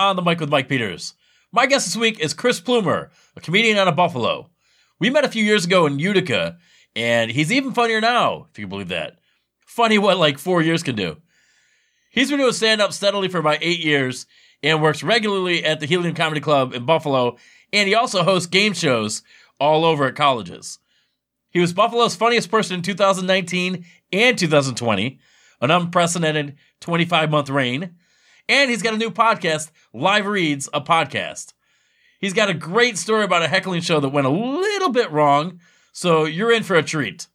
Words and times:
on 0.00 0.16
the 0.16 0.22
mic 0.22 0.40
with 0.40 0.48
Mike 0.48 0.68
Peters. 0.68 1.14
My 1.52 1.66
guest 1.66 1.86
this 1.86 1.96
week 1.96 2.20
is 2.20 2.32
Chris 2.32 2.58
Plumer, 2.58 3.10
a 3.36 3.40
comedian 3.40 3.76
out 3.76 3.88
of 3.88 3.96
Buffalo. 3.96 4.48
We 4.98 5.10
met 5.10 5.24
a 5.24 5.28
few 5.28 5.44
years 5.44 5.66
ago 5.66 5.86
in 5.86 5.98
Utica, 5.98 6.56
and 6.96 7.30
he's 7.30 7.52
even 7.52 7.72
funnier 7.72 8.00
now, 8.00 8.46
if 8.50 8.58
you 8.58 8.66
believe 8.66 8.88
that. 8.88 9.18
Funny 9.66 9.98
what 9.98 10.16
like 10.16 10.38
four 10.38 10.62
years 10.62 10.82
can 10.82 10.96
do. 10.96 11.18
He's 12.10 12.30
been 12.30 12.38
doing 12.38 12.52
stand 12.52 12.80
up 12.80 12.92
steadily 12.92 13.28
for 13.28 13.38
about 13.38 13.58
eight 13.60 13.80
years 13.80 14.26
and 14.62 14.82
works 14.82 15.02
regularly 15.02 15.64
at 15.64 15.80
the 15.80 15.86
Helium 15.86 16.14
Comedy 16.14 16.40
Club 16.40 16.72
in 16.72 16.86
Buffalo, 16.86 17.36
and 17.72 17.86
he 17.86 17.94
also 17.94 18.22
hosts 18.22 18.46
game 18.46 18.72
shows 18.72 19.22
all 19.58 19.84
over 19.84 20.06
at 20.06 20.16
colleges. 20.16 20.78
He 21.50 21.60
was 21.60 21.72
Buffalo's 21.72 22.16
funniest 22.16 22.50
person 22.50 22.76
in 22.76 22.82
2019 22.82 23.84
and 24.12 24.38
2020, 24.38 25.18
an 25.60 25.70
unprecedented 25.70 26.56
25 26.80 27.30
month 27.30 27.50
reign. 27.50 27.96
And 28.50 28.68
he's 28.68 28.82
got 28.82 28.94
a 28.94 28.98
new 28.98 29.12
podcast, 29.12 29.70
Live 29.94 30.26
Reads, 30.26 30.68
a 30.74 30.80
podcast. 30.80 31.52
He's 32.18 32.32
got 32.32 32.50
a 32.50 32.54
great 32.54 32.98
story 32.98 33.22
about 33.22 33.44
a 33.44 33.48
heckling 33.48 33.80
show 33.80 34.00
that 34.00 34.08
went 34.08 34.26
a 34.26 34.30
little 34.30 34.88
bit 34.88 35.12
wrong, 35.12 35.60
so 35.92 36.24
you're 36.24 36.50
in 36.50 36.64
for 36.64 36.74
a 36.74 36.82
treat. 36.82 37.28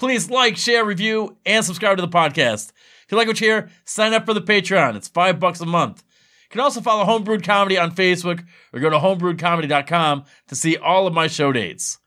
Please 0.00 0.28
like, 0.28 0.56
share, 0.56 0.84
review, 0.84 1.36
and 1.46 1.64
subscribe 1.64 1.98
to 1.98 2.02
the 2.02 2.08
podcast. 2.08 2.72
If 3.04 3.12
you 3.12 3.16
like 3.16 3.28
what 3.28 3.40
you 3.40 3.46
hear, 3.46 3.70
sign 3.84 4.12
up 4.12 4.26
for 4.26 4.34
the 4.34 4.40
Patreon. 4.42 4.96
It's 4.96 5.06
five 5.06 5.38
bucks 5.38 5.60
a 5.60 5.66
month. 5.66 6.02
You 6.08 6.54
can 6.54 6.60
also 6.62 6.80
follow 6.80 7.04
Homebrewed 7.04 7.44
Comedy 7.44 7.78
on 7.78 7.94
Facebook 7.94 8.44
or 8.72 8.80
go 8.80 8.90
to 8.90 8.98
homebrewedcomedy.com 8.98 10.24
to 10.48 10.54
see 10.56 10.76
all 10.76 11.06
of 11.06 11.14
my 11.14 11.28
show 11.28 11.52
dates. 11.52 11.98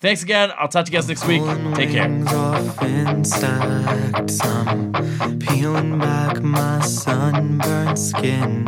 Thanks 0.00 0.22
again. 0.22 0.50
I'll 0.58 0.68
talk 0.68 0.86
to 0.86 0.92
you 0.92 0.96
guys 0.96 1.08
next 1.08 1.26
week. 1.26 1.42
Take 1.74 1.90
care. 1.90 2.08
Off 2.28 2.82
and 2.82 3.26
stacked 3.26 4.30
some, 4.30 4.92
peeling 5.40 5.98
back 5.98 6.40
my 6.40 6.80
sunburned 6.80 7.98
skin. 7.98 8.66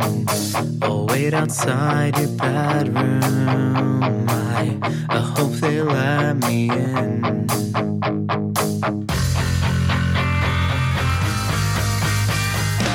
I'll 0.83 1.07
wait 1.07 1.33
outside 1.33 2.17
your 2.19 2.27
bedroom. 2.37 4.29
I, 4.29 4.77
I 5.09 5.17
hope 5.17 5.53
they 5.53 5.81
let 5.81 6.35
me 6.47 6.69
in. 6.69 7.47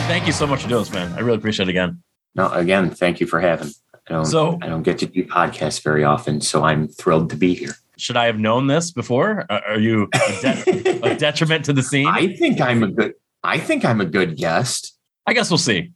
Thank 0.09 0.27
you 0.27 0.33
so 0.33 0.47
much 0.47 0.63
for 0.63 0.69
doing 0.69 0.83
this, 0.83 0.93
man. 0.93 1.13
I 1.13 1.21
really 1.21 1.37
appreciate 1.37 1.69
it 1.69 1.71
again. 1.71 2.03
No, 2.35 2.51
again, 2.51 2.89
thank 2.91 3.21
you 3.21 3.27
for 3.27 3.41
having. 3.41 3.69
I 4.09 4.13
don't, 4.15 4.25
So- 4.25 4.59
I 4.63 4.67
don't 4.69 4.83
get 4.83 4.99
to 5.01 5.07
do 5.07 5.25
podcasts 5.25 5.83
very 5.83 6.03
often, 6.05 6.41
so 6.41 6.65
I'm 6.65 6.89
thrilled 6.89 7.31
to 7.31 7.37
be 7.37 7.55
here. 7.55 7.75
Should 7.99 8.17
I 8.17 8.27
have 8.27 8.39
known 8.39 8.67
this 8.67 8.91
before? 8.91 9.47
Are 9.51 9.79
you 9.79 10.09
a, 10.15 10.19
de- 10.43 11.01
a 11.03 11.17
detriment 11.17 11.65
to 11.67 11.73
the 11.73 11.83
scene? 11.83 12.07
I, 12.07 12.35
think 12.37 12.61
I'm 12.61 12.83
a 12.83 12.89
good. 12.89 13.15
I 13.43 13.59
think 13.59 13.85
I'm 13.85 14.01
a 14.01 14.05
good 14.05 14.37
guest. 14.37 14.97
I 15.27 15.35
guess 15.35 15.51
we'll 15.51 15.59
see. 15.59 15.93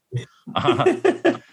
Uh, 0.54 0.96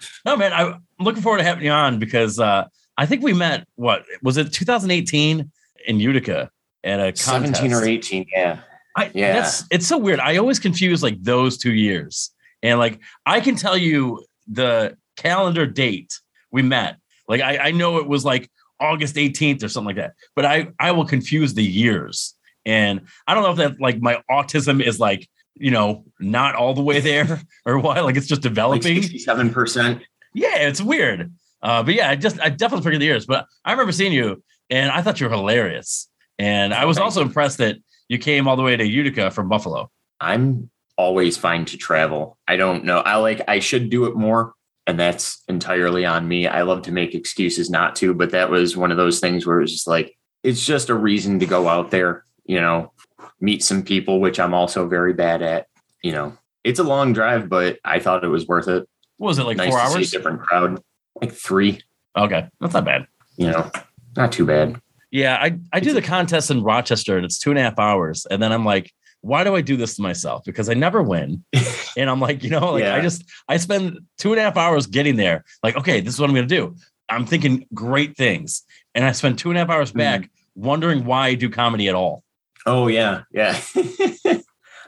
no, 0.25 0.35
man, 0.35 0.51
I'm 0.51 0.83
looking 0.99 1.21
forward 1.21 1.37
to 1.37 1.43
having 1.43 1.63
you 1.63 1.71
on 1.71 1.99
because 1.99 2.39
uh, 2.39 2.67
I 2.97 3.05
think 3.05 3.23
we 3.23 3.33
met, 3.33 3.65
what, 3.75 4.03
was 4.21 4.35
it 4.35 4.51
2018 4.51 5.49
in 5.87 5.99
Utica 5.99 6.49
at 6.83 6.99
a 6.99 7.13
contest? 7.13 7.61
17 7.61 7.73
or 7.73 7.85
18, 7.85 8.25
yeah. 8.33 8.59
I, 8.97 9.11
Yeah. 9.13 9.33
That's, 9.33 9.63
it's 9.71 9.87
so 9.87 9.97
weird. 9.97 10.19
I 10.19 10.37
always 10.37 10.59
confuse 10.59 11.01
like 11.01 11.21
those 11.23 11.57
two 11.57 11.73
years. 11.73 12.31
And 12.61 12.79
like, 12.79 12.99
I 13.25 13.39
can 13.39 13.55
tell 13.55 13.77
you 13.77 14.25
the 14.47 14.97
calendar 15.15 15.65
date 15.65 16.19
we 16.51 16.61
met. 16.61 16.97
Like, 17.29 17.39
I, 17.39 17.57
I 17.57 17.71
know 17.71 17.97
it 17.97 18.07
was 18.07 18.25
like 18.25 18.49
August 18.79 19.15
18th 19.15 19.63
or 19.63 19.69
something 19.69 19.87
like 19.87 19.95
that, 19.97 20.13
but 20.35 20.45
I, 20.45 20.69
I 20.79 20.91
will 20.91 21.05
confuse 21.05 21.53
the 21.53 21.63
years. 21.63 22.35
And 22.65 23.01
I 23.27 23.33
don't 23.33 23.43
know 23.43 23.51
if 23.51 23.57
that 23.57 23.81
like 23.81 24.01
my 24.01 24.21
autism 24.29 24.81
is 24.81 24.99
like, 24.99 25.27
you 25.55 25.71
know, 25.71 26.05
not 26.19 26.55
all 26.55 26.73
the 26.73 26.81
way 26.81 26.99
there 26.99 27.41
or 27.65 27.79
why, 27.79 27.99
like 28.01 28.15
it's 28.15 28.27
just 28.27 28.43
Like 28.43 28.51
developing. 28.51 29.01
67%. 29.01 30.01
Yeah, 30.33 30.55
it's 30.57 30.81
weird. 30.81 31.33
Uh, 31.61 31.83
but 31.83 31.93
yeah, 31.93 32.09
I 32.09 32.15
just 32.15 32.39
I 32.39 32.49
definitely 32.49 32.83
forget 32.83 32.99
the 32.99 33.05
years. 33.05 33.25
But 33.25 33.45
I 33.65 33.71
remember 33.71 33.91
seeing 33.91 34.13
you, 34.13 34.43
and 34.69 34.91
I 34.91 35.01
thought 35.01 35.19
you 35.19 35.27
were 35.27 35.35
hilarious. 35.35 36.07
And 36.37 36.73
I 36.73 36.85
was 36.85 36.97
also 36.97 37.21
impressed 37.21 37.57
that 37.57 37.77
you 38.07 38.17
came 38.17 38.47
all 38.47 38.55
the 38.55 38.63
way 38.63 38.77
to 38.77 38.85
Utica 38.85 39.29
from 39.31 39.49
Buffalo. 39.49 39.89
I'm 40.21 40.69
always 40.97 41.37
fine 41.37 41.65
to 41.65 41.77
travel. 41.77 42.37
I 42.47 42.55
don't 42.55 42.83
know. 42.85 42.99
I 42.99 43.15
like, 43.17 43.41
I 43.47 43.59
should 43.59 43.89
do 43.89 44.05
it 44.05 44.15
more. 44.15 44.53
And 44.89 44.99
that's 44.99 45.43
entirely 45.47 46.03
on 46.05 46.27
me. 46.27 46.47
I 46.47 46.63
love 46.63 46.81
to 46.83 46.91
make 46.91 47.13
excuses 47.13 47.69
not 47.69 47.95
to, 47.97 48.13
but 48.15 48.31
that 48.31 48.49
was 48.49 48.75
one 48.75 48.89
of 48.89 48.97
those 48.97 49.19
things 49.19 49.45
where 49.45 49.61
it's 49.61 49.71
just 49.71 49.87
like, 49.87 50.17
it's 50.41 50.65
just 50.65 50.89
a 50.89 50.95
reason 50.95 51.37
to 51.39 51.45
go 51.45 51.67
out 51.69 51.91
there, 51.91 52.23
you 52.45 52.59
know, 52.59 52.91
meet 53.39 53.63
some 53.63 53.83
people, 53.83 54.19
which 54.19 54.39
I'm 54.39 54.55
also 54.55 54.87
very 54.87 55.13
bad 55.13 55.43
at. 55.43 55.67
You 56.03 56.13
know, 56.13 56.37
it's 56.63 56.79
a 56.79 56.83
long 56.83 57.13
drive, 57.13 57.49
but 57.49 57.77
I 57.85 57.99
thought 57.99 58.23
it 58.23 58.29
was 58.29 58.47
worth 58.47 58.67
it. 58.67 58.89
What 59.17 59.27
was 59.27 59.37
it 59.37 59.43
like 59.43 59.57
nice 59.57 59.69
four 59.69 59.79
to 59.79 59.87
see 59.89 59.93
a 59.93 59.97
hours? 59.97 60.11
different 60.11 60.41
crowd, 60.41 60.81
like 61.21 61.33
three, 61.33 61.81
Okay, 62.17 62.47
that's 62.59 62.73
not 62.73 62.85
bad. 62.85 63.05
you 63.37 63.47
know, 63.51 63.69
not 64.17 64.31
too 64.31 64.45
bad. 64.45 64.81
Yeah, 65.11 65.35
I 65.39 65.59
I 65.71 65.79
do 65.81 65.93
the 65.93 66.01
contest 66.01 66.49
in 66.49 66.63
Rochester, 66.63 67.15
and 67.15 67.25
it's 67.25 67.37
two 67.37 67.51
and 67.51 67.59
a 67.59 67.61
half 67.61 67.77
hours, 67.77 68.25
and 68.31 68.41
then 68.41 68.51
I'm 68.51 68.65
like, 68.65 68.91
why 69.21 69.43
do 69.43 69.55
I 69.55 69.61
do 69.61 69.75
this 69.75 69.95
to 69.95 70.01
myself? 70.01 70.43
Because 70.45 70.69
I 70.69 70.73
never 70.73 71.01
win, 71.01 71.43
and 71.97 72.09
I'm 72.09 72.19
like, 72.19 72.43
you 72.43 72.49
know, 72.49 72.73
like 72.73 72.85
I 72.85 73.01
just 73.01 73.23
I 73.47 73.57
spend 73.57 73.99
two 74.17 74.31
and 74.31 74.39
a 74.39 74.43
half 74.43 74.57
hours 74.57 74.87
getting 74.87 75.15
there. 75.15 75.43
Like, 75.63 75.75
okay, 75.77 76.01
this 76.01 76.13
is 76.13 76.19
what 76.19 76.29
I'm 76.29 76.35
gonna 76.35 76.47
do. 76.47 76.75
I'm 77.09 77.25
thinking 77.25 77.65
great 77.73 78.15
things, 78.15 78.63
and 78.95 79.03
I 79.03 79.11
spend 79.11 79.37
two 79.37 79.49
and 79.49 79.57
a 79.57 79.61
half 79.61 79.69
hours 79.69 79.91
back 79.91 80.21
hmm. 80.21 80.27
wondering 80.55 81.05
why 81.05 81.27
I 81.27 81.35
do 81.35 81.49
comedy 81.49 81.89
at 81.89 81.95
all. 81.95 82.23
Oh 82.65 82.87
yeah, 82.87 83.23
yeah. 83.31 83.59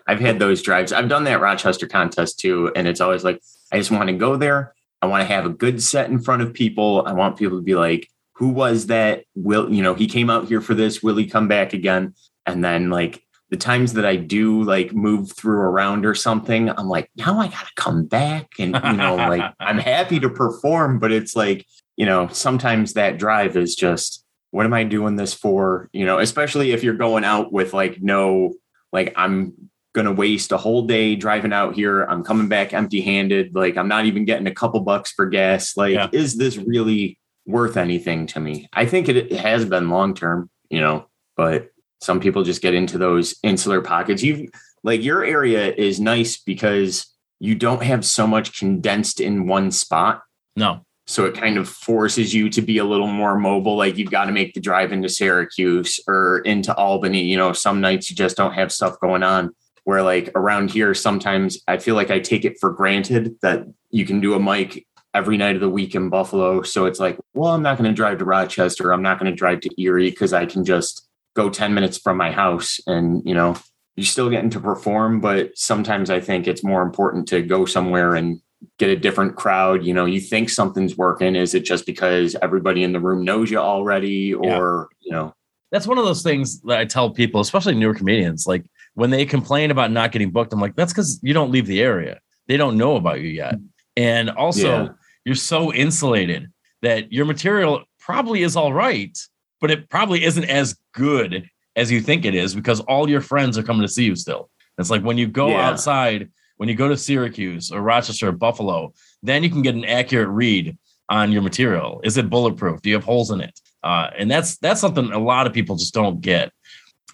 I've 0.07 0.19
had 0.19 0.39
those 0.39 0.61
drives. 0.61 0.91
I've 0.91 1.09
done 1.09 1.25
that 1.25 1.41
Rochester 1.41 1.87
contest 1.87 2.39
too, 2.39 2.71
and 2.75 2.87
it's 2.87 3.01
always 3.01 3.23
like 3.23 3.41
I 3.71 3.77
just 3.77 3.91
want 3.91 4.07
to 4.07 4.15
go 4.15 4.37
there. 4.37 4.73
I 5.01 5.07
want 5.07 5.21
to 5.21 5.33
have 5.33 5.45
a 5.45 5.49
good 5.49 5.81
set 5.81 6.09
in 6.09 6.21
front 6.21 6.41
of 6.41 6.53
people. 6.53 7.03
I 7.05 7.13
want 7.13 7.37
people 7.37 7.57
to 7.57 7.63
be 7.63 7.75
like, 7.75 8.09
"Who 8.35 8.49
was 8.49 8.87
that? 8.87 9.25
Will 9.35 9.71
you 9.71 9.83
know 9.83 9.93
he 9.93 10.07
came 10.07 10.29
out 10.29 10.47
here 10.47 10.61
for 10.61 10.73
this? 10.73 11.03
Will 11.03 11.17
he 11.17 11.25
come 11.25 11.47
back 11.47 11.73
again?" 11.73 12.13
And 12.45 12.63
then 12.63 12.89
like 12.89 13.23
the 13.51 13.57
times 13.57 13.93
that 13.93 14.05
I 14.05 14.15
do 14.15 14.63
like 14.63 14.93
move 14.93 15.33
through 15.33 15.59
around 15.59 16.05
or 16.05 16.15
something, 16.15 16.69
I'm 16.69 16.87
like, 16.87 17.11
now 17.17 17.37
I 17.39 17.47
gotta 17.47 17.71
come 17.75 18.05
back, 18.05 18.53
and 18.57 18.73
you 18.83 18.93
know, 18.93 19.15
like 19.15 19.53
I'm 19.59 19.77
happy 19.93 20.19
to 20.21 20.29
perform, 20.29 20.97
but 20.99 21.11
it's 21.11 21.35
like 21.35 21.65
you 21.97 22.05
know, 22.05 22.27
sometimes 22.29 22.93
that 22.93 23.19
drive 23.19 23.55
is 23.55 23.75
just 23.75 24.25
what 24.49 24.65
am 24.65 24.73
I 24.73 24.83
doing 24.83 25.15
this 25.15 25.33
for? 25.33 25.89
You 25.93 26.05
know, 26.05 26.19
especially 26.19 26.71
if 26.71 26.83
you're 26.83 26.95
going 26.95 27.23
out 27.23 27.53
with 27.53 27.73
like 27.73 28.01
no, 28.01 28.53
like 28.91 29.13
I'm 29.15 29.53
to 29.93 30.11
waste 30.11 30.51
a 30.53 30.57
whole 30.57 30.83
day 30.87 31.15
driving 31.15 31.51
out 31.53 31.75
here. 31.75 32.03
I'm 32.03 32.23
coming 32.23 32.47
back 32.47 32.73
empty 32.73 33.01
handed. 33.01 33.53
Like 33.53 33.77
I'm 33.77 33.87
not 33.89 34.05
even 34.05 34.25
getting 34.25 34.47
a 34.47 34.53
couple 34.53 34.79
bucks 34.79 35.11
for 35.11 35.25
gas. 35.25 35.75
Like, 35.75 35.93
Yeah. 35.93 36.07
is 36.13 36.37
this 36.37 36.57
really 36.57 37.19
worth 37.45 37.75
anything 37.77 38.25
to 38.27 38.39
me? 38.39 38.69
I 38.71 38.85
think 38.85 39.09
it, 39.09 39.17
it 39.17 39.33
has 39.33 39.65
been 39.65 39.89
long 39.89 40.13
term, 40.13 40.49
you 40.69 40.79
know, 40.79 41.07
but 41.35 41.71
some 42.01 42.19
people 42.19 42.43
just 42.43 42.61
get 42.61 42.73
into 42.73 42.97
those 42.97 43.35
insular 43.43 43.81
pockets. 43.81 44.23
You 44.23 44.49
like 44.83 45.03
your 45.03 45.23
area 45.23 45.73
is 45.73 45.99
nice 45.99 46.37
because 46.37 47.05
you 47.39 47.55
don't 47.55 47.83
have 47.83 48.03
so 48.05 48.27
much 48.27 48.57
condensed 48.57 49.19
in 49.19 49.47
one 49.47 49.71
spot. 49.71 50.23
No, 50.55 50.85
So 51.07 51.25
it 51.25 51.35
kind 51.35 51.57
of 51.57 51.69
forces 51.69 52.33
you 52.33 52.49
to 52.49 52.61
be 52.61 52.77
a 52.77 52.83
little 52.83 53.07
more 53.07 53.37
mobile. 53.37 53.77
Like 53.77 53.97
you've 53.97 54.11
got 54.11 54.25
to 54.25 54.31
make 54.31 54.53
the 54.53 54.59
drive 54.59 54.91
into 54.91 55.09
Syracuse 55.09 55.99
or 56.07 56.39
into 56.39 56.75
Albany. 56.75 57.23
You 57.23 57.37
know, 57.37 57.53
some 57.53 57.81
nights 57.81 58.09
you 58.09 58.15
just 58.15 58.37
don't 58.37 58.53
have 58.53 58.71
stuff 58.71 58.99
going 58.99 59.23
on. 59.23 59.51
Where 59.83 60.03
like 60.03 60.29
around 60.35 60.69
here, 60.69 60.93
sometimes 60.93 61.59
I 61.67 61.77
feel 61.77 61.95
like 61.95 62.11
I 62.11 62.19
take 62.19 62.45
it 62.45 62.59
for 62.59 62.71
granted 62.71 63.35
that 63.41 63.65
you 63.89 64.05
can 64.05 64.21
do 64.21 64.35
a 64.35 64.39
mic 64.39 64.85
every 65.13 65.37
night 65.37 65.55
of 65.55 65.61
the 65.61 65.69
week 65.69 65.95
in 65.95 66.09
Buffalo. 66.09 66.61
So 66.61 66.85
it's 66.85 66.99
like, 66.99 67.17
well, 67.33 67.51
I'm 67.51 67.63
not 67.63 67.77
going 67.77 67.89
to 67.89 67.95
drive 67.95 68.19
to 68.19 68.25
Rochester. 68.25 68.91
I'm 68.91 69.01
not 69.01 69.19
going 69.19 69.31
to 69.31 69.35
drive 69.35 69.61
to 69.61 69.81
Erie 69.81 70.11
because 70.11 70.33
I 70.33 70.45
can 70.45 70.63
just 70.63 71.07
go 71.35 71.49
10 71.49 71.73
minutes 71.73 71.97
from 71.97 72.17
my 72.17 72.31
house 72.31 72.79
and, 72.87 73.21
you 73.25 73.33
know, 73.33 73.55
you're 73.95 74.05
still 74.05 74.29
getting 74.29 74.49
to 74.51 74.59
perform. 74.59 75.19
But 75.21 75.57
sometimes 75.57 76.09
I 76.09 76.19
think 76.19 76.47
it's 76.47 76.63
more 76.63 76.81
important 76.81 77.27
to 77.29 77.41
go 77.41 77.65
somewhere 77.65 78.15
and 78.15 78.41
get 78.77 78.89
a 78.89 78.95
different 78.95 79.35
crowd. 79.35 79.83
You 79.85 79.93
know, 79.93 80.05
you 80.05 80.19
think 80.19 80.49
something's 80.49 80.97
working. 80.97 81.35
Is 81.35 81.53
it 81.53 81.65
just 81.65 81.85
because 81.85 82.35
everybody 82.41 82.83
in 82.83 82.93
the 82.93 82.99
room 82.99 83.23
knows 83.23 83.49
you 83.51 83.57
already? 83.57 84.33
Or, 84.33 84.89
you 85.01 85.11
know, 85.11 85.33
that's 85.71 85.87
one 85.87 85.97
of 85.97 86.05
those 86.05 86.21
things 86.23 86.61
that 86.61 86.79
I 86.79 86.85
tell 86.85 87.09
people, 87.09 87.41
especially 87.41 87.75
newer 87.75 87.93
comedians, 87.93 88.45
like 88.45 88.63
when 88.93 89.09
they 89.09 89.25
complain 89.25 89.71
about 89.71 89.91
not 89.91 90.11
getting 90.11 90.31
booked, 90.31 90.51
I'm 90.53 90.59
like, 90.59 90.75
that's 90.75 90.91
because 90.91 91.19
you 91.23 91.33
don't 91.33 91.51
leave 91.51 91.65
the 91.65 91.81
area. 91.81 92.19
They 92.47 92.57
don't 92.57 92.77
know 92.77 92.97
about 92.97 93.21
you 93.21 93.29
yet. 93.29 93.55
And 93.95 94.29
also, 94.29 94.83
Yeah. 94.83 94.87
you're 95.25 95.35
so 95.35 95.73
insulated 95.73 96.51
that 96.81 97.11
your 97.11 97.25
material 97.25 97.83
probably 97.99 98.43
is 98.43 98.55
all 98.55 98.73
right, 98.73 99.17
but 99.61 99.71
it 99.71 99.89
probably 99.89 100.23
isn't 100.25 100.43
as 100.45 100.75
good 100.93 101.47
as 101.75 101.89
you 101.91 102.01
think 102.01 102.25
it 102.25 102.35
is 102.35 102.53
because 102.53 102.81
all 102.81 103.09
your 103.09 103.21
friends 103.21 103.57
are 103.57 103.63
coming 103.63 103.83
to 103.83 103.87
see 103.87 104.03
you 104.03 104.15
still. 104.15 104.49
It's 104.77 104.89
like 104.89 105.03
when 105.03 105.17
you 105.17 105.27
go 105.27 105.49
Yeah. 105.49 105.69
outside, 105.69 106.29
when 106.57 106.67
you 106.67 106.75
go 106.75 106.89
to 106.89 106.97
Syracuse 106.97 107.71
or 107.71 107.81
Rochester 107.81 108.29
or 108.29 108.31
Buffalo, 108.33 108.93
then 109.23 109.43
you 109.43 109.49
can 109.49 109.61
get 109.61 109.75
an 109.75 109.85
accurate 109.85 110.29
read 110.29 110.77
on 111.09 111.31
your 111.31 111.41
material. 111.41 112.01
Is 112.03 112.17
it 112.17 112.29
bulletproof? 112.29 112.81
Do 112.81 112.89
you 112.89 112.95
have 112.95 113.03
holes 113.03 113.31
in 113.31 113.41
it? 113.41 113.57
Uh, 113.83 114.09
and 114.17 114.29
that's 114.29 114.57
that's 114.57 114.81
something 114.81 115.11
a 115.11 115.19
lot 115.19 115.47
of 115.47 115.53
people 115.53 115.75
just 115.75 115.93
don't 115.93 116.21
get. 116.21 116.51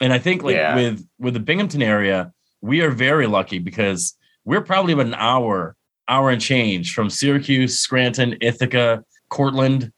And 0.01 0.11
I 0.13 0.19
think 0.19 0.43
like 0.43 0.55
Yeah. 0.55 0.75
with 0.75 1.05
with 1.19 1.33
the 1.33 1.39
Binghamton 1.39 1.81
area, 1.81 2.31
we 2.61 2.81
are 2.81 2.91
very 2.91 3.27
lucky 3.27 3.59
because 3.59 4.15
we're 4.45 4.61
probably 4.61 4.93
about 4.93 5.05
an 5.07 5.13
hour 5.15 5.75
hour 6.09 6.29
and 6.29 6.41
change 6.41 6.93
from 6.93 7.09
Syracuse, 7.09 7.79
Scranton, 7.79 8.37
Ithaca, 8.41 9.03
Cortland, 9.29 9.91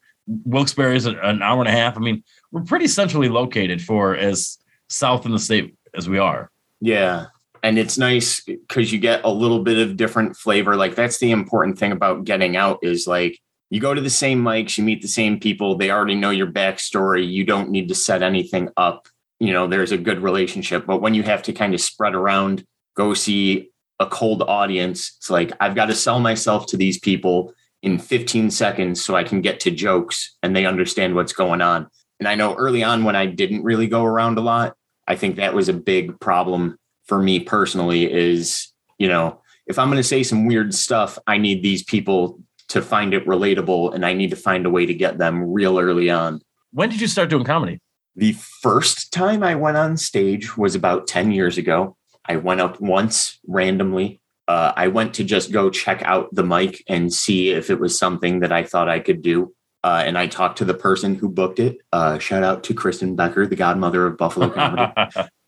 Wilkes-Barre 0.45 0.95
is 0.95 1.05
an 1.05 1.41
hour 1.41 1.59
and 1.59 1.67
a 1.67 1.71
half. 1.71 1.97
I 1.97 1.99
mean, 1.99 2.23
we're 2.51 2.63
pretty 2.63 2.87
centrally 2.87 3.29
located 3.29 3.81
for 3.81 4.15
as 4.15 4.57
south 4.87 5.25
in 5.25 5.31
the 5.31 5.39
state 5.39 5.75
as 5.93 6.09
we 6.09 6.17
are. 6.17 6.49
Yeah. 6.81 7.27
And 7.61 7.77
it's 7.77 7.97
nice 7.97 8.41
because 8.41 8.91
you 8.91 8.99
get 8.99 9.23
a 9.23 9.29
little 9.29 9.63
bit 9.63 9.77
of 9.77 9.97
different 9.97 10.37
flavor. 10.37 10.75
Like 10.75 10.95
that's 10.95 11.19
the 11.19 11.31
important 11.31 11.77
thing 11.77 11.91
about 11.91 12.23
getting 12.23 12.55
out 12.55 12.79
is 12.81 13.05
like 13.05 13.39
you 13.69 13.79
go 13.79 13.93
to 13.93 14.01
the 14.01 14.09
same 14.09 14.41
mics, 14.41 14.77
you 14.77 14.83
meet 14.83 15.01
the 15.01 15.07
same 15.07 15.39
people, 15.39 15.75
they 15.75 15.91
already 15.91 16.15
know 16.15 16.31
your 16.31 16.47
backstory. 16.47 17.29
You 17.29 17.43
don't 17.43 17.69
need 17.69 17.89
to 17.89 17.95
set 17.95 18.23
anything 18.23 18.69
up. 18.77 19.07
You 19.39 19.53
know, 19.53 19.67
there's 19.67 19.91
a 19.91 19.97
good 19.97 20.21
relationship. 20.21 20.85
But 20.85 21.01
when 21.01 21.13
you 21.13 21.23
have 21.23 21.43
to 21.43 21.53
kind 21.53 21.73
of 21.73 21.81
spread 21.81 22.15
around, 22.15 22.65
go 22.95 23.13
see 23.13 23.69
a 23.99 24.07
cold 24.07 24.41
audience, 24.43 25.15
it's 25.17 25.29
like 25.29 25.51
I've 25.59 25.75
got 25.75 25.85
to 25.87 25.95
sell 25.95 26.19
myself 26.19 26.65
to 26.67 26.77
these 26.77 26.97
people 26.97 27.53
in 27.81 27.99
15 27.99 28.51
seconds 28.51 29.03
so 29.03 29.15
I 29.15 29.23
can 29.23 29.41
get 29.41 29.59
to 29.61 29.71
jokes 29.71 30.35
and 30.41 30.55
they 30.55 30.65
understand 30.65 31.15
what's 31.15 31.33
going 31.33 31.61
on. 31.61 31.89
And 32.19 32.27
I 32.27 32.35
know 32.35 32.55
early 32.55 32.83
on 32.83 33.03
when 33.03 33.15
I 33.15 33.25
didn't 33.25 33.63
really 33.63 33.87
go 33.87 34.03
around 34.03 34.37
a 34.37 34.41
lot, 34.41 34.75
I 35.07 35.15
think 35.15 35.37
that 35.37 35.53
was 35.53 35.69
a 35.69 35.73
big 35.73 36.19
problem 36.19 36.77
for 37.05 37.21
me 37.21 37.39
personally 37.39 38.11
is, 38.11 38.71
you 38.97 39.07
know, 39.07 39.41
if 39.67 39.79
I'm 39.79 39.87
going 39.87 39.97
to 39.97 40.03
say 40.03 40.23
some 40.23 40.45
weird 40.45 40.73
stuff, 40.73 41.17
I 41.27 41.37
need 41.37 41.63
these 41.63 41.83
people 41.83 42.39
to 42.69 42.81
find 42.81 43.13
it 43.13 43.25
relatable 43.25 43.93
and 43.95 44.05
I 44.05 44.13
need 44.13 44.29
to 44.29 44.35
find 44.35 44.65
a 44.65 44.69
way 44.69 44.85
to 44.85 44.93
get 44.93 45.17
them 45.17 45.51
real 45.51 45.79
early 45.79 46.09
on. 46.09 46.41
When 46.71 46.89
did 46.89 47.01
you 47.01 47.07
start 47.07 47.29
doing 47.29 47.43
comedy? 47.43 47.79
The 48.15 48.33
first 48.61 49.11
time 49.11 49.43
I 49.43 49.55
went 49.55 49.77
on 49.77 49.97
stage 49.97 50.57
was 50.57 50.75
about 50.75 51.07
10 51.07 51.31
years 51.31 51.57
ago. 51.57 51.95
I 52.25 52.35
went 52.35 52.61
up 52.61 52.79
once 52.79 53.39
randomly 53.47 54.21
uh, 54.49 54.73
I 54.75 54.87
went 54.87 55.13
to 55.13 55.23
just 55.23 55.51
go 55.51 55.69
check 55.69 56.01
out 56.01 56.33
the 56.33 56.43
mic 56.43 56.83
and 56.87 57.13
see 57.13 57.51
if 57.51 57.69
it 57.69 57.79
was 57.79 57.99
something 57.99 58.39
that 58.39 58.51
I 58.51 58.63
thought 58.63 58.89
I 58.89 58.99
could 58.99 59.21
do. 59.21 59.53
Uh, 59.83 60.03
and 60.05 60.17
I 60.17 60.27
talked 60.27 60.57
to 60.57 60.65
the 60.65 60.73
person 60.73 61.15
who 61.15 61.29
booked 61.29 61.59
it. 61.59 61.77
Uh, 61.93 62.19
shout 62.19 62.43
out 62.43 62.63
to 62.65 62.73
Kristen 62.73 63.15
Becker, 63.15 63.47
the 63.47 63.55
godmother 63.55 64.05
of 64.05 64.17
Buffalo 64.17 64.49
comedy. 64.51 64.91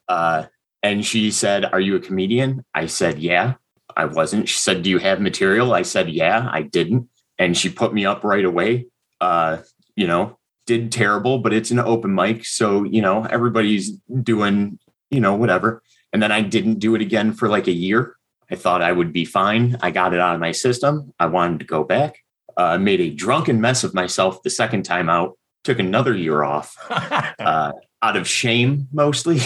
Uh, 0.08 0.46
and 0.84 1.06
she 1.06 1.32
said, 1.32 1.66
Are 1.66 1.80
you 1.80 1.96
a 1.96 2.00
comedian? 2.00 2.66
I 2.74 2.86
said, 2.86 3.20
Yeah. 3.20 3.56
I 3.96 4.06
wasn't. 4.06 4.48
She 4.48 4.58
said, 4.58 4.84
Do 4.84 4.90
you 4.90 5.00
have 5.00 5.20
material? 5.20 5.74
I 5.74 5.82
said, 5.82 6.10
Yeah, 6.10 6.48
I 6.52 6.62
didn't. 6.62 7.10
And 7.38 7.58
she 7.58 7.70
put 7.70 7.94
me 7.94 8.06
up 8.06 8.24
right 8.24 8.46
away. 8.46 8.88
Uh, 9.20 9.58
you 9.96 10.08
know, 10.08 10.38
did 10.66 10.92
terrible, 10.92 11.40
but 11.40 11.54
it's 11.54 11.72
an 11.72 11.80
open 11.80 12.16
mic. 12.16 12.46
So, 12.46 12.84
you 12.84 13.02
know, 13.02 13.26
everybody's 13.26 13.92
doing, 14.24 14.80
you 15.10 15.20
know, 15.20 15.36
whatever. 15.36 15.84
And 16.14 16.22
then 16.22 16.32
I 16.32 16.42
didn't 16.42 16.80
do 16.80 16.96
it 16.96 17.02
again 17.02 17.34
for 17.34 17.50
like 17.50 17.68
a 17.68 17.74
year. 17.74 18.16
I 18.50 18.56
thought 18.56 18.82
I 18.82 18.92
would 18.92 19.14
be 19.14 19.26
fine. 19.26 19.78
I 19.82 19.92
got 19.92 20.14
it 20.14 20.20
out 20.20 20.36
of 20.36 20.42
my 20.42 20.52
system. 20.52 21.14
I 21.20 21.28
wanted 21.28 21.60
to 21.60 21.66
go 21.66 21.84
back. 21.84 22.18
I 22.58 22.76
uh, 22.76 22.78
made 22.78 23.02
a 23.02 23.10
drunken 23.10 23.62
mess 23.62 23.84
of 23.84 23.94
myself 23.94 24.44
the 24.44 24.50
second 24.50 24.84
time 24.84 25.10
out. 25.10 25.38
Took 25.64 25.80
another 25.80 26.16
year 26.16 26.44
off 26.44 26.76
uh, 26.90 27.74
out 28.02 28.18
of 28.18 28.28
shame 28.28 28.88
mostly. 28.92 29.40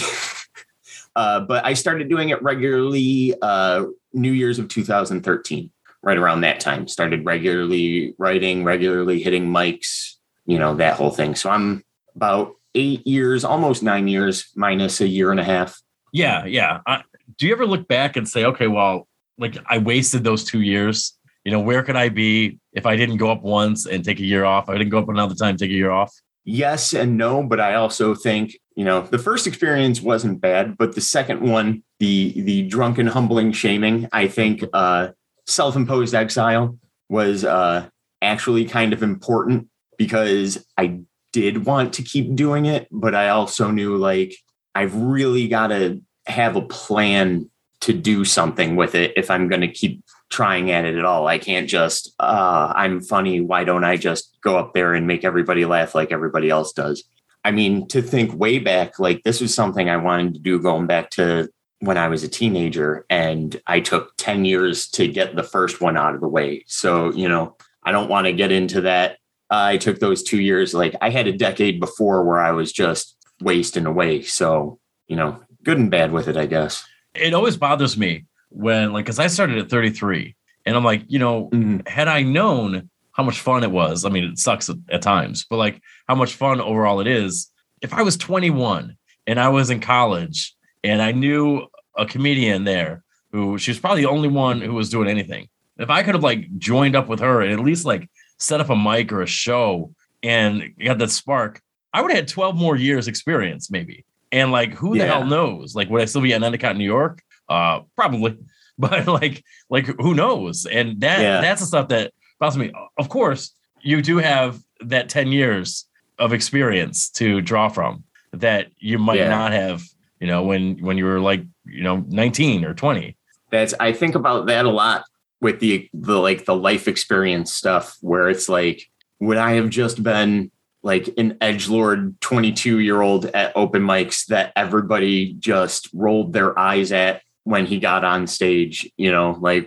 uh, 1.16 1.40
but 1.40 1.64
I 1.64 1.74
started 1.74 2.08
doing 2.08 2.30
it 2.30 2.42
regularly 2.42 3.34
uh, 3.42 3.84
New 4.12 4.32
Year's 4.32 4.58
of 4.58 4.68
2013, 4.68 5.70
right 6.02 6.16
around 6.16 6.40
that 6.40 6.60
time. 6.60 6.88
Started 6.88 7.24
regularly 7.24 8.14
writing, 8.18 8.64
regularly 8.64 9.22
hitting 9.22 9.46
mics, 9.46 10.14
you 10.46 10.58
know, 10.58 10.74
that 10.76 10.96
whole 10.96 11.10
thing. 11.10 11.34
So 11.34 11.50
I'm 11.50 11.84
about 12.14 12.54
eight 12.74 13.06
years, 13.06 13.44
almost 13.44 13.82
nine 13.82 14.08
years, 14.08 14.50
minus 14.54 15.00
a 15.00 15.08
year 15.08 15.30
and 15.30 15.40
a 15.40 15.44
half. 15.44 15.80
Yeah, 16.12 16.44
yeah. 16.46 16.80
I, 16.86 17.02
do 17.38 17.46
you 17.46 17.52
ever 17.52 17.66
look 17.66 17.88
back 17.88 18.16
and 18.16 18.28
say, 18.28 18.44
okay, 18.44 18.68
well, 18.68 19.08
like 19.38 19.58
I 19.66 19.78
wasted 19.78 20.24
those 20.24 20.44
two 20.44 20.60
years? 20.60 21.15
You 21.46 21.52
know, 21.52 21.60
where 21.60 21.84
could 21.84 21.94
I 21.94 22.08
be 22.08 22.58
if 22.72 22.86
I 22.86 22.96
didn't 22.96 23.18
go 23.18 23.30
up 23.30 23.42
once 23.42 23.86
and 23.86 24.04
take 24.04 24.18
a 24.18 24.24
year 24.24 24.44
off? 24.44 24.68
I 24.68 24.72
didn't 24.76 24.90
go 24.90 24.98
up 24.98 25.08
another 25.08 25.36
time, 25.36 25.56
take 25.56 25.70
a 25.70 25.74
year 25.74 25.92
off. 25.92 26.12
Yes 26.44 26.92
and 26.92 27.16
no, 27.16 27.44
but 27.44 27.60
I 27.60 27.74
also 27.74 28.16
think 28.16 28.58
you 28.74 28.84
know 28.84 29.02
the 29.02 29.18
first 29.18 29.46
experience 29.46 30.02
wasn't 30.02 30.40
bad, 30.40 30.76
but 30.76 30.96
the 30.96 31.00
second 31.00 31.42
one, 31.42 31.84
the 32.00 32.32
the 32.42 32.62
drunken, 32.62 33.06
humbling 33.06 33.52
shaming, 33.52 34.08
I 34.12 34.26
think 34.26 34.64
uh, 34.72 35.10
self-imposed 35.46 36.16
exile 36.16 36.80
was 37.08 37.44
uh, 37.44 37.90
actually 38.20 38.64
kind 38.64 38.92
of 38.92 39.04
important 39.04 39.68
because 39.98 40.66
I 40.76 41.02
did 41.32 41.64
want 41.64 41.92
to 41.92 42.02
keep 42.02 42.34
doing 42.34 42.66
it, 42.66 42.88
but 42.90 43.14
I 43.14 43.28
also 43.28 43.70
knew 43.70 43.96
like 43.96 44.34
I've 44.74 44.96
really 44.96 45.46
got 45.46 45.68
to 45.68 46.02
have 46.26 46.56
a 46.56 46.62
plan 46.62 47.48
to 47.82 47.92
do 47.92 48.24
something 48.24 48.74
with 48.74 48.96
it 48.96 49.12
if 49.14 49.30
I'm 49.30 49.46
going 49.46 49.60
to 49.60 49.68
keep 49.68 50.02
trying 50.30 50.70
at 50.70 50.84
it 50.84 50.96
at 50.96 51.04
all. 51.04 51.26
I 51.26 51.38
can't 51.38 51.68
just, 51.68 52.14
uh, 52.18 52.72
I'm 52.74 53.00
funny. 53.00 53.40
Why 53.40 53.64
don't 53.64 53.84
I 53.84 53.96
just 53.96 54.36
go 54.42 54.56
up 54.58 54.74
there 54.74 54.94
and 54.94 55.06
make 55.06 55.24
everybody 55.24 55.64
laugh 55.64 55.94
like 55.94 56.12
everybody 56.12 56.50
else 56.50 56.72
does? 56.72 57.04
I 57.44 57.52
mean, 57.52 57.86
to 57.88 58.02
think 58.02 58.34
way 58.34 58.58
back, 58.58 58.98
like 58.98 59.22
this 59.22 59.40
was 59.40 59.54
something 59.54 59.88
I 59.88 59.98
wanted 59.98 60.34
to 60.34 60.40
do 60.40 60.60
going 60.60 60.86
back 60.86 61.10
to 61.10 61.48
when 61.80 61.98
I 61.98 62.08
was 62.08 62.24
a 62.24 62.28
teenager, 62.28 63.04
and 63.10 63.60
I 63.66 63.80
took 63.80 64.16
10 64.16 64.44
years 64.44 64.88
to 64.90 65.06
get 65.06 65.36
the 65.36 65.42
first 65.42 65.80
one 65.80 65.96
out 65.96 66.14
of 66.14 66.20
the 66.20 66.28
way. 66.28 66.64
So, 66.66 67.12
you 67.12 67.28
know, 67.28 67.56
I 67.82 67.92
don't 67.92 68.08
want 68.08 68.26
to 68.26 68.32
get 68.32 68.50
into 68.50 68.80
that. 68.82 69.18
I 69.50 69.76
took 69.76 70.00
those 70.00 70.22
two 70.22 70.40
years, 70.40 70.74
like 70.74 70.96
I 71.00 71.10
had 71.10 71.28
a 71.28 71.36
decade 71.36 71.78
before 71.78 72.24
where 72.24 72.40
I 72.40 72.50
was 72.50 72.72
just 72.72 73.16
wasting 73.40 73.86
away. 73.86 74.22
So, 74.22 74.80
you 75.06 75.16
know, 75.16 75.40
good 75.62 75.78
and 75.78 75.90
bad 75.90 76.12
with 76.12 76.28
it, 76.28 76.36
I 76.36 76.46
guess. 76.46 76.84
It 77.14 77.34
always 77.34 77.56
bothers 77.56 77.96
me 77.96 78.24
when, 78.56 78.92
like, 78.92 79.04
because 79.04 79.18
I 79.18 79.26
started 79.26 79.58
at 79.58 79.70
33, 79.70 80.34
and 80.66 80.76
I'm 80.76 80.84
like, 80.84 81.04
you 81.06 81.18
know, 81.18 81.48
mm-hmm. 81.50 81.86
had 81.86 82.08
I 82.08 82.22
known 82.22 82.90
how 83.12 83.22
much 83.22 83.40
fun 83.40 83.62
it 83.62 83.70
was, 83.70 84.04
I 84.04 84.10
mean, 84.10 84.24
it 84.24 84.38
sucks 84.38 84.68
at, 84.68 84.76
at 84.90 85.02
times, 85.02 85.46
but 85.48 85.56
like 85.56 85.80
how 86.06 86.14
much 86.14 86.34
fun 86.34 86.60
overall 86.60 87.00
it 87.00 87.06
is. 87.06 87.50
If 87.80 87.94
I 87.94 88.02
was 88.02 88.16
21 88.16 88.96
and 89.26 89.40
I 89.40 89.48
was 89.48 89.70
in 89.70 89.80
college 89.80 90.54
and 90.84 91.00
I 91.00 91.12
knew 91.12 91.66
a 91.96 92.04
comedian 92.04 92.64
there 92.64 93.02
who 93.32 93.58
she 93.58 93.70
was 93.70 93.78
probably 93.78 94.02
the 94.02 94.10
only 94.10 94.28
one 94.28 94.60
who 94.60 94.74
was 94.74 94.90
doing 94.90 95.08
anything. 95.08 95.48
If 95.78 95.88
I 95.88 96.02
could 96.02 96.14
have 96.14 96.22
like 96.22 96.58
joined 96.58 96.96
up 96.96 97.08
with 97.08 97.20
her 97.20 97.42
and 97.42 97.52
at 97.52 97.60
least 97.60 97.84
like 97.84 98.10
set 98.38 98.60
up 98.60 98.70
a 98.70 98.76
mic 98.76 99.12
or 99.12 99.22
a 99.22 99.26
show 99.26 99.94
and 100.22 100.74
got 100.82 100.98
that 100.98 101.10
spark, 101.10 101.60
I 101.92 102.02
would 102.02 102.10
have 102.10 102.20
had 102.20 102.28
12 102.28 102.56
more 102.56 102.76
years 102.76 103.08
experience 103.08 103.70
maybe. 103.70 104.04
And 104.32 104.52
like, 104.52 104.74
who 104.74 104.98
the 104.98 105.06
hell 105.06 105.24
knows? 105.24 105.74
Like, 105.74 105.88
would 105.88 106.02
I 106.02 106.06
still 106.06 106.20
be 106.20 106.34
at 106.34 106.42
Endicott, 106.42 106.76
New 106.76 106.84
York? 106.84 107.22
Uh, 107.48 107.80
probably. 107.94 108.38
But 108.78 109.06
like, 109.06 109.42
like 109.70 109.86
who 109.86 110.14
knows? 110.14 110.66
And 110.66 111.00
that 111.00 111.18
yeah. 111.22 111.40
that's 111.40 111.62
the 111.62 111.66
stuff 111.66 111.88
that 111.88 112.12
bothers 112.38 112.58
me. 112.58 112.72
Of 112.98 113.08
course, 113.08 113.54
you 113.80 114.02
do 114.02 114.18
have 114.18 114.60
that 114.80 115.08
10 115.08 115.28
years 115.28 115.86
of 116.18 116.34
experience 116.34 117.08
to 117.12 117.40
draw 117.40 117.70
from 117.70 118.04
that 118.32 118.66
you 118.76 118.98
might 118.98 119.16
yeah. 119.18 119.30
not 119.30 119.52
have, 119.52 119.82
you 120.20 120.26
know, 120.26 120.42
when 120.42 120.76
when 120.82 120.98
you 120.98 121.06
were 121.06 121.20
like, 121.20 121.42
you 121.64 121.82
know, 121.82 122.04
19 122.08 122.66
or 122.66 122.74
20. 122.74 123.16
That's 123.50 123.72
I 123.80 123.94
think 123.94 124.14
about 124.14 124.44
that 124.48 124.66
a 124.66 124.70
lot 124.70 125.04
with 125.40 125.60
the 125.60 125.88
the 125.94 126.18
like 126.18 126.44
the 126.44 126.54
life 126.54 126.88
experience 126.88 127.52
stuff 127.52 127.96
where 128.00 128.28
it's 128.28 128.48
like 128.48 128.82
would 129.20 129.38
I 129.38 129.52
have 129.52 129.70
just 129.70 130.02
been 130.02 130.50
like 130.82 131.12
an 131.18 131.36
edge 131.40 131.68
lord 131.68 132.20
22 132.20 132.78
year 132.78 133.02
old 133.02 133.26
at 133.26 133.52
open 133.56 133.82
mics 133.82 134.26
that 134.26 134.52
everybody 134.54 135.32
just 135.34 135.88
rolled 135.92 136.32
their 136.32 136.56
eyes 136.58 136.92
at 136.92 137.22
when 137.46 137.64
he 137.64 137.78
got 137.78 138.04
on 138.04 138.26
stage 138.26 138.90
you 138.96 139.10
know 139.10 139.36
like 139.40 139.66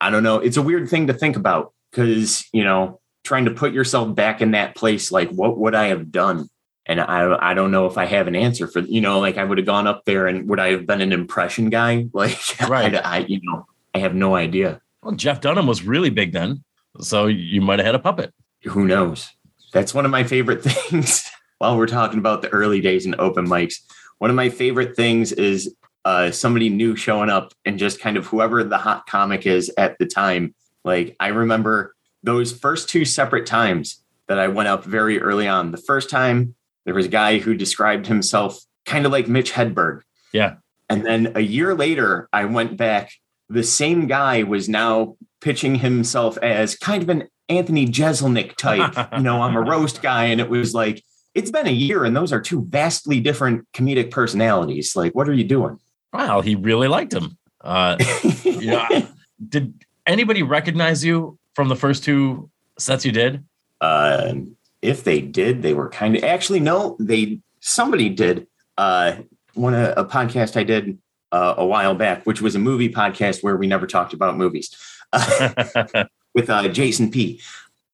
i 0.00 0.10
don't 0.10 0.22
know. 0.22 0.36
It's 0.38 0.56
a 0.56 0.62
weird 0.62 0.88
thing 0.88 1.08
to 1.08 1.12
think 1.12 1.36
about 1.36 1.72
because 1.90 2.44
you 2.52 2.62
know 2.62 3.00
trying 3.24 3.46
to 3.46 3.50
put 3.50 3.72
yourself 3.72 4.14
back 4.14 4.40
in 4.40 4.52
that 4.52 4.76
place 4.76 5.10
like 5.10 5.30
what 5.30 5.58
would 5.58 5.74
i 5.74 5.88
have 5.88 6.12
done? 6.12 6.48
And 6.86 7.00
i 7.00 7.50
i 7.50 7.54
don't 7.54 7.72
know 7.72 7.86
if 7.86 7.98
i 7.98 8.04
have 8.04 8.28
an 8.28 8.36
answer 8.36 8.68
for 8.68 8.80
you 8.80 9.00
know 9.00 9.18
like 9.18 9.38
i 9.38 9.44
would 9.44 9.58
have 9.58 9.66
gone 9.66 9.88
up 9.88 10.04
there 10.04 10.28
and 10.28 10.48
would 10.48 10.60
i 10.60 10.70
have 10.70 10.86
been 10.86 11.00
an 11.00 11.12
impression 11.12 11.68
guy? 11.68 12.06
Like 12.14 12.38
right. 12.68 12.94
I, 12.94 13.00
I 13.00 13.18
you 13.18 13.40
know 13.42 13.66
i 13.94 13.98
have 13.98 14.14
no 14.14 14.36
idea. 14.36 14.80
Well 15.02 15.16
jeff 15.16 15.40
dunham 15.40 15.66
was 15.66 15.82
really 15.82 16.10
big 16.10 16.32
then 16.32 16.62
so 17.00 17.26
you 17.26 17.60
might 17.60 17.78
have 17.78 17.86
had 17.86 17.94
a 17.94 18.00
puppet. 18.00 18.32
Who 18.64 18.86
knows? 18.86 19.30
That's 19.72 19.94
one 19.94 20.04
of 20.04 20.10
my 20.10 20.24
favorite 20.24 20.62
things. 20.70 21.24
While 21.58 21.76
we're 21.76 21.86
talking 21.86 22.18
about 22.18 22.42
the 22.42 22.48
early 22.48 22.80
days 22.80 23.06
in 23.06 23.14
open 23.18 23.46
mics. 23.46 23.76
One 24.18 24.30
of 24.30 24.36
my 24.36 24.48
favorite 24.48 24.96
things 24.96 25.32
is 25.32 25.74
uh, 26.06 26.30
somebody 26.30 26.68
new 26.68 26.94
showing 26.94 27.28
up 27.28 27.52
and 27.64 27.80
just 27.80 28.00
kind 28.00 28.16
of 28.16 28.26
whoever 28.26 28.62
the 28.62 28.78
hot 28.78 29.06
comic 29.06 29.44
is 29.44 29.72
at 29.76 29.98
the 29.98 30.06
time. 30.06 30.54
Like 30.84 31.16
I 31.18 31.28
remember 31.28 31.96
those 32.22 32.52
first 32.52 32.88
two 32.88 33.04
separate 33.04 33.44
times 33.44 34.04
that 34.28 34.38
I 34.38 34.46
went 34.46 34.68
up 34.68 34.84
very 34.84 35.20
early 35.20 35.48
on. 35.48 35.72
The 35.72 35.78
first 35.78 36.08
time 36.08 36.54
there 36.84 36.94
was 36.94 37.06
a 37.06 37.10
guy 37.10 37.38
who 37.38 37.56
described 37.56 38.06
himself 38.06 38.56
kind 38.84 39.04
of 39.04 39.10
like 39.10 39.26
Mitch 39.26 39.50
Hedberg. 39.50 40.02
Yeah. 40.32 40.54
And 40.88 41.04
then 41.04 41.32
a 41.34 41.40
year 41.40 41.74
later, 41.74 42.28
I 42.32 42.44
went 42.44 42.76
back. 42.76 43.10
The 43.48 43.64
same 43.64 44.06
guy 44.06 44.44
was 44.44 44.68
now 44.68 45.16
pitching 45.40 45.74
himself 45.74 46.38
as 46.38 46.76
kind 46.76 47.02
of 47.02 47.08
an 47.08 47.26
Anthony 47.48 47.88
Jeselnik 47.88 48.54
type. 48.54 49.10
you 49.16 49.24
know, 49.24 49.42
I'm 49.42 49.56
a 49.56 49.60
roast 49.60 50.02
guy. 50.02 50.26
And 50.26 50.40
it 50.40 50.50
was 50.50 50.72
like, 50.72 51.02
it's 51.34 51.50
been 51.50 51.66
a 51.66 51.70
year 51.70 52.04
and 52.04 52.16
those 52.16 52.32
are 52.32 52.40
two 52.40 52.64
vastly 52.64 53.18
different 53.18 53.66
comedic 53.72 54.12
personalities. 54.12 54.94
Like, 54.94 55.12
what 55.12 55.28
are 55.28 55.34
you 55.34 55.42
doing? 55.44 55.80
Wow, 56.12 56.40
he 56.40 56.54
really 56.54 56.88
liked 56.88 57.12
him. 57.12 57.36
Uh, 57.60 57.96
you 58.44 58.70
know, 58.70 59.08
did 59.48 59.74
anybody 60.06 60.42
recognize 60.42 61.04
you 61.04 61.38
from 61.54 61.68
the 61.68 61.76
first 61.76 62.04
two 62.04 62.50
sets 62.78 63.04
you 63.04 63.12
did? 63.12 63.44
Uh, 63.80 64.34
if 64.82 65.04
they 65.04 65.20
did, 65.20 65.62
they 65.62 65.74
were 65.74 65.88
kind 65.88 66.16
of 66.16 66.24
actually 66.24 66.60
no, 66.60 66.96
they 67.00 67.40
somebody 67.60 68.08
did. 68.08 68.46
Uh, 68.78 69.16
one 69.54 69.74
a, 69.74 69.94
a 69.96 70.04
podcast 70.04 70.56
I 70.56 70.62
did 70.62 70.98
uh, 71.32 71.54
a 71.56 71.66
while 71.66 71.94
back, 71.94 72.24
which 72.24 72.40
was 72.40 72.54
a 72.54 72.58
movie 72.58 72.88
podcast 72.88 73.42
where 73.42 73.56
we 73.56 73.66
never 73.66 73.86
talked 73.86 74.12
about 74.12 74.36
movies 74.36 74.74
with 76.34 76.48
uh, 76.50 76.68
Jason 76.68 77.10
P. 77.10 77.40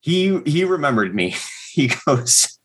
He 0.01 0.41
he 0.45 0.65
remembered 0.65 1.15
me. 1.15 1.35
he 1.73 1.91
goes, 2.07 2.59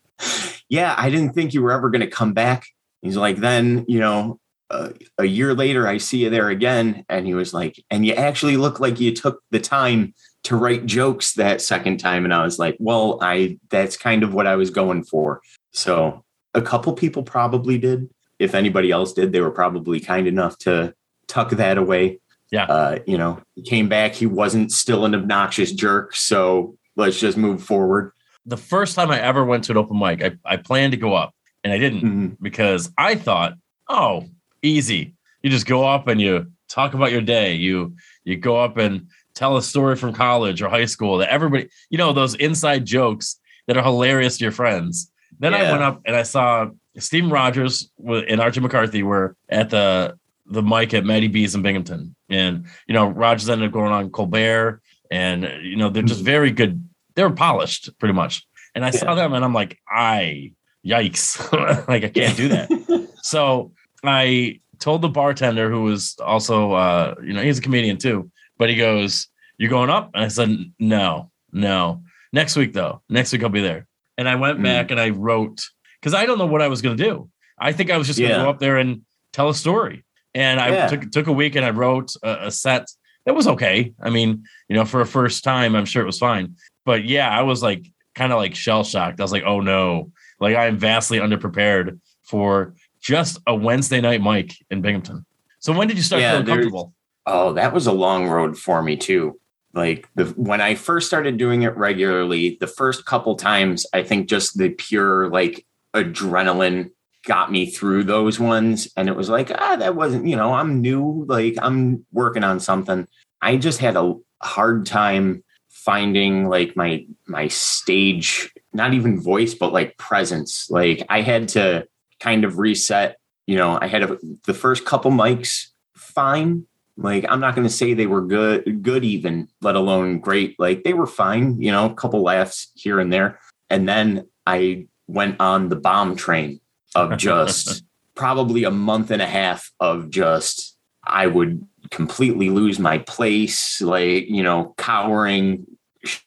"Yeah, 0.70 0.94
I 0.98 1.10
didn't 1.10 1.34
think 1.34 1.54
you 1.54 1.62
were 1.62 1.72
ever 1.72 1.90
going 1.90 2.02
to 2.02 2.08
come 2.08 2.34
back." 2.34 2.66
He's 3.02 3.18
like, 3.18 3.38
"Then 3.38 3.86
you 3.88 4.00
know, 4.00 4.40
uh, 4.70 4.90
a 5.18 5.26
year 5.26 5.54
later, 5.54 5.88
I 5.88 5.98
see 5.98 6.24
you 6.24 6.30
there 6.30 6.50
again," 6.50 7.06
and 7.10 7.26
he 7.26 7.34
was 7.34 7.54
like, 7.54 7.82
"And 7.90 8.06
you 8.06 8.14
actually 8.14 8.58
look 8.58 8.80
like 8.80 9.00
you 9.00 9.14
took 9.14 9.42
the 9.52 9.60
time." 9.60 10.14
to 10.44 10.56
write 10.56 10.86
jokes 10.86 11.34
that 11.34 11.62
second 11.62 11.98
time 11.98 12.24
and 12.24 12.34
I 12.34 12.42
was 12.42 12.58
like, 12.58 12.78
well, 12.80 13.18
I 13.22 13.60
that's 13.70 13.98
kind 13.98 14.24
of 14.24 14.34
what 14.34 14.48
I 14.48 14.56
was 14.56 14.70
going 14.70 15.04
for. 15.04 15.42
So, 15.74 16.24
a 16.54 16.62
couple 16.62 16.94
people 16.94 17.22
probably 17.24 17.78
did. 17.78 18.10
If 18.40 18.56
anybody 18.56 18.90
else 18.90 19.12
did, 19.12 19.34
they 19.34 19.42
were 19.42 19.52
probably 19.52 20.00
kind 20.00 20.26
enough 20.26 20.58
to 20.60 20.94
tuck 21.28 21.50
that 21.50 21.78
away. 21.78 22.22
Yeah. 22.50 22.64
Uh, 22.64 23.00
you 23.06 23.18
know, 23.18 23.42
he 23.56 23.62
came 23.62 23.90
back, 23.90 24.14
he 24.14 24.26
wasn't 24.26 24.72
still 24.72 25.04
an 25.04 25.14
obnoxious 25.16 25.74
jerk, 25.74 26.16
so 26.16 26.78
let's 26.96 27.20
just 27.20 27.36
move 27.38 27.62
forward. 27.62 28.14
The 28.46 28.56
first 28.58 28.96
time 28.96 29.12
I 29.12 29.20
ever 29.20 29.44
went 29.44 29.66
to 29.66 29.74
an 29.74 29.78
open 29.78 30.00
mic, 30.00 30.24
I, 30.24 30.32
I 30.46 30.56
planned 30.56 30.92
to 30.94 30.98
go 30.98 31.14
up 31.14 31.34
and 31.66 31.74
I 31.74 31.78
didn't 31.78 32.04
Mhm. 32.04 32.38
because 32.42 32.90
I 32.98 33.16
thought, 33.16 33.56
oh, 33.90 34.28
easy. 34.62 35.14
You 35.42 35.50
just 35.50 35.66
go 35.66 35.88
up 35.88 36.08
and 36.08 36.20
you 36.20 36.48
talk 36.68 36.94
about 36.94 37.12
your 37.12 37.22
day. 37.22 37.54
You 37.54 37.96
you 38.24 38.38
go 38.38 38.58
up 38.58 38.78
and 38.78 39.08
tell 39.34 39.58
a 39.58 39.62
story 39.62 39.96
from 39.96 40.14
college 40.14 40.62
or 40.62 40.70
high 40.70 40.86
school 40.86 41.18
that 41.18 41.30
everybody, 41.30 41.70
you 41.90 41.98
know, 41.98 42.12
those 42.12 42.36
inside 42.36 42.86
jokes 42.86 43.40
that 43.68 43.78
are 43.78 43.84
hilarious 43.84 44.38
to 44.38 44.46
your 44.46 44.52
friends. 44.52 45.12
Then 45.40 45.54
I 45.54 45.72
went 45.72 45.84
up 45.84 46.02
and 46.06 46.16
I 46.16 46.24
saw 46.24 46.70
Stephen 46.98 47.30
Rogers 47.30 47.92
and 48.04 48.42
Archie 48.42 48.60
McCarthy 48.60 49.04
were 49.04 49.36
at 49.50 49.70
the 49.70 50.18
the 50.50 50.64
mic 50.64 50.94
at 50.94 51.06
Maddie 51.06 51.28
B's 51.28 51.56
in 51.56 51.62
Binghamton. 51.62 52.16
And, 52.30 52.66
you 52.88 52.94
know, 52.94 53.08
Rogers 53.08 53.50
ended 53.50 53.68
up 53.68 53.74
going 53.74 53.92
on 53.92 54.10
Colbert 54.10 54.82
and, 55.12 55.44
you 55.62 55.76
know, 55.76 55.90
they're 55.90 56.04
just 56.04 56.24
very 56.24 56.52
good. 56.52 56.88
They're 57.16 57.30
polished 57.30 57.98
pretty 58.00 58.14
much. 58.14 58.48
And 58.74 58.86
I 58.86 58.92
saw 58.92 59.16
them 59.16 59.34
and 59.34 59.44
I'm 59.44 59.54
like, 59.54 59.78
I, 59.90 60.54
yikes. 60.86 61.40
like, 61.88 62.04
I 62.04 62.10
can't 62.10 62.38
do 62.38 62.50
that. 62.50 63.08
So 63.24 63.74
I 64.08 64.60
told 64.80 65.02
the 65.02 65.10
bartender 65.10 65.70
who 65.70 65.84
was 65.84 66.16
also, 66.24 66.74
uh, 66.74 67.16
you 67.24 67.34
know, 67.34 67.42
he's 67.42 67.58
a 67.60 67.62
comedian 67.62 67.98
too, 67.98 68.32
but 68.58 68.70
he 68.70 68.76
goes, 68.76 69.28
You're 69.60 69.72
going 69.72 69.90
up?" 69.90 70.12
And 70.14 70.24
I 70.24 70.28
said, 70.28 70.50
"No, 70.80 71.32
no. 71.52 72.04
Next 72.32 72.56
week 72.56 72.74
though. 72.74 73.02
Next 73.10 73.32
week 73.34 73.42
I'll 73.44 73.50
be 73.50 73.62
there." 73.62 73.88
And 74.20 74.30
I 74.30 74.36
went 74.36 74.60
Mm. 74.60 74.64
back 74.64 74.92
and 74.92 75.00
I 75.00 75.10
wrote 75.10 75.60
because 76.00 76.14
I 76.14 76.28
don't 76.28 76.38
know 76.38 76.46
what 76.46 76.62
I 76.62 76.68
was 76.68 76.82
going 76.84 76.96
to 76.96 77.04
do. 77.04 77.30
I 77.60 77.72
think 77.72 77.90
I 77.90 77.98
was 77.98 78.06
just 78.06 78.20
going 78.20 78.32
to 78.32 78.38
Yeah. 78.38 78.44
go 78.44 78.50
up 78.52 78.60
there 78.60 78.78
and 78.78 79.02
tell 79.34 79.50
a 79.50 79.56
story. 79.56 80.04
And 80.36 80.60
I 80.60 80.70
Yeah. 80.70 80.88
took 80.88 81.10
took 81.12 81.26
a 81.28 81.32
week 81.32 81.56
and 81.56 81.66
I 81.66 81.72
wrote 81.72 82.12
a, 82.22 82.48
a 82.48 82.52
set 82.52 82.86
that 83.26 83.34
was 83.34 83.48
okay. 83.48 83.94
I 84.00 84.12
mean, 84.12 84.44
you 84.70 84.76
know, 84.76 84.86
for 84.86 85.02
a 85.02 85.08
first 85.08 85.44
time, 85.44 85.76
I'm 85.76 85.86
sure 85.86 86.04
it 86.04 86.06
was 86.06 86.20
fine. 86.20 86.56
But 86.86 87.04
yeah, 87.06 87.28
I 87.30 87.42
was 87.42 87.64
like 87.64 87.84
kind 88.14 88.32
of 88.32 88.38
like 88.38 88.54
shell 88.54 88.84
shocked. 88.84 89.20
I 89.20 89.24
was 89.24 89.32
like, 89.32 89.44
"Oh 89.46 89.60
no!" 89.60 90.12
Like 90.40 90.56
I 90.56 90.68
am 90.68 90.78
vastly 90.78 91.18
underprepared 91.20 92.00
for 92.30 92.76
just 93.00 93.40
a 93.48 93.56
Wednesday 93.56 94.02
night 94.02 94.22
mic 94.22 94.54
in 94.70 94.82
Binghamton. 94.82 95.26
So 95.60 95.74
when 95.74 95.88
did 95.88 95.98
you 95.98 96.04
start 96.04 96.22
Yeah, 96.22 96.32
feeling 96.32 96.46
comfortable? 96.46 96.94
Oh, 97.26 97.54
that 97.54 97.74
was 97.74 97.88
a 97.88 97.92
long 97.92 98.28
road 98.28 98.58
for 98.58 98.82
me 98.82 98.96
too. 98.96 99.40
Like 99.74 100.08
the 100.16 100.26
when 100.26 100.62
I 100.62 100.76
first 100.76 101.08
started 101.08 101.38
doing 101.38 101.64
it 101.64 101.76
regularly, 101.76 102.58
the 102.60 102.68
first 102.68 103.06
couple 103.06 103.36
times, 103.36 103.86
I 103.94 104.04
think 104.04 104.30
just 104.30 104.58
the 104.58 104.70
pure 104.70 105.30
like 105.30 105.66
adrenaline 105.96 106.92
got 107.26 107.52
me 107.52 107.70
through 107.70 108.06
those 108.06 108.40
ones. 108.40 108.88
And 108.96 109.10
it 109.10 109.16
was 109.16 109.30
like, 109.30 109.52
ah, 109.52 109.76
that 109.76 109.96
wasn't, 109.96 110.28
you 110.28 110.36
know, 110.36 110.54
I'm 110.54 110.82
new, 110.82 111.26
like 111.28 111.56
I'm 111.62 112.06
working 112.12 112.44
on 112.44 112.60
something. 112.60 113.08
I 113.42 113.58
just 113.58 113.80
had 113.80 113.96
a 113.96 114.14
hard 114.42 114.86
time 114.86 115.44
finding 115.70 116.48
like 116.48 116.76
my 116.76 117.06
my 117.28 117.48
stage, 117.50 118.52
not 118.74 118.94
even 118.94 119.22
voice, 119.22 119.54
but 119.54 119.74
like 119.74 119.98
presence. 119.98 120.70
Like 120.70 121.06
I 121.10 121.22
had 121.22 121.50
to 121.50 121.88
kind 122.20 122.44
of 122.44 122.60
reset, 122.60 123.18
you 123.46 123.56
know, 123.56 123.78
I 123.82 123.88
had 123.88 124.04
a, 124.04 124.18
the 124.46 124.54
first 124.54 124.86
couple 124.86 125.12
mics 125.12 125.68
fine 125.96 126.66
like 126.98 127.26
I'm 127.30 127.40
not 127.40 127.56
going 127.56 127.68
to 127.68 127.74
say 127.74 127.94
they 127.94 128.08
were 128.08 128.22
good, 128.22 128.82
good 128.82 129.06
even, 129.06 129.48
let 129.62 129.76
alone 129.76 130.20
great. 130.20 130.60
Like 130.60 130.84
they 130.84 130.94
were 130.94 131.06
fine, 131.06 131.62
you 131.62 131.72
know, 131.72 131.86
a 131.86 131.94
couple 131.94 132.24
laughs 132.24 132.72
here 132.76 133.00
and 133.00 133.14
there. 133.14 133.40
And 133.70 133.88
then 133.88 134.28
I 134.48 134.88
went 135.06 135.40
on 135.40 135.70
the 135.70 135.76
bomb 135.76 136.16
train 136.16 136.60
of 136.96 137.18
just 137.18 137.84
probably 138.16 138.64
a 138.64 138.72
month 138.72 139.12
and 139.12 139.22
a 139.22 139.28
half 139.28 139.72
of 139.80 140.10
just 140.10 140.76
I 141.06 141.28
would 141.28 141.66
completely 141.92 142.50
lose 142.50 142.80
my 142.80 142.98
place, 142.98 143.80
like 143.80 144.28
you 144.28 144.42
know, 144.42 144.74
cowering, 144.78 145.68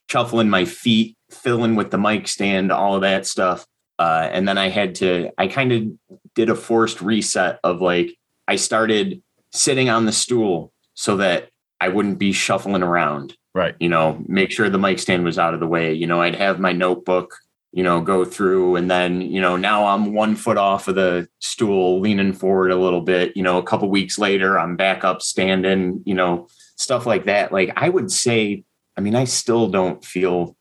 shuffling 0.08 0.48
my 0.48 0.64
feet, 0.64 1.16
filling 1.30 1.74
with 1.74 1.90
the 1.90 1.98
mic 1.98 2.28
stand, 2.28 2.70
all 2.70 2.94
of 2.94 3.02
that 3.02 3.26
stuff. 3.26 3.66
Uh, 4.00 4.30
and 4.32 4.48
then 4.48 4.56
I 4.56 4.70
had 4.70 4.94
to, 4.96 5.30
I 5.36 5.46
kind 5.46 5.72
of 5.72 5.82
did 6.34 6.48
a 6.48 6.54
forced 6.54 7.02
reset 7.02 7.60
of 7.62 7.82
like 7.82 8.16
I 8.48 8.56
started 8.56 9.22
sitting 9.52 9.90
on 9.90 10.06
the 10.06 10.12
stool 10.12 10.72
so 10.94 11.18
that 11.18 11.50
I 11.82 11.88
wouldn't 11.88 12.18
be 12.18 12.32
shuffling 12.32 12.82
around, 12.82 13.36
Right. 13.54 13.74
you 13.78 13.90
know, 13.90 14.24
make 14.26 14.52
sure 14.52 14.70
the 14.70 14.78
mic 14.78 15.00
stand 15.00 15.22
was 15.24 15.38
out 15.38 15.52
of 15.52 15.60
the 15.60 15.66
way. 15.66 15.92
You 15.92 16.06
know, 16.06 16.22
I'd 16.22 16.34
have 16.36 16.58
my 16.58 16.72
notebook, 16.72 17.36
you 17.72 17.82
know, 17.82 18.00
go 18.00 18.24
through 18.24 18.76
and 18.76 18.90
then, 18.90 19.20
you 19.20 19.40
know, 19.40 19.58
now 19.58 19.84
I'm 19.84 20.14
one 20.14 20.34
foot 20.34 20.56
off 20.56 20.88
of 20.88 20.94
the 20.94 21.28
stool, 21.40 22.00
leaning 22.00 22.32
forward 22.32 22.70
a 22.70 22.76
little 22.76 23.02
bit. 23.02 23.36
You 23.36 23.42
know, 23.42 23.58
a 23.58 23.62
couple 23.62 23.90
weeks 23.90 24.18
later, 24.18 24.58
I'm 24.58 24.76
back 24.76 25.04
up 25.04 25.20
standing, 25.20 26.02
you 26.06 26.14
know, 26.14 26.48
stuff 26.76 27.04
like 27.04 27.26
that. 27.26 27.52
Like 27.52 27.70
I 27.76 27.90
would 27.90 28.10
say, 28.10 28.64
I 28.96 29.02
mean, 29.02 29.14
I 29.14 29.24
still 29.24 29.68
don't 29.68 30.02
feel 30.02 30.56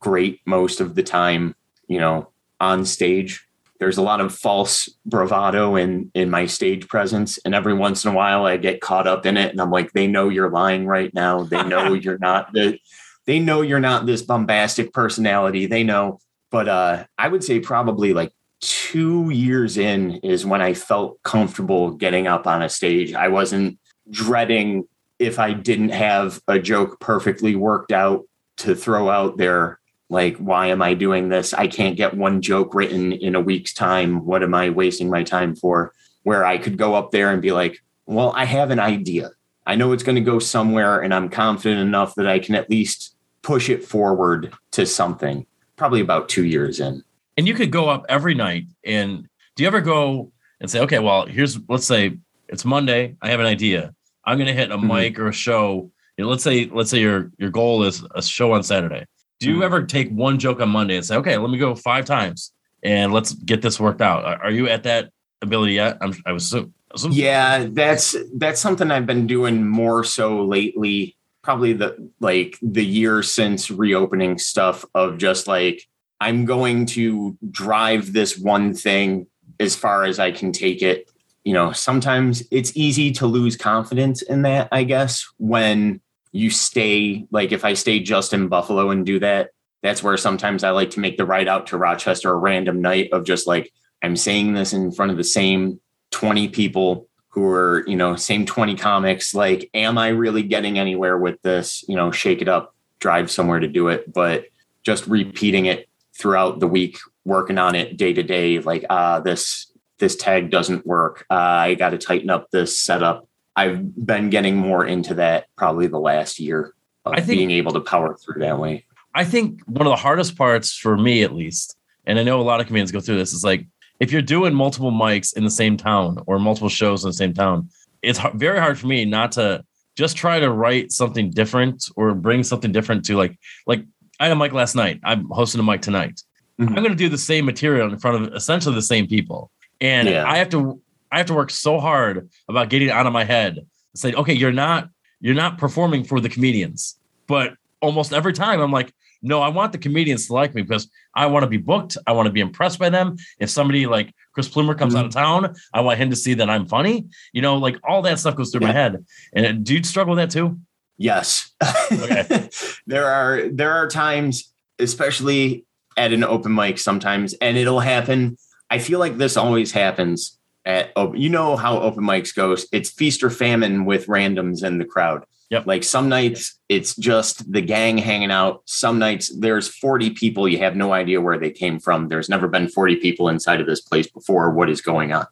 great 0.00 0.40
most 0.44 0.80
of 0.80 0.96
the 0.96 1.04
time, 1.04 1.54
you 1.86 2.00
know, 2.00 2.30
on 2.64 2.84
stage. 2.84 3.46
There's 3.80 3.98
a 3.98 4.02
lot 4.02 4.20
of 4.20 4.34
false 4.34 4.88
bravado 5.04 5.76
in 5.76 6.10
in 6.14 6.30
my 6.30 6.46
stage 6.46 6.88
presence. 6.88 7.38
And 7.44 7.54
every 7.54 7.74
once 7.74 8.04
in 8.04 8.12
a 8.12 8.14
while 8.14 8.46
i 8.46 8.56
get 8.56 8.80
caught 8.80 9.06
up 9.06 9.26
in 9.26 9.36
it 9.36 9.50
and 9.50 9.60
i'm 9.60 9.70
like 9.70 9.92
they 9.92 10.06
know 10.06 10.28
you're 10.28 10.50
lying 10.50 10.86
right 10.86 11.12
now. 11.12 11.44
They 11.44 11.62
know 11.72 11.92
you're 11.92 12.18
not 12.18 12.52
the 12.52 12.78
they 13.26 13.38
know 13.38 13.62
you're 13.62 13.80
not 13.80 14.06
this 14.06 14.22
bombastic 14.22 14.92
personality. 14.92 15.66
They 15.66 15.84
know. 15.84 16.20
But 16.50 16.68
uh 16.68 17.04
i 17.18 17.28
would 17.28 17.44
say 17.44 17.60
probably 17.60 18.14
like 18.14 18.32
two 18.60 19.28
years 19.30 19.76
in 19.76 20.12
is 20.22 20.46
when 20.46 20.62
i 20.62 20.72
felt 20.72 21.22
comfortable 21.22 21.90
getting 21.90 22.26
up 22.26 22.46
on 22.46 22.62
a 22.62 22.68
stage. 22.68 23.12
I 23.12 23.28
wasn't 23.28 23.78
dreading 24.10 24.86
if 25.18 25.38
i 25.38 25.52
didn't 25.52 25.90
have 25.90 26.40
a 26.48 26.58
joke 26.58 27.00
perfectly 27.00 27.54
worked 27.54 27.92
out 27.92 28.24
to 28.56 28.74
throw 28.74 29.08
out 29.08 29.36
there 29.36 29.80
like 30.10 30.36
why 30.36 30.66
am 30.68 30.82
i 30.82 30.94
doing 30.94 31.28
this 31.28 31.54
i 31.54 31.66
can't 31.66 31.96
get 31.96 32.14
one 32.14 32.40
joke 32.42 32.74
written 32.74 33.12
in 33.12 33.34
a 33.34 33.40
week's 33.40 33.72
time 33.72 34.24
what 34.24 34.42
am 34.42 34.54
i 34.54 34.68
wasting 34.70 35.08
my 35.10 35.22
time 35.22 35.54
for 35.54 35.92
where 36.22 36.44
i 36.44 36.58
could 36.58 36.76
go 36.76 36.94
up 36.94 37.10
there 37.10 37.30
and 37.30 37.40
be 37.42 37.52
like 37.52 37.82
well 38.06 38.32
i 38.36 38.44
have 38.44 38.70
an 38.70 38.78
idea 38.80 39.30
i 39.66 39.74
know 39.74 39.92
it's 39.92 40.02
going 40.02 40.14
to 40.16 40.20
go 40.20 40.38
somewhere 40.38 41.00
and 41.00 41.14
i'm 41.14 41.28
confident 41.28 41.80
enough 41.80 42.14
that 42.14 42.26
i 42.26 42.38
can 42.38 42.54
at 42.54 42.68
least 42.68 43.16
push 43.42 43.68
it 43.70 43.84
forward 43.84 44.52
to 44.70 44.84
something 44.86 45.46
probably 45.76 46.00
about 46.00 46.28
two 46.28 46.44
years 46.44 46.80
in 46.80 47.02
And 47.36 47.48
you 47.48 47.54
could 47.54 47.70
go 47.72 47.88
up 47.88 48.06
every 48.08 48.34
night. 48.34 48.64
And 48.84 49.28
do 49.56 49.62
you 49.64 49.66
ever 49.66 49.80
go 49.80 50.30
and 50.60 50.70
say, 50.70 50.80
okay, 50.80 51.00
well, 51.00 51.26
here's 51.26 51.58
let's 51.68 51.84
say 51.84 52.16
it's 52.48 52.64
Monday. 52.64 53.16
I 53.20 53.28
have 53.30 53.40
an 53.40 53.46
idea. 53.46 53.92
I'm 54.24 54.38
going 54.38 54.46
to 54.46 54.54
hit 54.54 54.70
a 54.70 54.78
Mhm. 54.78 54.86
mic 54.86 55.18
or 55.18 55.28
a 55.28 55.32
show. 55.32 55.90
You 56.16 56.24
know, 56.24 56.30
let's 56.30 56.44
say 56.44 56.70
let's 56.72 56.90
say 56.90 57.00
your 57.00 57.32
your 57.38 57.50
goal 57.50 57.82
is 57.84 58.04
a 58.14 58.22
show 58.22 58.52
on 58.52 58.62
Saturday. 58.62 59.04
Do 59.40 59.50
you 59.50 59.56
Mhm. 59.58 59.64
ever 59.64 59.82
take 59.84 60.10
one 60.10 60.38
joke 60.38 60.60
on 60.60 60.68
Monday 60.70 60.96
and 60.96 61.04
say, 61.04 61.16
okay, 61.16 61.36
let 61.36 61.50
me 61.50 61.58
go 61.58 61.74
five 61.74 62.04
times 62.04 62.52
and 62.82 63.12
let's 63.12 63.32
get 63.32 63.62
this 63.62 63.78
worked 63.80 64.00
out? 64.00 64.24
Are, 64.42 64.50
you 64.50 64.68
at 64.68 64.84
that 64.84 65.10
ability 65.42 65.74
yet? 65.74 65.98
I'm, 66.00 66.14
I 66.26 66.32
was 66.32 66.48
so. 66.48 66.70
Yeah, 67.10 67.66
that's 67.70 68.14
that's 68.36 68.60
something 68.60 68.90
I've 68.92 69.06
been 69.06 69.26
doing 69.26 69.66
more 69.66 70.04
so 70.04 70.44
lately. 70.44 71.16
Probably 71.42 71.72
the 71.72 72.10
like 72.20 72.56
the 72.62 72.84
year 72.84 73.22
since 73.22 73.70
reopening 73.70 74.38
stuff 74.38 74.84
of 74.94 75.18
just 75.18 75.48
like 75.48 75.82
I'm 76.20 76.44
going 76.44 76.86
to 76.86 77.36
drive 77.50 78.12
this 78.12 78.38
one 78.38 78.74
thing 78.74 79.26
as 79.58 79.74
far 79.74 80.04
as 80.04 80.18
I 80.18 80.30
can 80.30 80.52
take 80.52 80.82
it. 80.82 81.10
You 81.42 81.52
know, 81.52 81.72
sometimes 81.72 82.44
it's 82.50 82.74
easy 82.76 83.10
to 83.12 83.26
lose 83.26 83.56
confidence 83.56 84.22
in 84.22 84.42
that, 84.42 84.68
I 84.72 84.84
guess, 84.84 85.26
when 85.36 86.00
you 86.34 86.50
stay 86.50 87.24
like 87.30 87.52
if 87.52 87.64
I 87.64 87.74
stay 87.74 88.00
just 88.00 88.32
in 88.32 88.48
Buffalo 88.48 88.90
and 88.90 89.06
do 89.06 89.20
that, 89.20 89.50
that's 89.84 90.02
where 90.02 90.16
sometimes 90.16 90.64
I 90.64 90.70
like 90.70 90.90
to 90.90 91.00
make 91.00 91.16
the 91.16 91.24
ride 91.24 91.46
out 91.46 91.68
to 91.68 91.78
Rochester 91.78 92.30
a 92.32 92.36
random 92.36 92.82
night 92.82 93.10
of 93.12 93.24
just 93.24 93.46
like 93.46 93.72
I'm 94.02 94.16
saying 94.16 94.52
this 94.52 94.72
in 94.72 94.90
front 94.90 95.12
of 95.12 95.16
the 95.16 95.22
same 95.24 95.80
20 96.10 96.48
people 96.48 97.08
who 97.28 97.48
are, 97.48 97.84
you 97.86 97.94
know, 97.94 98.16
same 98.16 98.46
20 98.46 98.74
comics. 98.74 99.32
Like, 99.32 99.70
am 99.74 99.96
I 99.96 100.08
really 100.08 100.42
getting 100.42 100.76
anywhere 100.76 101.16
with 101.16 101.40
this? 101.42 101.84
You 101.86 101.94
know, 101.94 102.10
shake 102.10 102.42
it 102.42 102.48
up, 102.48 102.74
drive 102.98 103.30
somewhere 103.30 103.60
to 103.60 103.68
do 103.68 103.86
it. 103.86 104.12
But 104.12 104.46
just 104.82 105.06
repeating 105.06 105.66
it 105.66 105.88
throughout 106.18 106.58
the 106.58 106.66
week, 106.66 106.98
working 107.24 107.58
on 107.58 107.76
it 107.76 107.96
day 107.96 108.12
to 108.12 108.24
day, 108.24 108.58
like, 108.58 108.84
ah, 108.90 109.20
this 109.20 109.72
this 110.00 110.16
tag 110.16 110.50
doesn't 110.50 110.84
work. 110.84 111.26
Uh, 111.30 111.34
I 111.34 111.74
got 111.74 111.90
to 111.90 111.98
tighten 111.98 112.28
up 112.28 112.50
this 112.50 112.80
setup. 112.80 113.28
I've 113.56 113.94
been 114.06 114.30
getting 114.30 114.56
more 114.56 114.84
into 114.86 115.14
that 115.14 115.46
probably 115.56 115.86
the 115.86 115.98
last 116.00 116.40
year 116.40 116.74
of 117.04 117.14
think- 117.16 117.26
being 117.28 117.50
able 117.50 117.72
to 117.72 117.80
power 117.80 118.16
through 118.16 118.40
that 118.40 118.58
way. 118.58 118.84
I 119.14 119.24
think 119.24 119.60
one 119.66 119.86
of 119.86 119.90
the 119.92 119.96
hardest 119.96 120.36
parts 120.36 120.76
for 120.76 120.96
me, 120.96 121.22
at 121.22 121.32
least, 121.34 121.76
and 122.04 122.18
I 122.18 122.24
know 122.24 122.40
a 122.40 122.42
lot 122.42 122.60
of 122.60 122.66
comedians 122.66 122.90
go 122.90 122.98
through 123.00 123.16
this, 123.18 123.32
is 123.32 123.44
like 123.44 123.64
if 124.00 124.10
you're 124.10 124.22
doing 124.22 124.52
multiple 124.54 124.90
mics 124.90 125.36
in 125.36 125.44
the 125.44 125.50
same 125.50 125.76
town 125.76 126.18
or 126.26 126.38
multiple 126.40 126.68
shows 126.68 127.04
in 127.04 127.10
the 127.10 127.14
same 127.14 127.32
town, 127.32 127.68
it's 128.02 128.18
very 128.34 128.58
hard 128.58 128.76
for 128.78 128.88
me 128.88 129.04
not 129.04 129.30
to 129.32 129.64
just 129.96 130.16
try 130.16 130.40
to 130.40 130.50
write 130.50 130.90
something 130.90 131.30
different 131.30 131.84
or 131.94 132.12
bring 132.14 132.42
something 132.42 132.72
different 132.72 133.04
to 133.04 133.16
like 133.16 133.38
like 133.68 133.84
I 134.18 134.24
had 134.24 134.32
a 134.32 134.36
mic 134.36 134.52
last 134.52 134.74
night. 134.74 134.98
I'm 135.04 135.26
hosting 135.30 135.60
a 135.60 135.64
mic 135.64 135.80
tonight. 135.80 136.20
Mhm. 136.60 136.68
I'm 136.70 136.74
going 136.74 136.88
to 136.90 136.94
do 136.96 137.08
the 137.08 137.16
same 137.18 137.44
material 137.44 137.92
in 137.92 137.98
front 137.98 138.24
of 138.26 138.34
essentially 138.34 138.74
the 138.74 138.82
same 138.82 139.06
people, 139.06 139.52
and 139.80 140.08
Yeah. 140.08 140.28
I 140.28 140.38
have 140.38 140.48
to 140.50 140.80
I 141.14 141.18
have 141.18 141.26
to 141.26 141.34
work 141.34 141.50
so 141.50 141.78
hard 141.78 142.28
about 142.48 142.70
getting 142.70 142.88
it 142.88 142.90
out 142.90 143.06
of 143.06 143.12
my 143.12 143.22
head. 143.22 143.68
Say, 143.94 144.12
okay, 144.14 144.34
you're 144.34 144.50
not 144.50 144.88
you're 145.20 145.34
not 145.34 145.58
performing 145.58 146.02
for 146.02 146.18
the 146.18 146.28
comedians, 146.28 146.98
but 147.28 147.54
almost 147.80 148.12
every 148.12 148.32
time 148.32 148.60
I'm 148.60 148.72
like, 148.72 148.92
no, 149.22 149.40
I 149.40 149.48
want 149.48 149.70
the 149.70 149.78
comedians 149.78 150.26
to 150.26 150.32
like 150.32 150.54
me 150.56 150.62
because 150.62 150.90
I 151.14 151.26
want 151.26 151.44
to 151.44 151.48
be 151.48 151.56
booked. 151.56 151.96
I 152.08 152.12
want 152.12 152.26
to 152.26 152.32
be 152.32 152.40
impressed 152.40 152.80
by 152.80 152.90
them. 152.90 153.16
If 153.38 153.48
somebody 153.48 153.86
like 153.86 154.12
Chris 154.32 154.48
Plumer 154.48 154.74
comes 154.74 154.96
out 154.96 155.04
of 155.04 155.12
mm-hmm. 155.12 155.46
town, 155.46 155.54
I 155.72 155.82
want 155.82 156.00
him 156.00 156.10
to 156.10 156.16
see 156.16 156.34
that 156.34 156.50
I'm 156.50 156.66
funny. 156.66 157.06
You 157.32 157.42
know, 157.42 157.58
like 157.58 157.76
all 157.88 158.02
that 158.02 158.18
stuff 158.18 158.34
goes 158.34 158.50
through 158.50 158.62
my 158.62 158.72
head. 158.72 159.04
And 159.32 159.64
do 159.64 159.74
you 159.74 159.84
struggle 159.84 160.16
with 160.16 160.18
that 160.18 160.36
too? 160.36 160.58
Yes. 160.98 161.52
Okay. 161.92 162.48
there 162.88 163.06
are 163.06 163.48
there 163.50 163.70
are 163.70 163.86
times, 163.86 164.52
especially 164.80 165.64
at 165.96 166.12
an 166.12 166.24
open 166.24 166.52
mic 166.52 166.80
sometimes, 166.80 167.34
and 167.34 167.56
it'll 167.56 167.80
happen. 167.80 168.36
I 168.68 168.80
feel 168.80 168.98
like 168.98 169.16
this 169.16 169.36
always 169.36 169.70
happens 169.70 170.38
at 170.66 170.92
oh, 170.96 171.12
you 171.14 171.28
know 171.28 171.56
how 171.56 171.80
open 171.80 172.04
mics 172.04 172.34
goes. 172.34 172.66
It's 172.72 172.90
feast 172.90 173.22
or 173.22 173.30
famine 173.30 173.84
with 173.84 174.06
randoms 174.06 174.64
in 174.64 174.78
the 174.78 174.84
crowd. 174.84 175.24
Yep. 175.50 175.66
Like 175.66 175.84
some 175.84 176.08
nights 176.08 176.58
it's 176.68 176.96
just 176.96 177.52
the 177.52 177.60
gang 177.60 177.98
hanging 177.98 178.30
out. 178.30 178.62
Some 178.64 178.98
nights 178.98 179.34
there's 179.38 179.68
40 179.68 180.10
people. 180.10 180.48
You 180.48 180.58
have 180.58 180.74
no 180.74 180.92
idea 180.92 181.20
where 181.20 181.38
they 181.38 181.50
came 181.50 181.78
from. 181.78 182.08
There's 182.08 182.28
never 182.28 182.48
been 182.48 182.68
40 182.68 182.96
people 182.96 183.28
inside 183.28 183.60
of 183.60 183.66
this 183.66 183.80
place 183.80 184.08
before. 184.08 184.50
What 184.50 184.70
is 184.70 184.80
going 184.80 185.12
on? 185.12 185.26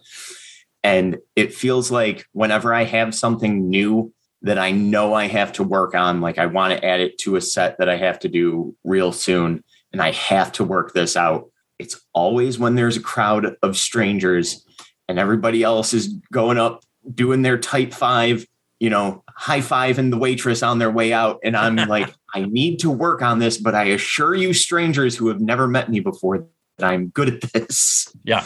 And 0.83 1.19
it 1.37 1.55
feels 1.55 1.91
like 1.91 2.27
whenever 2.33 2.75
I 2.75 2.85
have 2.85 3.15
something 3.15 3.69
new 3.69 4.13
that 4.43 4.59
I 4.59 4.73
know 4.73 5.15
I 5.15 5.29
have 5.29 5.53
to 5.55 5.63
work 5.63 5.95
on, 5.95 6.21
like 6.21 6.39
I 6.39 6.47
want 6.47 6.77
to 6.77 6.85
add 6.85 7.01
it 7.01 7.19
to 7.19 7.37
a 7.37 7.41
set 7.41 7.79
that 7.79 7.89
I 7.89 7.97
have 7.97 8.19
to 8.21 8.29
do 8.29 8.75
real 8.83 9.13
soon, 9.13 9.63
and 9.93 10.03
I 10.03 10.11
have 10.11 10.53
to 10.53 10.65
work 10.65 10.93
this 10.93 11.17
out. 11.17 11.51
It's 11.79 12.01
always 12.13 12.59
when 12.59 12.75
there's 12.75 12.97
a 12.97 13.03
crowd 13.03 13.57
of 13.63 13.77
strangers 13.77 14.65
and 15.09 15.19
everybody 15.19 15.63
else 15.63 15.95
is 15.95 16.09
going 16.33 16.59
up 16.59 16.85
doing 17.15 17.43
their 17.43 17.59
type 17.59 17.93
five, 17.93 18.47
you 18.79 18.91
know, 18.91 19.23
high 19.29 19.61
fiving 19.61 20.11
the 20.11 20.19
waitress 20.19 20.63
on 20.63 20.79
their 20.79 20.91
way 20.91 21.13
out. 21.13 21.41
And 21.43 21.57
I'm 21.57 21.77
like, 21.89 22.15
I 22.35 22.43
need 22.43 22.79
to 22.81 22.91
work 22.91 23.23
on 23.23 23.39
this, 23.39 23.59
but 23.59 23.75
I 23.75 23.85
assure 23.85 24.35
you, 24.35 24.53
strangers 24.55 25.17
who 25.17 25.29
have 25.29 25.41
never 25.41 25.69
met 25.69 25.91
me 25.91 26.01
before, 26.01 26.47
that 26.79 26.91
I'm 26.91 27.09
good 27.09 27.29
at 27.29 27.53
this 27.53 28.15
Yeah. 28.25 28.45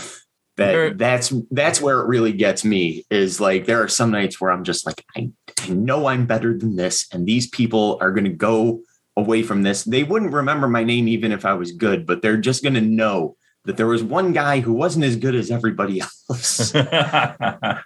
that 0.56 0.98
that's 0.98 1.32
that's 1.50 1.80
where 1.80 2.00
it 2.00 2.06
really 2.06 2.32
gets 2.32 2.64
me 2.64 3.04
is 3.10 3.40
like 3.40 3.66
there 3.66 3.82
are 3.82 3.88
some 3.88 4.10
nights 4.10 4.40
where 4.40 4.50
I'm 4.50 4.64
just 4.64 4.86
like 4.86 5.04
I, 5.16 5.30
I 5.60 5.68
know 5.68 6.06
I'm 6.06 6.26
better 6.26 6.56
than 6.56 6.76
this 6.76 7.06
and 7.12 7.26
these 7.26 7.46
people 7.48 7.98
are 8.00 8.10
going 8.10 8.24
to 8.24 8.30
go 8.30 8.80
away 9.16 9.42
from 9.42 9.62
this 9.62 9.84
they 9.84 10.02
wouldn't 10.02 10.32
remember 10.32 10.66
my 10.66 10.82
name 10.82 11.08
even 11.08 11.30
if 11.30 11.44
I 11.44 11.52
was 11.54 11.72
good 11.72 12.06
but 12.06 12.22
they're 12.22 12.36
just 12.38 12.62
going 12.62 12.74
to 12.74 12.80
know 12.80 13.36
that 13.66 13.76
there 13.76 13.86
was 13.86 14.02
one 14.02 14.32
guy 14.32 14.60
who 14.60 14.72
wasn't 14.72 15.04
as 15.04 15.16
good 15.16 15.34
as 15.34 15.50
everybody 15.50 16.00
else 16.30 16.74
I 16.74 17.82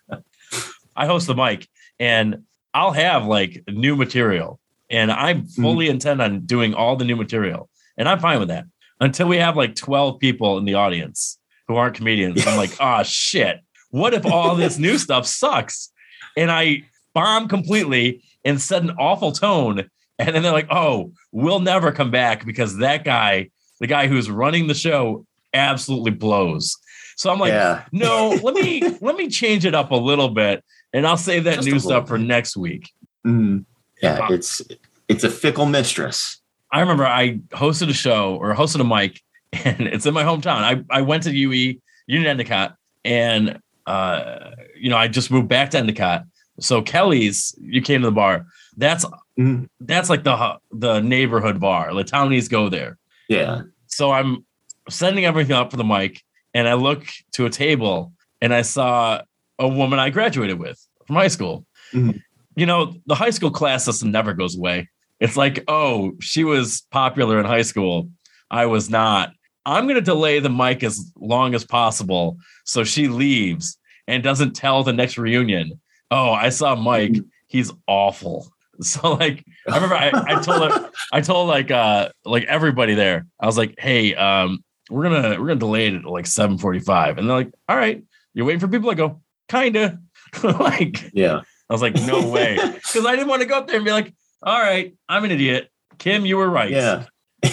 host 0.96 1.26
the 1.26 1.34
mic 1.34 1.68
and 1.98 2.44
I'll 2.72 2.92
have 2.92 3.26
like 3.26 3.64
new 3.68 3.96
material 3.96 4.60
and 4.88 5.10
I 5.10 5.34
hmm. 5.34 5.46
fully 5.46 5.88
intend 5.88 6.22
on 6.22 6.40
doing 6.40 6.74
all 6.74 6.96
the 6.96 7.04
new 7.04 7.16
material 7.16 7.68
and 7.96 8.08
I'm 8.08 8.20
fine 8.20 8.38
with 8.38 8.48
that 8.48 8.64
until 9.00 9.28
we 9.28 9.38
have 9.38 9.56
like 9.56 9.74
12 9.74 10.18
people 10.18 10.58
in 10.58 10.64
the 10.64 10.74
audience 10.74 11.38
who 11.70 11.76
aren't 11.76 11.96
comedians. 11.96 12.46
I'm 12.46 12.56
like, 12.56 12.76
oh 12.80 13.02
shit. 13.02 13.60
What 13.90 14.14
if 14.14 14.26
all 14.26 14.54
this 14.54 14.78
new 14.78 14.98
stuff 14.98 15.26
sucks? 15.26 15.92
And 16.36 16.50
I 16.50 16.82
bomb 17.14 17.48
completely 17.48 18.22
and 18.44 18.60
set 18.60 18.82
an 18.82 18.90
awful 18.98 19.32
tone. 19.32 19.88
And 20.18 20.34
then 20.34 20.42
they're 20.42 20.52
like, 20.52 20.70
oh, 20.70 21.12
we'll 21.32 21.60
never 21.60 21.92
come 21.92 22.10
back 22.10 22.44
because 22.44 22.78
that 22.78 23.04
guy, 23.04 23.50
the 23.80 23.86
guy 23.86 24.06
who's 24.06 24.30
running 24.30 24.66
the 24.66 24.74
show, 24.74 25.26
absolutely 25.54 26.10
blows. 26.12 26.76
So 27.16 27.30
I'm 27.30 27.38
like, 27.38 27.52
yeah 27.52 27.84
no, 27.92 28.30
let 28.42 28.54
me 28.54 28.96
let 29.00 29.16
me 29.16 29.28
change 29.28 29.64
it 29.64 29.74
up 29.74 29.90
a 29.90 29.96
little 29.96 30.28
bit, 30.30 30.64
and 30.92 31.06
I'll 31.06 31.16
save 31.16 31.44
that 31.44 31.56
Just 31.56 31.68
new 31.68 31.78
stuff 31.78 32.08
for 32.08 32.18
next 32.18 32.56
week. 32.56 32.90
Mhm. 33.26 33.64
yeah 34.02 34.18
Wow. 34.20 34.28
it's 34.30 34.62
it's 35.08 35.24
a 35.24 35.30
fickle 35.30 35.66
mistress 35.66 36.40
I 36.72 36.80
remember 36.80 37.04
I 37.04 37.38
hosted 37.50 37.88
a 37.90 37.92
show 37.92 38.36
or 38.36 38.54
hosted 38.54 38.80
a 38.80 38.84
mic, 38.84 39.20
and 39.64 39.88
it's 39.88 40.06
in 40.06 40.14
my 40.14 40.22
hometown. 40.24 40.58
I 40.62 40.82
I 40.90 41.02
went 41.02 41.24
to 41.24 41.34
UE 41.34 41.80
Union 42.06 42.30
Endicott, 42.30 42.76
and 43.04 43.58
uh, 43.86 44.50
you 44.76 44.88
know 44.88 44.96
I 44.96 45.08
just 45.08 45.30
moved 45.30 45.48
back 45.48 45.70
to 45.70 45.78
Endicott. 45.78 46.24
So 46.60 46.80
Kelly's, 46.82 47.54
you 47.60 47.80
came 47.82 48.02
to 48.02 48.06
the 48.08 48.12
bar. 48.12 48.46
That's 48.76 49.04
Mhm. 49.38 49.68
that's 49.80 50.08
like 50.10 50.22
the 50.24 50.58
the 50.70 51.00
neighborhood 51.00 51.58
bar. 51.60 51.92
The 51.94 52.04
townies 52.04 52.48
go 52.48 52.68
there. 52.68 52.98
yeah 53.28 53.62
So 53.86 54.12
I'm 54.12 54.44
setting 54.90 55.24
everything 55.24 55.56
up 55.56 55.70
for 55.70 55.76
the 55.76 55.84
mic, 55.84 56.22
and 56.54 56.68
I 56.68 56.74
look 56.74 57.06
to 57.32 57.46
a 57.46 57.50
table, 57.50 58.12
and 58.40 58.52
I 58.52 58.62
saw 58.62 59.22
a 59.58 59.68
woman 59.68 59.98
I 59.98 60.10
graduated 60.10 60.58
with 60.58 60.84
from 61.06 61.16
high 61.16 61.28
school. 61.28 61.64
Mhm. 61.92 62.20
You 62.56 62.66
know, 62.66 62.94
the 63.06 63.14
high 63.14 63.30
school 63.30 63.50
class 63.50 63.84
system 63.84 64.10
never 64.10 64.34
goes 64.34 64.56
away. 64.56 64.88
It's 65.20 65.36
like, 65.36 65.64
oh, 65.68 66.12
she 66.20 66.44
was 66.44 66.82
popular 66.90 67.38
in 67.38 67.46
high 67.46 67.62
school. 67.62 68.10
I 68.50 68.66
was 68.66 68.90
not. 68.90 69.32
I'm 69.66 69.84
going 69.84 69.96
to 69.96 70.00
delay 70.00 70.40
the 70.40 70.50
mic 70.50 70.82
as 70.82 71.12
long 71.16 71.54
as 71.54 71.64
possible 71.64 72.38
so 72.64 72.82
she 72.82 73.08
leaves 73.08 73.78
and 74.08 74.22
doesn't 74.22 74.54
tell 74.54 74.82
the 74.82 74.92
next 74.92 75.18
reunion. 75.18 75.80
Oh, 76.10 76.32
I 76.32 76.48
saw 76.48 76.74
Mike. 76.74 77.16
He's 77.46 77.72
awful. 77.86 78.48
So 78.82 79.12
like, 79.12 79.44
I 79.68 79.74
remember 79.74 79.94
I, 79.94 80.10
I 80.26 80.40
told 80.40 80.72
her, 80.72 80.90
I 81.12 81.20
told 81.20 81.50
like 81.50 81.70
uh 81.70 82.08
like 82.24 82.44
everybody 82.44 82.94
there. 82.94 83.26
I 83.38 83.44
was 83.44 83.58
like, 83.58 83.74
hey, 83.76 84.14
um, 84.14 84.64
we're 84.90 85.04
gonna 85.04 85.40
we're 85.40 85.46
gonna 85.46 85.56
delay 85.56 85.86
it 85.86 85.94
at 85.94 86.04
like 86.04 86.24
7:45, 86.26 87.18
and 87.18 87.28
they're 87.28 87.36
like, 87.36 87.52
all 87.68 87.76
right, 87.76 88.02
you're 88.34 88.44
waiting 88.46 88.60
for 88.60 88.68
people. 88.68 88.90
I 88.90 88.94
go, 88.94 89.20
kinda. 89.48 89.98
like 90.44 91.10
yeah 91.12 91.40
I 91.68 91.72
was 91.72 91.82
like, 91.82 91.94
no 91.94 92.28
way, 92.30 92.56
because 92.74 93.04
I 93.06 93.16
didn't 93.16 93.28
want 93.28 93.42
to 93.42 93.48
go 93.48 93.58
up 93.58 93.66
there 93.66 93.76
and 93.76 93.84
be 93.84 93.90
like, 93.90 94.14
all 94.42 94.60
right, 94.60 94.94
I'm 95.08 95.24
an 95.24 95.30
idiot. 95.30 95.70
Kim, 95.98 96.24
you 96.24 96.36
were 96.36 96.48
right. 96.48 96.70
yeah 96.70 97.06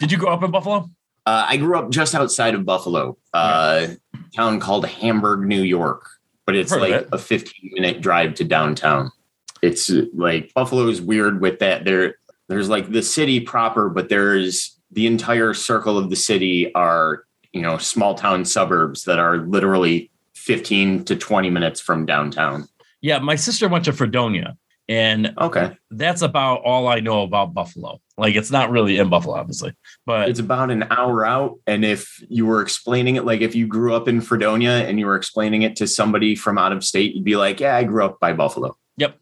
Did 0.00 0.12
you 0.12 0.18
grow 0.18 0.32
up 0.32 0.42
in 0.42 0.50
Buffalo? 0.50 0.90
Uh, 1.26 1.46
I 1.48 1.56
grew 1.56 1.78
up 1.78 1.90
just 1.90 2.14
outside 2.14 2.54
of 2.54 2.66
Buffalo, 2.66 3.16
uh, 3.32 3.86
town 4.36 4.60
called 4.60 4.86
Hamburg, 4.86 5.46
New 5.46 5.62
York, 5.62 6.06
but 6.44 6.54
it's 6.54 6.72
Heard 6.72 6.82
like 6.82 6.92
it. 6.92 7.08
a 7.12 7.18
15 7.18 7.70
minute 7.74 8.00
drive 8.02 8.34
to 8.34 8.44
downtown. 8.44 9.10
It's 9.62 9.90
like 10.14 10.52
Buffalo 10.52 10.88
is 10.88 11.00
weird 11.00 11.40
with 11.40 11.60
that. 11.60 11.84
There, 11.84 12.16
there's 12.48 12.68
like 12.68 12.92
the 12.92 13.02
city 13.02 13.40
proper, 13.40 13.88
but 13.88 14.10
there's 14.10 14.73
the 14.94 15.06
entire 15.06 15.54
circle 15.54 15.98
of 15.98 16.10
the 16.10 16.16
city 16.16 16.72
are 16.74 17.24
you 17.52 17.60
know 17.62 17.78
small 17.78 18.14
town 18.14 18.44
suburbs 18.44 19.04
that 19.04 19.18
are 19.18 19.38
literally 19.38 20.10
15 20.34 21.04
to 21.04 21.16
20 21.16 21.50
minutes 21.50 21.80
from 21.80 22.04
downtown. 22.06 22.68
Yeah, 23.00 23.18
my 23.18 23.36
sister 23.36 23.68
went 23.68 23.84
to 23.84 23.92
Fredonia, 23.92 24.56
and 24.88 25.34
Okay, 25.38 25.76
that's 25.90 26.22
about 26.22 26.62
all 26.64 26.88
I 26.88 27.00
know 27.00 27.22
about 27.22 27.54
Buffalo. 27.54 28.00
Like, 28.16 28.36
it's 28.36 28.50
not 28.50 28.70
really 28.70 28.98
in 28.98 29.08
Buffalo, 29.08 29.34
obviously, 29.36 29.74
but 30.06 30.28
it's 30.28 30.38
about 30.40 30.70
an 30.70 30.84
hour 30.90 31.26
out, 31.26 31.58
and 31.66 31.84
if 31.84 32.22
you 32.28 32.46
were 32.46 32.62
explaining 32.62 33.16
it, 33.16 33.24
like 33.24 33.40
if 33.40 33.54
you 33.54 33.66
grew 33.66 33.94
up 33.94 34.08
in 34.08 34.20
Fredonia 34.20 34.86
and 34.88 34.98
you 34.98 35.06
were 35.06 35.16
explaining 35.16 35.62
it 35.62 35.76
to 35.76 35.86
somebody 35.86 36.34
from 36.34 36.56
out 36.58 36.72
of 36.72 36.84
state, 36.84 37.14
you'd 37.14 37.24
be 37.24 37.36
like, 37.36 37.60
"Yeah, 37.60 37.76
I 37.76 37.84
grew 37.84 38.04
up 38.04 38.20
by 38.20 38.32
Buffalo." 38.32 38.76
Yep. 38.96 39.18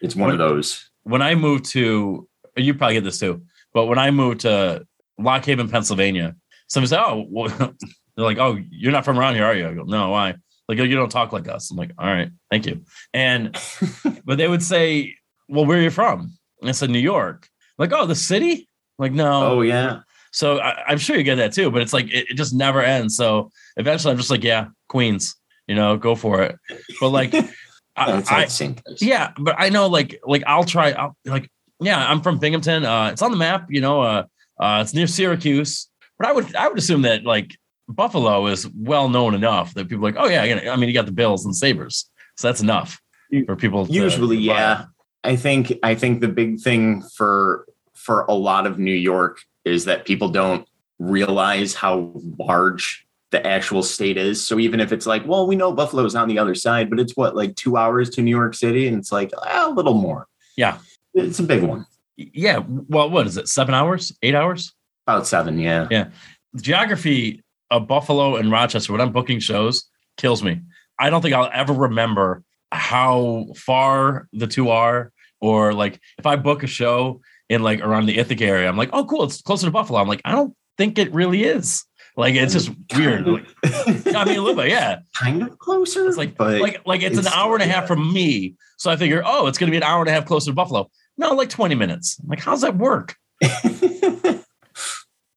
It's 0.00 0.14
one 0.16 0.30
of 0.30 0.38
those. 0.38 0.88
when 1.02 1.22
I 1.22 1.34
moved 1.34 1.64
to, 1.72 2.28
you 2.56 2.74
probably 2.74 2.94
get 2.94 3.04
this 3.04 3.18
too, 3.18 3.42
but 3.74 3.86
when 3.86 3.98
I 3.98 4.10
moved 4.10 4.40
to 4.40 4.86
Lock 5.18 5.44
Haven, 5.44 5.68
Pennsylvania, 5.68 6.36
somebody 6.68 6.88
said, 6.88 7.00
"Oh, 7.00 7.26
well, 7.28 7.48
they're 8.16 8.24
like, 8.24 8.38
oh, 8.38 8.58
you're 8.70 8.92
not 8.92 9.04
from 9.04 9.18
around 9.18 9.34
here, 9.34 9.44
are 9.44 9.54
you?" 9.54 9.68
I 9.68 9.74
go, 9.74 9.82
"No, 9.84 10.10
why?" 10.10 10.34
Like, 10.68 10.78
"Oh, 10.78 10.84
you 10.84 10.96
don't 10.96 11.10
talk 11.10 11.32
like 11.32 11.48
us. 11.48 11.70
I'm 11.70 11.76
like, 11.76 11.92
all 11.98 12.06
right, 12.06 12.30
thank 12.50 12.66
you. 12.66 12.82
And 13.14 13.56
but 14.24 14.38
they 14.38 14.48
would 14.48 14.62
say, 14.62 15.14
"Well, 15.48 15.64
where 15.66 15.78
are 15.78 15.82
you 15.82 15.90
from?" 15.90 16.32
And 16.60 16.68
I 16.68 16.72
said, 16.72 16.90
"New 16.90 16.98
York." 16.98 17.48
Like, 17.78 17.92
oh, 17.92 18.06
the 18.06 18.14
city? 18.14 18.68
Like, 18.98 19.12
no. 19.12 19.58
Oh 19.58 19.60
yeah, 19.62 20.00
So 20.32 20.58
I, 20.58 20.82
I'm 20.88 20.98
sure 20.98 21.16
you 21.16 21.22
get 21.22 21.36
that 21.36 21.52
too, 21.52 21.70
but 21.70 21.80
it's 21.82 21.92
like 21.92 22.06
it, 22.12 22.30
it 22.30 22.34
just 22.36 22.52
never 22.54 22.82
ends. 22.82 23.16
So 23.16 23.50
eventually, 23.76 24.10
I'm 24.12 24.18
just 24.18 24.30
like, 24.30 24.42
yeah, 24.44 24.66
Queens. 24.88 25.36
You 25.68 25.74
know, 25.74 25.96
go 25.96 26.14
for 26.14 26.42
it. 26.42 26.56
But 27.00 27.10
like, 27.10 27.32
I, 27.96 28.22
I- 28.30 28.44
the 28.44 28.50
same 28.50 28.74
place. 28.74 29.00
yeah, 29.02 29.32
but 29.38 29.54
I 29.58 29.68
know 29.68 29.86
like 29.86 30.20
like 30.24 30.42
I'll 30.46 30.64
try. 30.64 30.90
I'll 30.92 31.16
like 31.24 31.50
yeah, 31.80 32.04
I'm 32.10 32.20
from 32.22 32.38
Binghamton. 32.38 32.84
Uh, 32.84 33.10
it's 33.12 33.22
on 33.22 33.30
the 33.30 33.36
map. 33.36 33.66
You 33.70 33.80
know, 33.80 34.02
uh, 34.02 34.24
uh, 34.60 34.80
it's 34.82 34.94
near 34.94 35.06
Syracuse. 35.06 35.88
But 36.18 36.28
I 36.28 36.32
would 36.32 36.54
I 36.56 36.68
would 36.68 36.78
assume 36.78 37.02
that 37.02 37.24
like 37.24 37.56
Buffalo 37.88 38.46
is 38.46 38.68
well 38.76 39.08
known 39.08 39.34
enough 39.34 39.74
that 39.74 39.88
people 39.88 40.06
are 40.06 40.10
like, 40.12 40.20
oh 40.22 40.28
yeah, 40.28 40.42
I 40.70 40.76
mean, 40.76 40.88
you 40.88 40.94
got 40.94 41.06
the 41.06 41.12
Bills 41.12 41.44
and 41.44 41.56
Sabres, 41.56 42.10
so 42.36 42.48
that's 42.48 42.60
enough 42.60 43.00
for 43.46 43.56
people. 43.56 43.86
to- 43.86 43.92
Usually, 43.92 44.36
to 44.36 44.42
yeah. 44.42 44.84
I 45.24 45.36
think 45.36 45.72
I 45.82 45.94
think 45.94 46.20
the 46.20 46.28
big 46.28 46.60
thing 46.60 47.02
for 47.16 47.66
for 47.94 48.24
a 48.28 48.34
lot 48.34 48.66
of 48.66 48.78
New 48.78 48.94
York 48.94 49.40
is 49.64 49.84
that 49.86 50.06
people 50.06 50.28
don't 50.28 50.66
realize 50.98 51.74
how 51.74 52.12
large 52.38 53.06
the 53.30 53.46
actual 53.46 53.82
state 53.82 54.16
is. 54.16 54.46
So 54.46 54.58
even 54.58 54.80
if 54.80 54.92
it's 54.92 55.06
like, 55.06 55.26
well, 55.26 55.46
we 55.46 55.56
know 55.56 55.72
Buffalo's 55.72 56.14
on 56.14 56.28
the 56.28 56.38
other 56.38 56.54
side, 56.54 56.88
but 56.88 56.98
it's 56.98 57.16
what 57.16 57.36
like 57.36 57.54
two 57.56 57.76
hours 57.76 58.08
to 58.10 58.22
New 58.22 58.30
York 58.30 58.54
City, 58.54 58.86
and 58.86 58.96
it's 58.96 59.12
like 59.12 59.30
ah, 59.36 59.68
a 59.68 59.72
little 59.72 59.94
more. 59.94 60.26
Yeah. 60.56 60.78
it's 61.14 61.38
a 61.38 61.42
big 61.42 61.62
one. 61.62 61.86
Yeah. 62.18 62.62
Well, 62.66 63.08
what 63.10 63.26
is 63.26 63.36
it? 63.36 63.48
Seven 63.48 63.74
hours? 63.74 64.12
Eight 64.22 64.34
hours? 64.34 64.74
About 65.06 65.26
seven, 65.26 65.58
yeah. 65.58 65.86
Yeah. 65.90 66.08
The 66.52 66.62
geography 66.62 67.42
of 67.70 67.86
Buffalo 67.86 68.36
and 68.36 68.50
Rochester 68.50 68.92
when 68.92 69.00
I'm 69.00 69.12
booking 69.12 69.38
shows 69.40 69.84
kills 70.16 70.42
me. 70.42 70.60
I 70.98 71.10
don't 71.10 71.22
think 71.22 71.34
I'll 71.34 71.50
ever 71.52 71.72
remember 71.72 72.42
how 72.72 73.46
far 73.56 74.28
the 74.32 74.46
two 74.46 74.70
are, 74.70 75.12
or 75.40 75.72
like 75.72 76.00
if 76.18 76.26
I 76.26 76.36
book 76.36 76.62
a 76.62 76.66
show 76.66 77.20
in 77.48 77.62
like 77.62 77.80
around 77.80 78.06
the 78.06 78.18
Ithaca 78.18 78.44
area, 78.44 78.68
I'm 78.68 78.76
like, 78.76 78.90
oh, 78.92 79.04
cool, 79.04 79.24
it's 79.24 79.40
closer 79.40 79.66
to 79.66 79.70
Buffalo. 79.70 80.00
I'm 80.00 80.08
like, 80.08 80.22
I 80.24 80.32
don't 80.32 80.54
think 80.76 80.98
it 80.98 81.12
really 81.12 81.44
is. 81.44 81.84
Like 82.16 82.34
it's 82.34 82.52
just 82.52 82.70
weird. 82.96 83.26
Like, 83.26 83.46
I 83.64 84.24
mean, 84.24 84.38
a 84.38 84.42
little 84.42 84.56
bit, 84.56 84.70
yeah. 84.70 84.98
kind 85.16 85.40
of 85.40 85.56
closer. 85.58 86.06
It's 86.08 86.16
like 86.16 86.38
like 86.38 86.82
like 86.84 87.02
it's, 87.02 87.16
it's 87.16 87.28
an 87.28 87.32
hour 87.32 87.54
and 87.54 87.62
a 87.62 87.66
half 87.66 87.86
from 87.86 88.12
me. 88.12 88.56
So 88.76 88.90
I 88.90 88.96
figure, 88.96 89.22
oh, 89.24 89.46
it's 89.46 89.56
gonna 89.56 89.70
be 89.70 89.76
an 89.76 89.84
hour 89.84 90.00
and 90.00 90.08
a 90.08 90.12
half 90.12 90.26
closer 90.26 90.50
to 90.50 90.54
Buffalo. 90.54 90.90
No, 91.18 91.34
like 91.34 91.50
20 91.50 91.74
minutes. 91.74 92.18
I'm 92.22 92.28
like, 92.28 92.40
how's 92.40 92.62
that 92.62 92.76
work? 92.76 93.16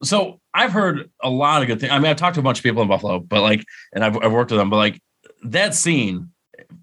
So 0.04 0.40
I've 0.52 0.72
heard 0.72 1.12
a 1.22 1.30
lot 1.30 1.62
of 1.62 1.68
good 1.68 1.80
things. 1.80 1.92
I 1.92 2.00
mean, 2.00 2.08
I've 2.08 2.18
talked 2.18 2.34
to 2.34 2.40
a 2.40 2.44
bunch 2.44 2.58
of 2.58 2.64
people 2.64 2.82
in 2.82 2.88
Buffalo, 2.88 3.20
but 3.20 3.42
like, 3.42 3.64
and 3.94 4.04
I've, 4.04 4.18
I've 4.18 4.32
worked 4.32 4.50
with 4.50 4.60
them, 4.60 4.72
but 4.72 4.78
like 4.78 5.00
that 5.44 5.76
scene 5.76 6.32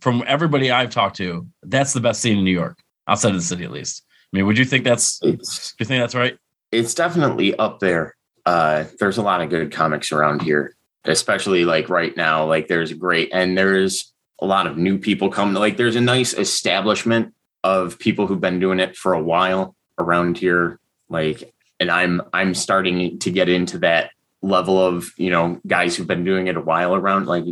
from 0.01 0.23
everybody 0.27 0.71
I've 0.71 0.91
talked 0.91 1.17
to, 1.17 1.45
that's 1.65 1.93
the 1.93 2.01
best 2.01 2.21
scene 2.21 2.39
in 2.39 2.45
New 2.45 2.53
York, 2.53 2.79
outside 3.09 3.31
of 3.31 3.35
the 3.35 3.43
city 3.43 3.65
at 3.65 3.73
least. 3.73 4.05
I 4.33 4.37
mean, 4.37 4.47
would 4.47 4.57
you 4.57 4.65
think 4.65 4.85
that's, 4.85 5.19
do 5.19 5.31
you 5.31 5.37
think 5.85 6.01
that's 6.01 6.15
right? 6.15 6.39
it's 6.71 6.95
definitely 6.95 7.57
up 7.59 7.81
there. 7.81 8.17
Uh, 8.45 8.85
there's 8.99 9.19
a 9.19 9.23
lot 9.23 9.41
of 9.41 9.51
good 9.51 9.73
comics 9.73 10.13
around 10.13 10.43
here, 10.43 10.77
especially 11.05 11.65
like 11.65 11.89
right 11.89 12.17
now. 12.17 12.47
Like 12.47 12.69
there's 12.69 12.93
great, 12.93 13.31
and 13.33 13.57
there's 13.57 14.13
a 14.41 14.47
lot 14.47 14.67
of 14.67 14.77
new 14.77 14.99
people 14.99 15.31
coming. 15.31 15.55
Like 15.55 15.77
there's 15.77 15.97
a 15.97 16.01
nice 16.01 16.35
establishment 16.35 17.35
of 17.65 17.99
people 17.99 18.27
who've 18.27 18.41
been 18.41 18.61
doing 18.61 18.81
it 18.81 18.97
for 18.97 19.13
a 19.13 19.23
while 19.23 19.75
around 19.99 20.39
here. 20.39 20.79
Like, 21.09 21.53
and 21.81 21.91
I'm 21.91 22.23
I'm 22.33 22.55
starting 22.55 23.19
to 23.19 23.31
get 23.31 23.49
into 23.49 23.79
that 23.79 24.11
level 24.41 24.79
of 24.79 25.11
you 25.17 25.31
know 25.31 25.61
guys 25.67 25.97
who've 25.97 26.07
been 26.07 26.25
doing 26.25 26.47
it 26.47 26.57
a 26.57 26.61
while 26.61 26.95
around, 26.95 27.27
like 27.27 27.45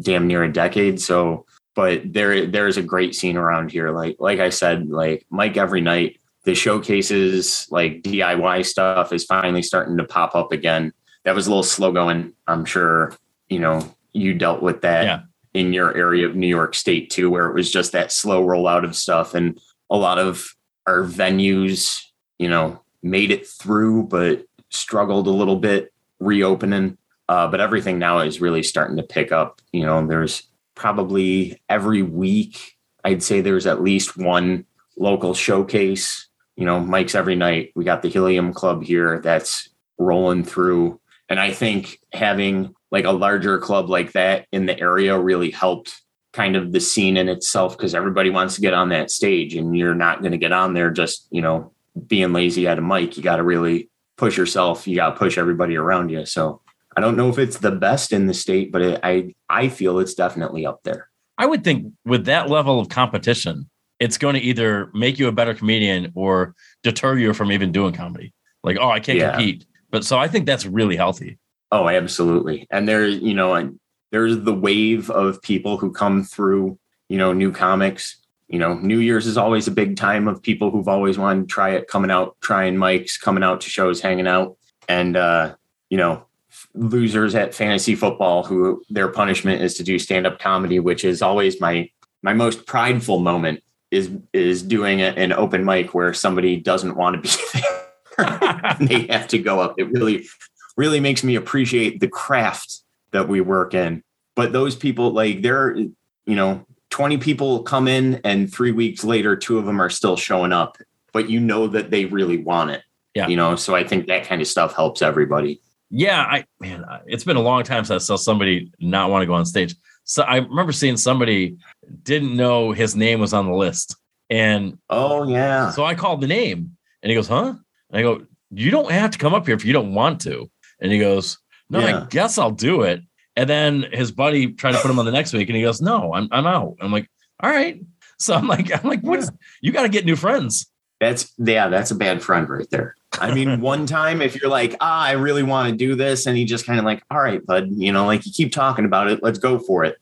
damn 0.00 0.26
near 0.26 0.44
a 0.44 0.52
decade. 0.52 1.00
So, 1.00 1.46
but 1.74 2.00
there 2.12 2.46
there's 2.46 2.76
a 2.76 2.82
great 2.82 3.14
scene 3.14 3.36
around 3.36 3.70
here. 3.70 3.90
Like 3.90 4.16
like 4.18 4.40
I 4.40 4.50
said, 4.50 4.88
like 4.88 5.26
Mike 5.30 5.56
every 5.56 5.80
night 5.80 6.18
the 6.44 6.54
showcases 6.54 7.66
like 7.70 8.02
DIY 8.02 8.64
stuff 8.66 9.12
is 9.12 9.24
finally 9.24 9.62
starting 9.62 9.96
to 9.96 10.04
pop 10.04 10.34
up 10.34 10.52
again. 10.52 10.92
That 11.24 11.34
was 11.34 11.46
a 11.46 11.50
little 11.50 11.62
slow 11.62 11.90
going. 11.90 12.34
I'm 12.46 12.66
sure, 12.66 13.16
you 13.48 13.58
know, 13.58 13.94
you 14.12 14.34
dealt 14.34 14.62
with 14.62 14.82
that 14.82 15.04
Yeah. 15.04 15.20
In 15.54 15.72
your 15.72 15.96
area 15.96 16.26
of 16.26 16.34
New 16.34 16.48
York 16.48 16.74
State 16.74 17.10
too, 17.10 17.30
where 17.30 17.46
it 17.46 17.54
was 17.54 17.70
just 17.70 17.92
that 17.92 18.12
slow 18.12 18.44
rollout 18.44 18.84
of 18.84 18.96
stuff. 18.96 19.34
And 19.34 19.58
a 19.88 19.96
lot 19.96 20.18
of 20.18 20.54
our 20.86 21.02
venues, 21.04 22.02
you 22.38 22.48
know, 22.48 22.82
made 23.02 23.30
it 23.30 23.46
through, 23.46 24.04
but 24.04 24.44
struggled 24.70 25.28
a 25.28 25.30
little 25.30 25.56
bit 25.56 25.92
reopening. 26.18 26.98
Uh, 27.28 27.48
but 27.48 27.60
everything 27.60 27.98
now 27.98 28.18
is 28.18 28.40
really 28.40 28.62
starting 28.62 28.96
to 28.96 29.02
pick 29.02 29.32
up. 29.32 29.62
You 29.72 29.86
know, 29.86 30.06
there's 30.06 30.42
probably 30.74 31.60
every 31.68 32.02
week, 32.02 32.76
I'd 33.04 33.22
say 33.22 33.40
there's 33.40 33.66
at 33.66 33.82
least 33.82 34.16
one 34.16 34.66
local 34.98 35.34
showcase. 35.34 36.28
You 36.56 36.66
know, 36.66 36.80
Mike's 36.80 37.14
every 37.14 37.36
night. 37.36 37.72
We 37.74 37.84
got 37.84 38.02
the 38.02 38.08
Helium 38.08 38.52
Club 38.52 38.82
here 38.82 39.20
that's 39.20 39.68
rolling 39.98 40.44
through. 40.44 41.00
And 41.28 41.40
I 41.40 41.52
think 41.52 42.00
having 42.12 42.74
like 42.94 43.04
a 43.06 43.10
larger 43.10 43.58
club 43.58 43.90
like 43.90 44.12
that 44.12 44.46
in 44.52 44.66
the 44.66 44.80
area 44.80 45.18
really 45.18 45.50
helped 45.50 46.00
kind 46.32 46.54
of 46.54 46.70
the 46.70 46.78
scene 46.78 47.16
in 47.16 47.28
itself 47.28 47.76
because 47.76 47.92
everybody 47.92 48.30
wants 48.30 48.54
to 48.54 48.60
get 48.60 48.72
on 48.72 48.90
that 48.90 49.10
stage 49.10 49.56
and 49.56 49.76
you're 49.76 49.96
not 49.96 50.20
going 50.20 50.30
to 50.30 50.38
get 50.38 50.52
on 50.52 50.74
there 50.74 50.92
just, 50.92 51.26
you 51.32 51.42
know, 51.42 51.72
being 52.06 52.32
lazy 52.32 52.68
at 52.68 52.78
a 52.78 52.80
mic. 52.80 53.16
You 53.16 53.22
got 53.24 53.36
to 53.38 53.42
really 53.42 53.90
push 54.16 54.36
yourself. 54.36 54.86
You 54.86 54.94
got 54.94 55.10
to 55.10 55.16
push 55.16 55.36
everybody 55.36 55.74
around 55.76 56.10
you. 56.10 56.24
So 56.24 56.60
I 56.96 57.00
don't 57.00 57.16
know 57.16 57.28
if 57.30 57.36
it's 57.36 57.58
the 57.58 57.72
best 57.72 58.12
in 58.12 58.26
the 58.26 58.34
state, 58.34 58.70
but 58.70 58.80
it, 58.80 59.00
I 59.02 59.34
I 59.48 59.70
feel 59.70 59.98
it's 59.98 60.14
definitely 60.14 60.64
up 60.64 60.84
there. 60.84 61.08
I 61.36 61.46
would 61.46 61.64
think 61.64 61.92
with 62.04 62.26
that 62.26 62.48
level 62.48 62.78
of 62.78 62.88
competition, 62.90 63.68
it's 63.98 64.18
going 64.18 64.36
to 64.36 64.40
either 64.40 64.92
make 64.94 65.18
you 65.18 65.26
a 65.26 65.32
better 65.32 65.52
comedian 65.52 66.12
or 66.14 66.54
deter 66.84 67.18
you 67.18 67.34
from 67.34 67.50
even 67.50 67.72
doing 67.72 67.92
comedy. 67.92 68.32
Like, 68.62 68.76
oh, 68.80 68.88
I 68.88 69.00
can't 69.00 69.18
Yeah. 69.18 69.32
compete. 69.32 69.66
But 69.90 70.04
so 70.04 70.16
I 70.16 70.28
think 70.28 70.46
that's 70.46 70.64
really 70.64 70.94
healthy. 70.94 71.38
Oh, 71.72 71.88
absolutely. 71.88 72.66
And 72.70 72.88
there, 72.88 73.06
you 73.06 73.34
know, 73.34 73.74
there's 74.12 74.40
the 74.40 74.54
wave 74.54 75.10
of 75.10 75.42
people 75.42 75.76
who 75.76 75.90
come 75.92 76.22
through, 76.22 76.78
you 77.08 77.18
know, 77.18 77.32
new 77.32 77.50
comics. 77.50 78.16
You 78.48 78.58
know, 78.58 78.74
New 78.74 78.98
Year's 78.98 79.26
is 79.26 79.36
always 79.36 79.66
a 79.66 79.72
big 79.72 79.96
time 79.96 80.28
of 80.28 80.42
people 80.42 80.70
who've 80.70 80.86
always 80.88 81.18
wanted 81.18 81.48
to 81.48 81.52
try 81.52 81.70
it, 81.70 81.88
coming 81.88 82.10
out, 82.10 82.36
trying 82.40 82.76
mics, 82.76 83.18
coming 83.20 83.42
out 83.42 83.62
to 83.62 83.70
shows, 83.70 84.00
hanging 84.00 84.28
out. 84.28 84.56
And 84.88 85.16
uh, 85.16 85.56
you 85.90 85.96
know, 85.96 86.26
losers 86.74 87.34
at 87.34 87.54
fantasy 87.54 87.94
football 87.94 88.44
who 88.44 88.82
their 88.90 89.08
punishment 89.08 89.62
is 89.62 89.74
to 89.74 89.82
do 89.82 89.98
stand-up 89.98 90.38
comedy, 90.38 90.78
which 90.78 91.04
is 91.04 91.22
always 91.22 91.60
my 91.60 91.88
my 92.22 92.32
most 92.34 92.66
prideful 92.66 93.18
moment 93.18 93.62
is 93.90 94.10
is 94.32 94.62
doing 94.62 95.00
a- 95.00 95.14
an 95.16 95.32
open 95.32 95.64
mic 95.64 95.94
where 95.94 96.12
somebody 96.14 96.56
doesn't 96.56 96.96
want 96.96 97.16
to 97.16 97.22
be 97.22 97.44
there. 97.60 98.76
they 98.80 99.06
have 99.12 99.26
to 99.28 99.38
go 99.38 99.60
up. 99.60 99.74
It 99.78 99.90
really 99.90 100.26
really 100.76 101.00
makes 101.00 101.22
me 101.24 101.36
appreciate 101.36 102.00
the 102.00 102.08
craft 102.08 102.80
that 103.12 103.28
we 103.28 103.40
work 103.40 103.74
in. 103.74 104.02
But 104.36 104.52
those 104.52 104.74
people, 104.74 105.12
like, 105.12 105.42
they're, 105.42 105.76
you 105.76 105.94
know, 106.26 106.66
20 106.90 107.18
people 107.18 107.62
come 107.62 107.88
in 107.88 108.20
and 108.24 108.52
three 108.52 108.72
weeks 108.72 109.04
later, 109.04 109.36
two 109.36 109.58
of 109.58 109.66
them 109.66 109.80
are 109.80 109.90
still 109.90 110.16
showing 110.16 110.52
up, 110.52 110.76
but 111.12 111.28
you 111.30 111.40
know 111.40 111.66
that 111.68 111.90
they 111.90 112.04
really 112.04 112.38
want 112.38 112.70
it. 112.70 112.82
Yeah. 113.14 113.28
You 113.28 113.36
know, 113.36 113.54
so 113.56 113.74
I 113.74 113.84
think 113.84 114.06
that 114.08 114.24
kind 114.24 114.40
of 114.40 114.48
stuff 114.48 114.74
helps 114.74 115.02
everybody. 115.02 115.60
Yeah, 115.90 116.20
I 116.22 116.44
man, 116.58 116.84
it's 117.06 117.22
been 117.22 117.36
a 117.36 117.42
long 117.42 117.62
time 117.62 117.84
since 117.84 118.02
I 118.02 118.04
saw 118.04 118.16
somebody 118.16 118.72
not 118.80 119.10
want 119.10 119.22
to 119.22 119.26
go 119.26 119.34
on 119.34 119.44
stage. 119.46 119.76
So 120.02 120.24
I 120.24 120.38
remember 120.38 120.72
seeing 120.72 120.96
somebody 120.96 121.56
didn't 122.02 122.36
know 122.36 122.72
his 122.72 122.96
name 122.96 123.20
was 123.20 123.32
on 123.32 123.46
the 123.46 123.54
list, 123.54 123.96
and 124.28 124.76
Oh, 124.90 125.28
yeah. 125.28 125.70
so 125.70 125.84
I 125.84 125.94
called 125.94 126.20
the 126.20 126.26
name, 126.26 126.76
and 127.02 127.10
he 127.10 127.14
goes, 127.14 127.28
"Huh?" 127.28 127.54
And 127.90 127.98
I 127.98 128.02
go, 128.02 128.26
"You 128.50 128.72
don't 128.72 128.90
have 128.90 129.12
to 129.12 129.18
come 129.18 129.34
up 129.34 129.46
here 129.46 129.54
if 129.54 129.64
you 129.64 129.72
don't 129.72 129.94
want 129.94 130.20
to." 130.22 130.50
And 130.80 130.92
he 130.92 130.98
goes, 130.98 131.38
"No, 131.70 131.80
I 131.80 132.06
guess 132.06 132.38
I'll 132.38 132.50
do 132.50 132.82
it." 132.82 133.02
And 133.36 133.50
then 133.50 133.86
his 133.92 134.12
buddy 134.12 134.52
tried 134.52 134.72
to 134.72 134.78
put 134.78 134.90
him 134.90 134.98
on 134.98 135.04
the 135.04 135.12
next 135.12 135.32
week, 135.32 135.48
and 135.48 135.56
he 135.56 135.62
goes, 135.62 135.80
"No, 135.80 136.14
I'm 136.14 136.28
I'm 136.30 136.46
out." 136.46 136.76
I'm 136.80 136.92
like, 136.92 137.08
"All 137.42 137.50
right." 137.50 137.80
So 138.18 138.34
I'm 138.34 138.46
like, 138.46 138.72
I'm 138.72 138.88
like, 138.88 139.00
what 139.00 139.18
is? 139.18 139.30
You 139.60 139.72
got 139.72 139.82
to 139.82 139.88
get 139.88 140.04
new 140.04 140.16
friends. 140.16 140.66
That's, 141.00 141.32
yeah, 141.38 141.68
that's 141.68 141.90
a 141.90 141.94
bad 141.94 142.22
friend 142.22 142.48
right 142.48 142.68
there. 142.70 142.94
I 143.20 143.34
mean, 143.34 143.60
one 143.60 143.86
time 143.86 144.22
if 144.22 144.40
you're 144.40 144.50
like, 144.50 144.76
ah, 144.80 145.04
I 145.04 145.12
really 145.12 145.42
want 145.42 145.70
to 145.70 145.76
do 145.76 145.94
this, 145.94 146.26
and 146.26 146.36
he 146.36 146.44
just 146.44 146.66
kind 146.66 146.78
of 146.78 146.84
like, 146.84 147.02
all 147.10 147.20
right, 147.20 147.44
bud, 147.44 147.68
you 147.70 147.92
know, 147.92 148.06
like 148.06 148.24
you 148.24 148.32
keep 148.32 148.52
talking 148.52 148.84
about 148.84 149.10
it, 149.10 149.22
let's 149.22 149.38
go 149.38 149.58
for 149.58 149.84
it. 149.84 149.96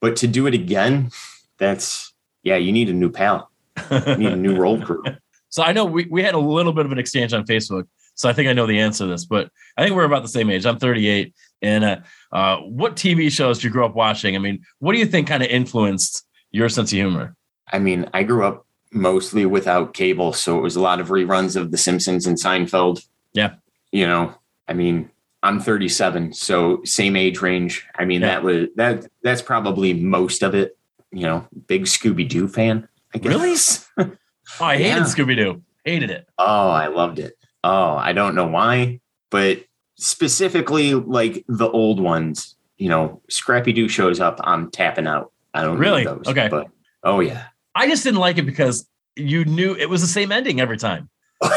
But 0.00 0.16
to 0.16 0.26
do 0.26 0.46
it 0.46 0.54
again, 0.54 1.10
that's, 1.58 2.12
yeah, 2.42 2.56
you 2.56 2.70
need 2.70 2.88
a 2.88 2.92
new 2.92 3.10
pal, 3.10 3.50
you 3.90 4.16
need 4.16 4.32
a 4.32 4.36
new 4.36 4.56
role 4.56 4.80
crew. 4.80 5.02
So 5.48 5.62
I 5.62 5.72
know 5.72 5.86
we, 5.86 6.04
we 6.10 6.22
had 6.22 6.34
a 6.34 6.38
little 6.38 6.72
bit 6.74 6.84
of 6.84 6.92
an 6.92 6.98
exchange 6.98 7.32
on 7.32 7.46
Facebook. 7.46 7.86
So 8.16 8.28
I 8.28 8.32
think 8.32 8.48
I 8.48 8.52
know 8.54 8.66
the 8.66 8.80
answer 8.80 9.04
to 9.04 9.10
this, 9.10 9.24
but 9.24 9.50
I 9.76 9.84
think 9.84 9.94
we're 9.94 10.04
about 10.04 10.22
the 10.22 10.28
same 10.28 10.50
age. 10.50 10.66
I'm 10.66 10.78
38. 10.78 11.34
And 11.62 11.84
uh, 11.84 11.96
uh, 12.32 12.56
what 12.58 12.96
TV 12.96 13.30
shows 13.30 13.58
did 13.58 13.64
you 13.64 13.70
grow 13.70 13.86
up 13.86 13.94
watching? 13.94 14.34
I 14.34 14.38
mean, 14.38 14.62
what 14.78 14.92
do 14.94 14.98
you 14.98 15.06
think 15.06 15.28
kind 15.28 15.42
of 15.42 15.48
influenced 15.50 16.26
your 16.50 16.68
sense 16.68 16.90
of 16.92 16.96
humor? 16.96 17.36
I 17.72 17.78
mean, 17.78 18.08
I 18.14 18.22
grew 18.22 18.44
up 18.44 18.66
mostly 18.92 19.44
without 19.46 19.92
cable, 19.94 20.32
so 20.32 20.58
it 20.58 20.62
was 20.62 20.76
a 20.76 20.80
lot 20.80 21.00
of 21.00 21.08
reruns 21.08 21.56
of 21.56 21.70
The 21.70 21.78
Simpsons 21.78 22.26
and 22.26 22.36
Seinfeld. 22.38 23.04
Yeah. 23.34 23.54
You 23.92 24.06
know, 24.06 24.34
I 24.68 24.72
mean, 24.72 25.10
I'm 25.42 25.60
37, 25.60 26.32
so 26.32 26.80
same 26.84 27.16
age 27.16 27.40
range. 27.42 27.86
I 27.98 28.04
mean, 28.04 28.22
Yeah. 28.22 28.28
that 28.28 28.42
was 28.42 28.66
that 28.76 29.06
that's 29.22 29.42
probably 29.42 29.92
most 29.92 30.42
of 30.42 30.54
it. 30.54 30.76
You 31.12 31.22
know, 31.22 31.48
big 31.66 31.84
Scooby 31.84 32.26
Doo 32.28 32.48
fan. 32.48 32.88
I 33.14 33.18
Really? 33.18 33.54
Oh, 34.60 34.64
I 34.64 34.76
hated 34.76 34.88
Yeah. 34.88 35.02
Scooby 35.02 35.36
Doo. 35.36 35.62
Hated 35.84 36.10
it. 36.10 36.28
oh, 36.38 36.68
I 36.70 36.86
loved 36.86 37.18
it. 37.18 37.34
Oh, 37.68 37.96
I 37.96 38.12
don't 38.12 38.36
know 38.36 38.46
why, 38.46 39.00
but 39.30 39.64
specifically 39.96 40.94
like 40.94 41.44
the 41.48 41.68
old 41.68 41.98
ones. 42.00 42.54
you 42.78 42.88
know, 42.88 43.22
Scrappy 43.28 43.72
Doo 43.72 43.88
shows 43.88 44.20
up, 44.20 44.38
I'm 44.44 44.70
tapping 44.70 45.06
out. 45.06 45.32
I 45.54 45.62
don't 45.62 45.78
Really? 45.78 46.04
those. 46.04 46.28
Okay. 46.28 46.48
But 46.48 46.68
oh 47.02 47.20
yeah. 47.20 47.46
I 47.74 47.88
just 47.88 48.04
didn't 48.04 48.20
like 48.20 48.38
it 48.38 48.46
because 48.46 48.86
you 49.16 49.44
knew 49.46 49.74
it 49.74 49.88
was 49.88 50.00
the 50.00 50.06
same 50.06 50.30
ending 50.30 50.60
every 50.60 50.76
time. 50.78 51.08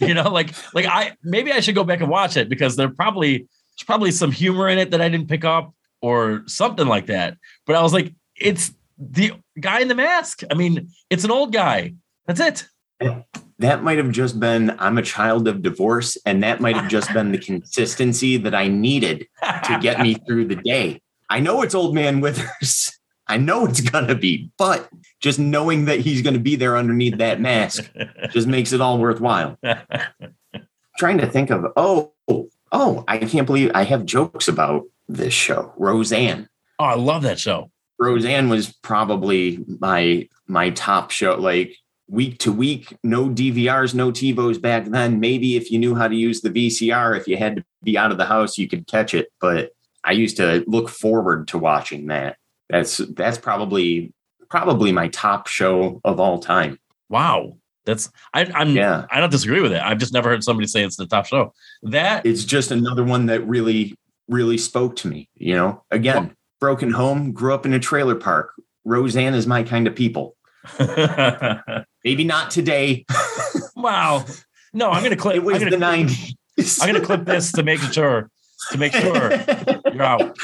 You 0.00 0.14
know, 0.14 0.30
like 0.30 0.50
like 0.74 0.86
I 0.86 1.16
maybe 1.24 1.50
I 1.52 1.60
should 1.60 1.74
go 1.74 1.82
back 1.84 2.00
and 2.00 2.08
watch 2.08 2.36
it 2.36 2.48
because 2.48 2.76
there 2.76 2.88
probably 2.88 3.38
there's 3.38 3.84
probably 3.84 4.12
some 4.12 4.30
humor 4.30 4.68
in 4.68 4.78
it 4.78 4.92
that 4.92 5.00
I 5.00 5.08
didn't 5.08 5.28
pick 5.28 5.44
up 5.44 5.74
or 6.00 6.44
something 6.46 6.86
like 6.86 7.06
that. 7.06 7.36
But 7.66 7.74
I 7.76 7.82
was 7.82 7.92
like, 7.92 8.14
it's 8.36 8.72
the 8.96 9.32
guy 9.60 9.80
in 9.80 9.88
the 9.88 9.96
mask. 9.96 10.44
I 10.50 10.54
mean, 10.54 10.88
it's 11.10 11.24
an 11.24 11.30
old 11.32 11.52
guy. 11.52 11.94
That's 12.26 12.40
it. 12.40 12.68
That 13.58 13.82
might 13.82 13.98
have 13.98 14.10
just 14.10 14.38
been 14.38 14.74
I'm 14.78 14.98
a 14.98 15.02
child 15.02 15.48
of 15.48 15.62
divorce, 15.62 16.16
and 16.24 16.42
that 16.42 16.60
might 16.60 16.76
have 16.76 16.88
just 16.88 17.12
been 17.12 17.32
the 17.32 17.38
consistency 17.38 18.36
that 18.38 18.54
I 18.54 18.68
needed 18.68 19.26
to 19.64 19.78
get 19.80 20.00
me 20.00 20.14
through 20.26 20.46
the 20.46 20.56
day. 20.56 21.02
I 21.28 21.40
know 21.40 21.62
it's 21.62 21.74
old 21.74 21.94
man 21.94 22.20
Withers. 22.20 22.98
I 23.26 23.36
know 23.36 23.66
it's 23.66 23.80
gonna 23.82 24.14
be, 24.14 24.50
but 24.56 24.88
just 25.20 25.38
knowing 25.38 25.84
that 25.84 26.00
he's 26.00 26.22
gonna 26.22 26.38
be 26.38 26.56
there 26.56 26.76
underneath 26.76 27.18
that 27.18 27.40
mask 27.40 27.90
just 28.30 28.46
makes 28.46 28.72
it 28.72 28.80
all 28.80 28.98
worthwhile. 28.98 29.58
Trying 30.98 31.18
to 31.18 31.26
think 31.26 31.50
of 31.50 31.66
oh 31.76 32.12
oh 32.72 33.04
I 33.06 33.18
can't 33.18 33.46
believe 33.46 33.70
I 33.74 33.84
have 33.84 34.06
jokes 34.06 34.48
about 34.48 34.84
this 35.08 35.34
show. 35.34 35.72
Roseanne. 35.76 36.48
Oh, 36.78 36.84
I 36.84 36.94
love 36.94 37.22
that 37.22 37.38
show. 37.38 37.70
Roseanne 37.98 38.48
was 38.48 38.72
probably 38.82 39.64
my 39.80 40.28
my 40.46 40.70
top 40.70 41.10
show. 41.10 41.34
Like 41.34 41.76
week 42.08 42.38
to 42.38 42.52
week, 42.52 42.96
no 43.04 43.28
DVRs, 43.28 43.94
no 43.94 44.10
TiVos 44.10 44.60
back 44.60 44.86
then. 44.86 45.20
Maybe 45.20 45.56
if 45.56 45.70
you 45.70 45.78
knew 45.78 45.94
how 45.94 46.08
to 46.08 46.14
use 46.14 46.40
the 46.40 46.50
VCR, 46.50 47.16
if 47.16 47.28
you 47.28 47.36
had 47.36 47.56
to 47.56 47.64
be 47.82 47.96
out 47.96 48.10
of 48.10 48.18
the 48.18 48.24
house, 48.24 48.58
you 48.58 48.68
could 48.68 48.86
catch 48.86 49.14
it. 49.14 49.28
But 49.40 49.70
I 50.04 50.12
used 50.12 50.36
to 50.38 50.64
look 50.66 50.88
forward 50.88 51.48
to 51.48 51.58
watching 51.58 52.06
that. 52.06 52.36
That's 52.70 52.98
that's 52.98 53.38
probably 53.38 54.12
probably 54.48 54.92
my 54.92 55.08
top 55.08 55.46
show 55.46 56.00
of 56.04 56.18
all 56.20 56.38
time. 56.38 56.78
Wow. 57.08 57.58
That's 57.84 58.10
I, 58.34 58.44
I'm 58.54 58.74
Yeah. 58.74 59.06
I 59.10 59.20
don't 59.20 59.30
disagree 59.30 59.60
with 59.60 59.72
it. 59.72 59.80
I've 59.80 59.98
just 59.98 60.12
never 60.12 60.28
heard 60.28 60.44
somebody 60.44 60.66
say 60.66 60.84
it's 60.84 60.96
the 60.96 61.06
top 61.06 61.26
show. 61.26 61.52
That 61.82 62.26
It's 62.26 62.44
just 62.44 62.70
another 62.70 63.04
one 63.04 63.26
that 63.26 63.46
really 63.46 63.96
really 64.28 64.58
spoke 64.58 64.96
to 64.96 65.08
me. 65.08 65.28
You 65.34 65.54
know, 65.54 65.84
again, 65.90 66.34
broken 66.60 66.90
home, 66.90 67.32
grew 67.32 67.54
up 67.54 67.64
in 67.66 67.72
a 67.72 67.78
trailer 67.78 68.14
park. 68.14 68.52
Roseanne 68.84 69.34
is 69.34 69.46
my 69.46 69.62
kind 69.62 69.86
of 69.86 69.94
people. 69.94 70.36
Maybe 72.04 72.24
not 72.24 72.50
today. 72.50 73.04
wow. 73.76 74.24
No, 74.72 74.90
I'm 74.90 75.02
gonna 75.02 75.16
clip. 75.16 75.36
It 75.36 75.42
was 75.42 75.62
I'm 75.62 75.70
gonna, 75.70 76.04
the 76.06 76.06
90s. 76.56 76.82
I'm 76.82 76.92
gonna 76.92 77.04
clip 77.04 77.24
this 77.24 77.52
to 77.52 77.62
make 77.62 77.80
sure 77.80 78.30
to 78.70 78.78
make 78.78 78.92
sure 78.92 79.32
you're 79.92 80.02
out. 80.02 80.36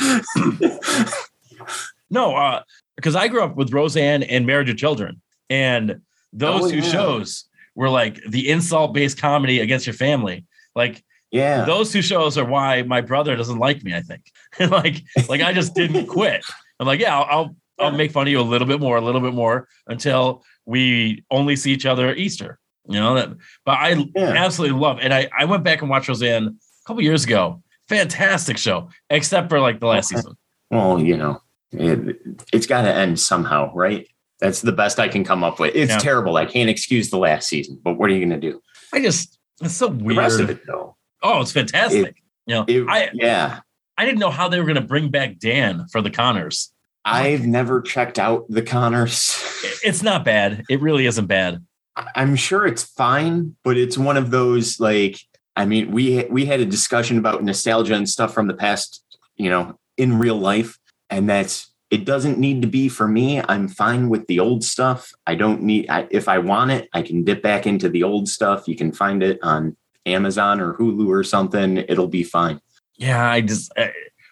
No, 2.11 2.37
uh, 2.37 2.62
because 2.97 3.17
I 3.17 3.29
grew 3.29 3.43
up 3.43 3.57
with 3.57 3.73
Roseanne 3.73 4.23
and 4.23 4.47
Married 4.47 4.69
with 4.69 4.77
Children, 4.77 5.21
and 5.51 6.01
those 6.33 6.64
Oh, 6.64 6.71
two 6.71 6.77
yeah. 6.77 6.83
shows 6.83 7.45
were 7.75 7.90
like 7.90 8.21
the 8.29 8.49
insult-based 8.49 9.19
comedy 9.19 9.61
against 9.61 9.87
your 9.87 9.95
family. 9.95 10.45
Like 10.77 11.03
yeah. 11.31 11.64
those 11.64 11.90
two 11.90 12.03
shows 12.03 12.38
are 12.38 12.45
why 12.45 12.83
my 12.83 13.01
brother 13.01 13.35
doesn't 13.37 13.59
like 13.59 13.83
me. 13.83 13.95
I 13.95 14.01
think, 14.01 14.23
like, 14.71 15.03
like 15.29 15.40
I 15.40 15.53
just 15.53 15.75
didn't 15.75 16.07
quit. 16.07 16.45
I'm 16.79 16.87
like, 16.87 17.01
yeah, 17.01 17.19
I'll, 17.19 17.27
I'll, 17.31 17.57
I'll 17.81 17.93
make 17.93 18.12
fun 18.12 18.27
of 18.27 18.31
you 18.31 18.40
a 18.40 18.43
little 18.43 18.69
bit 18.69 18.81
more, 18.81 18.97
a 18.97 19.01
little 19.01 19.21
bit 19.21 19.35
more 19.35 19.69
until 19.88 20.45
we 20.66 21.24
only 21.31 21.57
see 21.57 21.72
each 21.72 21.87
other 21.87 22.09
at 22.09 22.18
Easter. 22.18 22.59
You 22.88 23.00
know 23.00 23.14
that, 23.14 23.31
but 23.64 23.72
I 23.79 23.90
Yeah. 24.14 24.35
absolutely 24.37 24.79
love. 24.79 24.98
And 25.00 25.12
I, 25.14 25.29
I 25.38 25.46
went 25.46 25.64
back 25.64 25.81
and 25.81 25.90
watched 25.90 26.09
Roseanne 26.09 26.46
a 26.48 26.87
couple 26.87 27.03
years 27.03 27.24
ago. 27.24 27.62
Fantastic 27.88 28.59
show, 28.59 28.88
except 29.11 29.48
for 29.48 29.61
like 29.61 29.81
the 29.81 29.87
last 29.87 30.12
Okay. 30.12 30.20
season. 30.20 30.37
Well, 30.70 30.98
you 31.00 31.16
know, 31.16 31.40
it, 31.72 32.16
it's 32.53 32.66
got 32.66 32.83
to 32.83 32.92
end 32.94 33.18
somehow, 33.20 33.72
right? 33.74 34.07
That's 34.40 34.61
the 34.61 34.72
best 34.72 34.98
I 34.98 35.09
can 35.09 35.24
come 35.24 35.42
up 35.44 35.59
with. 35.61 35.74
It's 35.74 35.92
Yeah. 35.92 35.98
terrible. 35.98 36.37
I 36.37 36.44
can't 36.44 36.68
excuse 36.68 37.11
the 37.11 37.18
last 37.18 37.48
season, 37.48 37.81
but 37.83 37.94
what 37.94 38.11
are 38.11 38.12
you 38.12 38.18
going 38.27 38.38
to 38.40 38.50
do? 38.50 38.61
I 38.92 39.00
just 39.00 39.38
it's 39.62 39.74
so 39.74 39.88
weird. 39.88 40.16
The 40.16 40.20
rest 40.20 40.40
of 40.40 40.50
it, 40.50 40.66
though, 40.66 40.96
Oh, 41.22 41.40
it's 41.40 41.53
fantastic. 41.53 42.16
you 42.46 42.55
know, 42.55 42.64
it, 42.68 42.85
I 42.88 43.09
yeah. 43.14 43.61
I 43.96 44.05
didn't 44.05 44.18
know 44.18 44.31
how 44.31 44.48
they 44.48 44.59
were 44.59 44.64
going 44.66 44.74
to 44.74 44.81
bring 44.83 45.09
back 45.09 45.38
Dan 45.38 45.87
for 45.92 46.03
the 46.03 46.11
Connors. 46.11 46.72
I've 47.05 47.47
never 47.47 47.81
checked 47.83 48.19
out 48.19 48.47
the 48.49 48.62
Connors. 48.62 49.37
It's 49.83 50.03
not 50.03 50.25
bad. 50.25 50.64
It 50.71 50.81
really 50.81 51.07
isn't 51.07 51.27
bad. 51.27 51.64
I- 51.97 52.11
I'm 52.17 52.37
sure 52.37 52.67
it's 52.67 52.83
fine, 52.85 53.57
but 53.62 53.77
it's 53.77 53.99
one 53.99 54.17
of 54.17 54.31
those 54.31 54.81
like 54.81 55.19
I 55.57 55.67
mean, 55.67 55.93
we 55.93 56.25
we 56.31 56.47
had 56.47 56.61
a 56.61 56.67
discussion 56.67 57.19
about 57.19 57.45
nostalgia 57.45 57.95
and 57.95 58.09
stuff 58.09 58.35
from 58.35 58.49
the 58.49 58.55
past, 58.55 59.05
you 59.37 59.51
know, 59.51 59.79
in 59.97 60.19
real 60.19 60.37
life, 60.37 60.79
and 61.11 61.29
that's 61.29 61.73
it 61.90 62.05
doesn't 62.05 62.38
need 62.38 62.62
to 62.62 62.69
be 62.69 62.88
for 62.88 63.07
me. 63.07 63.40
I'm 63.40 63.69
fine 63.69 64.09
with 64.09 64.27
the 64.27 64.40
old 64.40 64.64
stuff. 64.64 65.12
I 65.27 65.37
don't 65.37 65.62
need 65.62 65.88
I, 65.88 66.09
if 66.11 66.29
I 66.29 66.38
want 66.38 66.73
it, 66.73 66.88
I 66.93 67.03
can 67.03 67.23
dip 67.23 67.43
back 67.43 67.67
into 67.67 67.88
the 67.88 68.03
old 68.03 68.29
stuff. 68.29 68.67
You 68.67 68.75
can 68.75 68.90
find 68.90 69.23
it 69.23 69.38
on 69.43 69.77
Amazon 70.07 70.61
or 70.61 70.75
Hulu 70.75 71.07
or 71.09 71.23
something. 71.23 71.77
It'll 71.77 72.09
be 72.09 72.25
fine. 72.25 72.61
Yeah, 72.97 73.31
I 73.31 73.40
just 73.40 73.73
uh, 73.77 73.88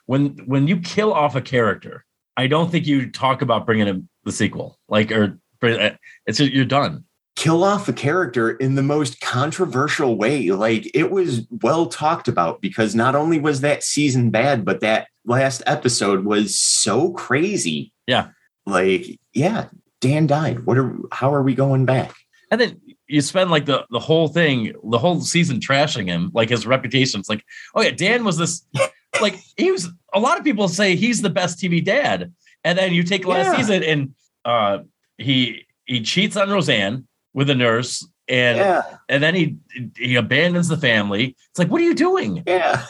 when 0.06 0.30
when 0.46 0.66
you 0.66 0.78
kill 0.80 1.12
off 1.12 1.36
a 1.36 1.40
character, 1.40 2.04
I 2.36 2.46
don't 2.46 2.70
think 2.70 2.86
you 2.86 3.10
talk 3.10 3.42
about 3.42 3.66
bringing 3.66 3.86
him 3.86 4.08
the 4.24 4.32
sequel. 4.32 4.78
Like 4.88 5.12
or 5.12 5.38
uh, 5.62 5.90
it's 6.26 6.38
just, 6.38 6.52
you're 6.52 6.64
done. 6.64 7.04
kill 7.36 7.64
off 7.64 7.88
a 7.88 7.92
character 7.92 8.50
in 8.50 8.74
the 8.74 8.82
most 8.82 9.20
controversial 9.20 10.16
way. 10.16 10.50
Like 10.50 10.90
it 10.94 11.10
was 11.10 11.46
well 11.62 11.86
talked 11.86 12.28
about 12.28 12.60
because 12.60 12.94
not 12.94 13.14
only 13.14 13.40
was 13.40 13.60
that 13.60 13.82
season 13.82 14.30
bad, 14.30 14.64
but 14.64 14.80
that 14.80 15.08
last 15.24 15.62
episode 15.66 16.24
was 16.24 16.58
so 16.58 17.12
crazy. 17.12 17.92
Yeah. 18.06 18.28
Like, 18.66 19.18
yeah, 19.32 19.68
Dan 20.00 20.26
died. 20.26 20.66
What 20.66 20.78
are 20.78 20.96
how 21.10 21.32
are 21.32 21.42
we 21.42 21.54
going 21.54 21.84
back? 21.84 22.14
And 22.50 22.60
then 22.60 22.80
you 23.08 23.20
spend 23.20 23.50
like 23.50 23.66
the 23.66 23.86
the 23.90 24.00
whole 24.00 24.28
thing, 24.28 24.72
the 24.84 24.98
whole 24.98 25.20
season 25.20 25.58
trashing 25.60 26.06
him, 26.06 26.30
like 26.34 26.50
his 26.50 26.66
reputation. 26.66 27.20
It's 27.20 27.28
like, 27.28 27.44
oh 27.74 27.82
yeah, 27.82 27.90
Dan 27.90 28.24
was 28.24 28.36
this 28.36 28.66
like 29.22 29.38
he 29.56 29.70
was 29.72 29.88
a 30.12 30.20
lot 30.20 30.38
of 30.38 30.44
people 30.44 30.68
say 30.68 30.96
he's 30.96 31.22
the 31.22 31.30
best 31.30 31.58
TV 31.58 31.82
dad. 31.84 32.32
And 32.64 32.78
then 32.78 32.92
you 32.92 33.02
take 33.02 33.24
last 33.26 33.46
Yeah. 33.46 33.56
season 33.56 33.82
and 33.84 34.14
uh 34.44 34.78
he 35.18 35.66
he 35.86 36.02
cheats 36.02 36.36
on 36.36 36.50
Roseanne 36.50 37.06
with 37.34 37.48
a 37.50 37.54
nurse 37.54 38.06
and 38.28 38.58
yeah, 38.58 38.82
and 39.08 39.22
then 39.22 39.34
he 39.34 39.56
he 39.96 40.14
abandons 40.16 40.68
the 40.68 40.76
family. 40.76 41.36
It's 41.50 41.58
like, 41.58 41.68
what 41.68 41.80
are 41.80 41.84
you 41.84 41.94
doing? 41.94 42.42
yeah. 42.46 42.84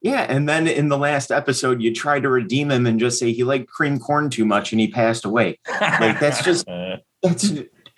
Yeah. 0.00 0.20
And 0.28 0.48
then 0.48 0.68
in 0.68 0.88
the 0.90 0.96
last 0.96 1.32
episode, 1.32 1.82
you 1.82 1.92
try 1.92 2.20
to 2.20 2.28
redeem 2.28 2.70
him 2.70 2.86
and 2.86 3.00
just 3.00 3.18
say 3.18 3.32
he 3.32 3.42
liked 3.42 3.68
cream 3.68 3.98
corn 3.98 4.30
too 4.30 4.44
much 4.44 4.70
and 4.70 4.80
he 4.80 4.86
passed 4.86 5.24
away. 5.24 5.58
Like, 5.80 6.20
that's 6.20 6.42
just- 6.44 6.66
It's 7.22 7.52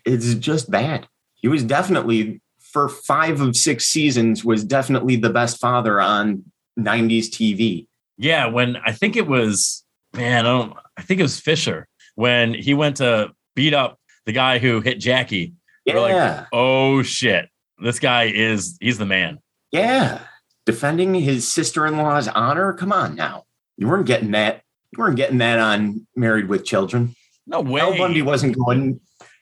it's 0.07 0.35
just 0.37 0.70
bad. 0.70 1.07
He 1.35 1.48
was 1.48 1.62
definitely 1.62 2.40
for 2.59 2.88
five 2.88 3.42
of 3.42 3.55
six 3.55 3.87
seasons 3.88 4.42
was 4.46 4.64
definitely 4.64 5.16
the 5.16 5.29
best 5.29 5.59
father 5.61 6.00
on 6.00 6.42
90s 6.78 7.26
TV. 7.28 7.87
Yeah, 8.18 8.46
when 8.46 8.76
I 8.76 8.92
think 8.92 9.16
it 9.16 9.26
was 9.26 9.85
man, 10.14 10.46
I 10.46 10.48
don't 10.48 10.72
I 10.96 11.02
think 11.02 11.20
it 11.20 11.24
was 11.24 11.40
Fisher 11.40 11.87
when 12.14 12.52
he 12.54 12.74
went 12.74 12.96
to 12.98 13.30
beat 13.54 13.74
up 13.74 13.98
the 14.26 14.33
guy 14.33 14.59
who 14.59 14.80
hit 14.80 14.98
Jackie. 15.00 15.54
Yeah. 15.85 15.94
We're 15.94 16.00
like- 16.00 16.46
Oh 16.52 17.02
shit. 17.02 17.48
This 17.83 17.98
guy 17.98 18.24
is 18.24 18.76
he's 18.80 18.98
the 18.98 19.06
man. 19.06 19.38
yeah. 19.72 20.20
Defending 20.66 21.14
his 21.14 21.50
sister-in-law's 21.50 22.28
honor. 22.28 22.74
Come 22.74 22.92
on 22.92 23.14
now. 23.16 23.44
You 23.78 23.88
weren't 23.88 24.06
getting 24.06 24.33
that. 24.33 24.62
You 24.92 24.98
weren't 25.02 25.16
getting 25.16 25.38
that 25.38 25.59
on 25.59 26.06
Married 26.14 26.48
with 26.48 26.64
Children. 26.66 27.14
No 27.46 27.62
way. 27.62 27.80
Al 27.80 27.96
Bundy 27.96 28.20
wasn't 28.22 28.56
going. 28.56 29.00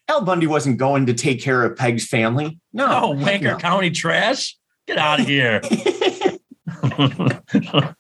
Al 0.08 0.22
Bundy 0.22 0.46
wasn't 0.46 0.78
going 0.78 1.06
to 1.06 1.14
take 1.14 1.42
care 1.42 1.64
of 1.64 1.76
Peg's 1.76 2.06
family. 2.06 2.58
No. 2.72 2.86
Oh, 2.88 3.16
heck 3.16 3.40
Wanker 3.40 3.44
no. 3.44 3.56
County 3.58 3.90
trash. 3.90 4.56
Get 4.86 4.96
out 4.96 5.20
of 5.20 5.26
here. 5.26 5.60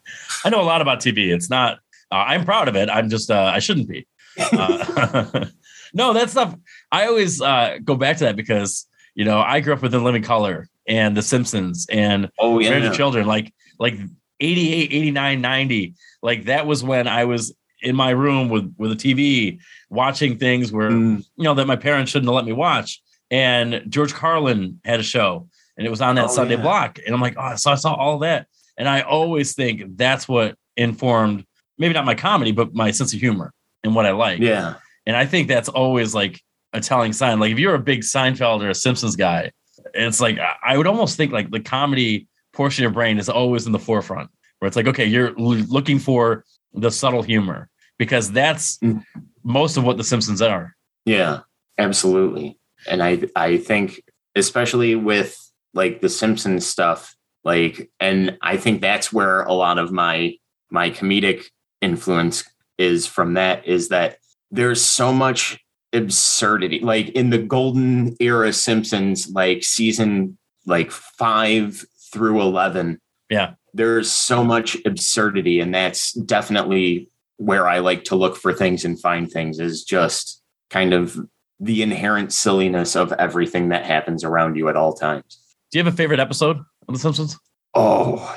I 0.44 0.50
know 0.50 0.60
a 0.60 0.62
lot 0.62 0.80
about 0.82 1.00
TV. 1.00 1.32
It's 1.32 1.50
not. 1.50 1.78
Uh, 2.10 2.16
I'm 2.16 2.44
proud 2.44 2.68
of 2.68 2.76
it. 2.76 2.88
I'm 2.90 3.08
just. 3.08 3.30
Uh, 3.30 3.50
I 3.54 3.58
shouldn't 3.58 3.88
be. 3.88 4.06
Uh, 4.38 5.46
no, 5.94 6.12
that 6.12 6.30
stuff. 6.30 6.54
I 6.90 7.06
always 7.06 7.40
uh, 7.40 7.78
go 7.84 7.94
back 7.96 8.16
to 8.18 8.24
that 8.24 8.36
because 8.36 8.86
you 9.14 9.24
know 9.24 9.40
I 9.40 9.60
grew 9.60 9.72
up 9.74 9.82
with 9.82 9.94
In 9.94 10.04
Living 10.04 10.22
Color 10.22 10.68
and 10.86 11.16
The 11.16 11.22
Simpsons 11.22 11.86
and 11.90 12.30
oh 12.38 12.58
yeah. 12.58 12.76
of 12.76 12.94
Children. 12.94 13.26
Like 13.26 13.52
like 13.78 13.94
88, 14.40 14.92
89, 14.92 15.40
90. 15.40 15.94
Like 16.22 16.44
that 16.44 16.66
was 16.66 16.82
when 16.82 17.06
I 17.08 17.24
was 17.24 17.54
in 17.82 17.94
my 17.94 18.10
room 18.10 18.48
with 18.48 18.74
with 18.78 18.92
a 18.92 18.96
TV 18.96 19.58
watching 19.90 20.38
things 20.38 20.72
where 20.72 20.90
Mm, 20.90 21.24
you 21.36 21.44
know 21.44 21.54
that 21.54 21.66
my 21.66 21.76
parents 21.76 22.10
shouldn't 22.10 22.28
have 22.28 22.34
let 22.34 22.44
me 22.44 22.52
watch. 22.52 23.00
And 23.30 23.82
George 23.88 24.14
Carlin 24.14 24.80
had 24.84 25.00
a 25.00 25.02
show, 25.02 25.48
and 25.76 25.86
it 25.86 25.90
was 25.90 26.00
on 26.00 26.14
that 26.14 26.24
Oh, 26.26 26.28
Sunday 26.28 26.56
yeah. 26.56 26.62
block. 26.62 26.98
And 27.04 27.14
I'm 27.14 27.20
like, 27.20 27.34
oh, 27.36 27.56
so 27.56 27.70
I 27.72 27.74
saw 27.74 27.92
all 27.94 28.20
that, 28.20 28.46
and 28.78 28.88
I 28.88 29.02
always 29.02 29.54
think 29.54 29.96
that's 29.98 30.26
what 30.28 30.54
informed 30.76 31.44
maybe 31.78 31.92
not 31.94 32.04
my 32.06 32.14
comedy, 32.14 32.52
but 32.52 32.74
my 32.74 32.90
sense 32.90 33.12
of 33.12 33.20
humor 33.20 33.52
and 33.84 33.94
what 33.94 34.06
I 34.06 34.12
like. 34.12 34.40
yeah. 34.40 34.74
And 35.06 35.16
I 35.16 35.26
think 35.26 35.48
that's 35.48 35.68
always 35.68 36.14
like 36.14 36.40
a 36.72 36.80
telling 36.80 37.12
sign. 37.12 37.38
Like 37.40 37.52
if 37.52 37.58
you're 37.58 37.74
a 37.74 37.78
big 37.78 38.00
Seinfeld 38.00 38.62
or 38.62 38.70
a 38.70 38.74
Simpsons 38.74 39.16
guy, 39.16 39.52
it's 39.94 40.20
like 40.20 40.38
I- 40.64 40.76
would 40.76 40.86
almost 40.86 41.16
think 41.16 41.32
like 41.32 41.50
the 41.50 41.60
comedy 41.60 42.26
portion 42.52 42.82
of 42.84 42.90
your 42.90 42.94
brain 42.94 43.18
is 43.18 43.28
always 43.28 43.66
in 43.66 43.72
the 43.72 43.78
forefront, 43.78 44.28
where 44.58 44.66
it's 44.66 44.76
like, 44.76 44.86
okay, 44.88 45.04
you're 45.06 45.28
l- 45.38 45.64
looking 45.68 45.98
for 45.98 46.44
the 46.74 46.90
subtle 46.90 47.22
humor 47.22 47.68
because 47.98 48.30
that's 48.32 48.78
Mm. 48.78 49.02
most 49.44 49.76
of 49.76 49.84
what 49.84 49.96
the 49.96 50.04
Simpsons 50.04 50.42
are. 50.42 50.74
Yeah, 51.04 51.40
absolutely. 51.78 52.58
And 52.88 53.02
I 53.02 53.22
I 53.34 53.56
think 53.58 54.02
especially 54.34 54.94
with 54.94 55.36
like 55.74 56.00
the 56.00 56.08
Simpsons 56.08 56.66
stuff, 56.66 57.14
like 57.44 57.90
and 58.00 58.36
I 58.42 58.56
think 58.56 58.80
that's 58.80 59.12
where 59.12 59.42
a 59.42 59.52
lot 59.52 59.78
of 59.78 59.92
my 59.92 60.34
my 60.70 60.90
comedic 60.90 61.44
influence 61.80 62.44
is 62.78 63.06
from 63.06 63.34
that 63.34 63.66
is 63.66 63.88
that 63.88 64.18
there's 64.50 64.82
so 64.82 65.12
much 65.12 65.58
absurdity. 65.92 66.80
Like 66.80 67.10
in 67.10 67.30
the 67.30 67.38
golden 67.38 68.16
era 68.20 68.52
Simpsons, 68.52 69.30
like 69.30 69.64
season 69.64 70.38
like 70.66 70.90
5 70.90 71.84
through 72.12 72.40
11. 72.42 73.00
Yeah. 73.30 73.54
There's 73.74 74.10
so 74.10 74.44
much 74.44 74.76
absurdity 74.84 75.60
and 75.60 75.74
that's 75.74 76.12
definitely 76.12 77.10
where 77.36 77.68
I 77.68 77.78
like 77.78 78.04
to 78.04 78.16
look 78.16 78.36
for 78.36 78.52
things 78.52 78.84
and 78.84 79.00
find 79.00 79.30
things 79.30 79.60
is 79.60 79.84
just 79.84 80.42
kind 80.70 80.92
of 80.92 81.18
the 81.60 81.82
inherent 81.82 82.32
silliness 82.32 82.96
of 82.96 83.12
everything 83.12 83.68
that 83.70 83.84
happens 83.84 84.24
around 84.24 84.56
you 84.56 84.68
at 84.68 84.76
all 84.76 84.92
times. 84.92 85.40
Do 85.70 85.78
you 85.78 85.84
have 85.84 85.92
a 85.92 85.96
favorite 85.96 86.20
episode 86.20 86.58
of 86.88 86.94
The 86.94 87.00
Simpsons? 87.00 87.38
Oh, 87.74 88.36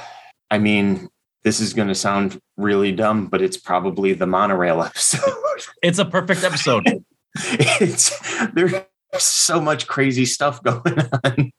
I 0.49 0.57
mean, 0.57 1.09
this 1.43 1.59
is 1.59 1.73
going 1.73 1.87
to 1.87 1.95
sound 1.95 2.39
really 2.57 2.91
dumb, 2.91 3.27
but 3.27 3.41
it's 3.41 3.57
probably 3.57 4.13
the 4.13 4.27
monorail 4.27 4.81
episode. 4.83 5.33
It's 5.81 5.99
a 5.99 6.05
perfect 6.05 6.43
episode. 6.43 6.85
it's 7.35 8.47
there's 8.53 8.73
so 9.17 9.61
much 9.61 9.87
crazy 9.87 10.25
stuff 10.25 10.61
going 10.63 10.99
on. 11.23 11.51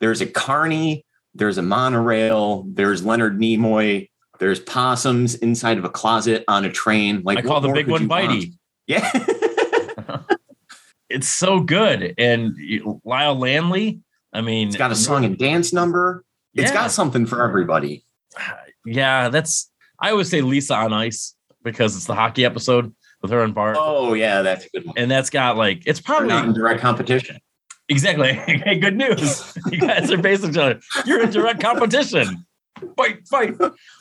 There's 0.00 0.20
a 0.20 0.26
carny, 0.26 1.04
there's 1.34 1.58
a 1.58 1.62
monorail, 1.62 2.64
there's 2.68 3.04
Leonard 3.04 3.38
Nimoy, 3.38 4.08
there's 4.38 4.60
possums 4.60 5.34
inside 5.34 5.78
of 5.78 5.84
a 5.84 5.90
closet 5.90 6.44
on 6.48 6.64
a 6.64 6.70
train. 6.70 7.22
Like 7.24 7.38
I 7.38 7.42
call 7.42 7.60
the 7.60 7.72
big 7.72 7.88
one 7.88 8.02
you 8.02 8.08
want? 8.08 8.30
Bitey. 8.30 8.52
Yeah. 8.86 9.10
It's 11.08 11.28
so 11.28 11.60
good. 11.60 12.14
And 12.18 12.56
Lyle 13.04 13.36
Lanley, 13.36 14.00
I 14.32 14.40
mean, 14.40 14.68
it's 14.68 14.76
got 14.76 14.90
a 14.90 14.96
song 14.96 15.24
and 15.24 15.38
dance 15.38 15.72
number. 15.72 16.24
It's 16.56 16.70
Yeah. 16.70 16.74
got 16.74 16.90
something 16.90 17.26
for 17.26 17.42
everybody. 17.42 18.04
Yeah, 18.84 19.28
that's. 19.28 19.70
I 20.00 20.10
always 20.10 20.28
say 20.28 20.40
Lisa 20.42 20.74
on 20.74 20.92
Ice 20.92 21.34
because 21.62 21.96
it's 21.96 22.04
the 22.06 22.14
hockey 22.14 22.44
episode 22.44 22.94
with 23.22 23.30
her 23.30 23.42
and 23.42 23.54
Bart, 23.54 23.76
Oh 23.78 24.12
yeah, 24.14 24.42
that's 24.42 24.66
a 24.66 24.68
good 24.70 24.84
one. 24.86 24.94
and 24.98 25.10
that's 25.10 25.30
got 25.30 25.56
like 25.56 25.82
it's 25.86 26.00
probably 26.00 26.28
not 26.28 26.44
in 26.44 26.52
direct 26.52 26.80
competition. 26.80 27.38
exactly. 27.88 28.32
hey, 28.46 28.78
good 28.78 28.96
news. 28.96 29.56
You 29.72 29.78
guys 29.80 30.10
are 30.12 30.22
facing 30.22 30.50
each 30.50 30.58
other. 30.58 30.80
You're 31.06 31.22
in 31.22 31.30
direct 31.30 31.60
competition. 31.60 32.44
Fight, 32.96 33.26
fight. 33.26 33.54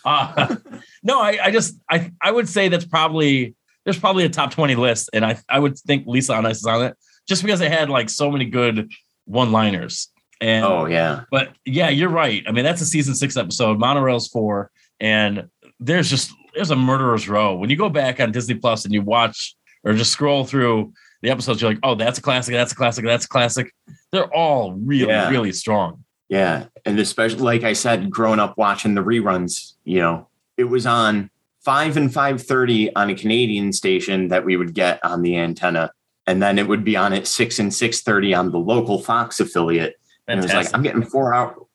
Uh, 0.03 0.55
no, 1.03 1.21
I, 1.21 1.39
I 1.45 1.51
just 1.51 1.79
I 1.89 2.11
I 2.21 2.29
would 2.31 2.47
say 2.49 2.67
that's 2.67 2.85
probably 2.85 3.55
there's 3.85 3.97
probably 3.99 4.25
a 4.25 4.29
top 4.29 4.51
twenty 4.51 4.75
list, 4.75 5.09
and 5.13 5.25
I 5.25 5.39
I 5.49 5.59
would 5.59 5.79
think 5.79 6.05
Lisa 6.07 6.33
on 6.35 6.45
Ice 6.45 6.57
is 6.57 6.65
on 6.65 6.83
it 6.83 6.97
just 7.27 7.41
because 7.41 7.61
it 7.61 7.71
had 7.71 7.89
like 7.89 8.09
so 8.09 8.29
many 8.29 8.45
good 8.45 8.91
one 9.25 9.51
liners. 9.53 10.09
And 10.41 10.65
Oh 10.65 10.85
yeah. 10.85 11.21
But 11.31 11.53
yeah, 11.65 11.89
you're 11.89 12.09
right. 12.09 12.43
I 12.47 12.51
mean, 12.51 12.63
that's 12.65 12.81
a 12.81 12.85
season 12.85 13.15
six 13.15 13.37
episode. 13.37 13.79
Monorail's 13.79 14.27
four, 14.27 14.69
and 14.99 15.47
there's 15.79 16.09
just 16.09 16.31
there's 16.53 16.71
a 16.71 16.75
murderer's 16.75 17.27
row. 17.27 17.55
When 17.55 17.69
you 17.69 17.75
go 17.75 17.89
back 17.89 18.19
on 18.19 18.31
Disney 18.31 18.55
Plus 18.55 18.85
and 18.85 18.93
you 18.93 19.01
watch 19.01 19.55
or 19.83 19.93
just 19.93 20.11
scroll 20.11 20.45
through 20.45 20.93
the 21.21 21.29
episodes, 21.29 21.61
you're 21.61 21.71
like, 21.71 21.79
oh, 21.83 21.95
that's 21.95 22.17
a 22.19 22.21
classic, 22.21 22.53
that's 22.53 22.71
a 22.71 22.75
classic, 22.75 23.05
that's 23.05 23.25
a 23.25 23.29
classic. 23.29 23.73
They're 24.11 24.33
all 24.33 24.73
really, 24.73 25.07
Yeah. 25.07 25.29
really 25.29 25.51
strong. 25.51 26.03
Yeah. 26.29 26.65
And 26.85 26.99
especially 26.99 27.41
like 27.41 27.63
I 27.63 27.73
said, 27.73 28.09
growing 28.09 28.39
up 28.39 28.57
watching 28.57 28.95
the 28.95 29.03
reruns, 29.03 29.73
you 29.83 29.99
know, 29.99 30.27
it 30.57 30.63
was 30.65 30.85
on 30.85 31.29
five 31.63 31.97
and 31.97 32.13
five 32.13 32.41
thirty 32.41 32.93
on 32.95 33.09
a 33.09 33.15
Canadian 33.15 33.73
station 33.73 34.29
that 34.29 34.45
we 34.45 34.57
would 34.57 34.73
get 34.73 35.03
on 35.03 35.21
the 35.21 35.37
antenna. 35.37 35.91
And 36.27 36.41
then 36.41 36.57
it 36.57 36.67
would 36.67 36.83
be 36.83 36.95
on 36.95 37.13
at 37.13 37.27
six 37.27 37.59
and 37.59 37.73
six 37.73 38.01
thirty 38.01 38.33
on 38.33 38.51
the 38.51 38.57
local 38.59 38.99
Fox 39.01 39.39
affiliate. 39.39 39.95
And 40.27 40.39
it 40.39 40.43
was 40.43 40.53
like, 40.53 40.69
I'm 40.73 40.83
getting 40.83 41.03
four 41.03 41.33
out 41.33 41.67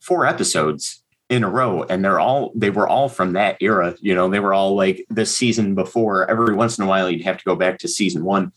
four 0.00 0.26
episodes 0.26 1.02
in 1.28 1.42
a 1.42 1.48
row. 1.48 1.82
And 1.84 2.04
they're 2.04 2.20
all 2.20 2.52
they 2.54 2.70
were 2.70 2.88
all 2.88 3.08
from 3.08 3.32
that 3.32 3.56
era. 3.60 3.96
You 4.00 4.14
know, 4.14 4.28
they 4.28 4.40
were 4.40 4.54
all 4.54 4.76
like 4.76 5.04
the 5.10 5.26
season 5.26 5.74
before. 5.74 6.30
Every 6.30 6.54
once 6.54 6.78
in 6.78 6.84
a 6.84 6.86
while 6.86 7.10
you'd 7.10 7.24
have 7.24 7.38
to 7.38 7.44
go 7.44 7.56
back 7.56 7.78
to 7.78 7.88
season 7.88 8.24
one. 8.24 8.52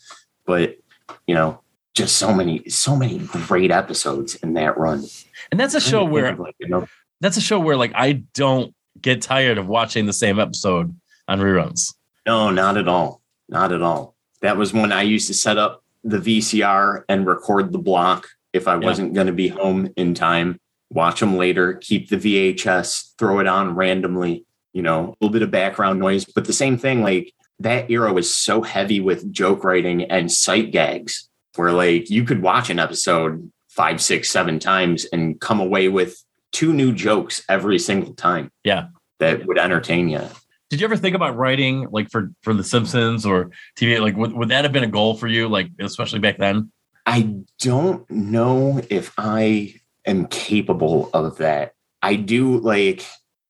But 0.45 0.77
you 1.25 1.35
know, 1.35 1.61
just 1.95 2.17
so 2.17 2.33
many, 2.33 2.67
so 2.69 2.95
many 2.95 3.19
great 3.19 3.71
episodes 3.71 4.35
in 4.35 4.53
that 4.53 4.77
run. 4.77 5.03
and 5.51 5.59
that's 5.59 5.73
a 5.73 5.81
show 5.81 6.07
Trying 6.07 6.09
to 6.09 6.27
think 6.27 6.39
where 6.39 6.45
like, 6.45 6.55
you 6.59 6.67
know, 6.67 6.87
that's 7.21 7.37
a 7.37 7.41
show 7.41 7.59
where 7.59 7.77
like 7.77 7.91
I 7.95 8.23
don't 8.33 8.73
get 9.01 9.21
tired 9.21 9.57
of 9.57 9.67
watching 9.67 10.05
the 10.05 10.13
same 10.13 10.39
episode 10.39 10.95
on 11.27 11.39
reruns. 11.39 11.93
no, 12.25 12.51
not 12.51 12.77
at 12.77 12.87
all, 12.87 13.21
not 13.47 13.71
at 13.71 13.81
all. 13.81 14.15
That 14.41 14.57
was 14.57 14.73
when 14.73 14.91
I 14.91 15.01
used 15.01 15.27
to 15.27 15.33
set 15.33 15.57
up 15.57 15.83
the 16.03 16.17
VCR 16.17 17.03
and 17.09 17.25
record 17.25 17.71
the 17.71 17.79
block 17.79 18.27
if 18.53 18.67
I 18.67 18.73
Yeah. 18.75 18.85
wasn't 18.85 19.13
going 19.13 19.27
to 19.27 19.33
be 19.33 19.47
home 19.49 19.89
in 19.95 20.13
time. 20.13 20.59
Watch 20.91 21.19
them 21.19 21.37
later, 21.37 21.73
keep 21.73 22.09
the 22.09 22.17
VHS, 22.17 23.13
throw 23.17 23.39
it 23.39 23.47
on 23.47 23.75
randomly. 23.75 24.45
You 24.73 24.81
know, 24.83 24.99
a 25.09 25.15
little 25.21 25.33
bit 25.33 25.41
of 25.41 25.51
background 25.51 25.99
noise, 25.99 26.25
but 26.25 26.45
the 26.45 26.53
same 26.53 26.77
thing. 26.77 27.01
Like 27.01 27.33
that 27.59 27.89
era 27.89 28.13
was 28.13 28.33
so 28.33 28.61
heavy 28.61 28.99
with 28.99 29.31
joke 29.31 29.63
writing 29.63 30.03
and 30.03 30.31
sight 30.31 30.71
gags, 30.71 31.27
where 31.55 31.71
like 31.71 32.09
you 32.09 32.23
could 32.23 32.41
watch 32.41 32.69
an 32.69 32.79
episode 32.79 33.51
five, 33.67 33.99
six, 34.01 34.29
seven 34.29 34.59
times 34.59 35.05
and 35.11 35.39
come 35.41 35.59
away 35.59 35.87
with 35.89 36.23
two 36.51 36.71
new 36.73 36.93
jokes 36.93 37.43
every 37.49 37.77
single 37.79 38.13
time. 38.13 38.51
Yeah. 38.63 38.87
that 39.19 39.45
would 39.45 39.57
entertain 39.59 40.07
you. 40.09 40.21
Did 40.69 40.79
you 40.81 40.85
ever 40.85 40.95
think 40.95 41.15
about 41.15 41.35
writing 41.35 41.87
like 41.91 42.09
for 42.11 42.31
for 42.43 42.53
The 42.53 42.63
Simpsons 42.63 43.25
or 43.25 43.49
TV? 43.77 43.99
Like, 43.99 44.15
would, 44.15 44.33
would 44.33 44.49
that 44.49 44.63
have 44.65 44.71
been 44.71 44.83
a 44.83 44.87
goal 44.87 45.15
for 45.15 45.27
you? 45.27 45.47
Like, 45.49 45.67
especially 45.79 46.19
back 46.19 46.37
then? 46.37 46.71
I 47.09 47.37
don't 47.57 48.07
know 48.11 48.81
if 48.91 49.11
I 49.17 49.73
am 50.05 50.27
capable 50.27 51.09
of 51.11 51.37
that. 51.39 51.73
I 52.03 52.13
do 52.13 52.59
like, 52.59 53.03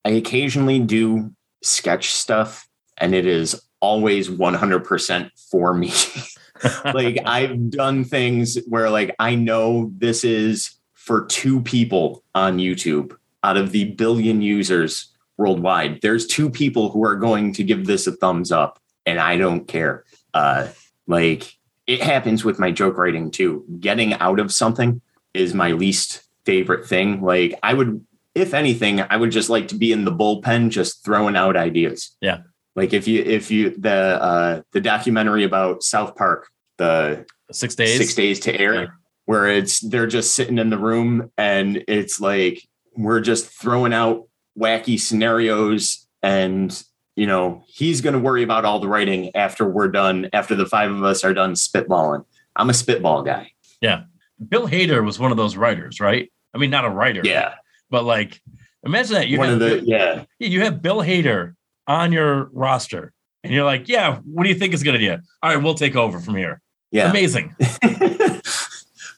I 0.06 0.12
occasionally 0.12 0.80
do 0.80 1.36
sketch 1.62 2.14
stuff, 2.14 2.70
and 2.98 3.14
it 3.14 3.26
is 3.26 3.62
always 3.82 4.30
100% 4.30 5.32
for 5.52 5.74
me. 5.74 5.92
like, 6.86 7.18
I've 7.26 7.70
done 7.70 8.06
things 8.06 8.58
where, 8.66 8.90
like, 8.90 9.14
I 9.20 9.36
know 9.36 9.92
this 9.98 10.24
is 10.24 10.72
for 10.94 11.26
two 11.26 11.60
people 11.60 12.24
on 12.34 12.60
YouTube 12.60 13.14
out 13.44 13.58
of 13.58 13.74
the 13.74 13.92
billion 13.92 14.42
users 14.42 15.14
worldwide. 15.36 16.00
There's 16.02 16.26
two 16.26 16.50
people 16.50 16.92
who 16.92 17.04
are 17.04 17.18
going 17.18 17.52
to 17.56 17.66
give 17.66 17.88
this 17.88 18.08
a 18.08 18.14
thumbs 18.14 18.54
up, 18.54 18.80
and 19.06 19.20
I 19.20 19.36
don't 19.36 19.68
care. 19.68 20.06
Uh, 20.34 20.70
like, 21.08 21.59
it 21.90 22.04
happens 22.04 22.46
with 22.46 22.60
my 22.60 22.70
joke 22.70 22.98
writing 22.98 23.32
too. 23.32 23.66
Getting 23.80 24.14
out 24.14 24.40
of 24.40 24.52
something 24.52 25.02
is 25.34 25.56
my 25.56 25.72
least 25.72 26.22
favorite 26.46 26.86
thing. 26.88 27.20
Like 27.24 27.58
I 27.64 27.74
would, 27.74 28.06
if 28.36 28.54
anything, 28.54 29.02
I 29.02 29.18
would 29.18 29.32
just 29.32 29.50
like 29.50 29.70
to 29.70 29.76
be 29.76 29.92
in 29.92 30.06
the 30.06 30.12
bullpen, 30.12 30.70
just 30.70 31.04
throwing 31.04 31.36
out 31.36 31.58
ideas. 31.58 32.16
Yeah. 32.22 32.42
Like 32.76 32.94
if 32.94 33.08
you, 33.08 33.24
if 33.24 33.50
you, 33.50 33.72
the, 33.76 33.90
uh, 33.92 34.62
the 34.72 34.82
documentary 34.82 35.44
about 35.44 35.82
South 35.82 36.16
Park, 36.16 36.50
the 36.78 37.26
Six 37.52 37.74
days. 37.74 37.98
six 37.98 38.14
days 38.14 38.40
to 38.42 38.56
air, 38.56 38.74
Yeah. 38.84 38.88
where 39.26 39.48
it's, 39.48 39.80
they're 39.80 40.06
just 40.06 40.36
sitting 40.36 40.60
in 40.60 40.70
the 40.70 40.78
room 40.78 41.32
and 41.40 41.84
it's 41.88 42.22
like, 42.22 42.62
we're 42.96 43.20
just 43.20 43.48
throwing 43.48 43.94
out 43.94 44.28
wacky 44.56 45.00
scenarios 45.00 46.06
and 46.22 46.84
you 47.20 47.28
know, 47.28 47.66
he's 47.68 48.00
going 48.00 48.14
to 48.14 48.20
worry 48.20 48.44
about 48.44 48.64
all 48.64 48.80
the 48.80 48.88
writing 48.88 49.36
after 49.36 49.68
we're 49.68 49.90
done, 49.90 50.30
after 50.32 50.56
the 50.56 50.66
five 50.66 50.90
of 50.90 51.04
us 51.04 51.26
are 51.26 51.34
done 51.34 51.54
spitballing. 51.54 52.24
I'm 52.56 52.70
a 52.70 52.74
spitball 52.74 53.24
guy. 53.24 53.52
Yeah. 53.82 54.04
Bill 54.48 54.70
Hader 54.70 55.04
was 55.04 55.20
one 55.20 55.30
of 55.30 55.36
those 55.36 55.58
writers, 55.58 56.00
right? 56.00 56.32
I 56.54 56.58
mean, 56.60 56.70
not 56.70 56.86
a 56.86 56.90
writer. 56.90 57.20
Yeah. 57.26 57.56
But 57.90 58.06
like, 58.06 58.42
imagine 58.84 59.16
that 59.16 59.28
you 59.28 59.38
One 59.38 59.50
have 59.50 59.62
of 59.62 59.70
the, 59.70 59.84
yeah. 59.86 60.24
you 60.40 60.62
have 60.62 60.82
Bill 60.82 61.00
Hader 61.00 61.56
on 61.88 62.14
your 62.14 62.46
roster, 62.54 63.12
and 63.44 63.54
you're 63.54 63.66
like, 63.66 63.90
yeah, 63.90 64.20
what 64.24 64.44
do 64.44 64.50
you 64.50 64.56
think 64.56 64.74
is 64.74 64.84
going 64.84 64.98
to 64.98 65.06
do? 65.06 65.22
All 65.44 65.54
right, 65.54 65.62
we'll 65.62 65.74
take 65.74 65.98
over 65.98 66.22
from 66.22 66.38
here. 66.38 66.62
Yeah. 66.90 67.10
Amazing. 67.10 67.54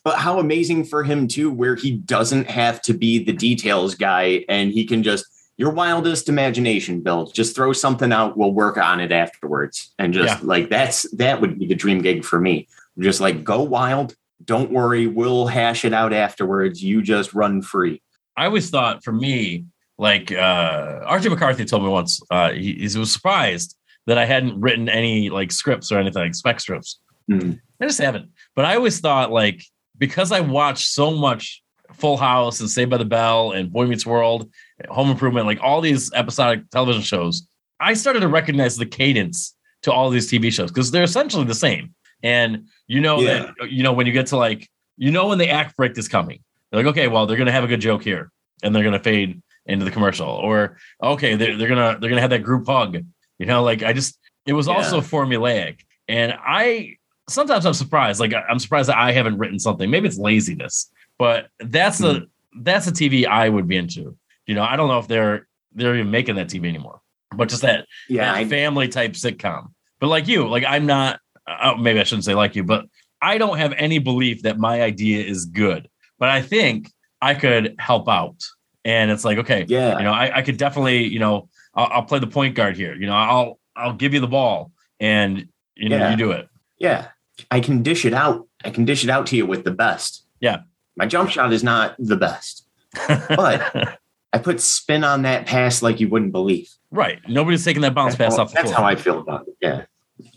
but 0.03 0.17
how 0.17 0.39
amazing 0.39 0.85
for 0.85 1.03
him 1.03 1.27
too, 1.27 1.51
where 1.51 1.75
he 1.75 1.91
doesn't 1.91 2.49
have 2.49 2.81
to 2.81 2.95
be 2.95 3.23
the 3.23 3.33
details 3.33 3.93
guy 3.93 4.43
and 4.49 4.71
he 4.71 4.85
can 4.85 5.03
just 5.03 5.27
your 5.61 5.69
wildest 5.71 6.27
imagination, 6.27 7.01
Bill. 7.01 7.27
Just 7.27 7.55
throw 7.55 7.71
something 7.71 8.11
out. 8.11 8.35
We'll 8.35 8.51
work 8.51 8.77
on 8.77 8.99
it 8.99 9.11
afterwards. 9.11 9.93
And 9.99 10.11
just 10.11 10.39
Yeah. 10.39 10.47
like 10.53 10.69
that's 10.71 11.03
that 11.17 11.39
would 11.39 11.59
be 11.59 11.67
the 11.67 11.75
dream 11.75 12.01
gig 12.01 12.25
for 12.25 12.39
me. 12.41 12.67
Just 12.97 13.21
like 13.21 13.43
go 13.43 13.61
wild. 13.61 14.15
Don't 14.43 14.71
worry, 14.71 15.05
we'll 15.05 15.45
hash 15.45 15.85
it 15.85 15.93
out 15.93 16.13
afterwards. 16.13 16.83
You 16.83 17.03
just 17.03 17.35
run 17.35 17.61
free. 17.61 18.01
I 18.35 18.45
always 18.45 18.71
thought 18.71 19.03
for 19.03 19.11
me, 19.13 19.65
like 19.99 20.31
uh 20.31 21.01
Archie 21.05 21.29
McCarthy 21.29 21.63
told 21.65 21.83
me 21.83 21.89
once, 21.89 22.19
uh 22.31 22.49
he, 22.53 22.73
he 22.73 22.97
was 22.97 23.11
surprised 23.13 23.77
that 24.07 24.17
I 24.17 24.25
hadn't 24.25 24.59
written 24.59 24.89
any 24.89 25.29
like 25.29 25.51
scripts 25.51 25.91
or 25.91 25.99
anything 25.99 26.23
like 26.23 26.33
spec 26.33 26.59
strips. 26.59 26.99
Hmm. 27.29 27.51
I 27.79 27.85
just 27.85 28.01
haven't. 28.01 28.31
But 28.55 28.65
I 28.65 28.75
always 28.77 28.99
thought 28.99 29.31
like 29.31 29.61
because 29.95 30.31
I 30.31 30.39
watched 30.39 30.87
so 30.87 31.11
much 31.11 31.60
Full 32.01 32.17
House 32.17 32.59
and 32.59 32.69
Saved 32.69 32.89
by 32.91 32.97
the 32.97 33.05
Bell 33.05 33.51
and 33.51 33.71
Boy 33.71 33.85
Meets 33.85 34.05
World, 34.05 34.49
Home 34.89 35.09
Improvement, 35.09 35.45
like 35.45 35.59
all 35.61 35.79
these 35.79 36.11
episodic 36.13 36.69
television 36.71 37.01
shows, 37.03 37.47
I 37.79 37.93
started 37.93 38.19
to 38.21 38.27
recognize 38.27 38.75
the 38.75 38.85
cadence 38.85 39.55
to 39.83 39.91
all 39.93 40.09
these 40.09 40.29
TV 40.29 40.51
shows 40.51 40.71
because 40.71 40.91
they're 40.91 41.03
essentially 41.03 41.45
the 41.45 41.55
same. 41.55 41.93
And 42.23 42.67
you 42.87 42.99
know 43.01 43.19
Yeah. 43.21 43.51
that 43.59 43.71
you 43.71 43.83
know 43.83 43.93
when 43.93 44.05
you 44.07 44.11
get 44.13 44.27
to 44.27 44.37
like 44.37 44.67
you 44.97 45.11
know 45.11 45.27
when 45.29 45.37
the 45.37 45.49
act 45.49 45.77
break 45.77 45.97
is 45.97 46.07
coming. 46.07 46.39
They're 46.71 46.83
like, 46.83 46.91
okay, 46.91 47.07
well, 47.07 47.25
they're 47.25 47.37
gonna 47.37 47.51
have 47.51 47.63
a 47.63 47.67
good 47.67 47.81
joke 47.81 48.03
here, 48.03 48.31
and 48.63 48.75
they're 48.75 48.83
gonna 48.83 48.99
fade 48.99 49.41
into 49.65 49.85
the 49.85 49.91
commercial. 49.91 50.27
Or 50.27 50.77
okay, 51.01 51.35
they're, 51.35 51.57
they're 51.57 51.67
gonna 51.69 51.97
they're 51.99 52.09
gonna 52.09 52.21
have 52.21 52.29
that 52.31 52.43
group 52.43 52.67
hug. 52.67 52.97
You 53.39 53.45
know, 53.45 53.63
like 53.63 53.83
I 53.83 53.93
just 53.93 54.17
it 54.45 54.53
was 54.53 54.67
also 54.67 55.01
formulaic. 55.01 55.79
And 56.07 56.33
I 56.39 56.97
sometimes 57.29 57.65
I'm 57.65 57.73
surprised. 57.73 58.19
Like 58.19 58.33
I'm 58.49 58.59
surprised 58.59 58.89
that 58.89 58.97
I 58.97 59.11
haven't 59.13 59.37
written 59.37 59.57
something. 59.59 59.89
Maybe 59.89 60.07
it's 60.07 60.17
laziness, 60.19 60.91
but 61.21 61.49
that's 61.59 61.99
the 61.99 62.27
that's 62.61 62.87
the 62.87 62.91
TV 62.91 63.27
I 63.27 63.47
would 63.47 63.67
be 63.67 63.77
into. 63.77 64.17
You 64.47 64.55
know, 64.55 64.63
I 64.63 64.75
don't 64.75 64.87
know 64.87 64.97
if 64.97 65.07
they're 65.07 65.47
they're 65.73 65.95
even 65.95 66.09
making 66.09 66.35
that 66.37 66.47
TV 66.47 66.67
anymore, 66.67 66.99
but 67.35 67.47
just 67.47 67.61
that, 67.61 67.85
Yeah, 68.09 68.33
that 68.33 68.49
family 68.49 68.87
type 68.87 69.11
sitcom. 69.13 69.67
But 69.99 70.07
like 70.07 70.27
you, 70.27 70.47
like 70.49 70.65
I'm 70.67 70.85
not. 70.87 71.19
Uh, 71.47 71.75
maybe 71.79 71.99
I 71.99 72.03
shouldn't 72.03 72.25
say 72.25 72.33
like 72.33 72.55
you, 72.55 72.63
but 72.63 72.85
I 73.21 73.37
don't 73.37 73.57
have 73.59 73.73
any 73.73 73.99
belief 73.99 74.41
that 74.43 74.57
my 74.57 74.81
idea 74.81 75.23
is 75.23 75.45
good. 75.45 75.87
But 76.17 76.29
I 76.29 76.41
think 76.41 76.89
I 77.21 77.35
could 77.35 77.75
help 77.77 78.09
out, 78.09 78.37
and 78.83 79.11
it's 79.11 79.23
like 79.23 79.37
okay, 79.43 79.65
yeah, 79.67 79.97
you 79.99 80.03
know, 80.03 80.11
I, 80.11 80.37
I 80.37 80.41
could 80.41 80.57
definitely, 80.57 81.03
you 81.07 81.19
know, 81.19 81.49
I'll, 81.75 81.89
I'll 81.91 82.03
play 82.11 82.17
the 82.19 82.27
point 82.27 82.55
guard 82.55 82.75
here. 82.75 82.95
You 82.95 83.05
know, 83.05 83.13
I'll 83.13 83.59
I'll 83.75 83.93
give 83.93 84.15
you 84.15 84.21
the 84.21 84.27
ball, 84.39 84.71
and 84.99 85.47
you 85.75 85.87
know, 85.89 85.97
Yeah. 85.97 86.09
you 86.11 86.17
do 86.17 86.31
it. 86.31 86.49
yeah. 86.79 87.09
I 87.49 87.59
can 87.59 87.81
dish 87.81 88.05
it 88.05 88.13
out. 88.13 88.47
I 88.63 88.69
can 88.71 88.85
dish 88.85 89.03
it 89.03 89.09
out 89.09 89.25
to 89.27 89.35
you 89.37 89.45
with 89.47 89.63
the 89.63 89.71
best. 89.71 90.25
Yeah. 90.39 90.61
My 90.95 91.05
jump 91.05 91.29
shot 91.29 91.53
is 91.53 91.63
not 91.63 91.95
the 91.99 92.17
best. 92.17 92.65
But- 93.07 93.99
I 94.33 94.37
put 94.37 94.61
spin 94.61 95.03
on 95.03 95.23
that 95.23 95.45
pass 95.45 95.81
like 95.81 95.99
you 95.99 96.07
wouldn't 96.07 96.31
believe. 96.31 96.69
right, 96.89 97.19
nobody's 97.27 97.65
taking 97.65 97.81
that 97.81 97.93
bounce 97.93 98.15
That's, 98.15 98.29
pass 98.29 98.37
how, 98.37 98.43
off 98.43 98.49
the 98.51 98.55
that's 98.55 98.67
floor. 98.71 98.77
how 98.77 98.85
I 98.85 98.95
feel 98.95 99.19
about 99.19 99.45
it. 99.45 99.55
Yeah. 99.61 99.83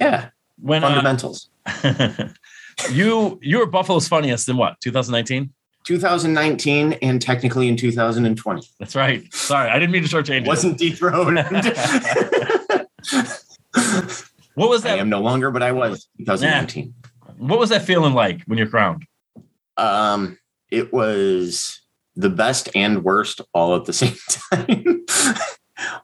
Yeah. 0.01 0.31
when 0.61 0.83
uh, 0.83 0.89
Fundamentals. 0.89 1.49
you 2.91 3.39
you 3.41 3.59
were 3.59 3.67
Buffalo's 3.67 4.09
funniest 4.09 4.49
in 4.49 4.57
what 4.57 4.81
2019? 4.81 5.53
2019 5.85 6.95
and 6.95 7.23
technically 7.23 7.69
in 7.69 7.77
2020. 7.77 8.69
That's 8.81 8.97
right. 8.97 9.33
Sorry, 9.33 9.71
I 9.71 9.79
didn't 9.79 9.93
mean 9.93 10.03
to 10.03 10.09
shortchange. 10.09 10.45
Wasn't 10.45 10.77
dethroned. 10.77 11.39
What 14.55 14.71
was 14.71 14.83
that? 14.83 14.99
I 14.99 15.01
am 15.01 15.09
no 15.09 15.21
longer, 15.21 15.51
but 15.51 15.63
I 15.63 15.73
was 15.73 16.07
2019. 16.19 16.95
What 17.39 17.59
was 17.59 17.71
that 17.71 17.83
feeling 17.83 18.15
like 18.15 18.43
when 18.47 18.57
you're 18.57 18.69
crowned? 18.69 19.05
Um, 19.77 20.39
it 20.75 20.93
was 20.93 21.81
the 22.17 22.31
best 22.31 22.69
and 22.75 23.05
worst 23.05 23.41
all 23.53 23.77
at 23.77 23.85
the 23.85 23.93
same 24.03 24.17
time. 24.29 25.05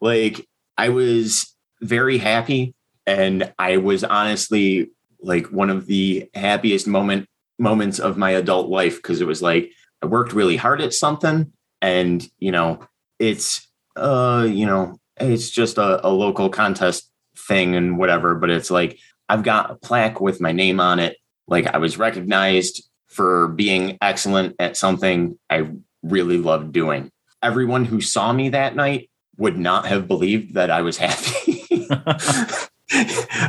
like 0.01 0.47
I 0.79 0.89
was 0.89 1.55
very 1.81 2.19
happy, 2.19 2.75
and 3.07 3.53
I 3.59 3.79
was 3.79 4.05
honestly 4.05 4.91
like 5.21 5.47
one 5.47 5.71
of 5.71 5.87
the 5.87 6.31
happiest 6.35 6.87
moment 6.87 7.27
moments 7.59 7.99
of 7.99 8.17
my 8.17 8.31
adult 8.31 8.71
life 8.71 8.97
because 8.97 9.21
it 9.21 9.27
was 9.27 9.43
like 9.43 9.71
I 10.03 10.07
worked 10.07 10.33
really 10.33 10.57
hard 10.57 10.81
at 10.81 10.95
something, 10.95 11.53
and 11.83 12.27
you 12.39 12.53
know, 12.53 12.81
it's 13.19 13.69
uh, 13.97 14.47
you 14.49 14.67
know, 14.67 14.99
it's 15.19 15.51
just 15.51 15.79
a, 15.79 16.07
a 16.07 16.09
local 16.09 16.49
contest 16.49 17.11
thing 17.37 17.75
and 17.75 17.99
whatever, 17.99 18.35
but 18.35 18.51
it's 18.51 18.71
like 18.71 18.99
I've 19.29 19.43
got 19.43 19.71
a 19.71 19.75
plaque 19.77 20.21
with 20.21 20.41
my 20.41 20.53
name 20.53 20.81
on 20.81 20.99
it. 20.99 21.17
Like 21.47 21.67
I 21.67 21.79
was 21.79 21.99
recognized 21.99 22.83
for 23.11 23.49
being 23.49 23.99
excellent 24.01 24.57
at 24.59 24.77
something 24.77 25.39
I 25.51 25.69
really 26.03 26.39
loved 26.39 26.73
doing. 26.73 27.11
Everyone 27.43 27.85
who 27.85 28.01
saw 28.01 28.33
me 28.33 28.51
that 28.51 28.77
night 28.77 29.11
would 29.37 29.59
not 29.59 29.87
have 29.87 30.07
believed 30.07 30.55
that 30.55 30.71
I 30.71 30.83
was 30.83 30.97
happy. 30.97 31.67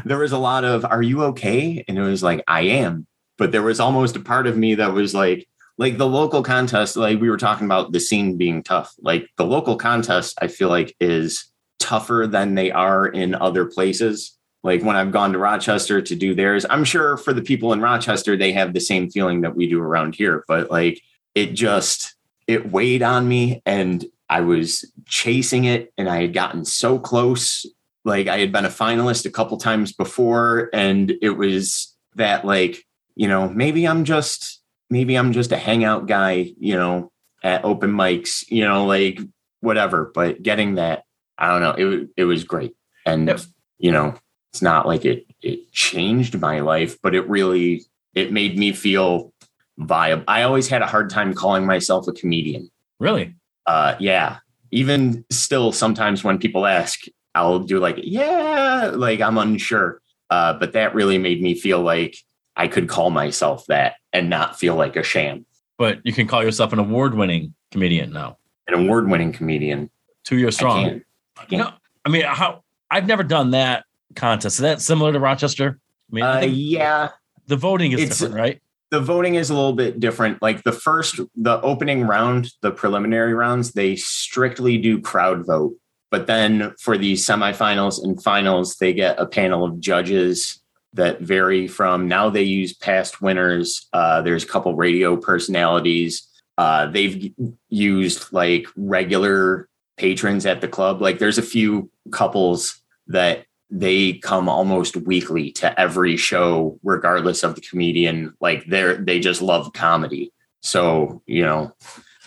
there 0.05 0.17
was 0.17 0.31
a 0.31 0.37
lot 0.37 0.65
of, 0.65 0.83
Are 0.83 1.01
you 1.01 1.23
okay? 1.25 1.83
And 1.87 1.97
it 1.97 2.01
was 2.01 2.23
like, 2.23 2.43
I 2.47 2.61
am. 2.61 3.05
But 3.37 3.51
there 3.51 3.61
was 3.61 3.79
almost 3.79 4.15
a 4.15 4.19
part 4.19 4.47
of 4.47 4.57
me 4.57 4.75
that 4.75 4.93
was 4.93 5.13
like, 5.13 5.47
like 5.77 5.97
the 5.97 6.07
local 6.07 6.43
contest, 6.43 6.97
like 6.97 7.19
we 7.19 7.29
were 7.29 7.37
talking 7.37 7.65
about 7.65 7.91
the 7.91 7.99
scene 7.99 8.37
being 8.37 8.63
tough. 8.63 8.93
Like 8.99 9.27
the 9.37 9.45
local 9.45 9.75
contest, 9.75 10.37
I 10.41 10.47
feel 10.47 10.69
like 10.69 10.95
is 10.99 11.51
tougher 11.79 12.27
than 12.27 12.55
they 12.55 12.71
are 12.71 13.07
in 13.07 13.35
other 13.35 13.65
places 13.65 14.37
like 14.63 14.83
when 14.83 14.95
I've 14.95 15.11
gone 15.11 15.33
to 15.33 15.39
Rochester 15.39 16.01
to 16.01 16.15
do 16.15 16.35
theirs. 16.35 16.65
I'm 16.69 16.83
sure 16.83 17.17
for 17.17 17.33
the 17.33 17.41
people 17.41 17.73
in 17.73 17.81
Rochester, 17.81 18.37
they 18.37 18.51
have 18.53 18.73
the 18.73 18.79
same 18.79 19.09
feeling 19.09 19.41
that 19.41 19.55
we 19.55 19.67
do 19.67 19.81
around 19.81 20.15
here, 20.15 20.43
but 20.47 20.69
like 20.69 21.01
it 21.35 21.53
just 21.53 22.15
it 22.47 22.71
weighed 22.71 23.01
on 23.01 23.27
me 23.27 23.61
and 23.65 24.05
I 24.29 24.41
was 24.41 24.89
chasing 25.05 25.65
it 25.65 25.91
and 25.97 26.09
I 26.09 26.21
had 26.21 26.33
gotten 26.33 26.63
so 26.63 26.99
close. 26.99 27.65
Like 28.05 28.27
I 28.27 28.39
had 28.39 28.51
been 28.51 28.65
a 28.65 28.69
finalist 28.69 29.25
a 29.25 29.31
couple 29.31 29.57
times 29.57 29.93
before, 29.93 30.69
and 30.73 31.13
it 31.21 31.31
was 31.31 31.95
that 32.15 32.45
like, 32.45 32.83
you 33.15 33.27
know, 33.27 33.49
maybe 33.49 33.87
I'm 33.87 34.05
just 34.05 34.61
maybe 34.89 35.15
I'm 35.15 35.33
just 35.33 35.51
a 35.51 35.57
hangout 35.57 36.07
guy, 36.07 36.53
you 36.59 36.75
know, 36.75 37.11
at 37.43 37.63
open 37.65 37.91
mics, 37.91 38.49
you 38.49 38.63
know, 38.63 38.85
like 38.85 39.19
whatever. 39.59 40.11
But 40.13 40.41
getting 40.41 40.75
that, 40.75 41.03
I 41.37 41.49
don't 41.49 41.61
know, 41.61 41.75
it 41.77 42.09
it 42.17 42.23
was 42.25 42.43
great. 42.43 42.75
And 43.05 43.39
you 43.79 43.91
know, 43.91 44.15
it's 44.51 44.61
not 44.61 44.85
like 44.85 45.05
it 45.05 45.25
it 45.41 45.71
changed 45.71 46.39
my 46.39 46.59
life, 46.59 47.01
but 47.01 47.15
it 47.15 47.27
really 47.29 47.83
it 48.13 48.33
made 48.33 48.57
me 48.57 48.73
feel 48.73 49.33
viable. 49.77 50.25
I 50.27 50.43
always 50.43 50.67
had 50.67 50.81
a 50.81 50.87
hard 50.87 51.09
time 51.09 51.33
calling 51.33 51.65
myself 51.65 52.07
a 52.07 52.11
comedian. 52.11 52.69
Really? 52.99 53.33
Uh 53.65 53.95
yeah. 53.99 54.37
Even 54.71 55.23
still 55.29 55.71
sometimes 55.71 56.23
when 56.23 56.37
people 56.37 56.65
ask, 56.65 57.01
I'll 57.33 57.59
do 57.59 57.79
like, 57.79 57.97
yeah, 58.01 58.91
like 58.93 59.21
I'm 59.21 59.37
unsure. 59.37 60.01
Uh, 60.29 60.53
but 60.53 60.73
that 60.73 60.95
really 60.95 61.17
made 61.17 61.41
me 61.41 61.55
feel 61.55 61.81
like 61.81 62.15
I 62.55 62.67
could 62.67 62.87
call 62.87 63.09
myself 63.09 63.65
that 63.67 63.95
and 64.13 64.29
not 64.29 64.57
feel 64.57 64.75
like 64.75 64.95
a 64.95 65.03
sham. 65.03 65.45
But 65.77 65.99
you 66.03 66.13
can 66.13 66.27
call 66.27 66.41
yourself 66.41 66.71
an 66.71 66.79
award-winning 66.79 67.53
comedian 67.71 68.13
now. 68.13 68.37
An 68.67 68.75
award-winning 68.75 69.33
comedian. 69.33 69.89
Two 70.23 70.37
years 70.37 70.55
strong. 70.55 70.79
I 70.79 70.89
can't. 70.89 71.03
I 71.37 71.45
can't. 71.45 71.61
know, 71.63 71.73
I 72.05 72.09
mean, 72.09 72.23
how 72.23 72.63
I've 72.89 73.07
never 73.07 73.23
done 73.23 73.51
that 73.51 73.83
contest. 74.15 74.55
Is 74.55 74.61
that 74.61 74.81
similar 74.81 75.11
to 75.13 75.19
Rochester? 75.19 75.79
I 76.11 76.15
mean, 76.15 76.23
Uh, 76.23 76.39
yeah, 76.41 77.09
the 77.47 77.55
voting 77.55 77.91
is 77.93 77.99
it's- 78.01 78.19
different, 78.19 78.35
right? 78.35 78.61
the 78.91 78.99
voting 78.99 79.35
is 79.35 79.49
a 79.49 79.53
little 79.53 79.71
bit 79.71 80.01
different. 80.01 80.41
Like 80.41 80.63
the 80.63 80.73
first, 80.73 81.17
the 81.35 81.61
opening 81.61 82.05
round, 82.05 82.49
the 82.61 82.71
preliminary 82.71 83.33
rounds, 83.33 83.71
they 83.71 83.95
strictly 83.95 84.77
do 84.77 84.99
crowd 84.99 85.45
vote. 85.45 85.73
But 86.09 86.27
then 86.27 86.73
for 86.77 86.97
the 86.97 87.13
semifinals 87.13 88.03
and 88.03 88.21
finals, 88.21 88.75
they 88.75 88.91
get 88.91 89.17
a 89.17 89.25
panel 89.25 89.63
of 89.63 89.79
judges 89.79 90.59
that 90.93 91.21
vary 91.21 91.69
from 91.69 92.09
now 92.09 92.29
they 92.29 92.43
use 92.43 92.73
past 92.73 93.21
winners. 93.21 93.87
Uh, 93.93 94.21
there's 94.23 94.43
a 94.43 94.47
couple 94.47 94.75
radio 94.75 95.15
personalities. 95.15 96.27
Uh, 96.57 96.87
they've 96.87 97.31
used 97.69 98.33
like 98.33 98.67
regular 98.75 99.69
patrons 99.95 100.45
at 100.45 100.59
the 100.59 100.67
club. 100.67 101.01
Like 101.01 101.17
there's 101.19 101.37
a 101.37 101.41
few 101.41 101.89
couples 102.11 102.81
that 103.07 103.45
they 103.71 104.13
come 104.13 104.49
almost 104.49 104.97
weekly 104.97 105.51
to 105.53 105.79
every 105.79 106.17
show 106.17 106.77
regardless 106.83 107.41
of 107.43 107.55
the 107.55 107.61
comedian. 107.61 108.33
Like 108.41 108.65
they're 108.67 108.95
they 108.97 109.19
just 109.19 109.41
love 109.41 109.71
comedy. 109.73 110.31
So 110.61 111.21
you 111.25 111.43
know 111.43 111.73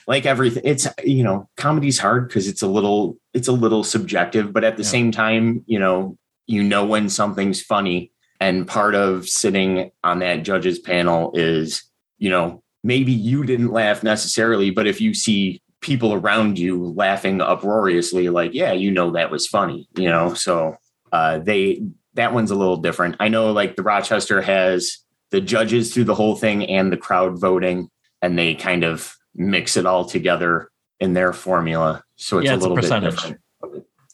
like 0.07 0.27
everything 0.27 0.63
it's 0.65 0.89
you 1.05 1.23
know 1.23 1.49
comedy's 1.57 1.99
hard 1.99 2.29
because 2.29 2.49
it's 2.49 2.63
a 2.63 2.67
little 2.67 3.17
it's 3.33 3.49
a 3.49 3.53
little 3.53 3.85
subjective 3.85 4.53
but 4.53 4.65
at 4.65 4.77
the 4.77 4.83
Yeah. 4.83 4.89
same 4.89 5.13
time 5.13 5.63
you 5.67 5.79
know 5.79 6.19
you 6.47 6.63
know 6.63 6.85
when 6.85 7.09
something's 7.09 7.63
funny. 7.63 8.11
And 8.41 8.67
part 8.67 8.95
of 8.95 9.27
sitting 9.29 9.91
on 10.03 10.19
that 10.19 10.43
judges 10.43 10.79
panel 10.79 11.31
is 11.35 11.85
you 12.19 12.31
know 12.31 12.63
maybe 12.83 13.13
you 13.13 13.45
didn't 13.45 13.71
laugh 13.73 14.03
necessarily 14.03 14.71
but 14.71 14.87
if 14.87 15.01
you 15.01 15.15
see 15.15 15.63
people 15.81 16.13
around 16.15 16.59
you 16.59 16.83
laughing 16.97 17.41
uproariously 17.41 18.29
like 18.31 18.53
yeah 18.55 18.73
you 18.73 18.91
know 18.91 19.11
that 19.13 19.31
was 19.31 19.47
funny 19.47 19.87
you 19.97 20.09
know? 20.09 20.33
So 20.35 20.77
uh, 21.15 21.39
they 21.39 21.81
that 22.15 22.35
one's 22.35 22.51
a 22.51 22.55
little 22.57 22.77
different. 22.77 23.17
I 23.21 23.29
know 23.29 23.53
like 23.53 23.77
the 23.77 23.83
Rochester 23.83 24.43
has 24.43 24.99
the 25.31 25.41
judges 25.41 25.93
through 25.95 26.05
the 26.05 26.15
whole 26.15 26.35
thing 26.37 26.65
and 26.67 26.93
the 26.93 26.97
crowd 26.97 27.39
voting, 27.41 27.89
and 28.21 28.37
they 28.39 28.55
kind 28.55 28.83
of 28.85 29.15
mix 29.35 29.77
it 29.77 29.87
all 29.87 30.05
together 30.05 30.71
in 31.01 31.13
their 31.15 31.33
formula. 31.33 32.03
So 32.17 32.39
it's 32.39 32.47
Yeah, 32.47 32.53
a 32.53 32.55
it's 32.57 32.65
a 32.65 32.69
little 32.69 32.83
bit 32.83 33.01
different. 33.11 33.41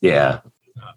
Yeah. 0.03 0.41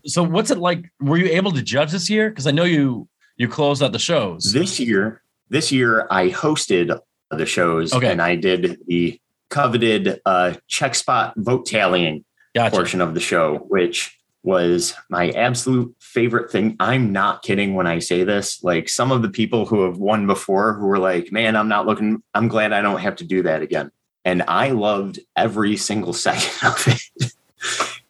So 0.06 0.24
what's 0.24 0.52
it 0.52 0.58
like? 0.58 0.86
Were 1.00 1.18
you 1.18 1.30
able 1.32 1.52
to 1.54 1.62
judge 1.62 1.92
this 1.92 2.10
year? 2.10 2.30
Because 2.30 2.48
I 2.48 2.52
know 2.52 2.64
you 2.66 3.08
you 3.38 3.48
closed 3.48 3.82
out 3.82 3.92
the 3.94 4.00
shows. 4.00 4.52
This 4.54 4.80
year, 4.80 5.22
this 5.50 5.72
year 5.72 6.08
I 6.12 6.30
hosted 6.30 6.98
the 7.32 7.46
shows 7.46 7.94
Okay. 7.94 8.12
and 8.12 8.22
I 8.22 8.36
did 8.36 8.78
the 8.88 9.20
coveted 9.50 10.20
uh, 10.26 10.54
check 10.68 10.96
spot 10.96 11.34
vote 11.38 11.66
tallying 11.66 12.24
Gotcha. 12.56 12.76
portion 12.76 13.02
of 13.02 13.14
the 13.14 13.20
show, 13.20 13.58
which 13.70 14.18
was 14.44 14.94
my 15.10 15.30
absolute 15.30 15.96
favorite 16.00 16.52
thing. 16.52 16.76
I'm 16.80 17.14
not 17.14 17.44
kidding 17.44 17.76
when 17.76 17.88
I 17.88 18.00
say 18.00 18.26
this. 18.26 18.62
Like 18.62 18.90
some 18.90 19.12
of 19.12 19.22
the 19.22 19.30
people 19.30 19.66
who 19.66 19.84
have 19.84 19.98
won 19.98 20.28
before 20.28 20.74
who 20.74 20.86
were 20.86 21.00
like, 21.00 21.32
man, 21.32 21.56
I'm 21.56 21.70
not 21.70 21.86
looking, 21.86 22.22
I'm 22.34 22.50
glad 22.50 22.74
I 22.74 22.82
don't 22.82 23.00
have 23.00 23.16
to 23.18 23.24
do 23.24 23.44
that 23.44 23.62
again. 23.62 23.90
And 24.26 24.44
I 24.48 24.72
loved 24.72 25.20
every 25.36 25.78
single 25.78 26.14
second 26.14 26.68
of 26.68 26.88
it. 26.88 27.34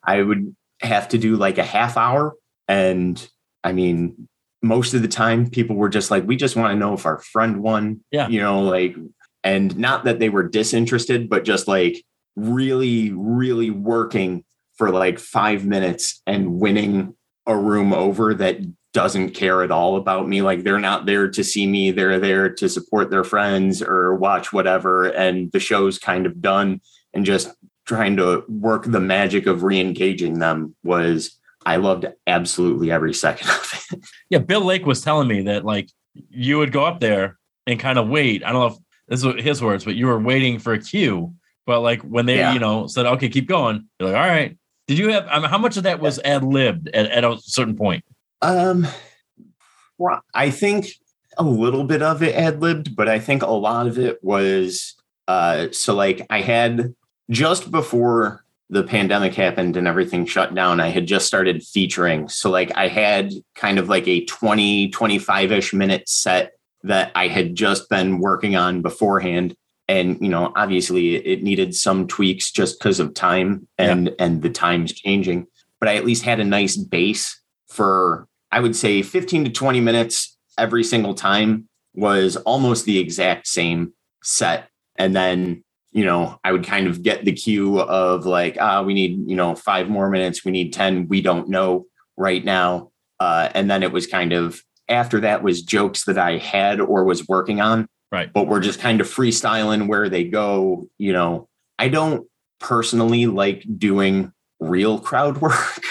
I 0.03 0.21
would 0.21 0.55
have 0.81 1.07
to 1.09 1.17
do 1.17 1.35
like 1.35 1.59
a 1.59 1.63
half 1.63 1.97
hour. 1.97 2.33
And 2.67 3.25
I 3.63 3.71
mean, 3.71 4.27
most 4.63 4.93
of 4.95 5.01
the 5.01 5.07
time 5.07 5.49
people 5.49 5.75
were 5.75 5.89
just 5.89 6.09
like, 6.09 6.25
we 6.25 6.35
just 6.35 6.55
want 6.55 6.73
to 6.73 6.79
know 6.79 6.93
if 6.93 7.05
our 7.05 7.19
friend 7.19 7.61
won. 7.61 8.01
Yeah. 8.11 8.27
You 8.27 8.41
know, 8.41 8.63
like, 8.63 8.95
and 9.43 9.77
not 9.77 10.05
that 10.05 10.19
they 10.19 10.29
were 10.29 10.47
disinterested, 10.47 11.29
but 11.29 11.43
just 11.43 11.67
like 11.67 12.03
really, 12.35 13.11
really 13.11 13.69
working 13.69 14.43
for 14.77 14.89
like 14.91 15.19
five 15.19 15.65
minutes 15.65 16.21
and 16.25 16.59
winning 16.59 17.15
a 17.45 17.55
room 17.55 17.93
over 17.93 18.33
that 18.33 18.57
doesn't 18.93 19.31
care 19.31 19.63
at 19.63 19.71
all 19.71 19.95
about 19.97 20.27
me. 20.27 20.41
Like 20.41 20.63
they're 20.63 20.79
not 20.79 21.05
there 21.05 21.29
to 21.29 21.43
see 21.43 21.65
me. 21.67 21.91
They're 21.91 22.19
there 22.19 22.49
to 22.49 22.69
support 22.69 23.09
their 23.09 23.23
friends 23.23 23.81
or 23.81 24.15
watch 24.15 24.53
whatever. 24.53 25.05
And 25.07 25.51
the 25.51 25.59
show's 25.59 25.97
kind 25.97 26.25
of 26.25 26.41
done. 26.41 26.79
And 27.13 27.25
just 27.25 27.51
trying 27.85 28.17
to 28.17 28.43
work 28.47 28.85
the 28.85 28.99
magic 28.99 29.45
of 29.45 29.63
re-engaging 29.63 30.39
them 30.39 30.75
was 30.83 31.37
I 31.65 31.77
loved 31.77 32.05
absolutely 32.27 32.91
every 32.91 33.13
second 33.13 33.49
of 33.49 33.71
it. 33.91 33.99
Yeah, 34.29 34.39
Bill 34.39 34.63
Lake 34.65 34.85
was 34.85 35.01
telling 35.01 35.27
me 35.27 35.41
that 35.43 35.65
like 35.65 35.89
you 36.29 36.57
would 36.59 36.71
go 36.71 36.83
up 36.85 36.99
there 36.99 37.37
and 37.67 37.79
kind 37.79 37.97
of 37.99 38.07
wait. 38.09 38.43
I 38.43 38.51
don't 38.51 38.61
know 38.61 38.67
if 38.67 38.77
this 39.07 39.23
is 39.23 39.43
his 39.43 39.61
words, 39.61 39.85
but 39.85 39.95
you 39.95 40.07
were 40.07 40.19
waiting 40.19 40.59
for 40.59 40.73
a 40.73 40.79
cue. 40.79 41.33
But 41.65 41.81
like 41.81 42.01
when 42.01 42.25
they, 42.25 42.37
Yeah. 42.37 42.53
you 42.53 42.59
know, 42.59 42.87
said, 42.87 43.05
okay, 43.05 43.29
keep 43.29 43.47
going, 43.47 43.87
you're 43.99 44.09
like, 44.09 44.17
all 44.21 44.27
right. 44.27 44.57
Did 44.87 44.97
you 44.97 45.09
have, 45.09 45.27
I 45.29 45.39
mean, 45.39 45.49
how 45.49 45.57
much 45.57 45.77
of 45.77 45.83
that 45.83 45.99
was 45.99 46.19
ad 46.19 46.43
libbed 46.43 46.89
at, 46.89 47.05
at 47.05 47.23
a 47.23 47.37
certain 47.39 47.75
point? 47.75 48.03
Um, 48.41 48.87
I 50.33 50.49
think 50.49 50.87
a 51.37 51.43
little 51.43 51.83
bit 51.83 52.01
of 52.01 52.21
it 52.21 52.35
ad 52.35 52.61
libbed, 52.61 52.95
but 52.95 53.07
I 53.07 53.19
think 53.19 53.41
a 53.43 53.47
lot 53.47 53.87
of 53.87 53.97
it 53.97 54.23
was 54.23 54.95
uh, 55.27 55.67
so 55.71 55.95
like 55.95 56.25
I 56.29 56.41
had 56.41 56.93
just 57.29 57.71
before 57.71 58.43
the 58.69 58.83
pandemic 58.83 59.35
happened 59.35 59.77
and 59.77 59.87
everything 59.87 60.25
shut 60.25 60.53
down, 60.53 60.79
I 60.79 60.89
had 60.89 61.05
just 61.05 61.27
started 61.27 61.63
featuring. 61.63 62.27
So 62.27 62.49
like 62.49 62.75
I 62.75 62.87
had 62.87 63.31
kind 63.55 63.77
of 63.77 63.87
like 63.87 64.07
a 64.07 64.25
20, 64.25 64.89
25 64.89 65.51
ish 65.51 65.73
minute 65.73 66.09
set 66.09 66.53
that 66.83 67.11
I 67.15 67.27
had 67.27 67.55
just 67.55 67.89
been 67.89 68.19
working 68.19 68.55
on 68.55 68.81
beforehand. 68.81 69.55
And, 69.87 70.19
you 70.21 70.29
know, 70.29 70.51
obviously 70.55 71.15
it 71.15 71.43
needed 71.43 71.75
some 71.75 72.07
tweaks 72.07 72.51
just 72.51 72.79
because 72.79 72.99
of 72.99 73.13
time 73.13 73.67
and, 73.77 74.15
and 74.17 74.41
the 74.41 74.49
times 74.49 74.93
changing, 74.93 75.47
but 75.79 75.89
I 75.89 75.95
at 75.95 76.05
least 76.05 76.23
had 76.23 76.39
a 76.39 76.45
nice 76.45 76.77
base 76.77 77.41
for 77.67 78.27
I 78.51 78.59
would 78.59 78.75
say 78.75 79.01
15 79.01 79.45
to 79.45 79.51
20 79.51 79.81
minutes 79.81 80.37
every 80.59 80.83
single 80.83 81.15
time 81.15 81.67
was 81.95 82.37
almost 82.37 82.85
the 82.85 82.99
exact 82.99 83.47
same 83.47 83.93
set. 84.23 84.69
And 84.95 85.15
then, 85.15 85.63
you 85.91 86.05
know, 86.05 86.37
I 86.43 86.51
would 86.51 86.63
kind 86.63 86.85
of 86.85 87.01
get 87.01 87.25
the 87.25 87.33
cue 87.33 87.79
of 87.79 88.27
like, 88.27 88.57
ah, 88.59 88.83
we 88.83 88.93
need, 88.93 89.27
you 89.27 89.35
know, 89.35 89.55
five 89.55 89.89
more 89.89 90.09
minutes, 90.09 90.45
we 90.45 90.51
need 90.51 90.71
10, 90.71 91.07
we 91.07 91.21
don't 91.21 91.49
know 91.49 91.85
right 92.15 92.43
now. 92.45 92.91
Uh, 93.19 93.49
and 93.55 93.71
then 93.71 93.81
it 93.81 93.91
was 93.91 94.05
kind 94.05 94.33
of 94.33 94.61
after 94.87 95.19
that 95.21 95.43
was 95.43 95.63
jokes 95.63 96.05
that 96.05 96.17
I 96.17 96.37
had 96.37 96.79
or 96.79 97.03
was 97.03 97.27
working 97.27 97.59
on. 97.61 97.87
Right. 98.13 98.31
But 98.31 98.45
we're 98.45 98.59
just 98.59 98.79
kind 98.79 99.01
of 99.01 99.07
freestyling 99.07 99.87
where 99.87 100.07
they 100.07 100.23
go, 100.23 100.87
you 100.99 101.13
know. 101.13 101.49
I 101.79 101.89
don't 101.89 102.27
personally 102.59 103.25
like 103.25 103.65
doing 103.79 104.31
real 104.59 104.99
crowd 104.99 105.37
work. 105.41 105.81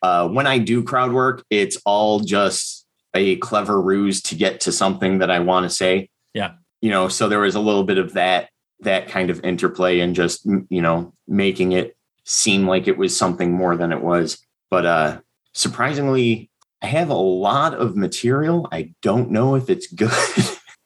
Uh, 0.00 0.28
when 0.28 0.46
I 0.46 0.58
do 0.58 0.84
crowd 0.84 1.12
work, 1.12 1.44
it's 1.50 1.76
all 1.84 2.20
just 2.20 2.86
a 3.12 3.36
clever 3.36 3.82
ruse 3.82 4.22
to 4.22 4.36
get 4.36 4.60
to 4.60 4.72
something 4.72 5.18
that 5.18 5.32
I 5.32 5.40
want 5.40 5.68
to 5.68 5.70
say. 5.70 6.10
Yeah. 6.32 6.52
You 6.80 6.90
know, 6.90 7.08
so 7.08 7.28
there 7.28 7.40
was 7.40 7.56
a 7.56 7.60
little 7.60 7.84
bit 7.84 7.98
of 7.98 8.12
that 8.12 8.50
that 8.80 9.08
kind 9.08 9.28
of 9.30 9.44
interplay 9.44 9.98
and 9.98 10.14
just 10.14 10.44
you 10.44 10.80
know 10.80 11.12
making 11.26 11.72
it 11.72 11.96
seem 12.24 12.68
like 12.68 12.86
it 12.86 12.98
was 12.98 13.16
something 13.16 13.50
more 13.52 13.76
than 13.76 13.90
it 13.90 14.00
was. 14.00 14.38
But 14.70 14.86
uh 14.86 15.20
surprisingly, 15.54 16.50
I 16.82 16.86
have 16.86 17.10
a 17.10 17.14
lot 17.14 17.74
of 17.74 17.96
material. 17.96 18.68
I 18.70 18.94
don't 19.02 19.32
know 19.32 19.56
if 19.56 19.68
it's 19.68 19.86
good. 19.92 20.12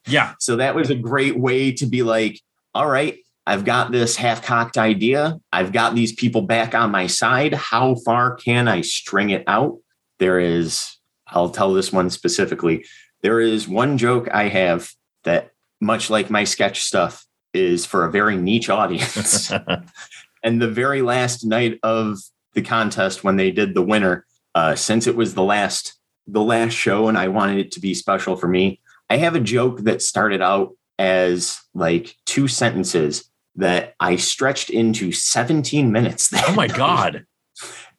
Yeah. 0.08 0.34
So 0.38 0.56
that 0.56 0.74
was 0.74 0.90
a 0.90 0.94
great 0.94 1.38
way 1.38 1.72
to 1.72 1.86
be 1.86 2.02
like, 2.02 2.40
all 2.74 2.88
right, 2.88 3.18
I've 3.46 3.64
got 3.64 3.92
this 3.92 4.16
half 4.16 4.42
cocked 4.42 4.76
idea. 4.76 5.40
I've 5.52 5.72
got 5.72 5.94
these 5.94 6.12
people 6.12 6.42
back 6.42 6.74
on 6.74 6.90
my 6.90 7.06
side. 7.06 7.54
How 7.54 7.94
far 7.94 8.34
can 8.34 8.68
I 8.68 8.82
string 8.82 9.30
it 9.30 9.44
out? 9.46 9.78
There 10.18 10.38
is, 10.38 10.96
I'll 11.26 11.50
tell 11.50 11.72
this 11.72 11.92
one 11.92 12.10
specifically. 12.10 12.84
There 13.22 13.40
is 13.40 13.66
one 13.66 13.98
joke 13.98 14.28
I 14.32 14.48
have 14.48 14.90
that, 15.24 15.52
much 15.80 16.10
like 16.10 16.28
my 16.28 16.44
sketch 16.44 16.82
stuff, 16.82 17.24
is 17.54 17.86
for 17.86 18.04
a 18.04 18.10
very 18.10 18.36
niche 18.36 18.68
audience. 18.68 19.50
and 20.42 20.60
the 20.60 20.68
very 20.68 21.02
last 21.02 21.44
night 21.44 21.78
of 21.82 22.18
the 22.52 22.62
contest, 22.62 23.24
when 23.24 23.36
they 23.36 23.50
did 23.50 23.74
the 23.74 23.82
winner, 23.82 24.26
uh, 24.54 24.74
since 24.74 25.06
it 25.06 25.16
was 25.16 25.34
the 25.34 25.42
last 25.42 25.94
the 26.30 26.42
last 26.42 26.74
show, 26.74 27.08
and 27.08 27.16
I 27.16 27.28
wanted 27.28 27.58
it 27.58 27.72
to 27.72 27.80
be 27.80 27.94
special 27.94 28.36
for 28.36 28.48
me, 28.48 28.80
I 29.10 29.16
have 29.18 29.34
a 29.34 29.40
joke 29.40 29.80
that 29.80 30.02
started 30.02 30.42
out 30.42 30.76
as 30.98 31.60
like 31.74 32.16
two 32.26 32.48
sentences 32.48 33.30
that 33.56 33.94
I 34.00 34.16
stretched 34.16 34.70
into 34.70 35.12
17 35.12 35.90
minutes. 35.92 36.30
oh 36.48 36.54
my 36.54 36.68
God. 36.68 37.24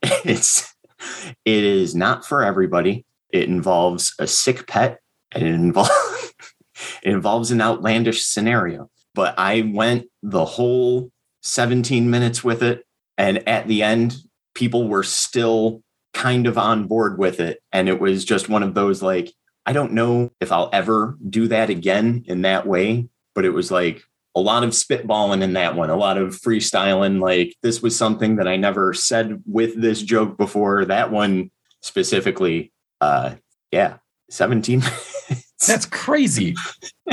it's 0.02 0.74
it 1.46 1.64
is 1.64 1.96
not 1.96 2.26
for 2.26 2.44
everybody. 2.44 3.06
It 3.32 3.48
involves 3.48 4.14
a 4.20 4.28
sick 4.28 4.68
pet 4.68 5.00
and 5.32 5.44
it 5.44 5.54
involves 5.54 5.92
it 7.04 7.12
involves 7.12 7.52
an 7.52 7.62
outlandish 7.62 8.26
scenario. 8.26 8.90
But 9.16 9.36
I 9.38 9.72
went 9.74 10.08
the 10.24 10.46
whole 10.46 11.12
17 11.42 12.10
minutes 12.10 12.44
with 12.44 12.64
it. 12.64 12.86
And 13.18 13.48
at 13.48 13.68
the 13.68 13.84
end, 13.84 14.16
people 14.54 14.88
were 14.88 15.04
still 15.04 15.84
kind 16.14 16.48
of 16.48 16.58
on 16.58 16.88
board 16.88 17.18
with 17.18 17.40
it. 17.40 17.62
And 17.72 17.90
it 17.90 18.00
was 18.00 18.26
just 18.26 18.50
one 18.50 18.64
of 18.64 18.74
those 18.74 19.02
like, 19.02 19.34
I 19.70 19.72
don't 19.72 19.94
know 19.94 20.32
if 20.42 20.52
I'll 20.52 20.72
ever 20.74 21.16
do 21.30 21.48
that 21.50 21.70
again 21.70 22.24
in 22.26 22.42
that 22.42 22.66
way, 22.66 23.08
but 23.36 23.46
it 23.46 23.52
was 23.52 23.70
like 23.70 24.02
a 24.36 24.40
lot 24.40 24.64
of 24.64 24.72
spitballing 24.72 25.44
in 25.44 25.54
that 25.54 25.76
one, 25.76 25.92
a 25.92 25.96
lot 25.96 26.18
of 26.18 26.30
freestyling. 26.30 27.22
Like 27.22 27.56
this 27.62 27.80
was 27.80 27.96
something 27.96 28.38
that 28.38 28.48
I 28.48 28.56
never 28.56 28.96
said 28.96 29.44
with 29.46 29.80
this 29.80 30.02
joke 30.02 30.40
before. 30.40 30.86
That 30.86 31.12
one 31.12 31.52
specifically, 31.82 32.74
uh, 33.00 33.36
yeah, 33.72 33.98
17 34.32 34.80
minutes. 34.80 35.54
That's 35.68 35.86
crazy. 35.86 36.56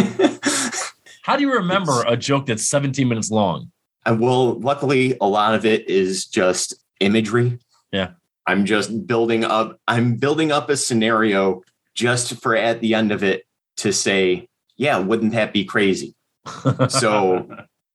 How 1.24 1.36
do 1.36 1.42
you 1.42 1.52
remember 1.52 2.04
a 2.08 2.16
joke 2.16 2.46
that's 2.46 2.66
17 2.66 3.06
minutes 3.06 3.30
long? 3.30 3.70
And 4.06 4.18
well, 4.18 4.58
luckily, 4.58 5.14
a 5.20 5.28
lot 5.28 5.54
of 5.54 5.66
it 5.66 5.90
is 5.90 6.24
just 6.24 6.74
imagery. 7.00 7.58
Yeah. 7.92 8.12
I'm 8.46 8.64
just 8.64 9.06
building 9.06 9.44
up, 9.44 9.78
I'm 9.86 10.14
building 10.14 10.52
up 10.52 10.70
a 10.70 10.78
scenario 10.78 11.62
just 11.96 12.40
for 12.40 12.54
at 12.54 12.80
the 12.80 12.94
end 12.94 13.10
of 13.10 13.24
it 13.24 13.44
to 13.78 13.92
say, 13.92 14.48
yeah, 14.76 14.98
wouldn't 14.98 15.32
that 15.32 15.52
be 15.52 15.64
crazy? 15.64 16.14
So 16.88 17.48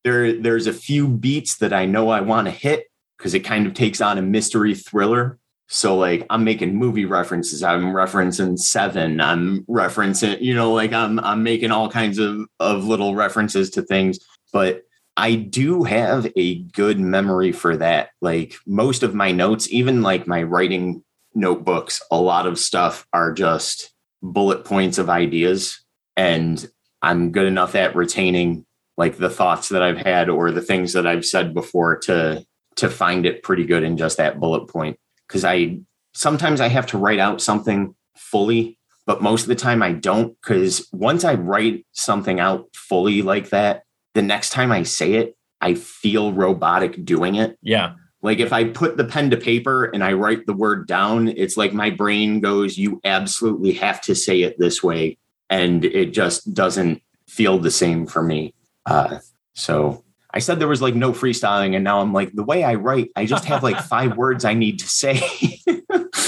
there, 0.04 0.32
there's 0.32 0.66
a 0.66 0.72
few 0.72 1.08
beats 1.08 1.56
that 1.58 1.72
I 1.72 1.86
know 1.86 2.10
I 2.10 2.20
want 2.20 2.46
to 2.48 2.50
hit 2.50 2.88
because 3.16 3.34
it 3.34 3.40
kind 3.40 3.66
of 3.66 3.72
takes 3.72 4.00
on 4.00 4.18
a 4.18 4.22
mystery 4.22 4.74
thriller. 4.74 5.38
So 5.68 5.96
like 5.96 6.26
I'm 6.28 6.44
making 6.44 6.76
movie 6.76 7.06
references. 7.06 7.62
I'm 7.62 7.94
referencing 7.94 8.58
Seven. 8.58 9.20
I'm 9.20 9.62
referencing, 9.64 10.40
you 10.42 10.54
know, 10.54 10.72
like 10.72 10.92
I'm 10.92 11.18
I'm 11.20 11.42
making 11.42 11.70
all 11.70 11.88
kinds 11.88 12.18
of 12.18 12.46
of 12.60 12.84
little 12.84 13.14
references 13.14 13.70
to 13.70 13.82
things. 13.82 14.18
But 14.52 14.82
I 15.16 15.34
do 15.34 15.84
have 15.84 16.26
a 16.36 16.56
good 16.56 16.98
memory 16.98 17.52
for 17.52 17.76
that. 17.76 18.10
Like 18.20 18.56
most 18.66 19.02
of 19.02 19.14
my 19.14 19.30
notes, 19.30 19.70
even 19.72 20.02
like 20.02 20.26
my 20.26 20.42
writing 20.42 21.04
notebooks, 21.34 22.02
a 22.10 22.20
lot 22.20 22.46
of 22.46 22.58
stuff 22.58 23.06
are 23.12 23.32
just 23.32 23.91
bullet 24.22 24.64
points 24.64 24.98
of 24.98 25.10
ideas. 25.10 25.80
And 26.16 26.64
I'm 27.02 27.32
good 27.32 27.46
enough 27.46 27.74
at 27.74 27.96
retaining 27.96 28.64
like 28.96 29.16
the 29.16 29.30
thoughts 29.30 29.70
that 29.70 29.82
I've 29.82 29.98
had 29.98 30.28
or 30.28 30.50
the 30.50 30.62
things 30.62 30.92
that 30.92 31.06
I've 31.06 31.24
said 31.24 31.54
before 31.54 31.98
to 32.00 32.44
to 32.76 32.88
find 32.88 33.26
it 33.26 33.42
pretty 33.42 33.66
good 33.66 33.82
in 33.82 33.96
just 33.96 34.16
that 34.16 34.40
bullet 34.40 34.66
point. 34.66 34.98
Cause 35.28 35.44
I 35.44 35.80
sometimes 36.14 36.60
I 36.60 36.68
have 36.68 36.86
to 36.88 36.98
write 36.98 37.18
out 37.18 37.40
something 37.40 37.94
fully, 38.16 38.78
but 39.06 39.22
most 39.22 39.42
of 39.42 39.48
the 39.48 39.54
time 39.54 39.82
I 39.82 39.92
don't. 39.92 40.40
Cause 40.42 40.88
once 40.92 41.24
I 41.24 41.34
write 41.34 41.86
something 41.92 42.40
out 42.40 42.68
fully 42.74 43.22
like 43.22 43.50
that, 43.50 43.84
the 44.14 44.22
next 44.22 44.50
time 44.50 44.70
I 44.70 44.82
say 44.84 45.14
it, 45.14 45.36
I 45.60 45.74
feel 45.74 46.32
robotic 46.32 47.04
doing 47.04 47.36
it. 47.36 47.56
yeah. 47.62 47.94
Like 48.22 48.38
if 48.38 48.52
I 48.52 48.64
put 48.64 48.96
the 48.96 49.04
pen 49.04 49.30
to 49.30 49.36
paper 49.36 49.84
and 49.84 50.04
I 50.04 50.12
write 50.12 50.46
the 50.46 50.52
word 50.52 50.86
down, 50.86 51.28
it's 51.28 51.56
like 51.56 51.72
my 51.72 51.90
brain 51.90 52.40
goes, 52.40 52.78
you 52.78 53.00
absolutely 53.04 53.72
have 53.72 54.00
to 54.02 54.14
say 54.14 54.42
it 54.42 54.58
this 54.58 54.82
way. 54.82 55.18
And 55.50 55.84
it 55.84 56.12
just 56.12 56.54
doesn't 56.54 57.02
feel 57.26 57.58
the 57.58 57.70
same 57.70 58.06
for 58.06 58.22
me. 58.22 58.54
Uh, 58.86 59.18
so 59.54 60.04
I 60.32 60.38
said 60.38 60.60
there 60.60 60.68
was 60.68 60.80
like 60.80 60.94
no 60.94 61.12
freestyling. 61.12 61.74
And 61.74 61.84
now 61.84 62.00
I'm 62.00 62.12
like, 62.12 62.32
the 62.32 62.44
way 62.44 62.64
I 62.64 62.74
write, 62.74 63.10
I 63.16 63.26
just 63.26 63.44
have 63.46 63.62
like 63.62 63.80
five 63.84 64.16
words 64.16 64.44
I 64.44 64.54
need 64.54 64.78
to 64.78 64.88
say. 64.88 65.20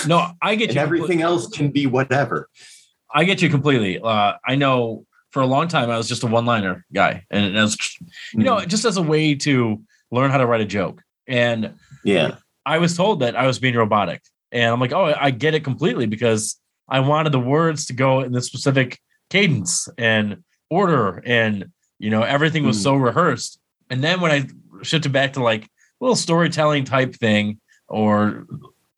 No, 0.06 0.32
I 0.42 0.54
get 0.54 0.76
everything 0.76 1.22
else 1.22 1.48
can 1.48 1.70
be 1.70 1.86
whatever. 1.86 2.48
I 3.12 3.24
get 3.24 3.42
you 3.42 3.48
completely. 3.48 3.98
Uh, 3.98 4.34
I 4.44 4.56
know 4.56 5.06
for 5.30 5.40
a 5.40 5.46
long 5.46 5.68
time 5.68 5.90
I 5.90 5.96
was 5.96 6.08
just 6.08 6.22
a 6.22 6.26
one-liner 6.26 6.84
guy, 6.92 7.24
and 7.30 7.56
it 7.56 7.60
was, 7.60 7.76
you 8.32 8.44
know, 8.44 8.60
just 8.64 8.84
as 8.84 8.96
a 8.96 9.02
way 9.02 9.34
to 9.36 9.82
learn 10.10 10.30
how 10.30 10.38
to 10.38 10.46
write 10.46 10.60
a 10.60 10.66
joke. 10.66 11.02
And 11.26 11.74
Yeah. 12.04 12.36
I 12.66 12.78
was 12.78 12.96
told 12.96 13.20
that 13.20 13.36
I 13.36 13.46
was 13.46 13.58
being 13.58 13.74
robotic. 13.76 14.22
And 14.52 14.72
I'm 14.72 14.80
like, 14.80 14.92
oh, 14.92 15.14
I 15.18 15.30
get 15.30 15.54
it 15.54 15.64
completely 15.64 16.06
because 16.06 16.56
I 16.88 17.00
wanted 17.00 17.32
the 17.32 17.40
words 17.40 17.86
to 17.86 17.92
go 17.92 18.20
in 18.20 18.32
the 18.32 18.40
specific 18.42 18.98
cadence 19.30 19.88
and 19.98 20.42
order 20.70 21.22
and 21.26 21.66
you 21.98 22.10
know 22.10 22.22
everything 22.22 22.64
was 22.64 22.78
Mm. 22.78 22.82
so 22.82 22.94
rehearsed. 22.96 23.58
And 23.90 24.02
then 24.02 24.20
when 24.20 24.30
I 24.30 24.46
shifted 24.82 25.12
back 25.12 25.32
to 25.34 25.42
like 25.42 25.64
a 25.64 25.68
little 26.00 26.16
storytelling 26.16 26.84
type 26.84 27.14
thing 27.14 27.58
or 27.88 28.46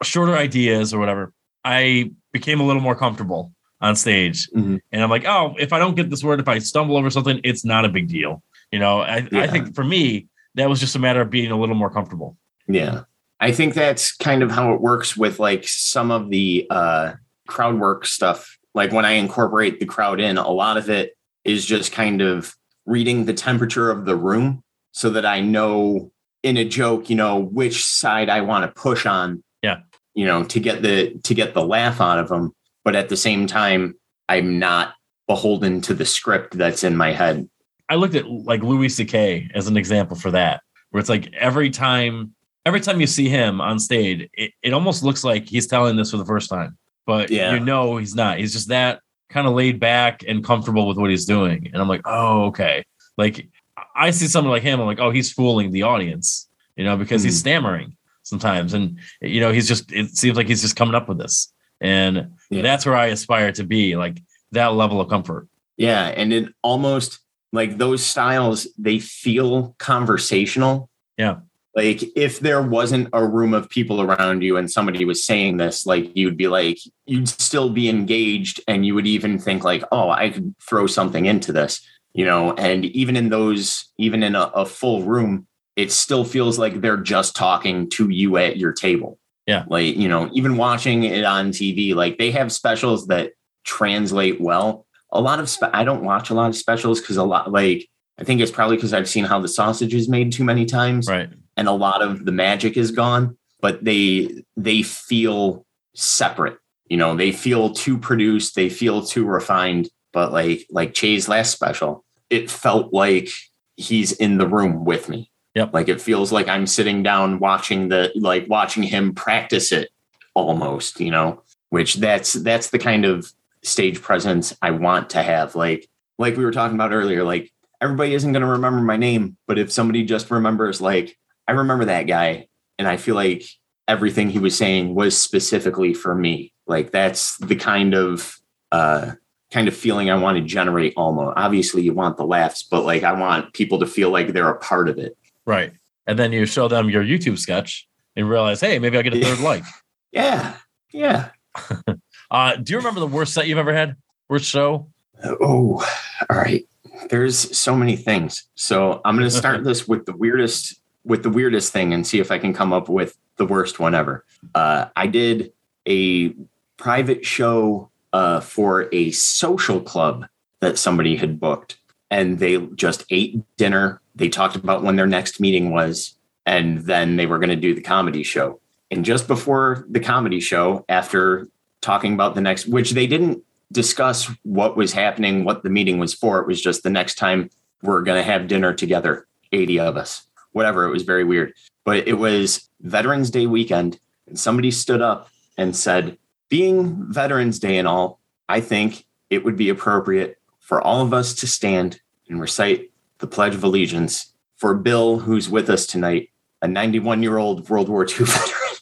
shorter 0.03 0.37
ideas 0.37 0.93
or 0.93 0.99
whatever, 0.99 1.33
I 1.65 2.11
became 2.33 2.61
a 2.61 2.65
little 2.67 2.83
more 2.83 2.95
comfortable 2.97 3.53
on 3.81 3.95
stage. 3.97 4.49
Mhm. 4.57 4.81
And 4.93 5.03
I'm 5.03 5.11
like, 5.11 5.25
oh, 5.27 5.55
if 5.59 5.73
I 5.73 5.79
don't 5.79 5.95
get 5.97 6.11
this 6.11 6.25
word, 6.25 6.41
if 6.41 6.49
I 6.49 6.59
stumble 6.59 6.97
over 6.97 7.11
something, 7.11 7.41
it's 7.45 7.65
not 7.65 7.85
a 7.85 7.89
big 7.89 8.09
deal. 8.09 8.43
You 8.73 8.79
know, 8.79 9.01
I, 9.01 9.27
I 9.33 9.47
think 9.47 9.75
for 9.75 9.85
me, 9.85 10.27
that 10.57 10.69
was 10.69 10.81
just 10.81 10.97
a 10.97 10.99
matter 10.99 11.21
of 11.21 11.31
being 11.31 11.51
a 11.51 11.59
little 11.59 11.75
more 11.75 11.91
comfortable. 11.91 12.37
Yeah. 12.67 13.03
I 13.39 13.53
think 13.53 13.75
that's 13.75 14.17
kind 14.17 14.43
of 14.43 14.51
how 14.51 14.73
it 14.73 14.81
works 14.81 15.17
with 15.17 15.39
like 15.39 15.69
some 15.69 16.11
of 16.11 16.31
the 16.31 16.67
uh 16.71 17.13
crowd 17.47 17.79
work 17.79 18.07
stuff. 18.07 18.59
Like 18.75 18.93
when 18.93 19.05
I 19.05 19.13
incorporate 19.13 19.79
the 19.79 19.87
crowd 19.87 20.21
in, 20.21 20.37
a 20.37 20.51
lot 20.51 20.77
of 20.77 20.91
it 20.91 21.17
is 21.45 21.65
just 21.65 21.93
kind 21.93 22.21
of 22.21 22.55
reading 22.85 23.25
the 23.25 23.35
temperature 23.35 23.91
of 23.91 24.05
the 24.05 24.17
room 24.17 24.63
so 24.93 25.11
that 25.11 25.25
I 25.25 25.41
know 25.41 26.11
in 26.43 26.57
a 26.57 26.65
joke, 26.65 27.09
you 27.11 27.17
know, 27.17 27.39
which 27.39 27.85
side 27.85 28.29
I 28.29 28.41
want 28.41 28.65
to 28.65 28.81
push 28.81 29.07
on. 29.07 29.43
Yeah. 29.63 29.81
You 30.15 30.25
know, 30.25 30.45
to 30.45 30.61
get 30.61 30.83
the 30.83 31.19
to 31.25 31.35
get 31.35 31.55
the 31.55 31.65
laugh 31.65 32.01
out 32.01 32.19
of 32.19 32.29
them, 32.29 32.53
but 32.85 32.97
at 32.97 33.11
the 33.11 33.17
same 33.17 33.47
time 33.47 33.95
I'm 34.29 34.59
not 34.59 34.95
beholden 35.27 35.81
to 35.83 35.95
the 35.95 36.07
script 36.07 36.57
that's 36.57 36.85
in 36.85 36.97
my 36.97 37.13
head. 37.13 37.49
I 37.89 37.95
looked 37.95 38.15
at 38.15 38.29
like 38.29 38.63
Louis 38.63 38.89
C.K. 38.89 39.51
as 39.55 39.69
an 39.69 39.77
example 39.77 40.17
for 40.17 40.31
that, 40.33 40.63
where 40.91 41.01
it's 41.01 41.09
like 41.09 41.33
every 41.35 41.71
time, 41.71 42.35
every 42.65 42.81
time 42.81 43.01
you 43.01 43.07
see 43.07 43.29
him 43.29 43.61
on 43.61 43.79
stage, 43.79 44.29
it, 44.35 44.53
it 44.63 44.73
almost 44.73 45.03
looks 45.03 45.23
like 45.25 45.49
he's 45.49 45.67
telling 45.67 45.97
this 45.97 46.11
for 46.11 46.17
the 46.17 46.25
first 46.25 46.51
time, 46.51 46.77
but 47.07 47.31
Yeah. 47.31 47.55
you 47.55 47.61
know 47.61 47.97
he's 47.97 48.15
not. 48.15 48.39
He's 48.39 48.53
just 48.53 48.69
that 48.69 49.01
kind 49.29 49.47
of 49.47 49.55
laid 49.55 49.79
back 49.81 50.25
and 50.27 50.45
comfortable 50.45 50.87
with 50.87 50.97
what 50.97 51.11
he's 51.11 51.27
doing, 51.27 51.71
and 51.73 51.81
I'm 51.81 51.89
like, 51.89 52.03
oh, 52.05 52.47
okay. 52.47 52.85
Like 53.17 53.49
I 53.95 54.11
see 54.11 54.27
someone 54.27 54.53
like 54.53 54.63
him, 54.63 54.81
I'm 54.81 54.87
like, 54.87 55.01
oh, 55.01 55.11
he's 55.11 55.33
fooling 55.33 55.71
the 55.71 55.83
audience, 55.83 56.49
you 56.77 56.85
know, 56.85 56.97
because 56.97 57.23
he's 57.23 57.35
hmm. 57.35 57.41
stammering 57.41 57.97
sometimes, 58.23 58.75
and 58.75 58.99
you 59.21 59.41
know, 59.41 59.53
he's 59.53 59.69
just. 59.69 59.93
It 59.93 60.17
seems 60.17 60.37
like 60.37 60.49
he's 60.49 60.63
just 60.63 60.77
coming 60.77 60.95
up 60.95 61.09
with 61.09 61.19
this, 61.19 61.53
and 61.81 62.33
Yeah. 62.51 62.63
that's 62.63 62.85
where 62.85 62.97
I 62.97 63.07
aspire 63.07 63.53
to 63.53 63.65
be, 63.65 63.97
like 63.97 64.21
that 64.53 64.75
level 64.75 65.01
of 65.01 65.09
comfort. 65.09 65.49
Yeah, 65.77 66.07
and 66.07 66.33
it 66.33 66.53
almost 66.63 67.21
like 67.57 67.79
those 67.79 68.05
styles 68.05 68.69
they 68.79 69.01
feel 69.01 69.75
conversational. 69.79 70.89
Yeah. 71.17 71.39
Like 71.75 72.03
if 72.17 72.41
there 72.41 72.63
wasn't 72.63 73.09
a 73.13 73.27
room 73.27 73.53
of 73.53 73.69
people 73.69 74.01
around 74.01 74.43
you 74.43 74.57
and 74.57 74.71
somebody 74.71 75.05
was 75.05 75.25
saying 75.25 75.57
this, 75.57 75.85
like 75.85 76.17
you'd 76.17 76.37
be 76.37 76.49
like 76.49 76.79
you'd 77.07 77.29
still 77.29 77.69
be 77.69 77.89
engaged 77.89 78.61
and 78.69 78.87
you 78.87 78.95
would 78.95 79.07
even 79.07 79.39
think 79.39 79.63
like, 79.65 79.85
"Oh, 79.93 80.09
I 80.09 80.31
could 80.31 80.55
throw 80.59 80.87
something 80.87 81.27
into 81.27 81.53
this." 81.53 81.87
You 82.15 82.25
know, 82.25 82.53
and 82.55 82.87
even 82.87 83.15
in 83.15 83.29
those 83.29 83.93
even 83.99 84.23
in 84.23 84.35
a, 84.35 84.45
a 84.55 84.65
full 84.65 85.03
room, 85.03 85.47
it 85.77 85.93
still 85.93 86.25
feels 86.25 86.59
like 86.59 86.81
they're 86.81 86.97
just 86.97 87.37
talking 87.37 87.91
to 87.91 88.09
you 88.09 88.39
at 88.39 88.57
your 88.57 88.73
table. 88.73 89.19
Yeah. 89.47 89.65
Like, 89.69 89.97
you 89.97 90.09
know, 90.09 90.31
even 90.33 90.57
watching 90.57 91.05
it 91.05 91.25
on 91.25 91.51
TV, 91.51 91.95
like 91.95 92.17
they 92.17 92.31
have 92.31 92.53
specials 92.53 93.07
that 93.09 93.33
translate 93.65 94.41
well 94.41 94.86
a 95.19 95.21
lot 95.21 95.41
of 95.41 95.49
spe- 95.49 95.73
I 95.73 95.85
don't 95.85 96.05
watch 96.05 96.31
a 96.31 96.35
lot 96.35 96.49
of 96.49 96.57
specials 96.57 97.01
because 97.01 97.17
a 97.17 97.25
lot 97.25 97.51
like 97.53 97.89
I 98.19 98.25
think 98.25 98.41
it's 98.41 98.51
probably 98.51 98.77
because 98.77 98.93
I've 98.95 99.09
seen 99.09 99.25
how 99.25 99.41
the 99.41 99.49
sausage 99.49 99.95
is 99.95 100.09
made 100.09 100.33
too 100.33 100.45
many 100.45 100.65
times 100.65 101.09
Right. 101.09 101.29
and 101.57 101.69
a 101.69 101.73
lot 101.73 102.01
of 102.03 102.25
the 102.25 102.33
magic 102.33 102.77
is 102.77 102.91
gone, 102.91 103.37
but 103.61 103.85
they 103.85 104.43
they 104.57 104.83
feel 104.83 105.65
separate. 105.95 106.59
You 106.89 106.97
know, 106.97 107.17
they 107.17 107.33
feel 107.33 107.71
too 107.71 107.99
produced, 107.99 108.55
they 108.55 108.69
feel 108.69 109.03
too 109.03 109.25
refined. 109.27 109.89
But 110.13 110.33
like 110.33 110.67
like 110.71 110.95
Che's 110.95 111.29
last 111.29 111.53
special, 111.53 112.05
it 112.31 112.51
felt 112.51 112.93
like 112.93 113.29
he's 113.77 114.13
in 114.13 114.39
the 114.39 114.47
room 114.49 114.85
with 114.85 115.09
me. 115.09 115.31
Yep. 115.55 115.75
Like 115.75 115.89
it 115.89 116.01
feels 116.01 116.33
like 116.33 116.49
I'm 116.49 116.67
sitting 116.67 117.03
down 117.03 117.39
watching 117.39 117.89
the 117.89 118.13
like 118.15 118.47
watching 118.49 118.83
him 118.83 119.15
practice 119.15 119.73
it 119.73 119.91
almost, 120.35 121.01
you 121.01 121.11
know, 121.11 121.43
which 121.71 121.95
that's 121.97 122.33
that's 122.35 122.71
the 122.71 122.79
kind 122.79 123.05
of 123.05 123.31
stage 123.67 124.01
presence 124.01 124.57
I 124.63 124.71
want 124.71 125.11
to 125.11 125.23
have. 125.23 125.55
Like 125.55 125.89
like 126.19 126.37
we 126.37 126.45
were 126.45 126.53
talking 126.53 126.77
about 126.77 126.93
earlier, 126.93 127.25
like 127.25 127.53
everybody 127.81 128.15
isn't 128.15 128.33
going 128.33 128.43
to 128.43 128.49
remember 128.49 128.81
my 128.81 128.97
name, 128.97 129.37
but 129.47 129.59
if 129.59 129.71
somebody 129.71 130.05
just 130.05 130.31
remembers, 130.31 130.81
like 130.81 131.19
I 131.47 131.53
remember 131.53 131.85
that 131.87 132.05
guy, 132.05 132.49
and 132.79 132.89
I 132.89 132.97
feel 132.97 133.15
like 133.15 133.45
everything 133.89 134.31
he 134.31 134.39
was 134.39 134.57
saying 134.57 134.95
was 134.95 135.21
specifically 135.21 135.95
for 135.95 136.15
me. 136.15 136.53
Like 136.67 136.91
that's 136.91 137.37
the 137.39 137.57
kind 137.57 137.95
of 137.95 138.37
uh 138.73 139.13
kind 139.53 139.69
of 139.69 139.77
feeling 139.77 140.11
I 140.11 140.17
want 140.17 140.39
to 140.39 140.45
generate 140.45 140.95
almost. 140.97 141.35
Obviously 141.37 141.83
you 141.83 141.95
want 141.95 142.17
the 142.17 142.27
laughs, 142.27 142.63
but 142.63 142.85
like 142.85 143.03
I 143.03 143.13
want 143.13 143.53
people 143.53 143.79
to 143.81 143.87
feel 143.87 144.11
like 144.11 144.33
they're 144.33 144.49
a 144.49 144.59
part 144.59 144.89
of 144.89 144.99
it. 144.99 145.17
Right. 145.45 145.73
And 146.07 146.19
then 146.19 146.33
you 146.33 146.47
show 146.47 146.69
them 146.69 146.91
your 146.91 147.05
YouTube 147.05 147.39
sketch 147.39 147.89
and 148.17 148.29
realize, 148.29 148.61
hey, 148.61 148.79
maybe 148.79 148.97
I'll 148.97 149.03
get 149.05 149.15
a 149.15 149.21
third 149.21 149.41
like. 149.45 149.63
Yeah. 150.11 150.57
Yeah. 150.93 151.31
Uh, 152.31 152.57
do 152.57 152.73
you 152.73 152.79
remember 152.79 153.01
the 153.01 153.07
worst 153.07 153.35
set 153.35 153.47
you've 153.47 153.59
ever 153.59 153.75
had? 153.75 153.97
Worst 154.29 154.47
show? 154.47 154.89
Oh, 155.25 155.85
all 156.29 156.37
right. 156.37 156.67
There's 157.11 157.57
so 157.57 157.77
many 157.77 157.97
things. 157.97 158.45
So 158.55 159.01
I'm 159.05 159.17
going 159.17 159.29
to 159.31 159.37
start 159.37 159.65
this 159.65 159.87
with 159.87 160.07
the 160.07 160.17
weirdest 160.17 160.81
with 161.05 161.23
the 161.23 161.31
weirdest 161.31 161.73
thing 161.73 161.95
and 161.95 162.05
see 162.05 162.19
if 162.19 162.33
I 162.33 162.39
can 162.39 162.53
come 162.53 162.73
up 162.73 162.89
with 162.89 163.17
the 163.37 163.47
worst 163.47 163.79
one 163.79 163.95
ever. 163.95 164.25
Uh, 164.57 164.87
I 164.97 165.07
did 165.07 165.53
a 165.87 166.35
private 166.77 167.25
show 167.25 167.91
uh, 168.13 168.41
for 168.41 168.89
a 168.93 169.13
social 169.13 169.81
club 169.81 170.27
that 170.61 170.79
somebody 170.79 171.15
had 171.17 171.39
booked, 171.39 171.79
and 172.11 172.41
they 172.41 172.59
just 172.75 173.05
ate 173.11 173.41
dinner. 173.57 174.01
They 174.17 174.29
talked 174.29 174.57
about 174.57 174.83
when 174.83 174.97
their 174.97 175.07
next 175.07 175.39
meeting 175.39 175.71
was, 175.71 176.17
and 176.45 176.81
then 176.81 177.17
they 177.17 177.27
were 177.27 177.39
going 177.39 177.51
to 177.51 177.57
do 177.57 177.75
the 177.75 177.83
comedy 177.83 178.25
show. 178.25 178.61
And 178.91 179.05
just 179.05 179.29
before 179.29 179.87
the 179.89 180.01
comedy 180.01 180.41
show, 180.41 180.85
after 180.89 181.49
talking 181.81 182.15
about 182.15 182.35
the 182.35 182.41
next, 182.41 182.67
which 182.67 182.93
they 182.93 183.07
didn't 183.07 183.43
discuss 183.73 184.31
what 184.43 184.77
was 184.77 184.93
happening, 184.93 185.45
what 185.45 185.63
the 185.63 185.71
meeting 185.71 185.99
was 185.99 186.15
for. 186.15 186.41
It 186.41 186.47
was 186.47 186.61
just 186.61 186.83
the 186.83 186.91
next 186.91 187.17
time 187.17 187.51
we're 187.83 188.03
going 188.03 188.19
to 188.19 188.31
have 188.31 188.49
dinner 188.49 188.73
together, 188.73 189.27
80 189.53 189.81
of 189.81 189.97
us, 189.97 190.27
whatever. 190.53 190.85
It 190.85 190.93
was 190.93 191.03
very 191.03 191.25
weird. 191.25 191.53
But 191.85 192.09
it 192.09 192.15
was 192.15 192.69
Veterans 192.81 193.31
Day 193.31 193.47
weekend, 193.47 193.99
and 194.27 194.39
somebody 194.39 194.71
stood 194.71 195.03
up 195.03 195.29
and 195.57 195.75
said, 195.75 196.19
Being 196.49 197.13
Veterans 197.13 197.59
Day 197.59 197.79
and 197.79 197.89
all, 197.89 198.21
I 198.49 198.61
think 198.61 199.05
it 199.31 199.45
would 199.45 199.57
be 199.57 199.69
appropriate 199.69 200.39
for 200.61 200.81
all 200.81 201.01
of 201.01 201.13
us 201.13 201.35
to 201.35 201.47
stand 201.47 202.01
and 202.29 202.41
recite 202.41 202.91
the 203.19 203.27
Pledge 203.27 203.55
of 203.55 203.65
Allegiance 203.65 204.33
for 204.57 204.75
Bill, 204.75 205.19
who's 205.19 205.49
with 205.49 205.71
us 205.71 205.87
tonight, 205.87 206.31
a 206.63 206.69
91 206.69 207.23
year 207.23 207.39
old 207.39 207.69
World 207.69 207.89
War 207.89 208.05
II 208.05 208.17
veteran. 208.27 208.77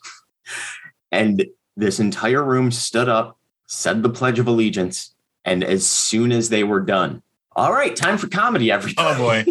and 1.13 1.47
this 1.77 2.01
entire 2.01 2.43
room 2.43 2.71
stood 2.71 3.09
up, 3.09 3.39
said 3.67 4.03
the 4.03 4.11
Pledge 4.11 4.39
of 4.39 4.47
Allegiance, 4.47 5.15
and 5.45 5.63
as 5.65 5.87
soon 5.87 6.33
as 6.33 6.49
they 6.49 6.65
were 6.65 6.81
done, 6.81 7.23
all 7.57 7.73
right, 7.73 7.95
time 7.95 8.19
for 8.19 8.29
comedy, 8.29 8.71
everybody. 8.71 9.09
Oh, 9.09 9.19
boy. 9.19 9.45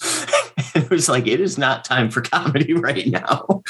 it 0.74 0.90
was 0.90 1.08
like, 1.08 1.26
it 1.26 1.40
is 1.40 1.56
not 1.58 1.84
time 1.84 2.10
for 2.10 2.20
comedy 2.20 2.72
right 2.74 3.06
now. 3.06 3.62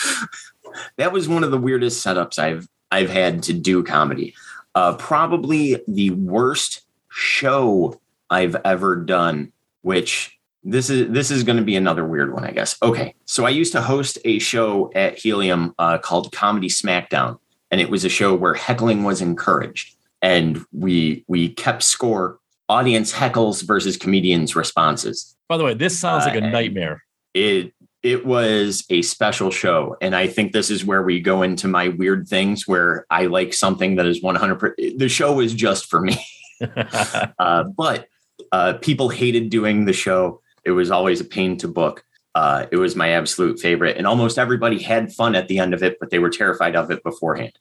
that 0.96 1.12
was 1.12 1.28
one 1.28 1.44
of 1.44 1.50
the 1.50 1.59
weirdest 1.59 2.05
setups 2.05 2.38
I've 2.38 2.68
I've 2.90 3.11
had 3.11 3.42
to 3.44 3.52
do 3.52 3.82
comedy. 3.82 4.34
Uh, 4.74 4.96
probably 4.96 5.82
the 5.88 6.11
worst 6.11 6.82
show 7.11 8.00
I've 8.30 8.57
ever 8.64 8.96
done, 8.96 9.52
which 9.82 10.38
this 10.62 10.90
is 10.90 11.11
this 11.11 11.30
is 11.30 11.42
going 11.42 11.59
to 11.59 11.64
be 11.64 11.76
another 11.76 12.05
weird 12.05 12.32
one, 12.32 12.44
I 12.44 12.50
guess. 12.50 12.80
Okay, 12.82 13.14
so 13.24 13.44
I 13.44 13.50
used 13.50 13.72
to 13.72 13.82
host 13.82 14.18
a 14.24 14.38
show 14.38 14.90
at 14.94 15.18
Helium 15.18 15.74
uh, 15.78 15.98
called 15.98 16.32
Comedy 16.32 16.68
Smackdown, 16.68 17.38
and 17.75 17.81
it 17.81 17.91
was 17.91 18.05
a 18.05 18.09
show 18.09 18.33
where 18.37 18.55
heckling 18.55 19.03
was 19.03 19.20
encouraged, 19.20 19.97
and 20.22 20.64
we 20.70 21.25
we 21.27 21.49
kept 21.49 21.83
score, 21.83 22.39
audience 22.68 23.12
heckles 23.12 23.66
versus 23.66 23.97
comedians 23.97 24.55
responses. 24.55 25.35
By 25.49 25.57
the 25.57 25.64
way, 25.64 25.75
this 25.75 25.99
sounds 25.99 26.25
like 26.25 26.37
a 26.37 26.47
Uh, 26.47 26.51
nightmare. 26.51 27.03
It 27.35 27.72
it 28.05 28.25
was 28.25 28.85
a 28.91 29.03
special 29.03 29.51
show, 29.51 29.97
and 30.01 30.14
I 30.14 30.29
think 30.29 30.53
this 30.53 30.70
is 30.70 30.85
where 30.85 31.03
we 31.03 31.18
go 31.18 31.43
into 31.43 31.66
my 31.66 31.89
weird 31.89 32.29
things 32.29 32.68
where 32.68 33.07
I 33.11 33.27
like 33.27 33.53
something 33.53 33.97
that 33.97 34.07
is 34.07 34.22
100% 34.22 34.97
The 34.97 35.09
show 35.09 35.33
was 35.33 35.53
just 35.53 35.87
for 35.91 36.01
me. 36.01 36.16
uh, 37.41 37.64
but 37.77 38.07
uh, 38.53 38.75
people 38.75 39.09
hated 39.09 39.51
doing 39.51 39.85
the 39.85 39.93
show. 39.93 40.41
It 40.64 40.70
was 40.70 40.93
always 40.93 41.20
a 41.20 41.25
pain 41.25 41.57
to 41.57 41.66
book. 41.66 42.05
Uh, 42.35 42.66
it 42.72 42.76
was 42.76 42.97
my 42.97 43.11
absolute 43.11 43.61
favorite, 43.61 43.97
and 43.97 44.07
almost 44.07 44.39
everybody 44.39 44.82
had 44.82 45.12
fun 45.12 45.35
at 45.35 45.49
the 45.49 45.59
end 45.59 45.72
of 45.72 45.82
it, 45.82 45.99
but 46.01 46.11
they 46.11 46.18
were 46.18 46.30
terrified 46.30 46.74
of 46.74 46.91
it 46.91 47.03
beforehand. 47.03 47.53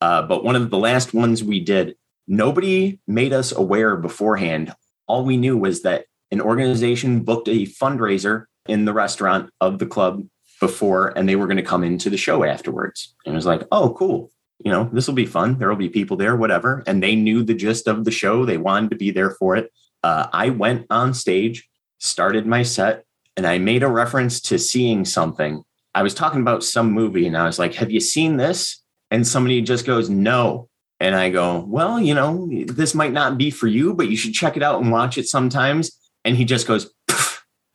Uh, 0.00 0.22
but 0.22 0.44
one 0.44 0.56
of 0.56 0.70
the 0.70 0.78
last 0.78 1.14
ones 1.14 1.44
we 1.44 1.60
did, 1.60 1.96
nobody 2.26 2.98
made 3.06 3.32
us 3.32 3.52
aware 3.52 3.96
beforehand. 3.96 4.74
All 5.06 5.24
we 5.24 5.36
knew 5.36 5.56
was 5.56 5.82
that 5.82 6.06
an 6.30 6.40
organization 6.40 7.20
booked 7.20 7.48
a 7.48 7.66
fundraiser 7.66 8.46
in 8.66 8.86
the 8.86 8.92
restaurant 8.92 9.50
of 9.60 9.78
the 9.78 9.86
club 9.86 10.26
before 10.60 11.08
and 11.16 11.28
they 11.28 11.36
were 11.36 11.46
going 11.46 11.58
to 11.58 11.62
come 11.62 11.84
into 11.84 12.10
the 12.10 12.16
show 12.16 12.44
afterwards. 12.44 13.14
And 13.24 13.34
it 13.34 13.36
was 13.36 13.46
like, 13.46 13.62
oh, 13.70 13.94
cool. 13.94 14.30
You 14.64 14.70
know, 14.70 14.88
this 14.92 15.06
will 15.06 15.14
be 15.14 15.26
fun. 15.26 15.58
There 15.58 15.68
will 15.68 15.76
be 15.76 15.88
people 15.88 16.16
there, 16.16 16.36
whatever. 16.36 16.82
And 16.86 17.02
they 17.02 17.16
knew 17.16 17.42
the 17.42 17.54
gist 17.54 17.86
of 17.86 18.04
the 18.04 18.10
show. 18.10 18.44
They 18.44 18.56
wanted 18.56 18.90
to 18.90 18.96
be 18.96 19.10
there 19.10 19.30
for 19.30 19.56
it. 19.56 19.72
Uh, 20.02 20.28
I 20.32 20.50
went 20.50 20.86
on 20.90 21.12
stage, 21.12 21.68
started 21.98 22.46
my 22.46 22.62
set, 22.62 23.04
and 23.36 23.46
I 23.46 23.58
made 23.58 23.82
a 23.82 23.88
reference 23.88 24.40
to 24.42 24.58
seeing 24.58 25.04
something. 25.04 25.62
I 25.94 26.02
was 26.02 26.14
talking 26.14 26.40
about 26.40 26.64
some 26.64 26.90
movie 26.92 27.26
and 27.26 27.36
I 27.36 27.46
was 27.46 27.58
like, 27.58 27.74
have 27.74 27.90
you 27.90 28.00
seen 28.00 28.36
this? 28.36 28.82
And 29.10 29.26
somebody 29.26 29.60
just 29.62 29.86
goes, 29.86 30.10
no. 30.10 30.68
And 31.00 31.14
I 31.14 31.30
go, 31.30 31.64
well, 31.68 32.00
you 32.00 32.14
know, 32.14 32.48
this 32.66 32.94
might 32.94 33.12
not 33.12 33.36
be 33.38 33.50
for 33.50 33.66
you, 33.66 33.94
but 33.94 34.08
you 34.08 34.16
should 34.16 34.32
check 34.34 34.56
it 34.56 34.62
out 34.62 34.80
and 34.80 34.90
watch 34.90 35.18
it 35.18 35.28
sometimes. 35.28 35.90
And 36.24 36.36
he 36.36 36.44
just 36.44 36.66
goes, 36.66 36.92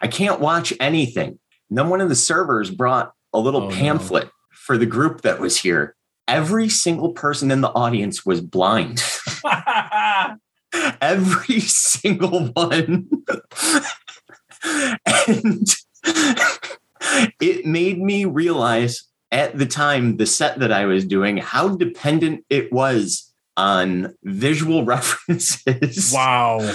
I 0.01 0.07
can't 0.07 0.39
watch 0.39 0.73
anything. 0.79 1.39
And 1.69 1.77
then 1.77 1.89
one 1.89 2.01
of 2.01 2.09
the 2.09 2.15
servers 2.15 2.71
brought 2.71 3.13
a 3.33 3.39
little 3.39 3.63
Oh, 3.63 3.69
no. 3.69 3.75
pamphlet 3.75 4.29
for 4.51 4.77
the 4.77 4.85
group 4.85 5.21
that 5.21 5.39
was 5.39 5.57
here. 5.57 5.95
Every 6.27 6.69
single 6.69 7.11
person 7.13 7.51
in 7.51 7.61
the 7.61 7.69
audience 7.69 8.25
was 8.25 8.41
blind. 8.41 9.03
Every 11.01 11.59
single 11.61 12.47
one. 12.49 13.09
And 14.63 15.67
it 17.39 17.65
made 17.65 17.99
me 17.99 18.25
realize 18.25 19.09
at 19.31 19.57
the 19.57 19.65
time, 19.65 20.17
the 20.17 20.25
set 20.25 20.59
that 20.59 20.71
I 20.71 20.85
was 20.85 21.05
doing, 21.05 21.37
how 21.37 21.69
dependent 21.69 22.45
it 22.49 22.71
was 22.71 23.31
on 23.57 24.15
visual 24.23 24.85
references. 24.85 26.11
wow. 26.13 26.73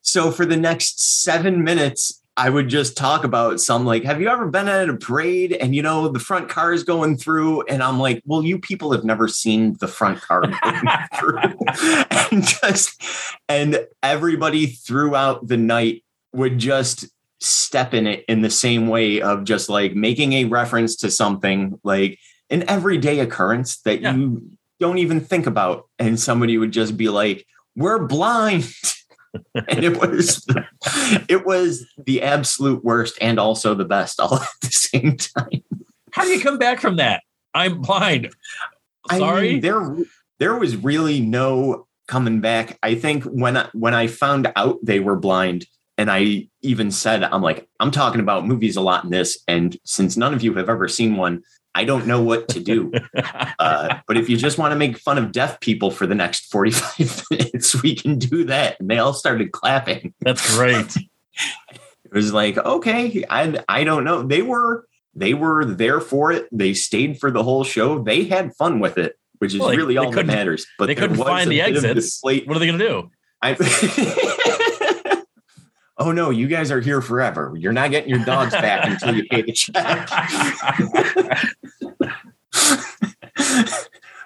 So 0.00 0.30
for 0.30 0.46
the 0.46 0.56
next 0.56 1.22
seven 1.22 1.62
minutes, 1.62 2.22
I 2.34 2.48
would 2.48 2.68
just 2.68 2.96
talk 2.96 3.24
about 3.24 3.60
some 3.60 3.84
like, 3.84 4.04
have 4.04 4.20
you 4.20 4.28
ever 4.28 4.48
been 4.48 4.66
at 4.66 4.88
a 4.88 4.96
parade 4.96 5.52
and 5.52 5.76
you 5.76 5.82
know 5.82 6.08
the 6.08 6.18
front 6.18 6.48
car 6.48 6.72
is 6.72 6.82
going 6.82 7.18
through? 7.18 7.62
And 7.62 7.82
I'm 7.82 8.00
like, 8.00 8.22
well, 8.24 8.42
you 8.42 8.58
people 8.58 8.92
have 8.92 9.04
never 9.04 9.28
seen 9.28 9.76
the 9.80 9.88
front 9.88 10.22
car 10.22 10.40
going 10.40 10.54
through. 11.18 11.38
and 12.30 12.46
just 12.46 13.02
and 13.50 13.86
everybody 14.02 14.66
throughout 14.66 15.46
the 15.46 15.58
night 15.58 16.01
would 16.32 16.58
just 16.58 17.06
step 17.40 17.92
in 17.94 18.06
it 18.06 18.24
in 18.28 18.42
the 18.42 18.50
same 18.50 18.88
way 18.88 19.20
of 19.20 19.44
just 19.44 19.68
like 19.68 19.94
making 19.94 20.32
a 20.34 20.44
reference 20.44 20.96
to 20.96 21.10
something 21.10 21.78
like 21.82 22.18
an 22.50 22.64
everyday 22.68 23.18
occurrence 23.20 23.80
that 23.82 24.00
Yeah. 24.00 24.14
you 24.14 24.42
don't 24.78 24.98
even 24.98 25.20
think 25.20 25.46
about. 25.46 25.88
And 25.98 26.18
somebody 26.18 26.56
would 26.58 26.72
just 26.72 26.96
be 26.96 27.08
like, 27.08 27.46
we're 27.76 28.06
blind. 28.06 28.68
and 29.68 29.82
it 29.84 29.98
was 29.98 30.46
it 31.28 31.46
was 31.46 31.86
the 31.96 32.22
absolute 32.22 32.84
worst 32.84 33.16
and 33.20 33.38
also 33.40 33.74
the 33.74 33.84
best 33.84 34.20
all 34.20 34.34
at 34.36 34.48
the 34.60 34.70
same 34.70 35.16
time. 35.16 35.62
How 36.12 36.22
do 36.24 36.28
you 36.30 36.40
come 36.40 36.58
back 36.58 36.80
from 36.80 36.96
that? 36.96 37.22
I'm 37.54 37.80
blind. 37.80 38.30
I 39.10 39.18
Sorry. 39.18 39.52
mean, 39.54 39.60
there 39.62 39.96
there 40.38 40.56
was 40.56 40.76
really 40.76 41.20
no 41.20 41.86
coming 42.08 42.40
back. 42.40 42.78
I 42.82 42.94
think 42.94 43.24
when 43.24 43.56
I, 43.56 43.68
when 43.72 43.94
I 43.94 44.06
found 44.06 44.52
out 44.56 44.78
they 44.82 45.00
were 45.00 45.16
blind, 45.16 45.66
and 45.98 46.10
I 46.10 46.48
even 46.62 46.90
said, 46.90 47.22
I'm 47.22 47.42
like, 47.42 47.68
I'm 47.80 47.90
talking 47.90 48.20
about 48.20 48.46
movies 48.46 48.76
a 48.76 48.80
lot 48.80 49.04
in 49.04 49.10
this, 49.10 49.42
and 49.46 49.76
since 49.84 50.16
none 50.16 50.34
of 50.34 50.42
you 50.42 50.54
have 50.54 50.68
ever 50.68 50.88
seen 50.88 51.16
one, 51.16 51.42
I 51.74 51.84
don't 51.84 52.06
know 52.06 52.22
what 52.22 52.48
to 52.48 52.60
do. 52.60 52.92
uh, 53.58 53.98
but 54.06 54.16
if 54.16 54.28
you 54.28 54.36
just 54.36 54.58
want 54.58 54.72
to 54.72 54.76
make 54.76 54.98
fun 54.98 55.18
of 55.18 55.32
deaf 55.32 55.60
people 55.60 55.90
for 55.90 56.06
the 56.06 56.14
next 56.14 56.50
45 56.50 57.24
minutes, 57.30 57.82
we 57.82 57.94
can 57.94 58.18
do 58.18 58.44
that. 58.44 58.78
And 58.78 58.90
they 58.90 58.98
all 58.98 59.14
started 59.14 59.52
clapping. 59.52 60.14
That's 60.20 60.56
great. 60.56 60.96
It 62.04 62.16
was 62.16 62.34
like, 62.34 62.58
okay, 62.58 63.24
I 63.30 63.58
I 63.70 63.84
don't 63.84 64.04
know. 64.04 64.22
They 64.22 64.42
were 64.42 64.86
they 65.14 65.32
were 65.32 65.64
there 65.64 65.98
for 65.98 66.30
it. 66.30 66.46
They 66.52 66.74
stayed 66.74 67.18
for 67.18 67.30
the 67.30 67.42
whole 67.42 67.64
show. 67.64 68.02
They 68.02 68.24
had 68.24 68.54
fun 68.54 68.80
with 68.80 68.98
it, 68.98 69.18
which 69.38 69.54
is 69.54 69.60
Well, 69.60 69.70
really 69.70 69.96
all 69.96 70.10
that 70.10 70.26
matters. 70.26 70.66
But 70.78 70.86
they 70.86 70.94
couldn't 70.94 71.16
find 71.16 71.50
the 71.50 71.62
exits. 71.62 72.18
What 72.20 72.34
are 72.48 72.58
they 72.58 72.66
going 72.66 72.78
to 72.78 72.86
do? 72.86 73.10
I, 73.40 73.54
oh 76.02 76.10
no, 76.10 76.30
you 76.30 76.48
guys 76.48 76.72
are 76.72 76.80
here 76.80 77.00
forever. 77.00 77.54
You're 77.56 77.72
not 77.72 77.92
getting 77.92 78.10
your 78.10 78.24
dogs 78.24 78.52
back 78.52 78.84
until 78.84 79.14
you 79.14 79.24
pay 79.28 79.42
the 79.42 79.52
check. 79.52 80.08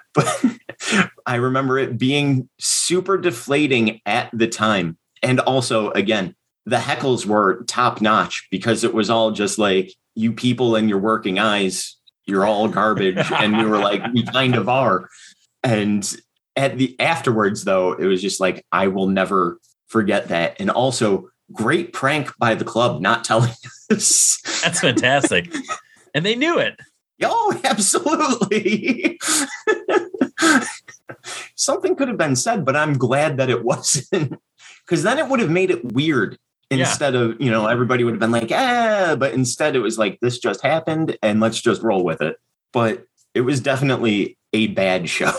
but 0.13 0.45
I 1.27 1.35
remember 1.35 1.77
it 1.77 1.99
being 1.99 2.49
super 2.57 3.19
deflating 3.19 4.01
at 4.07 4.31
the 4.33 4.47
time. 4.47 4.97
And 5.21 5.39
also, 5.41 5.91
again, 5.91 6.35
the 6.65 6.77
heckles 6.77 7.27
were 7.27 7.63
top 7.65 8.01
notch 8.01 8.47
because 8.49 8.83
it 8.83 8.95
was 8.95 9.11
all 9.11 9.29
just 9.31 9.59
like, 9.59 9.93
you 10.15 10.33
people 10.33 10.75
and 10.75 10.89
your 10.89 10.97
working 10.97 11.37
eyes, 11.37 11.95
you're 12.25 12.45
all 12.45 12.67
garbage. 12.67 13.31
and 13.35 13.55
we 13.55 13.65
were 13.65 13.77
like, 13.77 14.01
we 14.13 14.23
kind 14.23 14.55
of 14.55 14.67
are. 14.67 15.09
And 15.63 16.11
at 16.55 16.79
the 16.79 16.99
afterwards, 16.99 17.65
though, 17.65 17.93
it 17.93 18.05
was 18.05 18.19
just 18.19 18.39
like, 18.39 18.65
I 18.71 18.87
will 18.87 19.07
never 19.07 19.59
forget 19.89 20.29
that. 20.29 20.55
And 20.59 20.71
also, 20.71 21.29
great 21.53 21.93
prank 21.93 22.31
by 22.37 22.55
the 22.55 22.65
club 22.65 23.01
not 23.01 23.23
telling 23.23 23.51
us. 23.91 24.39
That's 24.63 24.79
fantastic. 24.81 25.53
and 26.13 26.25
they 26.25 26.35
knew 26.35 26.57
it. 26.59 26.79
Oh, 27.23 27.59
absolutely. 27.63 29.19
Something 31.55 31.95
could 31.95 32.07
have 32.07 32.17
been 32.17 32.35
said, 32.35 32.63
but 32.63 32.75
I'm 32.75 32.93
glad 32.93 33.37
that 33.37 33.49
it 33.49 33.63
wasn't. 33.65 34.39
Because 34.85 35.03
then 35.03 35.17
it 35.19 35.27
would 35.27 35.39
have 35.39 35.49
made 35.49 35.71
it 35.71 35.93
weird 35.93 36.37
Yeah. 36.69 36.77
instead 36.79 37.15
of, 37.15 37.39
you 37.41 37.49
know, 37.51 37.67
everybody 37.67 38.03
would 38.03 38.13
have 38.13 38.19
been 38.19 38.31
like, 38.31 38.51
ah, 38.53 39.15
but 39.17 39.33
instead 39.33 39.75
it 39.75 39.79
was 39.79 39.97
like, 39.97 40.19
this 40.21 40.37
just 40.39 40.61
happened 40.61 41.17
and 41.21 41.39
let's 41.39 41.59
just 41.61 41.81
roll 41.81 42.03
with 42.03 42.21
it. 42.21 42.37
But 42.71 43.05
it 43.33 43.41
was 43.41 43.59
definitely 43.59 44.37
a 44.53 44.67
bad 44.67 45.09
show. 45.09 45.33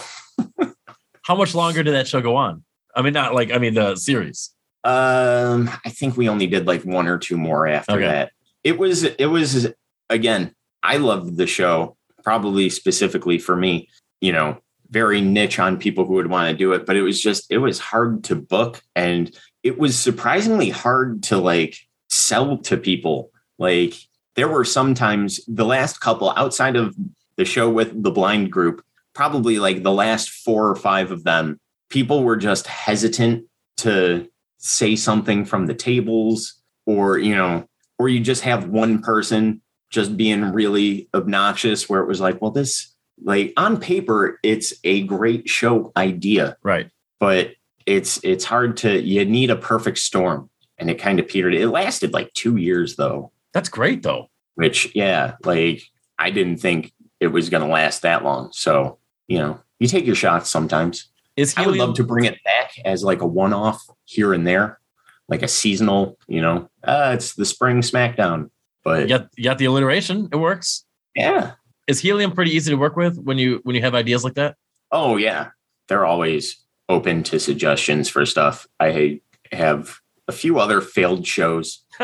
How 1.22 1.34
much 1.36 1.54
longer 1.54 1.82
did 1.82 1.94
that 1.94 2.08
show 2.08 2.20
go 2.20 2.36
on? 2.36 2.64
I 2.94 3.02
mean, 3.02 3.12
not 3.12 3.34
like, 3.34 3.52
I 3.52 3.58
mean, 3.58 3.74
the 3.74 3.96
series. 3.96 4.50
Um, 4.88 5.70
I 5.84 5.90
think 5.90 6.16
we 6.16 6.30
only 6.30 6.46
did 6.46 6.66
like 6.66 6.82
one 6.82 7.08
or 7.08 7.18
two 7.18 7.36
more 7.36 7.66
after 7.66 7.92
Okay. 7.92 8.06
that. 8.06 8.32
It 8.64 8.78
was 8.78 9.04
it 9.04 9.26
was 9.26 9.68
again, 10.08 10.54
I 10.82 10.96
loved 10.96 11.36
the 11.36 11.46
show, 11.46 11.96
probably 12.24 12.70
specifically 12.70 13.38
for 13.38 13.54
me, 13.54 13.88
you 14.22 14.32
know, 14.32 14.58
very 14.90 15.20
niche 15.20 15.58
on 15.58 15.76
people 15.76 16.06
who 16.06 16.14
would 16.14 16.30
want 16.30 16.50
to 16.50 16.56
do 16.56 16.72
it, 16.72 16.86
but 16.86 16.96
it 16.96 17.02
was 17.02 17.20
just 17.20 17.50
it 17.50 17.58
was 17.58 17.78
hard 17.78 18.24
to 18.24 18.34
book 18.34 18.82
and 18.96 19.36
it 19.62 19.78
was 19.78 19.98
surprisingly 19.98 20.70
hard 20.70 21.22
to 21.24 21.36
like 21.36 21.76
sell 22.08 22.56
to 22.56 22.78
people. 22.78 23.30
Like 23.58 23.92
there 24.36 24.48
were 24.48 24.64
sometimes 24.64 25.40
the 25.46 25.66
last 25.66 26.00
couple 26.00 26.30
outside 26.30 26.76
of 26.76 26.96
the 27.36 27.44
show 27.44 27.68
with 27.68 28.02
the 28.02 28.10
blind 28.10 28.50
group, 28.50 28.82
probably 29.12 29.58
like 29.58 29.82
the 29.82 29.92
last 29.92 30.30
four 30.30 30.66
or 30.70 30.76
five 30.76 31.10
of 31.10 31.24
them, 31.24 31.60
people 31.90 32.24
were 32.24 32.38
just 32.38 32.66
hesitant 32.66 33.44
to 33.78 34.28
say 34.58 34.94
something 34.96 35.44
from 35.44 35.66
the 35.66 35.74
tables 35.74 36.54
or 36.86 37.18
you 37.18 37.34
know 37.34 37.66
or 37.98 38.08
you 38.08 38.20
just 38.20 38.42
have 38.42 38.68
one 38.68 39.00
person 39.02 39.60
just 39.90 40.16
being 40.16 40.52
really 40.52 41.08
obnoxious 41.14 41.88
where 41.88 42.00
it 42.00 42.06
was 42.08 42.20
like 42.20 42.40
well 42.42 42.50
this 42.50 42.94
like 43.24 43.52
on 43.56 43.78
paper 43.80 44.38
it's 44.42 44.74
a 44.84 45.02
great 45.04 45.48
show 45.48 45.90
idea 45.96 46.56
Right. 46.62 46.90
but 47.18 47.52
it's 47.86 48.20
it's 48.22 48.44
hard 48.44 48.76
to 48.78 49.00
you 49.00 49.24
need 49.24 49.50
a 49.50 49.56
perfect 49.56 49.98
storm. 49.98 50.50
And 50.80 50.88
it 50.90 51.00
kind 51.00 51.18
of 51.18 51.26
petered. 51.26 51.54
It 51.54 51.70
lasted 51.70 52.12
like 52.12 52.32
2 52.34 52.54
years 52.54 52.94
though. 52.94 53.32
That's 53.52 53.68
great, 53.68 54.02
though. 54.04 54.28
which 54.54 54.94
yeah 54.94 55.34
like 55.44 55.82
i 56.20 56.30
didn't 56.30 56.58
think 56.58 56.92
it 57.18 57.28
was 57.28 57.48
going 57.50 57.66
to 57.66 57.72
last 57.72 58.02
that 58.02 58.22
long. 58.22 58.50
So 58.52 58.98
you 59.26 59.38
know 59.38 59.58
you 59.80 59.88
take 59.88 60.06
your 60.06 60.14
shots 60.14 60.50
sometimes 60.50 61.08
Is 61.38 61.54
I 61.56 61.64
would 61.64 61.76
love 61.76 61.94
to 61.94 62.02
bring 62.02 62.24
it 62.24 62.42
back 62.42 62.72
as 62.84 63.04
like 63.04 63.20
a 63.22 63.26
one 63.26 63.52
off 63.52 63.80
here 64.04 64.34
and 64.34 64.44
there, 64.44 64.80
like 65.28 65.42
a 65.42 65.48
seasonal, 65.48 66.18
you 66.26 66.40
know, 66.42 66.68
uh, 66.82 67.12
it's 67.14 67.34
the 67.34 67.44
spring 67.44 67.80
SmackDown. 67.80 68.50
But 68.82 69.02
you 69.02 69.08
got, 69.08 69.28
you 69.36 69.44
got 69.44 69.58
the 69.58 69.66
alliteration. 69.66 70.28
It 70.32 70.36
works. 70.36 70.84
yeah. 71.14 71.52
Is 71.86 72.00
Helium 72.00 72.32
pretty 72.32 72.50
easy 72.50 72.72
to 72.72 72.76
work 72.76 72.96
with 72.96 73.18
when 73.18 73.38
you 73.38 73.60
when 73.62 73.76
you 73.76 73.82
have 73.82 73.94
ideas 73.94 74.24
like 74.24 74.34
that? 74.34 74.56
Oh, 74.90 75.16
yeah. 75.16 75.50
They're 75.86 76.04
always 76.04 76.56
open 76.88 77.22
to 77.24 77.38
suggestions 77.38 78.08
for 78.08 78.26
stuff. 78.26 78.66
I 78.80 79.20
have 79.52 79.98
a 80.26 80.32
few 80.32 80.58
other 80.58 80.80
failed 80.80 81.24
shows, 81.24 81.84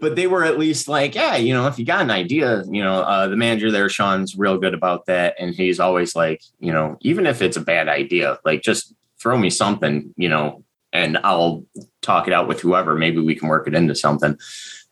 but 0.00 0.16
they 0.16 0.26
were 0.26 0.44
at 0.44 0.58
least 0.58 0.88
like, 0.88 1.14
yeah, 1.14 1.36
you 1.36 1.52
know, 1.52 1.66
if 1.66 1.78
you 1.78 1.84
got 1.84 2.02
an 2.02 2.10
idea, 2.10 2.62
you 2.70 2.82
know, 2.82 3.00
uh, 3.02 3.26
the 3.26 3.36
manager 3.36 3.70
there, 3.70 3.88
Sean's 3.88 4.36
real 4.36 4.56
good 4.56 4.74
about 4.74 5.06
that. 5.06 5.34
And 5.38 5.54
he's 5.54 5.80
always 5.80 6.14
like, 6.14 6.42
you 6.60 6.72
know, 6.72 6.96
even 7.00 7.26
if 7.26 7.42
it's 7.42 7.56
a 7.56 7.62
bad 7.62 7.88
idea, 7.88 8.38
like 8.44 8.62
just 8.62 8.94
throw 9.20 9.36
me 9.36 9.50
something, 9.50 10.14
you 10.16 10.28
know, 10.28 10.64
and 10.92 11.18
I'll 11.24 11.64
talk 12.00 12.28
it 12.28 12.32
out 12.32 12.46
with 12.46 12.60
whoever. 12.60 12.94
Maybe 12.94 13.20
we 13.20 13.34
can 13.34 13.48
work 13.48 13.66
it 13.66 13.74
into 13.74 13.94
something. 13.94 14.38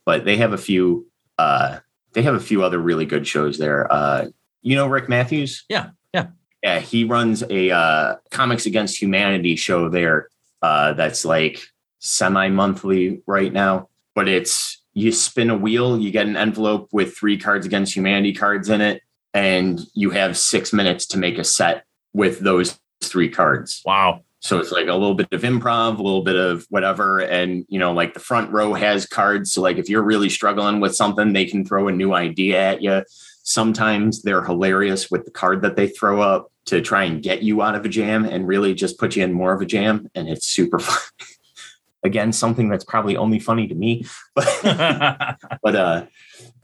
But 0.04 0.24
they 0.24 0.36
have 0.38 0.52
a 0.52 0.59
few, 0.59 1.07
uh, 1.38 1.78
they 2.12 2.22
have 2.22 2.34
a 2.34 2.40
few 2.40 2.64
other 2.64 2.78
really 2.78 3.07
good 3.07 3.26
shows 3.26 3.59
there. 3.59 3.92
Uh, 3.92 4.26
you 4.62 4.74
know, 4.74 4.88
Rick 4.88 5.09
Matthews? 5.09 5.64
Yeah, 5.68 5.90
yeah. 6.12 6.28
Yeah. 6.62 6.80
He 6.80 7.04
runs 7.04 7.44
a 7.48 7.70
uh, 7.70 8.16
Comics 8.30 8.66
Against 8.66 9.00
Humanity 9.00 9.54
show 9.54 9.88
there 9.88 10.28
uh, 10.62 10.94
that's 10.94 11.24
like 11.24 11.62
semi 12.00 12.48
monthly 12.48 13.22
right 13.26 13.52
now, 13.52 13.88
but 14.14 14.28
it's 14.28 14.82
you 14.97 15.12
spin 15.12 15.51
a 15.51 15.57
wheel, 15.57 16.01
you 16.01 16.11
get 16.11 16.26
an 16.26 16.38
envelope 16.38 16.88
with 16.90 17.14
three 17.14 17.36
Cards 17.36 17.66
Against 17.66 17.94
Humanity 17.94 18.32
cards 18.32 18.70
in 18.70 18.80
it, 18.80 19.03
and 19.34 19.78
you 19.92 20.09
have 20.09 20.38
six 20.38 20.72
minutes 20.72 21.05
to 21.09 21.18
make 21.18 21.36
a 21.36 21.44
set 21.44 21.84
with 22.14 22.40
those 22.40 22.80
three 23.03 23.28
cards. 23.28 23.82
Wow. 23.84 24.22
So 24.40 24.59
it's 24.59 24.72
like 24.72 24.86
a 24.86 24.94
little 24.94 25.14
bit 25.14 25.28
of 25.32 25.42
improv, 25.42 25.99
a 25.99 26.03
little 26.03 26.22
bit 26.22 26.36
of 26.36 26.64
whatever. 26.70 27.18
And, 27.18 27.66
you 27.68 27.78
know, 27.78 27.92
like 27.92 28.14
the 28.14 28.20
front 28.20 28.51
row 28.53 28.72
has 28.72 29.05
cards. 29.05 29.53
So, 29.53 29.61
like, 29.61 29.76
if 29.76 29.90
you're 29.90 30.03
really 30.03 30.30
struggling 30.30 30.80
with 30.80 30.97
something, 30.97 31.34
they 31.34 31.44
can 31.44 31.66
throw 31.66 31.88
a 31.88 31.92
new 31.92 32.14
idea 32.14 32.59
at 32.59 32.80
you. 32.80 33.03
Sometimes 33.42 34.22
they're 34.22 34.44
hilarious 34.44 35.11
with 35.11 35.26
the 35.26 35.30
card 35.30 35.61
that 35.61 35.76
they 35.76 35.88
throw 35.88 36.22
up 36.22 36.51
to 36.66 36.80
try 36.80 37.05
and 37.05 37.22
get 37.22 37.42
you 37.42 37.61
out 37.61 37.74
of 37.74 37.84
a 37.84 37.88
jam 37.90 38.24
and 38.24 38.49
really 38.49 38.72
just 38.72 38.99
put 38.99 39.14
you 39.14 39.24
in 39.24 39.34
more 39.34 39.53
of 39.53 39.61
a 39.61 39.66
jam. 39.66 40.09
And 40.14 40.26
it's 40.26 40.47
super 40.47 40.78
fun. 40.78 41.26
Again, 42.07 42.32
something 42.32 42.68
that's 42.68 42.84
probably 42.84 43.16
only 43.16 43.38
funny 43.38 43.66
to 43.68 43.74
me, 43.74 44.07
but 44.34 45.38
but 45.62 45.76
uh 45.76 46.07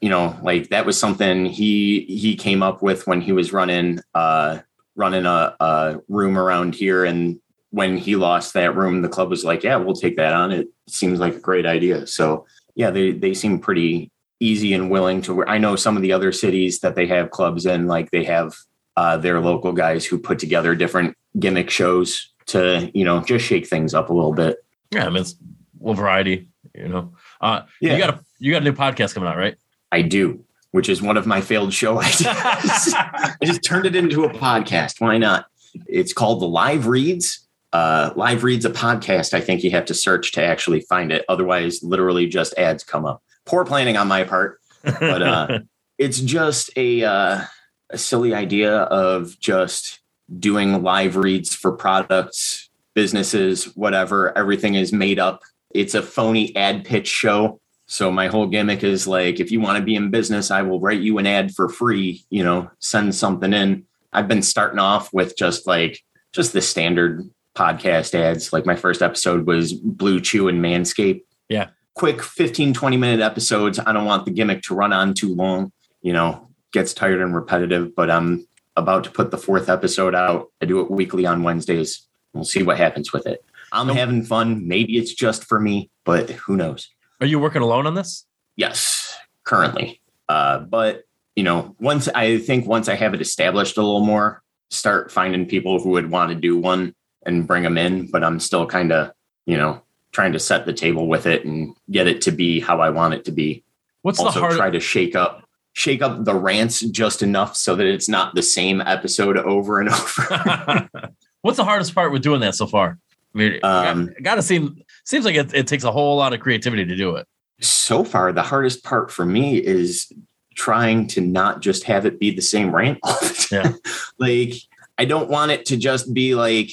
you 0.00 0.08
know 0.08 0.36
like 0.42 0.68
that 0.70 0.86
was 0.86 0.98
something 0.98 1.46
he 1.46 2.00
he 2.08 2.36
came 2.36 2.62
up 2.62 2.82
with 2.82 3.06
when 3.06 3.20
he 3.20 3.32
was 3.32 3.52
running 3.52 4.00
uh 4.14 4.58
running 4.96 5.26
a, 5.26 5.54
a 5.60 5.98
room 6.08 6.38
around 6.38 6.74
here. 6.74 7.04
And 7.04 7.40
when 7.70 7.96
he 7.96 8.16
lost 8.16 8.54
that 8.54 8.76
room 8.76 9.02
the 9.02 9.08
club 9.08 9.30
was 9.30 9.44
like 9.44 9.62
yeah 9.62 9.76
we'll 9.76 9.94
take 9.94 10.16
that 10.16 10.32
on. 10.32 10.52
It 10.52 10.68
seems 10.88 11.20
like 11.20 11.34
a 11.34 11.40
great 11.40 11.66
idea. 11.66 12.06
So 12.06 12.46
yeah 12.74 12.90
they 12.90 13.12
they 13.12 13.34
seem 13.34 13.58
pretty 13.58 14.10
easy 14.40 14.72
and 14.72 14.90
willing 14.90 15.22
to 15.22 15.46
i 15.46 15.56
know 15.56 15.76
some 15.76 15.94
of 15.94 16.02
the 16.02 16.12
other 16.12 16.32
cities 16.32 16.80
that 16.80 16.96
they 16.96 17.06
have 17.06 17.30
clubs 17.30 17.64
in 17.64 17.86
like 17.86 18.10
they 18.10 18.24
have 18.24 18.52
uh, 18.96 19.16
their 19.16 19.40
local 19.40 19.72
guys 19.72 20.04
who 20.04 20.18
put 20.18 20.38
together 20.38 20.74
different 20.74 21.16
gimmick 21.38 21.70
shows 21.70 22.34
to 22.46 22.90
you 22.92 23.04
know 23.04 23.20
just 23.20 23.44
shake 23.44 23.66
things 23.66 23.94
up 23.94 24.10
a 24.10 24.12
little 24.12 24.34
bit 24.34 24.61
yeah, 24.92 25.06
I 25.06 25.08
mean, 25.08 25.22
it's 25.22 25.32
a 25.32 25.36
little 25.80 25.94
variety, 25.94 26.48
you 26.74 26.88
know. 26.88 27.12
Uh, 27.40 27.62
Yeah. 27.80 27.92
You 27.94 27.98
got 27.98 28.10
a 28.14 28.20
you 28.38 28.52
got 28.52 28.62
a 28.62 28.64
new 28.64 28.72
podcast 28.72 29.14
coming 29.14 29.28
out, 29.28 29.36
right? 29.36 29.56
i 29.90 30.00
do 30.00 30.42
which 30.72 30.88
is 30.88 31.02
one 31.02 31.18
of 31.18 31.26
my 31.26 31.40
failed 31.42 31.72
show 31.72 32.00
ideas 32.00 32.24
I 32.96 33.36
just 33.44 33.62
turned 33.62 33.84
it 33.86 33.94
into 33.94 34.24
a 34.24 34.30
podcast. 34.30 35.00
Why 35.02 35.18
not? 35.18 35.44
It's 35.86 36.14
called 36.14 36.40
the 36.40 36.48
Live 36.48 36.86
Reads. 36.86 37.46
Uh, 37.74 38.10
Live 38.16 38.42
Reads 38.42 38.64
a 38.64 38.70
podcast. 38.70 39.34
I 39.34 39.40
think 39.42 39.62
you 39.62 39.70
have 39.72 39.84
to 39.86 39.94
search 39.94 40.32
to 40.32 40.42
actually 40.42 40.80
find 40.80 41.12
it. 41.12 41.26
Otherwise, 41.28 41.82
literally 41.82 42.26
just 42.26 42.56
ads 42.58 42.84
come 42.84 43.04
up. 43.04 43.22
Poor 43.44 43.64
planning 43.66 43.98
on 43.98 44.08
my 44.08 44.24
part. 44.24 44.60
But, 44.82 45.22
uh, 45.22 45.58
It's 45.98 46.20
just 46.20 46.70
a 46.76 47.04
uh, 47.04 47.42
a 47.90 47.98
silly 47.98 48.34
idea 48.34 48.74
of 48.74 49.38
just 49.38 50.00
doing 50.38 50.82
live 50.82 51.16
reads 51.16 51.54
for 51.54 51.70
products, 51.72 52.61
businesses, 52.94 53.64
whatever. 53.76 54.36
Everything 54.36 54.74
is 54.74 54.92
made 54.92 55.18
up. 55.18 55.42
It's 55.70 55.94
a 55.94 56.02
phony 56.02 56.54
ad 56.56 56.84
pitch 56.84 57.08
show. 57.08 57.60
So 57.86 58.10
my 58.10 58.28
whole 58.28 58.46
gimmick 58.46 58.84
is 58.84 59.06
like, 59.06 59.40
if 59.40 59.50
you 59.50 59.60
want 59.60 59.78
to 59.78 59.84
be 59.84 59.96
in 59.96 60.10
business, 60.10 60.50
I 60.50 60.62
will 60.62 60.80
write 60.80 61.00
you 61.00 61.18
an 61.18 61.26
ad 61.26 61.54
for 61.54 61.68
free. 61.68 62.24
You 62.30 62.44
know, 62.44 62.70
send 62.78 63.14
something 63.14 63.52
in. 63.52 63.84
I've 64.12 64.28
been 64.28 64.42
starting 64.42 64.78
off 64.78 65.12
with 65.12 65.36
just 65.36 65.66
like 65.66 66.02
just 66.32 66.52
the 66.52 66.62
standard 66.62 67.28
podcast 67.54 68.14
ads. 68.14 68.52
Like 68.52 68.66
my 68.66 68.76
first 68.76 69.02
episode 69.02 69.46
was 69.46 69.78
BlueChew 69.78 70.48
and 70.48 70.64
Manscaped. 70.64 71.22
Yeah. 71.48 71.68
Quick 71.94 72.22
15, 72.22 72.72
20 72.72 72.96
minute 72.96 73.20
episodes. 73.20 73.78
I 73.78 73.92
don't 73.92 74.06
want 74.06 74.24
the 74.24 74.30
gimmick 74.30 74.62
to 74.62 74.74
run 74.74 74.92
on 74.92 75.14
too 75.14 75.34
long. 75.34 75.72
You 76.00 76.12
know, 76.12 76.48
gets 76.72 76.94
tired 76.94 77.20
and 77.20 77.34
repetitive, 77.34 77.94
but 77.94 78.10
I'm 78.10 78.46
about 78.76 79.04
to 79.04 79.10
put 79.10 79.30
the 79.30 79.38
fourth 79.38 79.68
episode 79.68 80.14
out. 80.14 80.50
I 80.60 80.66
do 80.66 80.80
it 80.80 80.90
weekly 80.90 81.26
on 81.26 81.42
Wednesdays. 81.42 82.08
We'll 82.34 82.44
see 82.44 82.62
what 82.62 82.78
happens 82.78 83.12
with 83.12 83.26
it. 83.26 83.44
I'm 83.72 83.86
Nope. 83.88 83.96
having 83.96 84.22
fun. 84.22 84.66
Maybe 84.68 84.96
it's 84.98 85.14
just 85.14 85.44
for 85.44 85.58
me, 85.60 85.90
but 86.04 86.30
who 86.30 86.56
knows? 86.56 86.88
Are 87.20 87.26
you 87.26 87.38
working 87.38 87.62
alone 87.62 87.86
on 87.86 87.94
this? 87.94 88.26
Yes, 88.56 89.16
currently. 89.44 90.00
Uh, 90.28 90.58
but 90.60 91.04
you 91.36 91.42
know, 91.42 91.74
once 91.80 92.08
I 92.08 92.38
think 92.38 92.66
once 92.66 92.88
I 92.88 92.94
have 92.94 93.14
it 93.14 93.20
established 93.20 93.76
a 93.78 93.82
little 93.82 94.04
more, 94.04 94.42
start 94.70 95.10
finding 95.10 95.46
people 95.46 95.80
who 95.80 95.90
would 95.90 96.10
want 96.10 96.30
to 96.30 96.34
do 96.34 96.58
one 96.58 96.94
and 97.24 97.46
bring 97.46 97.62
them 97.62 97.78
in. 97.78 98.10
But 98.10 98.24
I'm 98.24 98.40
still 98.40 98.66
kind 98.66 98.92
of, 98.92 99.12
you 99.46 99.56
know, 99.56 99.80
trying 100.12 100.32
to 100.32 100.38
set 100.38 100.66
the 100.66 100.72
table 100.74 101.06
with 101.06 101.26
it 101.26 101.44
and 101.46 101.74
get 101.90 102.06
it 102.06 102.20
to 102.22 102.30
be 102.30 102.60
how 102.60 102.80
I 102.80 102.90
want 102.90 103.14
it 103.14 103.24
to 103.26 103.32
be. 103.32 103.64
What's 104.02 104.18
also 104.18 104.34
the 104.34 104.40
hard? 104.40 104.56
try 104.56 104.70
to 104.70 104.80
shake 104.80 105.14
up 105.16 105.48
shake 105.74 106.02
up 106.02 106.24
the 106.24 106.34
rants 106.34 106.80
just 106.80 107.22
enough 107.22 107.56
so 107.56 107.74
that 107.74 107.86
it's 107.86 108.08
not 108.08 108.34
the 108.34 108.42
same 108.42 108.82
episode 108.82 109.38
over 109.38 109.80
and 109.80 109.88
over. 109.88 110.90
What's 111.42 111.56
the 111.56 111.64
hardest 111.64 111.94
part 111.94 112.12
with 112.12 112.22
doing 112.22 112.40
that 112.40 112.54
so 112.54 112.66
far? 112.66 112.98
I 113.34 113.38
mean, 113.38 113.58
Um, 113.62 114.10
got 114.22 114.36
to 114.36 114.42
seem 114.42 114.82
seems 115.04 115.24
like 115.24 115.34
it, 115.34 115.52
it 115.54 115.66
takes 115.66 115.84
a 115.84 115.92
whole 115.92 116.16
lot 116.16 116.32
of 116.32 116.40
creativity 116.40 116.84
to 116.84 116.96
do 116.96 117.16
it. 117.16 117.26
so 117.60 118.02
far, 118.04 118.32
the 118.32 118.42
hardest 118.42 118.82
part 118.84 119.10
for 119.10 119.24
me 119.26 119.56
is 119.58 120.12
trying 120.54 121.06
to 121.08 121.20
not 121.20 121.60
just 121.60 121.84
have 121.84 122.04
it 122.06 122.18
be 122.20 122.30
the 122.30 122.42
same 122.42 122.74
rant 122.74 122.98
all 123.02 123.18
the 123.20 123.46
time. 123.62 123.74
like, 124.18 124.54
I 124.98 125.04
don't 125.04 125.28
want 125.30 125.50
it 125.50 125.66
to 125.66 125.76
just 125.76 126.12
be 126.12 126.34
like, 126.34 126.70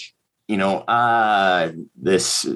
you 0.48 0.58
know, 0.58 0.84
ah, 0.88 1.70
this 1.96 2.48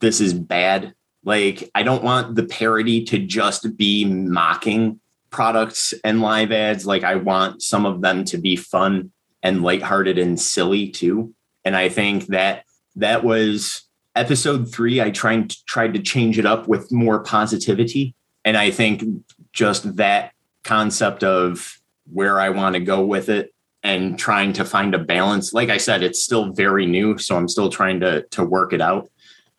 this 0.00 0.20
is 0.20 0.32
bad. 0.34 0.94
Like, 1.24 1.70
I 1.74 1.82
don't 1.82 2.04
want 2.04 2.36
the 2.36 2.44
parody 2.44 3.04
to 3.04 3.18
just 3.18 3.76
be 3.76 4.04
mocking 4.04 5.00
products 5.30 5.92
and 6.04 6.20
live 6.20 6.52
ads. 6.52 6.86
Like, 6.86 7.02
I 7.04 7.16
want 7.16 7.62
some 7.62 7.84
of 7.84 8.00
them 8.00 8.24
to 8.26 8.38
be 8.38 8.56
fun 8.56 9.10
and 9.42 9.62
lighthearted 9.62 10.18
and 10.18 10.40
silly 10.40 10.88
too. 10.88 11.34
And 11.64 11.76
I 11.76 11.88
think 11.88 12.26
that 12.26 12.64
that 12.96 13.24
was 13.24 13.82
episode 14.14 14.72
three. 14.72 15.00
I 15.00 15.10
tried 15.10 15.50
tried 15.66 15.94
to 15.94 16.00
change 16.00 16.38
it 16.38 16.46
up 16.46 16.66
with 16.66 16.90
more 16.90 17.20
positivity, 17.20 18.14
and 18.44 18.56
I 18.56 18.70
think 18.70 19.04
just 19.52 19.96
that 19.96 20.32
concept 20.64 21.22
of 21.22 21.80
where 22.12 22.40
I 22.40 22.50
want 22.50 22.74
to 22.74 22.80
go 22.80 23.04
with 23.04 23.28
it 23.28 23.52
and 23.82 24.18
trying 24.18 24.52
to 24.54 24.64
find 24.64 24.94
a 24.94 24.98
balance. 24.98 25.52
Like 25.52 25.68
I 25.68 25.76
said, 25.76 26.02
it's 26.02 26.22
still 26.22 26.52
very 26.52 26.86
new, 26.86 27.18
so 27.18 27.36
I'm 27.36 27.48
still 27.48 27.70
trying 27.70 28.00
to 28.00 28.22
to 28.30 28.44
work 28.44 28.72
it 28.72 28.80
out. 28.80 29.08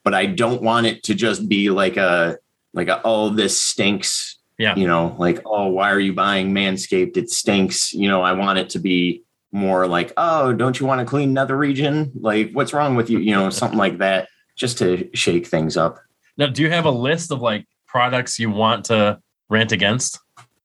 But 0.04 0.14
I 0.14 0.26
don't 0.26 0.62
want 0.62 0.88
it 0.88 1.04
to 1.04 1.16
just 1.16 1.48
be 1.48 1.70
like 1.70 1.98
a 1.98 2.38
like 2.74 2.88
a 2.88 3.02
oh 3.06 3.30
this 3.30 3.60
stinks. 3.60 4.40
Yeah. 4.58 4.76
You 4.76 4.88
know, 4.88 5.16
like 5.20 5.42
oh 5.46 5.68
why 5.68 5.92
are 5.92 6.00
you 6.00 6.14
buying 6.14 6.54
Manscaped? 6.54 7.16
It 7.16 7.30
stinks. 7.30 7.94
You 7.94 8.08
know, 8.08 8.22
I 8.22 8.34
want 8.34 8.60
it 8.60 8.70
to 8.72 8.80
be 8.80 9.24
more 9.52 9.88
like 9.88 10.12
oh 10.18 10.54
don't 10.54 10.80
you 10.80 10.86
want 10.86 11.00
to 11.00 11.06
clean 11.06 11.30
another 11.30 11.58
region? 11.58 12.12
Like 12.20 12.52
what's 12.52 12.74
wrong 12.74 12.96
with 12.96 13.10
you? 13.10 13.20
You 13.20 13.32
know, 13.32 13.50
something 13.52 13.80
like 13.80 14.00
that, 14.00 14.30
just 14.56 14.78
to 14.80 15.10
shake 15.14 15.48
things 15.48 15.78
up. 15.78 16.00
Now, 16.38 16.48
do 16.48 16.62
you 16.62 16.70
have 16.70 16.86
a 16.86 16.92
list 16.92 17.32
of 17.32 17.42
like 17.42 17.66
products 17.88 18.38
you 18.40 18.52
want 18.52 18.86
to 18.86 19.20
rant 19.50 19.72
against? 19.72 20.20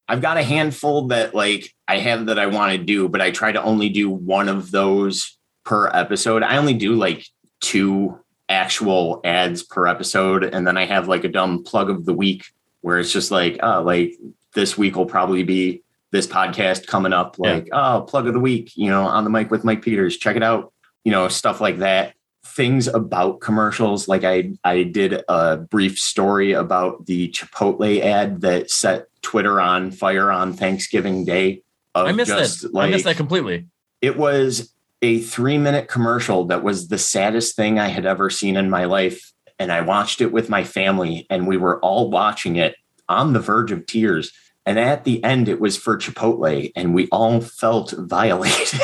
I've 0.09 0.21
got 0.21 0.37
a 0.37 0.43
handful 0.43 1.09
that 1.09 1.35
like 1.35 1.73
I 1.89 1.99
have 1.99 2.27
that 2.27 2.39
I 2.39 2.47
want 2.47 2.73
to 2.73 2.79
do, 2.79 3.09
but 3.09 3.21
I 3.21 3.31
try 3.31 3.53
to 3.53 3.63
only 3.63 3.89
do 3.89 4.11
one 4.11 4.49
of 4.49 4.71
those 4.71 5.39
per 5.65 5.89
episode. 5.89 6.43
I 6.43 6.59
only 6.59 6.75
do 6.75 6.95
like 6.95 7.25
two 7.61 8.19
actual 8.49 9.21
ads 9.25 9.63
per 9.63 9.87
episode, 9.87 10.45
and 10.45 10.67
then 10.67 10.77
I 10.77 10.85
have 10.85 11.09
like 11.09 11.25
a 11.25 11.29
dumb 11.29 11.63
plug 11.63 11.89
of 11.89 12.05
the 12.05 12.13
week 12.13 12.45
where 12.83 12.99
it's 12.99 13.13
just 13.13 13.31
like, 13.31 13.59
oh, 13.63 13.83
like 13.83 14.15
this 14.55 14.77
week 14.77 14.97
will 14.97 15.07
probably 15.07 15.45
be 15.45 15.83
this 16.13 16.27
podcast 16.27 16.87
coming 16.87 17.13
up, 17.13 17.37
Yeah. 17.43 17.53
like, 17.55 17.69
oh, 17.73 18.03
plug 18.09 18.27
of 18.29 18.35
the 18.35 18.41
week, 18.41 18.73
you 18.77 18.89
know, 18.89 19.03
on 19.05 19.25
the 19.25 19.31
mic 19.31 19.51
with 19.51 19.65
Mike 19.65 19.83
Peters. 19.83 20.17
Check 20.19 20.37
it 20.37 20.43
out, 20.43 20.73
you 21.05 21.11
know, 21.11 21.27
stuff 21.29 21.61
like 21.61 21.79
that. 21.79 22.15
Things 22.45 22.87
about 22.87 23.41
commercials, 23.41 24.09
like 24.09 24.25
I 24.25 24.53
I 24.63 24.83
did 24.83 25.23
a 25.29 25.57
brief 25.57 25.99
story 25.99 26.53
about 26.53 27.07
the 27.07 27.29
Chipotle 27.31 28.01
ad 28.03 28.41
that 28.43 28.71
set 28.71 29.07
Twitter 29.23 29.61
on 29.61 29.91
fire 29.91 30.31
on 30.31 30.53
Thanksgiving 30.53 31.25
Day. 31.25 31.63
Of 31.95 32.07
I 32.09 32.13
missed 32.13 32.31
just, 32.31 32.63
that. 32.63 32.77
I 32.79 32.89
missed 32.91 33.05
that 33.05 33.17
completely. 33.17 33.67
it 34.01 34.17
was 34.17 34.73
a 35.03 35.21
three 35.21 35.59
minute 35.59 35.89
commercial 35.89 36.45
that 36.47 36.63
was 36.63 36.89
the 36.89 36.99
saddest 36.99 37.57
thing 37.57 37.79
I 37.79 37.89
had 37.89 38.07
ever 38.07 38.29
seen 38.31 38.57
in 38.57 38.69
my 38.71 38.85
life. 38.85 39.33
And 39.59 39.71
I 39.71 39.81
watched 39.83 40.21
it 40.21 40.33
with 40.33 40.49
my 40.49 40.65
family, 40.65 41.27
and 41.31 41.47
we 41.47 41.57
were 41.57 41.79
all 41.81 42.11
watching 42.11 42.57
it 42.57 42.75
on 43.09 43.33
the 43.33 43.41
verge 43.41 43.71
of 43.71 43.87
tears. 43.87 44.33
And 44.65 44.79
at 44.79 45.05
the 45.05 45.23
end, 45.25 45.49
it 45.49 45.61
was 45.61 45.77
for 45.77 45.97
Chipotle, 45.97 46.71
and 46.77 46.95
we 46.95 47.09
all 47.11 47.41
felt 47.41 47.93
violated. 47.99 48.81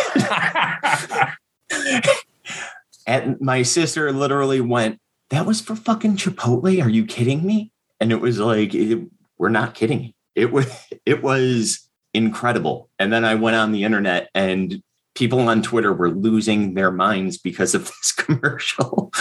and 3.07 3.41
my 3.41 3.63
sister 3.63 4.13
literally 4.13 4.61
went, 4.61 5.01
That 5.31 5.47
was 5.47 5.61
for 5.61 5.77
fucking 5.77 6.17
Chipotle? 6.17 6.85
Are 6.85 6.89
you 6.89 7.07
kidding 7.07 7.47
me? 7.47 7.73
And 8.01 8.11
it 8.11 8.21
was 8.21 8.41
like, 8.41 8.75
it, 8.75 9.09
We're 9.39 9.51
not 9.51 9.75
kidding. 9.75 10.15
It 10.35 10.53
was, 10.53 10.67
it 11.07 11.23
was 11.23 11.89
incredible. 12.13 12.91
And 12.99 13.13
then 13.13 13.25
I 13.25 13.37
went 13.37 13.57
on 13.57 13.73
the 13.73 13.85
internet 13.85 14.31
and 14.35 14.83
people 15.15 15.41
on 15.41 15.63
Twitter 15.63 15.93
were 15.93 16.11
losing 16.11 16.75
their 16.75 16.91
minds 16.91 17.39
because 17.39 17.75
of 17.75 17.87
this 18.03 18.13
commercial, 18.13 19.13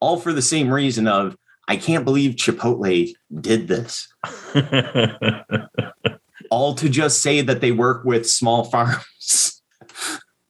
all 0.00 0.18
for 0.18 0.32
the 0.32 0.42
same 0.42 0.72
reason 0.72 1.06
of 1.06 1.36
I 1.68 1.76
can't 1.76 2.04
believe 2.04 2.36
Chipotle 2.36 3.12
did 3.40 3.68
this. 3.68 4.08
All 6.50 6.74
to 6.76 6.88
just 6.88 7.22
say 7.22 7.40
that 7.40 7.60
they 7.60 7.72
work 7.72 8.04
with 8.04 8.28
small 8.28 8.64
farms. 8.64 9.62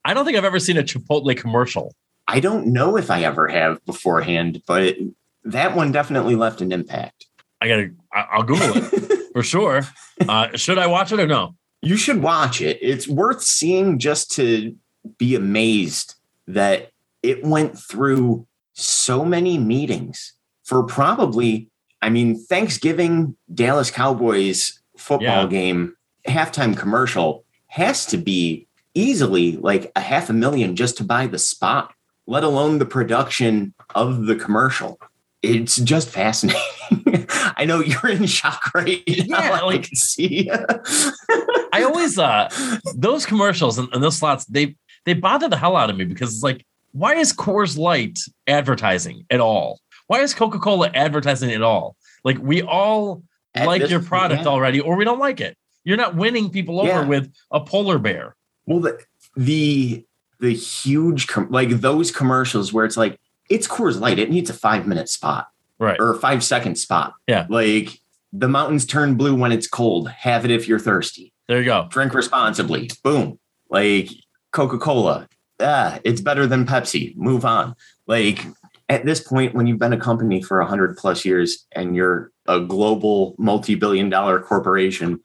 I 0.04 0.14
don't 0.14 0.24
think 0.24 0.36
I've 0.36 0.44
ever 0.44 0.60
seen 0.60 0.76
a 0.76 0.82
Chipotle 0.82 1.36
commercial. 1.36 1.94
I 2.28 2.40
don't 2.40 2.66
know 2.66 2.96
if 2.96 3.10
I 3.10 3.22
ever 3.22 3.48
have 3.48 3.84
beforehand, 3.86 4.62
but 4.66 4.96
that 5.44 5.74
one 5.74 5.92
definitely 5.92 6.34
left 6.34 6.60
an 6.60 6.72
impact. 6.72 7.26
I 7.60 7.68
gotta. 7.68 7.90
I'll 8.12 8.42
Google 8.42 8.76
it 8.76 9.22
for 9.32 9.42
sure. 9.42 9.82
Uh, 10.28 10.54
should 10.56 10.78
I 10.78 10.86
watch 10.86 11.12
it 11.12 11.20
or 11.20 11.26
no? 11.26 11.54
You 11.82 11.96
should 11.96 12.22
watch 12.22 12.60
it. 12.60 12.78
It's 12.82 13.08
worth 13.08 13.42
seeing 13.42 13.98
just 13.98 14.30
to 14.32 14.76
be 15.18 15.34
amazed 15.34 16.14
that 16.46 16.90
it 17.22 17.44
went 17.44 17.78
through 17.78 18.46
so 18.74 19.24
many 19.24 19.58
meetings 19.58 20.35
for 20.66 20.82
probably, 20.82 21.68
I 22.02 22.10
mean, 22.10 22.36
Thanksgiving 22.36 23.36
Dallas 23.54 23.90
Cowboys 23.90 24.80
football 24.98 25.44
Yeah. 25.44 25.46
game 25.46 25.94
halftime 26.28 26.76
commercial 26.76 27.44
has 27.68 28.04
to 28.06 28.16
be 28.16 28.66
easily 28.94 29.52
like 29.58 29.92
a 29.94 30.00
half 30.00 30.28
a 30.28 30.32
million 30.32 30.74
just 30.74 30.96
to 30.96 31.04
buy 31.04 31.26
the 31.28 31.38
spot, 31.38 31.92
let 32.26 32.42
alone 32.42 32.78
the 32.78 32.86
production 32.86 33.72
of 33.94 34.26
the 34.26 34.34
commercial. 34.34 34.98
It's 35.42 35.76
just 35.76 36.08
fascinating. 36.08 36.60
I 37.56 37.64
know 37.64 37.80
you're 37.80 38.08
in 38.10 38.26
shock 38.26 38.74
right 38.74 39.02
now. 39.28 39.38
Yeah, 39.38 39.60
I 39.64 39.78
can 39.78 39.94
see. 39.94 40.50
I 41.72 41.82
always 41.84 42.18
uh 42.18 42.48
those 42.96 43.24
commercials 43.26 43.78
and, 43.78 43.88
and 43.92 44.02
those 44.02 44.16
slots 44.18 44.44
they 44.46 44.74
they 45.04 45.14
bother 45.14 45.48
the 45.48 45.56
hell 45.56 45.76
out 45.76 45.90
of 45.90 45.96
me 45.96 46.04
because 46.04 46.34
it's 46.34 46.42
like 46.42 46.64
why 46.92 47.14
is 47.14 47.32
Coors 47.32 47.76
Light 47.78 48.18
advertising 48.48 49.26
at 49.30 49.38
all? 49.40 49.78
Why 50.06 50.20
is 50.20 50.34
Coca 50.34 50.58
Cola 50.58 50.90
advertising 50.94 51.50
at 51.52 51.62
all? 51.62 51.96
Like 52.24 52.38
we 52.38 52.62
all 52.62 53.22
At 53.54 53.66
like 53.66 53.82
this- 53.82 53.90
your 53.90 54.02
product 54.02 54.42
yeah. 54.42 54.48
already, 54.48 54.80
or 54.80 54.96
we 54.96 55.04
don't 55.04 55.18
like 55.18 55.40
it. 55.40 55.56
You're 55.84 55.96
not 55.96 56.16
winning 56.16 56.50
people 56.50 56.80
over 56.80 56.88
Yeah. 56.88 57.04
with 57.06 57.32
a 57.50 57.60
polar 57.60 57.98
bear. 57.98 58.34
Well, 58.66 58.80
the 58.80 58.98
the 59.36 60.04
the 60.40 60.52
huge 60.54 61.26
com- 61.28 61.50
like 61.50 61.70
those 61.80 62.10
commercials 62.10 62.72
where 62.72 62.84
it's 62.84 62.96
like 62.96 63.18
it's 63.48 63.66
Coors 63.68 64.00
Light, 64.00 64.18
it 64.18 64.30
needs 64.30 64.50
a 64.50 64.54
five 64.54 64.86
minute 64.86 65.08
spot 65.08 65.48
Right. 65.78 65.98
or 66.00 66.10
a 66.10 66.18
five 66.18 66.42
second 66.44 66.76
spot. 66.76 67.14
Yeah. 67.26 67.46
like 67.48 68.00
the 68.32 68.48
mountains 68.48 68.84
turn 68.84 69.14
blue 69.14 69.34
when 69.34 69.52
it's 69.52 69.66
cold. 69.68 70.08
Have 70.10 70.44
it 70.44 70.50
if 70.50 70.66
you're 70.68 70.78
thirsty. 70.80 71.32
There 71.48 71.58
you 71.60 71.64
go. 71.64 71.86
Drink 71.90 72.12
responsibly. 72.12 72.90
Boom. 73.02 73.38
Like 73.70 74.10
Coca 74.50 74.78
Cola. 74.78 75.28
Ah, 75.60 76.00
it's 76.04 76.20
better 76.20 76.46
than 76.46 76.66
Pepsi. 76.66 77.16
Move 77.16 77.44
on. 77.46 77.74
Like 78.06 78.44
at 78.88 79.04
this 79.04 79.20
point, 79.20 79.54
when 79.54 79.66
you've 79.66 79.78
been 79.78 79.92
a 79.92 79.98
company 79.98 80.40
for 80.42 80.60
a 80.60 80.66
hundred 80.66 80.96
plus 80.96 81.24
years 81.24 81.66
and 81.72 81.96
you're 81.96 82.30
a 82.46 82.60
global 82.60 83.34
multi-billion 83.38 84.08
dollar 84.10 84.40
corporation, 84.40 85.20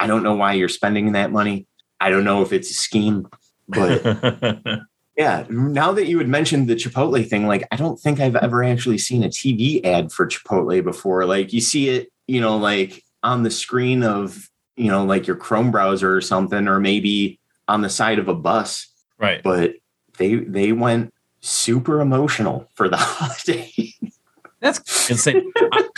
I 0.00 0.06
don't 0.06 0.22
know 0.22 0.34
why 0.34 0.54
you're 0.54 0.68
spending 0.68 1.12
that 1.12 1.30
money. 1.30 1.66
I 2.00 2.10
don't 2.10 2.24
know 2.24 2.42
if 2.42 2.52
it's 2.52 2.70
a 2.70 2.74
scheme, 2.74 3.28
but 3.68 4.02
yeah, 5.16 5.44
now 5.48 5.92
that 5.92 6.06
you 6.06 6.18
had 6.18 6.28
mentioned 6.28 6.68
the 6.68 6.74
Chipotle 6.74 7.26
thing, 7.26 7.46
like 7.46 7.66
I 7.70 7.76
don't 7.76 7.98
think 7.98 8.20
I've 8.20 8.36
ever 8.36 8.64
actually 8.64 8.98
seen 8.98 9.22
a 9.22 9.28
TV 9.28 9.84
ad 9.84 10.12
for 10.12 10.26
Chipotle 10.26 10.82
before. 10.82 11.24
Like 11.24 11.52
you 11.52 11.60
see 11.60 11.88
it, 11.88 12.08
you 12.26 12.40
know, 12.40 12.56
like 12.58 13.04
on 13.22 13.44
the 13.44 13.50
screen 13.50 14.02
of, 14.02 14.50
you 14.76 14.90
know, 14.90 15.04
like 15.04 15.26
your 15.26 15.36
Chrome 15.36 15.70
browser 15.70 16.14
or 16.14 16.20
something, 16.20 16.68
or 16.68 16.80
maybe 16.80 17.40
on 17.68 17.80
the 17.80 17.88
side 17.88 18.18
of 18.18 18.28
a 18.28 18.34
bus. 18.34 18.88
right. 19.18 19.42
But 19.42 19.74
they 20.18 20.34
they 20.36 20.72
went 20.72 21.12
super 21.46 22.00
emotional 22.00 22.68
for 22.74 22.88
the 22.88 22.96
holiday. 23.00 23.72
That's 24.60 25.10
insane. 25.10 25.52
I, 25.72 25.88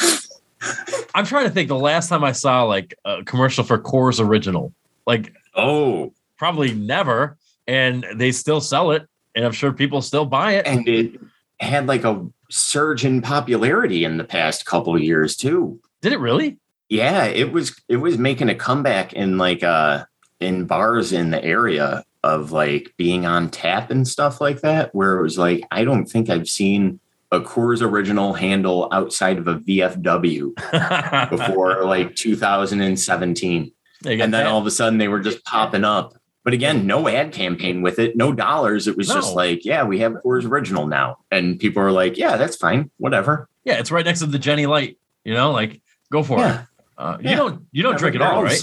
I'm 1.15 1.25
trying 1.25 1.45
to 1.45 1.51
think 1.51 1.69
the 1.69 1.79
last 1.79 2.09
time 2.09 2.25
I 2.25 2.33
saw 2.33 2.65
like 2.65 2.95
a 3.05 3.25
commercial 3.25 3.65
for 3.65 3.79
Coors 3.79 4.25
Original. 4.25 4.73
Like 5.07 5.33
oh, 5.55 6.13
probably 6.37 6.75
never. 6.75 7.37
And 7.67 8.07
they 8.15 8.33
still 8.33 8.61
sell 8.61 8.93
it. 8.93 9.07
And 9.35 9.45
I'm 9.45 9.53
sure 9.53 9.73
people 9.73 10.03
still 10.03 10.25
buy 10.25 10.53
it. 10.53 10.67
and 10.67 10.89
it 10.89 11.21
had 11.61 11.87
like 11.87 12.05
a 12.05 12.27
surge 12.51 13.05
in 13.05 13.21
popularity 13.23 14.05
in 14.05 14.17
the 14.17 14.25
past 14.25 14.67
couple 14.67 14.95
of 14.95 15.03
years 15.03 15.37
too. 15.37 15.81
Did 16.01 16.13
it 16.13 16.21
really? 16.21 16.59
Yeah, 16.89 17.25
it 17.25 17.53
was 17.53 17.81
it 17.89 17.97
was 17.97 18.19
making 18.19 18.49
a 18.49 18.55
comeback 18.55 19.13
in 19.13 19.39
like 19.39 19.63
uh 19.63 20.05
in 20.41 20.65
bars 20.65 21.13
in 21.13 21.31
the 21.31 21.43
area 21.45 22.05
of 22.29 22.53
like 22.53 22.93
being 22.97 23.27
on 23.27 23.49
tap 23.51 23.91
and 23.91 24.07
stuff 24.07 24.41
like 24.41 24.61
that, 24.61 24.95
where 24.95 25.17
it 25.19 25.23
was 25.23 25.39
like, 25.39 25.65
I 25.71 25.85
don't 25.85 26.07
think 26.07 26.29
I've 26.31 26.49
seen 26.49 27.01
a 27.33 27.41
Coors 27.41 27.83
original 27.83 28.33
handle 28.35 28.89
outside 28.93 29.39
of 29.39 29.49
a 29.49 29.57
VFW 29.57 31.31
before 31.31 31.85
like 31.85 32.15
2017. 32.15 33.73
There. 34.03 34.13
And 34.13 34.21
then 34.21 34.31
That- 34.31 34.47
all 34.47 34.61
of 34.61 34.67
a 34.67 34.71
sudden 34.71 34.99
they 34.99 35.09
were 35.09 35.21
just 35.21 35.45
popping 35.45 35.85
up. 35.85 36.15
But 36.45 36.55
again, 36.55 36.87
no 36.87 37.07
ad 37.09 37.33
campaign 37.33 37.83
with 37.83 37.99
it, 37.99 38.17
no 38.17 38.33
dollars. 38.33 38.87
It 38.89 38.97
was 38.97 39.09
just 39.09 39.35
like, 39.35 39.67
yeah, 39.67 39.85
we 39.85 39.99
have 39.99 40.13
Coors 40.25 40.47
original 40.47 40.87
now. 40.87 41.19
And 41.31 41.59
people 41.61 41.83
are 41.83 41.93
like, 41.93 42.17
yeah, 42.17 42.39
that's 42.39 42.57
fine, 42.57 42.91
whatever. 42.97 43.49
yeah, 43.65 43.75
it's 43.79 43.91
right 43.91 44.05
next 44.05 44.21
to 44.21 44.27
the 44.27 44.39
Genny 44.39 44.67
Light. 44.67 44.97
You 45.25 45.35
know, 45.35 45.51
like 45.51 45.83
go 46.11 46.23
for 46.23 46.39
Yeah. 46.39 46.61
it. 46.63 46.67
Uh, 46.97 47.19
you 47.21 47.37
don't 47.37 47.67
you 47.71 47.83
don't 47.83 47.99
drink 47.99 48.17
it 48.17 48.23
all, 48.23 48.43
right? 48.43 48.63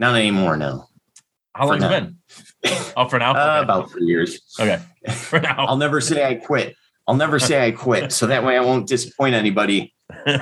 Not 0.00 0.16
anymore, 0.16 0.56
no. 0.56 0.88
How 1.54 1.66
For 1.66 1.78
long's 1.78 1.84
it 1.84 1.88
been? 1.90 2.16
Oh, 2.96 3.08
for 3.08 3.18
now. 3.18 3.32
Uh, 3.32 3.54
Okay. 3.56 3.62
about 3.64 3.90
three 3.90 4.06
years. 4.06 4.40
okay. 4.58 4.80
For 5.14 5.40
now. 5.48 5.66
I'll 5.66 5.76
never 5.76 6.00
say 6.00 6.24
I 6.26 6.34
quit. 6.34 6.76
I'll 7.08 7.16
never 7.16 7.38
say 7.38 7.66
I 7.66 7.70
quit. 7.70 8.12
So 8.12 8.26
that 8.26 8.44
way 8.44 8.56
I 8.56 8.60
won't 8.60 8.86
disappoint 8.88 9.34
anybody. 9.34 9.94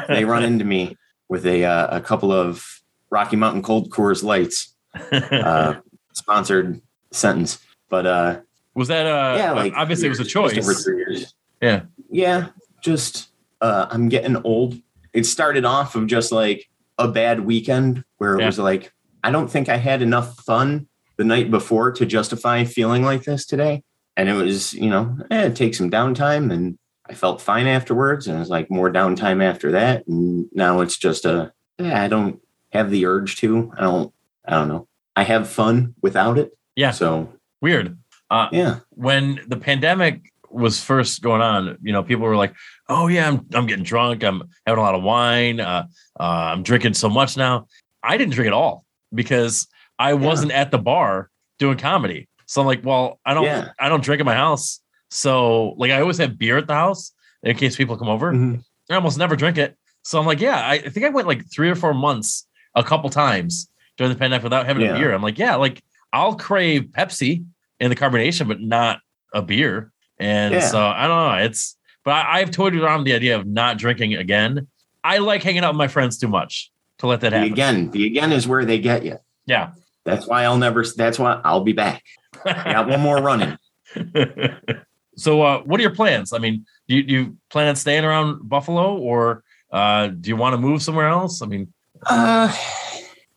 They 0.08 0.24
run 0.24 0.42
into 0.44 0.64
me 0.64 0.96
with 1.28 1.46
a 1.46 1.64
uh, 1.64 1.96
a 1.98 2.00
couple 2.00 2.32
of 2.32 2.64
Rocky 3.10 3.36
Mountain 3.36 3.62
Cold 3.62 3.90
Coors 3.90 4.22
Lights, 4.22 4.74
uh, 5.12 5.74
sponsored 6.12 6.80
sentence. 7.12 7.58
But 7.88 8.06
uh, 8.06 8.40
was 8.74 8.88
that 8.88 9.06
uh 9.06 9.36
yeah, 9.38 9.52
like 9.52 9.72
obviously 9.76 10.06
it 10.06 10.10
was 10.10 10.20
a 10.20 10.24
just 10.24 10.36
over 10.36 10.50
choice. 10.72 10.84
three 10.84 10.96
years. 10.98 11.34
Yeah. 11.62 11.82
yeah. 12.10 12.48
Just 12.82 13.28
uh, 13.60 13.86
I'm 13.90 14.08
getting 14.08 14.36
old. 14.44 14.76
It 15.12 15.24
started 15.26 15.64
off 15.64 15.94
of 15.96 16.06
just 16.06 16.32
like 16.32 16.68
a 16.98 17.08
bad 17.08 17.40
weekend 17.40 18.04
where 18.18 18.34
it 18.36 18.40
Yeah. 18.40 18.46
was 18.46 18.58
like 18.58 18.92
I 19.24 19.30
don't 19.30 19.48
think 19.48 19.68
I 19.68 19.76
had 19.76 20.02
enough 20.02 20.38
fun 20.40 20.86
the 21.18 21.24
night 21.24 21.50
before 21.50 21.92
to 21.92 22.06
justify 22.06 22.64
feeling 22.64 23.02
like 23.02 23.24
this 23.24 23.44
today. 23.44 23.82
And 24.16 24.28
it 24.28 24.34
was, 24.34 24.72
you 24.72 24.88
know, 24.88 25.18
eh, 25.30 25.50
take 25.50 25.74
some 25.74 25.90
downtime 25.90 26.52
and 26.52 26.78
I 27.08 27.14
felt 27.14 27.42
fine 27.42 27.66
afterwards. 27.66 28.26
And 28.26 28.36
it 28.36 28.40
was 28.40 28.50
like 28.50 28.70
more 28.70 28.90
downtime 28.90 29.42
after 29.42 29.72
that. 29.72 30.06
And 30.06 30.46
now 30.52 30.80
it's 30.80 30.96
just 30.96 31.24
a, 31.24 31.52
eh, 31.78 32.04
I 32.04 32.08
don't 32.08 32.40
have 32.72 32.90
the 32.90 33.06
urge 33.06 33.36
to. 33.38 33.72
I 33.76 33.82
don't, 33.82 34.12
I 34.46 34.52
don't 34.52 34.68
know. 34.68 34.88
I 35.16 35.24
have 35.24 35.48
fun 35.48 35.94
without 36.00 36.38
it. 36.38 36.56
Yeah. 36.76 36.92
So 36.92 37.32
Weird. 37.60 37.98
Uh 38.30 38.48
yeah. 38.52 38.80
when 38.90 39.40
the 39.46 39.56
pandemic 39.56 40.32
was 40.50 40.82
first 40.82 41.22
going 41.22 41.40
on, 41.40 41.78
you 41.82 41.92
know, 41.92 42.02
people 42.02 42.24
were 42.24 42.36
like, 42.36 42.54
"Oh 42.88 43.06
yeah, 43.08 43.28
I'm 43.28 43.46
I'm 43.52 43.66
getting 43.66 43.84
drunk. 43.84 44.22
I'm 44.22 44.42
having 44.66 44.78
a 44.78 44.82
lot 44.82 44.94
of 44.94 45.02
wine. 45.02 45.60
Uh, 45.60 45.86
uh, 46.18 46.22
I'm 46.22 46.62
drinking 46.62 46.94
so 46.94 47.08
much 47.08 47.36
now." 47.36 47.66
I 48.02 48.16
didn't 48.16 48.34
drink 48.34 48.46
at 48.46 48.52
all 48.52 48.84
because 49.14 49.66
I 49.98 50.14
wasn't 50.14 50.52
at 50.52 50.70
the 50.70 50.78
bar 50.78 51.30
doing 51.58 51.76
comedy. 51.78 52.28
So 52.46 52.60
I'm 52.60 52.66
like, 52.66 52.84
"Well, 52.84 53.18
I 53.26 53.34
don't 53.34 53.44
Yeah. 53.44 53.70
I 53.78 53.88
don't 53.88 54.02
drink 54.02 54.20
at 54.20 54.26
my 54.26 54.34
house. 54.34 54.80
So 55.10 55.70
like, 55.76 55.90
I 55.90 56.00
always 56.00 56.18
have 56.18 56.38
beer 56.38 56.56
at 56.58 56.66
the 56.66 56.74
house 56.74 57.12
in 57.42 57.56
case 57.56 57.76
people 57.76 57.96
come 57.96 58.08
over. 58.08 58.32
Mhm. 58.32 58.62
I 58.90 58.94
almost 58.94 59.18
never 59.18 59.36
drink 59.36 59.58
it. 59.58 59.76
So 60.02 60.18
I'm 60.18 60.26
like, 60.26 60.40
yeah, 60.40 60.56
I, 60.60 60.74
I 60.74 60.88
think 60.88 61.04
I 61.04 61.08
went 61.10 61.26
like 61.28 61.50
three 61.50 61.68
or 61.70 61.74
four 61.74 61.92
months, 61.94 62.46
a 62.74 62.82
couple 62.82 63.10
times 63.10 63.70
during 63.96 64.12
the 64.12 64.18
pandemic 64.18 64.42
without 64.44 64.64
having 64.66 64.84
Yeah. 64.84 64.94
a 64.94 64.98
beer. 64.98 65.12
I'm 65.12 65.22
like, 65.22 65.38
yeah, 65.38 65.56
like 65.56 65.82
I'll 66.12 66.34
crave 66.36 66.84
Pepsi 66.96 67.44
and 67.80 67.90
the 67.92 67.96
carbonation, 67.96 68.48
but 68.48 68.60
not 68.60 69.00
a 69.34 69.42
beer. 69.42 69.92
And 70.18 70.54
Yeah. 70.54 70.60
so 70.60 70.80
I 70.80 71.06
don't 71.06 71.16
know. 71.38 71.44
It's, 71.44 71.76
but 72.04 72.12
I, 72.12 72.38
I've 72.40 72.50
toyed 72.50 72.74
around 72.76 73.04
the 73.04 73.12
idea 73.14 73.36
of 73.36 73.46
not 73.46 73.76
drinking 73.78 74.14
again. 74.14 74.68
I 75.04 75.18
like 75.18 75.42
hanging 75.42 75.64
out 75.64 75.72
with 75.74 75.78
my 75.78 75.88
friends 75.88 76.18
too 76.18 76.28
much 76.28 76.70
to 76.98 77.06
let 77.06 77.20
that 77.20 77.30
The 77.30 77.38
happen. 77.38 77.52
again, 77.52 77.90
the 77.90 78.06
again 78.06 78.32
is 78.32 78.46
where 78.48 78.64
they 78.64 78.78
get 78.78 79.04
you. 79.04 79.18
Yeah. 79.46 79.72
That's 80.08 80.26
why 80.26 80.44
I'll 80.44 80.56
never, 80.56 80.84
that's 80.84 81.18
why 81.18 81.40
I'll 81.44 81.64
be 81.64 81.72
back. 81.72 82.02
I 82.44 82.72
got 82.72 82.88
one 82.88 83.00
more 83.00 83.20
running. 83.20 83.58
so, 85.16 85.42
uh, 85.42 85.62
what 85.62 85.80
are 85.80 85.82
your 85.82 85.94
plans? 85.94 86.32
I 86.32 86.38
mean, 86.38 86.66
do 86.88 86.96
you, 86.96 87.02
do 87.02 87.14
you 87.14 87.36
plan 87.50 87.68
on 87.68 87.76
staying 87.76 88.04
around 88.04 88.48
Buffalo 88.48 88.96
or 88.96 89.42
uh, 89.70 90.08
do 90.08 90.30
you 90.30 90.36
want 90.36 90.54
to 90.54 90.58
move 90.58 90.82
somewhere 90.82 91.08
else? 91.08 91.42
I 91.42 91.46
mean, 91.46 91.72
Uh, 92.06 92.54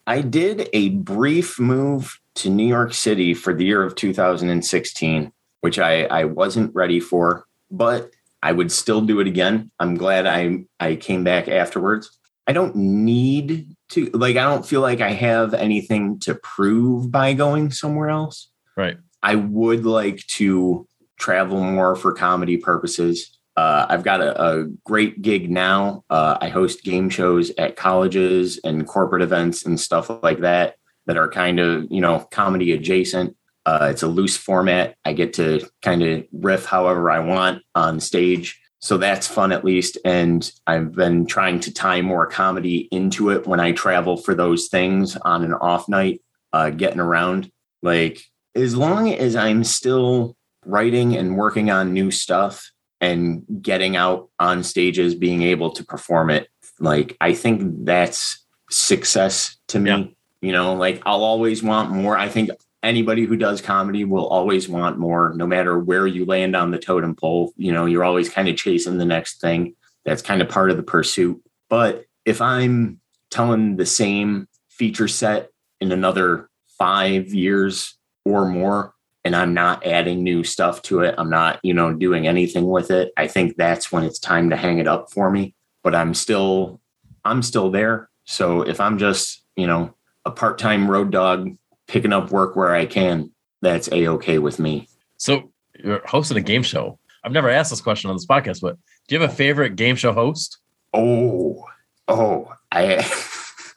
I 0.07 0.21
did 0.21 0.69
a 0.73 0.89
brief 0.89 1.59
move 1.59 2.19
to 2.35 2.49
New 2.49 2.67
York 2.67 2.93
City 2.93 3.33
for 3.33 3.53
the 3.53 3.65
year 3.65 3.83
of 3.83 3.95
2016, 3.95 5.31
which 5.61 5.79
I, 5.79 6.03
I 6.05 6.25
wasn't 6.25 6.73
ready 6.73 6.99
for, 6.99 7.45
but 7.69 8.11
I 8.41 8.51
would 8.51 8.71
still 8.71 9.01
do 9.01 9.19
it 9.19 9.27
again. 9.27 9.71
I'm 9.79 9.95
glad 9.95 10.25
I 10.25 10.65
I 10.79 10.95
came 10.95 11.23
back 11.23 11.47
afterwards. 11.47 12.17
I 12.47 12.53
don't 12.53 12.75
need 12.75 13.75
to 13.91 14.09
like 14.13 14.37
I 14.37 14.43
don't 14.43 14.65
feel 14.65 14.81
like 14.81 15.01
I 15.01 15.11
have 15.11 15.53
anything 15.53 16.19
to 16.21 16.35
prove 16.35 17.11
by 17.11 17.33
going 17.33 17.71
somewhere 17.71 18.09
else. 18.09 18.49
right. 18.75 18.97
I 19.23 19.35
would 19.35 19.85
like 19.85 20.25
to 20.37 20.87
travel 21.19 21.61
more 21.61 21.95
for 21.95 22.11
comedy 22.13 22.57
purposes. 22.57 23.37
Uh, 23.55 23.85
I've 23.89 24.03
got 24.03 24.21
a, 24.21 24.41
a 24.41 24.65
great 24.85 25.21
gig 25.21 25.51
now. 25.51 26.03
Uh, 26.09 26.37
I 26.41 26.49
host 26.49 26.83
game 26.83 27.09
shows 27.09 27.51
at 27.57 27.75
colleges 27.75 28.59
and 28.63 28.87
corporate 28.87 29.21
events 29.21 29.65
and 29.65 29.79
stuff 29.79 30.09
like 30.23 30.39
that 30.39 30.77
that 31.05 31.17
are 31.17 31.29
kind 31.29 31.59
of 31.59 31.87
you 31.89 32.01
know 32.01 32.19
comedy 32.31 32.71
adjacent. 32.71 33.35
Uh, 33.65 33.89
it's 33.91 34.03
a 34.03 34.07
loose 34.07 34.37
format. 34.37 34.95
I 35.05 35.13
get 35.13 35.33
to 35.33 35.67
kind 35.81 36.01
of 36.01 36.25
riff 36.31 36.65
however 36.65 37.11
I 37.11 37.19
want 37.19 37.61
on 37.75 37.99
stage. 37.99 38.60
So 38.81 38.97
that's 38.97 39.27
fun 39.27 39.51
at 39.51 39.63
least. 39.63 39.97
And 40.03 40.51
I've 40.65 40.93
been 40.93 41.27
trying 41.27 41.59
to 41.61 41.73
tie 41.73 42.01
more 42.01 42.25
comedy 42.25 42.87
into 42.91 43.29
it 43.29 43.45
when 43.45 43.59
I 43.59 43.73
travel 43.73 44.17
for 44.17 44.33
those 44.33 44.67
things 44.67 45.15
on 45.17 45.43
an 45.43 45.53
off 45.53 45.87
night, 45.87 46.21
uh, 46.51 46.71
getting 46.71 46.99
around. 46.99 47.51
Like 47.83 48.23
as 48.55 48.75
long 48.75 49.13
as 49.13 49.35
I'm 49.35 49.63
still 49.63 50.35
writing 50.65 51.15
and 51.15 51.37
working 51.37 51.69
on 51.69 51.93
new 51.93 52.09
stuff 52.09 52.71
and 52.99 53.43
getting 53.61 53.95
out 53.95 54.29
on 54.39 54.63
stages, 54.63 55.13
being 55.13 55.43
able 55.43 55.71
to 55.71 55.85
perform 55.85 56.31
it, 56.31 56.47
like 56.79 57.15
I 57.21 57.33
think 57.33 57.85
that's 57.85 58.43
success 58.71 59.57
to 59.67 59.79
me. 59.79 59.91
Yeah. 59.91 60.03
You 60.41 60.53
know, 60.53 60.73
like 60.73 61.03
I'll 61.05 61.23
always 61.23 61.61
want 61.61 61.91
more. 61.91 62.17
I 62.17 62.29
think 62.29 62.49
anybody 62.83 63.25
who 63.25 63.35
does 63.35 63.61
comedy 63.61 64.05
will 64.05 64.27
always 64.27 64.67
want 64.67 64.97
more, 64.97 65.33
no 65.35 65.45
matter 65.45 65.77
where 65.77 66.07
you 66.07 66.25
land 66.25 66.55
on 66.55 66.71
the 66.71 66.79
totem 66.79 67.15
pole. 67.15 67.53
You 67.57 67.71
know, 67.71 67.85
you're 67.85 68.03
always 68.03 68.29
kind 68.29 68.47
of 68.47 68.55
chasing 68.55 68.97
the 68.97 69.05
next 69.05 69.41
thing. 69.41 69.75
That's 70.03 70.21
kind 70.21 70.41
of 70.41 70.49
part 70.49 70.71
of 70.71 70.77
the 70.77 70.83
pursuit. 70.83 71.41
But 71.69 72.05
if 72.25 72.41
I'm 72.41 72.99
telling 73.29 73.77
the 73.77 73.85
same 73.85 74.47
feature 74.67 75.07
set 75.07 75.51
in 75.79 75.91
another 75.91 76.49
five 76.77 77.33
years 77.33 77.97
or 78.25 78.45
more, 78.45 78.93
and 79.23 79.35
I'm 79.35 79.53
not 79.53 79.85
adding 79.85 80.23
new 80.23 80.43
stuff 80.43 80.81
to 80.83 81.01
it, 81.01 81.13
I'm 81.17 81.29
not, 81.29 81.59
you 81.61 81.75
know, 81.75 81.93
doing 81.93 82.25
anything 82.27 82.65
with 82.65 82.89
it, 82.89 83.13
I 83.17 83.27
think 83.27 83.55
that's 83.55 83.91
when 83.91 84.03
it's 84.03 84.17
time 84.17 84.49
to 84.49 84.55
hang 84.55 84.79
it 84.79 84.87
up 84.87 85.11
for 85.11 85.29
me. 85.29 85.53
But 85.83 85.93
I'm 85.93 86.15
still, 86.15 86.81
I'm 87.23 87.43
still 87.43 87.69
there. 87.69 88.09
So 88.25 88.61
if 88.61 88.79
I'm 88.79 88.97
just, 88.97 89.43
you 89.55 89.67
know, 89.67 89.93
a 90.25 90.31
part-time 90.31 90.89
road 90.89 91.11
dog 91.11 91.55
picking 91.91 92.13
up 92.13 92.31
work 92.31 92.55
where 92.55 92.73
I 92.73 92.85
can, 92.85 93.29
that's 93.61 93.91
a 93.91 94.07
okay 94.07 94.39
with 94.39 94.59
me. 94.59 94.87
So 95.17 95.51
you're 95.83 96.01
hosting 96.07 96.37
a 96.37 96.41
game 96.41 96.63
show. 96.63 96.97
I've 97.23 97.33
never 97.33 97.49
asked 97.49 97.69
this 97.69 97.81
question 97.81 98.09
on 98.09 98.15
this 98.15 98.25
podcast, 98.25 98.61
but 98.61 98.77
do 99.07 99.15
you 99.15 99.21
have 99.21 99.29
a 99.29 99.33
favorite 99.33 99.75
game 99.75 99.95
show 99.97 100.13
host? 100.13 100.57
Oh, 100.93 101.65
oh, 102.07 102.51
I 102.71 103.05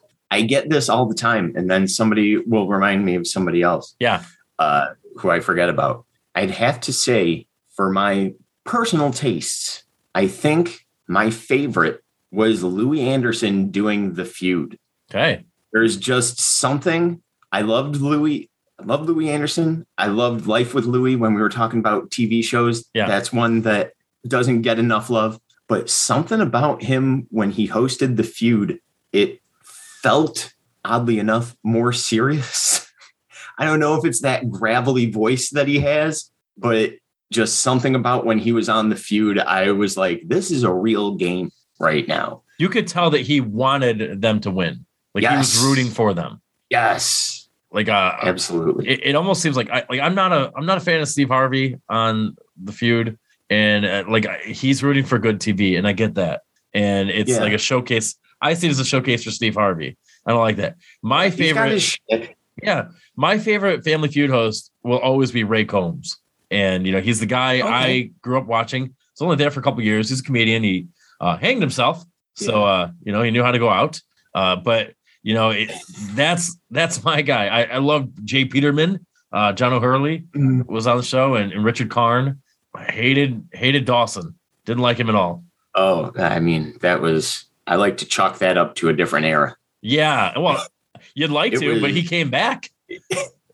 I 0.31 0.43
get 0.43 0.71
this 0.71 0.89
all 0.89 1.07
the 1.07 1.15
time, 1.15 1.53
and 1.57 1.69
then 1.71 1.87
somebody 1.89 2.39
will 2.39 2.69
remind 2.69 3.05
me 3.05 3.15
of 3.17 3.27
somebody 3.27 3.63
else 3.63 3.95
Yeah. 4.01 4.23
uh, 4.59 4.89
who 5.17 5.31
I 5.31 5.41
forget 5.41 5.69
about. 5.69 6.07
I'd 6.35 6.51
have 6.53 6.81
to 6.83 6.93
say, 6.93 7.47
for 7.77 7.91
my 7.91 8.33
personal 8.65 9.13
tastes, 9.13 9.85
I 10.15 10.27
think 10.29 10.87
my 11.09 11.31
favorite 11.31 12.03
was 12.33 12.63
Louie 12.65 13.03
Anderson 13.03 13.71
doing 13.71 14.15
the 14.15 14.25
feud. 14.25 14.79
Okay. 15.11 15.45
There's 15.73 15.97
just 15.97 16.41
something 16.41 17.21
I 17.55 17.61
loved 17.61 17.99
Louie. 17.99 18.51
I 18.81 18.83
loved 18.83 19.09
Louie 19.09 19.31
Anderson. 19.31 19.87
I 19.97 20.09
loved 20.09 20.49
Life 20.49 20.75
with 20.75 20.87
Louie 20.87 21.15
when 21.15 21.35
we 21.35 21.41
were 21.41 21.49
talking 21.49 21.79
about 21.79 22.11
TV 22.11 22.43
shows. 22.43 22.85
Yeah. 22.95 23.07
That's 23.07 23.33
one 23.33 23.61
that 23.61 23.93
doesn't 24.27 24.63
get 24.63 24.81
enough 24.81 25.09
love. 25.09 25.39
But 25.69 25.89
something 25.89 26.41
about 26.41 26.83
him 26.83 27.29
when 27.31 27.53
he 27.53 27.69
hosted 27.69 28.17
the 28.17 28.25
feud, 28.25 28.81
it 29.13 29.39
felt 29.63 30.53
oddly 30.85 31.21
enough 31.21 31.55
more 31.63 31.93
serious. 31.93 32.91
I 33.59 33.67
don't 33.67 33.79
know 33.79 33.95
if 33.95 34.05
it's 34.05 34.23
that 34.23 34.51
gravelly 34.51 35.09
voice 35.09 35.51
that 35.51 35.69
he 35.69 35.79
has, 35.79 36.33
but 36.59 36.95
just 37.31 37.61
something 37.61 37.95
about 37.95 38.27
when 38.27 38.41
he 38.41 38.51
was 38.51 38.69
on 38.69 38.89
the 38.89 38.97
feud, 38.97 39.39
I 39.39 39.71
was 39.71 39.97
like, 39.97 40.25
this 40.27 40.51
is 40.51 40.65
a 40.65 40.75
real 40.75 41.15
game 41.15 41.53
right 41.79 42.09
now. 42.09 42.43
You 42.59 42.69
could 42.69 42.89
tell 42.89 43.11
that 43.11 43.21
he 43.21 43.41
wanted 43.41 44.21
them 44.21 44.41
to 44.41 44.51
win. 44.51 44.87
Like 45.15 45.25
he 45.25 45.37
was 45.37 45.63
rooting 45.63 45.91
for 45.91 46.15
them. 46.15 46.41
Yes, 46.69 47.34
Like 47.75 47.89
uh 47.89 48.13
absolutely. 48.23 48.89
it, 48.89 49.01
it 49.03 49.15
almost 49.17 49.43
seems 49.43 49.57
like 49.57 49.69
I 49.69 49.85
like 49.91 50.01
I'm 50.01 50.15
not 50.15 50.33
a 50.33 50.51
I'm 50.57 50.65
not 50.65 50.79
a 50.79 50.81
fan 50.81 51.01
of 51.01 51.09
Steve 51.09 51.29
Harvey 51.29 51.77
on 51.89 52.37
the 52.63 52.71
feud, 52.73 53.19
and 53.51 53.85
uh, 53.85 54.05
like 54.09 54.27
I- 54.27 54.39
he's 54.47 54.83
rooting 54.83 55.05
for 55.05 55.19
good 55.19 55.41
TV, 55.41 55.77
and 55.77 55.87
I 55.87 55.93
get 55.93 56.15
that, 56.15 56.43
and 56.73 57.11
it's 57.11 57.33
Yeah. 57.33 57.41
like 57.41 57.53
a 57.53 57.59
showcase. 57.59 58.15
I 58.41 58.55
see 58.55 58.69
it 58.69 58.71
as 58.71 58.79
a 58.79 58.85
showcase 58.85 59.25
for 59.25 59.33
Steve 59.33 59.55
Harvey. 59.57 59.97
I 60.25 60.31
don't 60.31 60.41
like 60.41 60.57
that. 60.57 60.77
My 61.03 61.29
He's 61.31 61.35
favorite, 61.37 62.31
yeah, 62.63 62.89
my 63.17 63.39
favorite 63.39 63.83
Family 63.85 64.09
Feud 64.09 64.31
host 64.31 64.71
will 64.85 64.99
always 64.99 65.33
be 65.33 65.43
Ray 65.43 65.65
Combs, 65.65 66.17
and 66.53 66.87
you 66.87 66.93
know 66.93 67.01
he's 67.01 67.19
the 67.19 67.27
guy 67.27 67.61
Okay. 67.61 67.69
I 67.69 68.11
grew 68.23 68.39
up 68.39 68.47
watching. 68.47 68.85
He's 68.85 69.21
only 69.21 69.35
there 69.37 69.51
for 69.51 69.59
a 69.59 69.63
couple 69.65 69.83
years. 69.83 70.09
He's 70.11 70.21
a 70.21 70.23
comedian. 70.25 70.63
He 70.63 70.87
uh, 71.21 71.37
hanged 71.39 71.61
himself, 71.61 72.05
so 72.35 72.65
uh, 72.65 72.91
you 73.03 73.11
know 73.11 73.23
he 73.25 73.33
knew 73.33 73.43
how 73.43 73.51
to 73.51 73.59
go 73.59 73.69
out. 73.69 74.01
Uh, 74.33 74.55
but 74.57 74.93
you 75.25 75.35
know 75.35 75.51
it, 75.51 75.73
that's 76.13 76.57
that's 76.71 77.03
my 77.03 77.21
guy. 77.23 77.47
I, 77.49 77.63
I 77.65 77.79
love 77.79 78.09
J. 78.25 78.45
Peterman. 78.45 79.05
Uh, 79.33 79.53
John 79.53 79.73
O'Hurley 79.73 80.21
Mm. 80.37 80.65
was 80.67 80.87
on 80.87 80.97
the 80.99 81.03
show, 81.03 81.35
and, 81.35 81.51
and 81.53 81.65
Richard 81.65 81.91
Karn. 81.91 82.41
I 82.73 82.85
hated 82.85 83.49
hated 83.53 83.85
Dawson. 83.85 84.37
Didn't 84.65 84.83
like 84.83 84.97
him 84.99 85.09
at 85.09 85.17
all. 85.17 85.43
Oh, 85.75 86.13
I 86.17 86.39
mean, 86.39 86.79
that 86.83 87.01
was. 87.01 87.47
I 87.67 87.75
like 87.77 87.97
to 87.97 88.07
chalk 88.07 88.39
that 88.39 88.57
up 88.57 88.77
to 88.77 88.89
a 88.91 88.93
different 88.93 89.27
era. 89.27 89.57
Yeah, 89.81 90.39
well, 90.39 90.65
you'd 91.15 91.31
like 91.31 91.55
It 91.55 91.61
to, 91.61 91.81
but 91.81 91.91
he 91.91 92.05
came 92.05 92.31
back. 92.31 92.71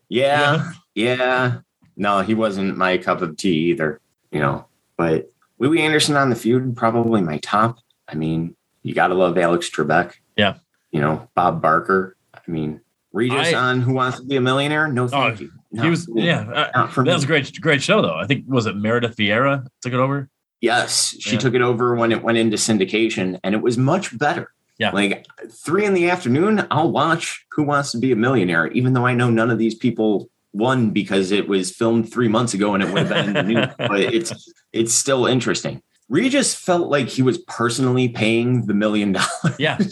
Yeah, 0.09 0.73
yeah. 0.93 1.59
No, 1.95 2.19
he 2.19 2.33
wasn't 2.33 2.75
my 2.77 2.97
cup 2.97 3.21
of 3.21 3.37
tea 3.37 3.69
either. 3.71 4.01
You 4.31 4.41
know, 4.41 4.65
but 4.97 5.29
Louie 5.57 5.81
Anderson 5.81 6.17
on 6.17 6.29
the 6.29 6.35
feud 6.35 6.75
probably 6.75 7.21
my 7.21 7.37
top. 7.37 7.77
I 8.09 8.15
mean, 8.15 8.55
you 8.83 8.93
got 8.93 9.07
to 9.07 9.13
love 9.13 9.37
Alex 9.37 9.69
Trebek. 9.69 10.13
Yeah. 10.35 10.55
You 10.91 11.01
know, 11.01 11.29
Bob 11.35 11.61
Barker. 11.61 12.17
I 12.33 12.39
mean, 12.49 12.81
Regis 13.13 13.53
I- 13.53 13.55
on 13.55 13.81
Who 13.81 13.93
Wants 13.93 14.19
to 14.19 14.25
Be 14.25 14.35
a 14.37 14.41
Millionaire? 14.41 14.87
No, 14.87 15.07
thank 15.07 15.39
Oh, 15.39 15.41
you. 15.41 15.51
he 15.81 15.89
was 15.89 16.09
yeah. 16.15 16.41
Uh, 16.73 16.87
that 16.87 17.05
me. 17.05 17.13
was 17.13 17.23
a 17.23 17.27
great 17.27 17.59
great 17.61 17.81
show 17.81 18.01
though. 18.01 18.15
I 18.15 18.25
think 18.25 18.45
was 18.47 18.65
it 18.65 18.75
Meredith 18.75 19.15
Vieira 19.17 19.65
took 19.81 19.93
it 19.93 19.99
over. 19.99 20.29
Yes, 20.61 21.15
she 21.19 21.33
Yeah. 21.33 21.39
took 21.39 21.53
it 21.55 21.61
over 21.61 21.95
when 21.95 22.11
it 22.11 22.21
went 22.23 22.37
into 22.37 22.55
syndication, 22.57 23.39
and 23.43 23.55
it 23.55 23.61
was 23.61 23.77
much 23.77 24.15
better. 24.17 24.51
Yeah. 24.77 24.91
Like 24.91 25.25
three 25.51 25.85
in 25.85 25.93
the 25.93 26.09
afternoon, 26.09 26.65
I'll 26.71 26.91
watch 26.91 27.45
Who 27.51 27.63
Wants 27.63 27.91
to 27.93 27.97
Be 27.99 28.11
a 28.11 28.15
Millionaire, 28.15 28.67
even 28.71 28.93
though 28.93 29.05
I 29.05 29.13
know 29.13 29.29
none 29.29 29.49
of 29.51 29.57
these 29.59 29.75
people 29.75 30.29
won 30.53 30.89
because 30.89 31.31
it 31.31 31.47
was 31.47 31.71
filmed 31.71 32.11
three 32.11 32.27
months 32.27 32.53
ago 32.53 32.73
and 32.73 32.83
it 32.83 32.91
would 32.91 33.07
have 33.07 33.09
been 33.09 33.27
in 33.27 33.33
the 33.33 33.43
news. 33.43 33.67
But 33.77 33.99
it's 34.01 34.53
it's 34.73 34.93
still 34.93 35.25
interesting. 35.25 35.81
Regis 36.09 36.53
felt 36.53 36.89
like 36.89 37.07
he 37.09 37.21
was 37.21 37.37
personally 37.39 38.09
paying 38.09 38.65
the 38.67 38.73
million 38.73 39.13
dollars. 39.13 39.55
Yeah. 39.59 39.77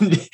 and 0.00 0.28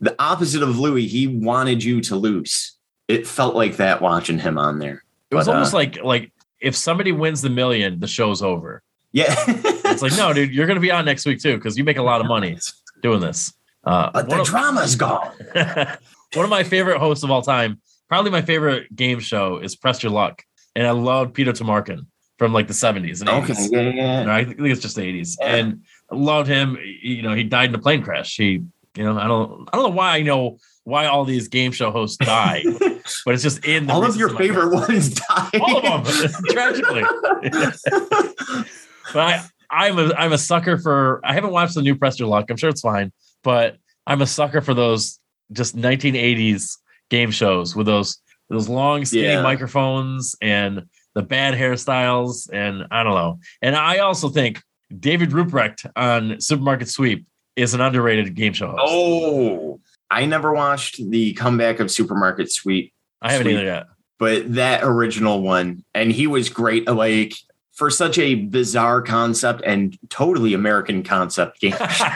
the 0.00 0.14
opposite 0.18 0.62
of 0.62 0.78
Louie, 0.78 1.06
he 1.06 1.26
wanted 1.26 1.82
you 1.82 2.00
to 2.02 2.16
lose. 2.16 2.76
It 3.08 3.26
felt 3.26 3.54
like 3.54 3.76
that 3.76 4.00
watching 4.02 4.38
him 4.38 4.58
on 4.58 4.78
there. 4.78 5.02
It 5.30 5.34
was 5.34 5.46
But, 5.46 5.52
uh, 5.52 5.54
almost 5.56 5.74
like 5.74 6.02
like 6.02 6.32
if 6.60 6.76
somebody 6.76 7.12
wins 7.12 7.42
the 7.42 7.50
million, 7.50 8.00
the 8.00 8.06
show's 8.06 8.42
over. 8.42 8.82
Yeah. 9.12 9.34
It's 9.46 10.02
like 10.02 10.16
no, 10.16 10.32
dude, 10.34 10.52
you're 10.52 10.66
gonna 10.66 10.80
be 10.80 10.90
on 10.90 11.04
next 11.04 11.24
week 11.26 11.40
too 11.40 11.56
because 11.56 11.76
you 11.78 11.84
make 11.84 11.96
a 11.96 12.02
lot 12.02 12.20
of 12.20 12.26
money 12.26 12.58
doing 13.02 13.20
this. 13.20 13.52
Uh, 13.84 14.10
but 14.12 14.28
the 14.28 14.40
of- 14.40 14.46
drama's 14.46 14.94
gone. 14.96 15.32
One 16.34 16.44
of 16.44 16.50
my 16.50 16.62
favorite 16.62 16.98
hosts 16.98 17.24
of 17.24 17.30
all 17.30 17.40
time, 17.42 17.80
probably 18.08 18.30
my 18.30 18.42
favorite 18.42 18.94
game 18.94 19.18
show 19.20 19.58
is 19.58 19.74
Press 19.76 20.02
Your 20.02 20.12
Luck. 20.12 20.42
And 20.76 20.86
I 20.86 20.90
love 20.90 21.32
Peter 21.32 21.52
Tomarken 21.52 22.06
from 22.38 22.52
like 22.52 22.66
the 22.68 22.74
70s 22.74 23.20
and 23.20 23.30
80s. 23.30 23.50
Okay, 23.50 23.68
yeah, 23.70 23.90
yeah. 23.94 24.22
No, 24.24 24.30
I 24.32 24.44
think 24.44 24.60
it's 24.60 24.80
just 24.82 24.94
the 24.96 25.02
80s. 25.02 25.36
Yeah. 25.40 25.54
And 25.56 25.82
I 26.10 26.16
loved 26.16 26.48
him. 26.48 26.78
You 27.02 27.22
know, 27.22 27.34
he 27.34 27.44
died 27.44 27.68
in 27.70 27.74
a 27.74 27.78
plane 27.78 28.02
crash. 28.02 28.36
He, 28.36 28.62
you 28.96 29.04
know, 29.04 29.18
I 29.18 29.26
don't 29.26 29.68
I 29.72 29.76
don't 29.76 29.90
know 29.90 29.96
why 29.96 30.16
I 30.16 30.22
know 30.22 30.58
why 30.84 31.06
all 31.06 31.24
these 31.24 31.48
game 31.48 31.70
show 31.72 31.90
hosts 31.90 32.16
die, 32.16 32.62
but 33.24 33.34
it's 33.34 33.42
just 33.42 33.64
in 33.66 33.86
the 33.86 33.92
All 33.92 34.04
of 34.04 34.16
your 34.16 34.30
favorite 34.30 34.72
ones 34.74 35.10
died. 35.14 35.60
All 35.60 35.86
of 35.86 36.04
them, 36.20 36.32
tragically. 36.50 37.04
But 39.12 39.20
I, 39.20 39.44
I'm 39.70 39.98
a 39.98 40.12
I'm 40.14 40.32
a 40.32 40.38
sucker 40.38 40.76
for 40.78 41.20
I 41.24 41.32
haven't 41.32 41.50
watched 41.52 41.74
the 41.74 41.82
new 41.82 41.94
Press 41.96 42.18
Your 42.18 42.28
Luck. 42.28 42.50
I'm 42.50 42.56
sure 42.58 42.68
it's 42.68 42.82
fine, 42.82 43.10
but 43.42 43.76
I'm 44.06 44.20
a 44.20 44.26
sucker 44.26 44.60
for 44.60 44.74
those 44.74 45.18
just 45.52 45.76
1980s 45.76 46.76
game 47.08 47.30
shows 47.30 47.74
with 47.74 47.86
those 47.86 48.18
those 48.50 48.68
long 48.68 49.04
skinny 49.06 49.24
Yeah. 49.28 49.42
microphones 49.42 50.36
and 50.42 50.84
the 51.14 51.22
bad 51.22 51.54
hairstyles 51.54 52.50
and 52.52 52.84
I 52.90 53.02
don't 53.02 53.14
know. 53.14 53.38
And 53.62 53.74
I 53.74 53.98
also 53.98 54.28
think 54.28 54.62
David 54.96 55.30
Ruprecht 55.30 55.90
on 55.96 56.40
Supermarket 56.40 56.88
Sweep 56.88 57.26
is 57.56 57.74
an 57.74 57.80
underrated 57.80 58.34
game 58.34 58.52
show 58.52 58.68
host. 58.68 58.80
oh, 58.84 59.80
I 60.10 60.24
never 60.26 60.52
watched 60.52 60.96
the 61.10 61.34
comeback 61.34 61.80
of 61.80 61.90
Supermarket 61.90 62.50
Sweep, 62.50 62.92
I 63.20 63.32
haven't 63.32 63.46
Sweep. 63.46 63.56
either 63.56 63.64
yet. 63.66 63.86
but 64.18 64.54
that 64.54 64.80
original 64.84 65.42
one, 65.42 65.84
and 65.94 66.10
he 66.10 66.26
was 66.26 66.48
great. 66.48 66.86
Like 66.88 67.34
for 67.72 67.90
such 67.90 68.18
a 68.18 68.34
bizarre 68.34 69.02
concept 69.02 69.62
and 69.64 69.96
totally 70.08 70.54
American 70.54 71.02
concept 71.02 71.60
game. 71.60 71.72
show. 71.92 72.06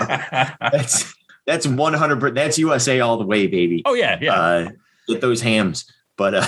that's 0.60 1.14
that's 1.46 1.66
100. 1.66 2.34
That's 2.34 2.58
USA 2.58 3.00
all 3.00 3.16
the 3.18 3.26
way, 3.26 3.46
baby. 3.46 3.82
oh 3.84 3.94
yeah, 3.94 4.18
yeah. 4.20 4.34
Uh, 4.34 4.68
get 5.08 5.20
those 5.20 5.40
hams. 5.42 5.84
But 6.16 6.34
uh, 6.34 6.46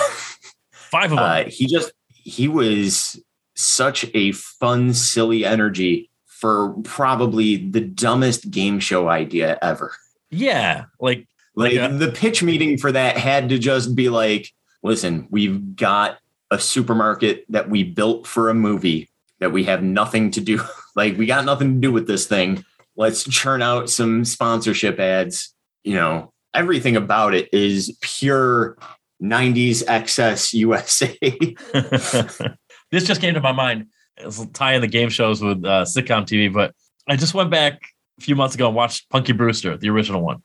Five 0.73 1.13
of 1.13 1.19
them. 1.19 1.19
uh, 1.19 1.45
he 1.51 1.67
just 1.67 1.93
he 2.09 2.49
was 2.49 3.21
such 3.55 4.07
a 4.15 4.33
fun, 4.33 4.95
silly 4.95 5.45
energy 5.45 6.11
for 6.45 6.75
probably 6.85 7.57
the 7.57 7.81
dumbest 7.81 8.51
game 8.51 8.79
show 8.79 9.09
idea 9.09 9.59
ever. 9.63 9.97
yeah, 10.31 10.85
like 11.01 11.27
Like 11.55 11.73
the 11.73 12.13
pitch 12.15 12.43
meeting 12.43 12.77
for 12.77 12.93
that 12.93 13.17
had 13.17 13.49
to 13.49 13.59
just 13.59 13.97
be 13.97 14.11
like, 14.11 14.53
listen, 14.83 15.27
we've 15.31 15.75
got 15.75 16.19
a 16.51 16.59
supermarket 16.59 17.47
that 17.49 17.71
we 17.71 17.83
built 17.83 18.27
for 18.27 18.51
a 18.51 18.55
movie 18.55 19.09
that 19.41 19.53
we 19.53 19.65
have 19.65 19.83
nothing 19.83 20.31
to 20.33 20.43
do. 20.43 20.61
Like 20.97 21.19
we 21.19 21.27
got 21.27 21.45
nothing 21.45 21.75
to 21.75 21.81
do 21.81 21.91
with 21.91 22.07
this 22.07 22.27
thing. 22.27 22.65
Let's 22.95 23.25
churn 23.25 23.63
out 23.63 23.91
some 23.91 24.25
sponsorship 24.25 25.01
ads. 25.01 25.53
You 25.83 25.95
know, 25.95 26.33
everything 26.55 26.95
about 26.95 27.35
it 27.35 27.53
is 27.53 27.99
pure 28.01 28.79
90s 29.21 29.83
excess 29.89 30.55
USA. 30.55 31.19
this 32.93 33.07
just 33.07 33.21
came 33.21 33.35
to 33.35 33.41
my 33.41 33.51
mind. 33.51 33.89
It's 34.19 34.45
tying 34.53 34.81
the 34.81 34.87
game 34.87 35.09
shows 35.09 35.43
with 35.43 35.65
uh, 35.65 35.85
sitcom 35.85 36.25
TV, 36.25 36.53
but 36.53 36.75
I 37.09 37.17
just 37.17 37.35
went 37.35 37.51
back 37.51 37.81
a 38.19 38.23
few 38.23 38.37
months 38.37 38.55
ago 38.55 38.67
and 38.69 38.77
watched 38.77 39.11
Punky 39.11 39.33
Brewster, 39.33 39.77
the 39.77 39.91
original 39.91 40.23
one, 40.23 40.43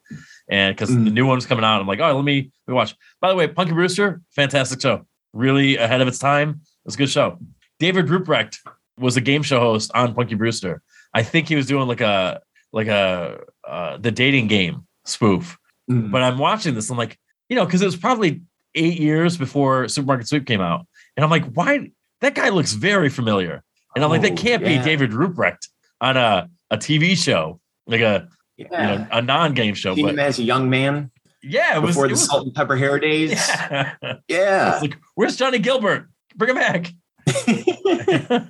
and 0.49 0.75
because 0.75 0.89
Mm. 0.89 1.05
the 1.05 1.11
new 1.11 1.25
one's 1.27 1.45
coming 1.45 1.63
out, 1.63 1.79
I'm 1.79 1.87
like, 1.87 1.99
oh, 1.99 2.15
let 2.15 2.25
me, 2.25 2.51
let 2.67 2.71
me 2.71 2.75
watch. 2.75 2.95
By 3.21 3.29
the 3.29 3.35
way, 3.35 3.47
Punky 3.47 3.73
Brewster, 3.73 4.21
fantastic 4.35 4.81
show, 4.81 5.05
really 5.33 5.77
ahead 5.77 6.01
of 6.01 6.07
its 6.07 6.17
time. 6.19 6.61
It's 6.85 6.95
a 6.95 6.97
good 6.97 7.09
show. 7.09 7.37
David 7.79 8.07
Ruprecht 8.07 8.57
was 8.97 9.15
a 9.17 9.21
game 9.21 9.43
show 9.43 9.59
host 9.59 9.91
on 9.93 10.13
Punky 10.15 10.35
Brewster. 10.35 10.81
I 11.13 11.23
think 11.23 11.47
he 11.47 11.55
was 11.55 11.67
doing 11.67 11.87
like 11.87 12.01
a 12.01 12.41
like 12.73 12.87
a 12.87 13.39
uh, 13.67 13.97
the 13.97 14.11
dating 14.11 14.47
game 14.47 14.87
spoof. 15.05 15.57
Mm. 15.89 16.11
But 16.11 16.21
I'm 16.23 16.37
watching 16.39 16.73
this. 16.75 16.89
I'm 16.89 16.97
like, 16.97 17.17
you 17.49 17.55
know, 17.55 17.65
because 17.65 17.81
it 17.81 17.85
was 17.85 17.95
probably 17.95 18.41
eight 18.75 18.99
years 18.99 19.37
before 19.37 19.87
Supermarket 19.87 20.27
Sweep 20.27 20.45
came 20.45 20.61
out, 20.61 20.85
and 21.15 21.23
I'm 21.23 21.29
like, 21.29 21.45
why? 21.53 21.91
That 22.21 22.35
guy 22.35 22.49
looks 22.49 22.73
very 22.73 23.09
familiar, 23.09 23.63
and 23.95 24.03
I'm 24.03 24.09
like, 24.09 24.19
Oh, 24.19 24.23
that 24.23 24.37
can't 24.37 24.61
yeah. 24.63 24.77
be 24.79 24.83
David 24.83 25.11
Ruprecht 25.11 25.67
on 26.01 26.17
a 26.17 26.49
a 26.69 26.77
TV 26.77 27.17
show, 27.17 27.59
like 27.87 28.01
a 28.01 28.27
you 28.57 28.67
know 28.69 29.07
a 29.11 29.21
non 29.21 29.53
game 29.53 29.73
show. 29.75 29.95
Seen 29.95 30.05
But 30.05 30.13
him 30.13 30.19
as 30.19 30.39
a 30.39 30.43
young 30.43 30.69
man 30.69 31.11
yeah, 31.41 31.77
it 31.77 31.81
was. 31.81 31.91
before 31.91 32.05
it 32.05 32.09
the 32.09 32.13
was 32.13 32.25
salt 32.25 32.45
and 32.45 32.53
pepper 32.55 32.75
hair 32.75 32.99
days. 32.99 33.31
yeah. 33.31 33.93
Yeah. 34.27 34.79
Like, 34.81 34.97
where's 35.15 35.37
Johnny 35.37 35.59
Gilbert? 35.59 36.07
Bring 36.35 36.51
him 36.51 36.57
back. 36.57 36.91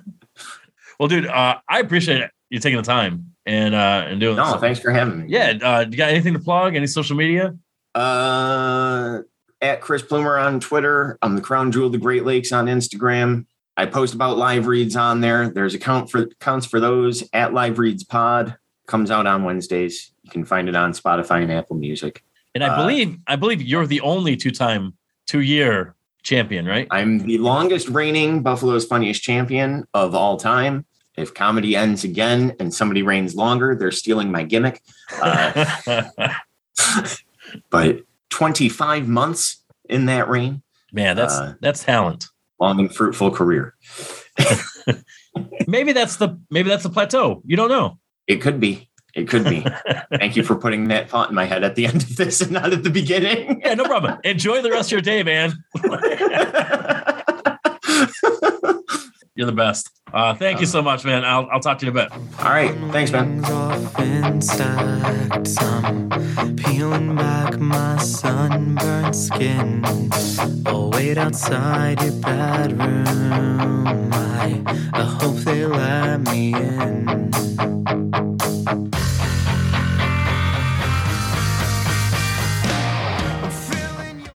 well, 0.98 1.08
dude, 1.08 1.26
uh, 1.26 1.56
I 1.68 1.80
appreciate 1.80 2.24
you 2.50 2.58
taking 2.58 2.76
the 2.78 2.82
time 2.82 3.32
and 3.46 3.74
uh 3.74 4.04
and 4.06 4.20
doing 4.20 4.36
no, 4.36 4.52
this. 4.52 4.60
thanks 4.60 4.80
for 4.80 4.90
having 4.90 5.20
me. 5.22 5.26
Yeah, 5.28 5.54
uh, 5.62 5.84
you 5.88 5.96
got 5.96 6.10
anything 6.10 6.34
to 6.34 6.38
plug? 6.40 6.74
Any 6.76 6.86
social 6.86 7.16
media? 7.16 7.56
Uh, 7.94 9.20
at 9.60 9.80
Chris 9.80 10.02
Plumer 10.02 10.38
on 10.38 10.60
Twitter. 10.60 11.18
I'm 11.22 11.36
the 11.36 11.42
Crown 11.42 11.72
Jewel 11.72 11.86
of 11.86 11.92
the 11.92 11.98
Great 11.98 12.24
Lakes 12.24 12.52
on 12.52 12.66
Instagram. 12.66 13.46
I 13.80 13.86
post 13.86 14.12
about 14.12 14.36
live 14.36 14.66
reads 14.66 14.94
on 14.94 15.22
there. 15.22 15.48
There's 15.48 15.72
account 15.74 16.10
for 16.10 16.18
accounts 16.18 16.66
for 16.66 16.80
those 16.80 17.24
at 17.32 17.54
Live 17.54 17.78
Reads 17.78 18.04
Pod. 18.04 18.56
Comes 18.86 19.10
out 19.10 19.26
on 19.26 19.42
Wednesdays. 19.42 20.12
You 20.22 20.30
can 20.30 20.44
find 20.44 20.68
it 20.68 20.76
on 20.76 20.92
Spotify 20.92 21.42
and 21.42 21.50
Apple 21.50 21.76
Music. 21.76 22.22
And 22.54 22.62
I 22.62 22.68
Uh, 22.68 22.76
believe 22.82 23.16
I 23.26 23.36
believe 23.36 23.62
you're 23.62 23.86
the 23.86 24.02
only 24.02 24.36
two 24.36 24.50
time 24.50 24.92
two 25.26 25.40
year 25.40 25.94
champion, 26.22 26.66
right? 26.66 26.88
I'm 26.90 27.20
the 27.20 27.38
longest 27.38 27.88
reigning 27.88 28.42
Buffalo's 28.42 28.84
funniest 28.84 29.22
champion 29.22 29.86
of 29.94 30.14
all 30.14 30.36
time. 30.36 30.84
If 31.16 31.32
comedy 31.32 31.74
ends 31.74 32.04
again 32.04 32.54
and 32.60 32.74
somebody 32.74 33.00
reigns 33.00 33.34
longer, 33.34 33.74
they're 33.74 33.92
stealing 33.92 34.30
my 34.30 34.42
gimmick. 34.42 34.82
Uh, 35.22 35.64
but 37.70 38.00
25 38.30 39.08
months 39.08 39.62
in 39.88 40.06
that 40.06 40.28
reign, 40.28 40.62
Man, 40.92 41.16
that's 41.16 41.34
uh, 41.34 41.54
that's 41.60 41.84
talent. 41.84 42.26
Long 42.60 42.78
and 42.78 42.94
fruitful 42.94 43.30
career. 43.30 43.74
Maybe 45.66 45.92
that's 45.92 46.16
the 46.16 46.40
maybe 46.50 46.68
that's 46.68 46.82
the 46.82 46.90
plateau. 46.90 47.42
You 47.44 47.56
don't 47.56 47.68
know. 47.68 47.98
It 48.26 48.36
could 48.36 48.58
be. 48.58 48.90
It 49.14 49.28
could 49.28 49.44
be. 49.44 49.64
Thank 50.16 50.36
you 50.36 50.42
for 50.42 50.56
putting 50.56 50.88
that 50.88 51.10
thought 51.10 51.28
in 51.28 51.34
my 51.34 51.44
head 51.44 51.64
at 51.64 51.74
the 51.74 51.86
end 51.86 52.02
of 52.02 52.16
this 52.16 52.40
and 52.40 52.52
not 52.52 52.72
at 52.72 52.82
the 52.82 52.90
beginning. 52.90 53.60
Yeah, 53.64 53.74
no 53.74 53.84
problem. 53.84 54.18
Enjoy 54.24 54.62
the 54.62 54.70
rest 54.70 54.88
of 54.88 54.92
your 54.92 55.00
day, 55.00 55.22
man. 55.22 55.52
You're 59.40 59.46
the 59.46 59.52
best. 59.52 59.88
Uh, 60.12 60.34
thank 60.34 60.60
you 60.60 60.66
so 60.66 60.82
much, 60.82 61.02
man. 61.02 61.24
I'll 61.24 61.48
I'll 61.50 61.60
talk 61.60 61.78
to 61.78 61.86
you 61.86 61.92
in 61.92 61.96
a 61.96 62.02
bit. 62.02 62.12
All 62.12 62.50
right. 62.50 62.74
Thanks, 62.92 63.10
man. 63.10 63.36
Wings 63.36 63.50
off 63.50 63.98
and 63.98 64.44
stacked 64.44 65.56
peeling 66.58 67.16
back 67.16 67.58
my 67.58 67.96
sunburned 67.96 69.16
skin. 69.16 69.82
I'll 70.66 70.90
wait 70.90 71.16
outside 71.16 72.02
your 72.02 72.20
bedroom. 72.20 74.12
I, 74.12 74.62
I 74.92 75.04
hope 75.04 75.36
they 75.36 75.64
let 75.64 76.20
me 76.30 76.52
in. 76.54 77.00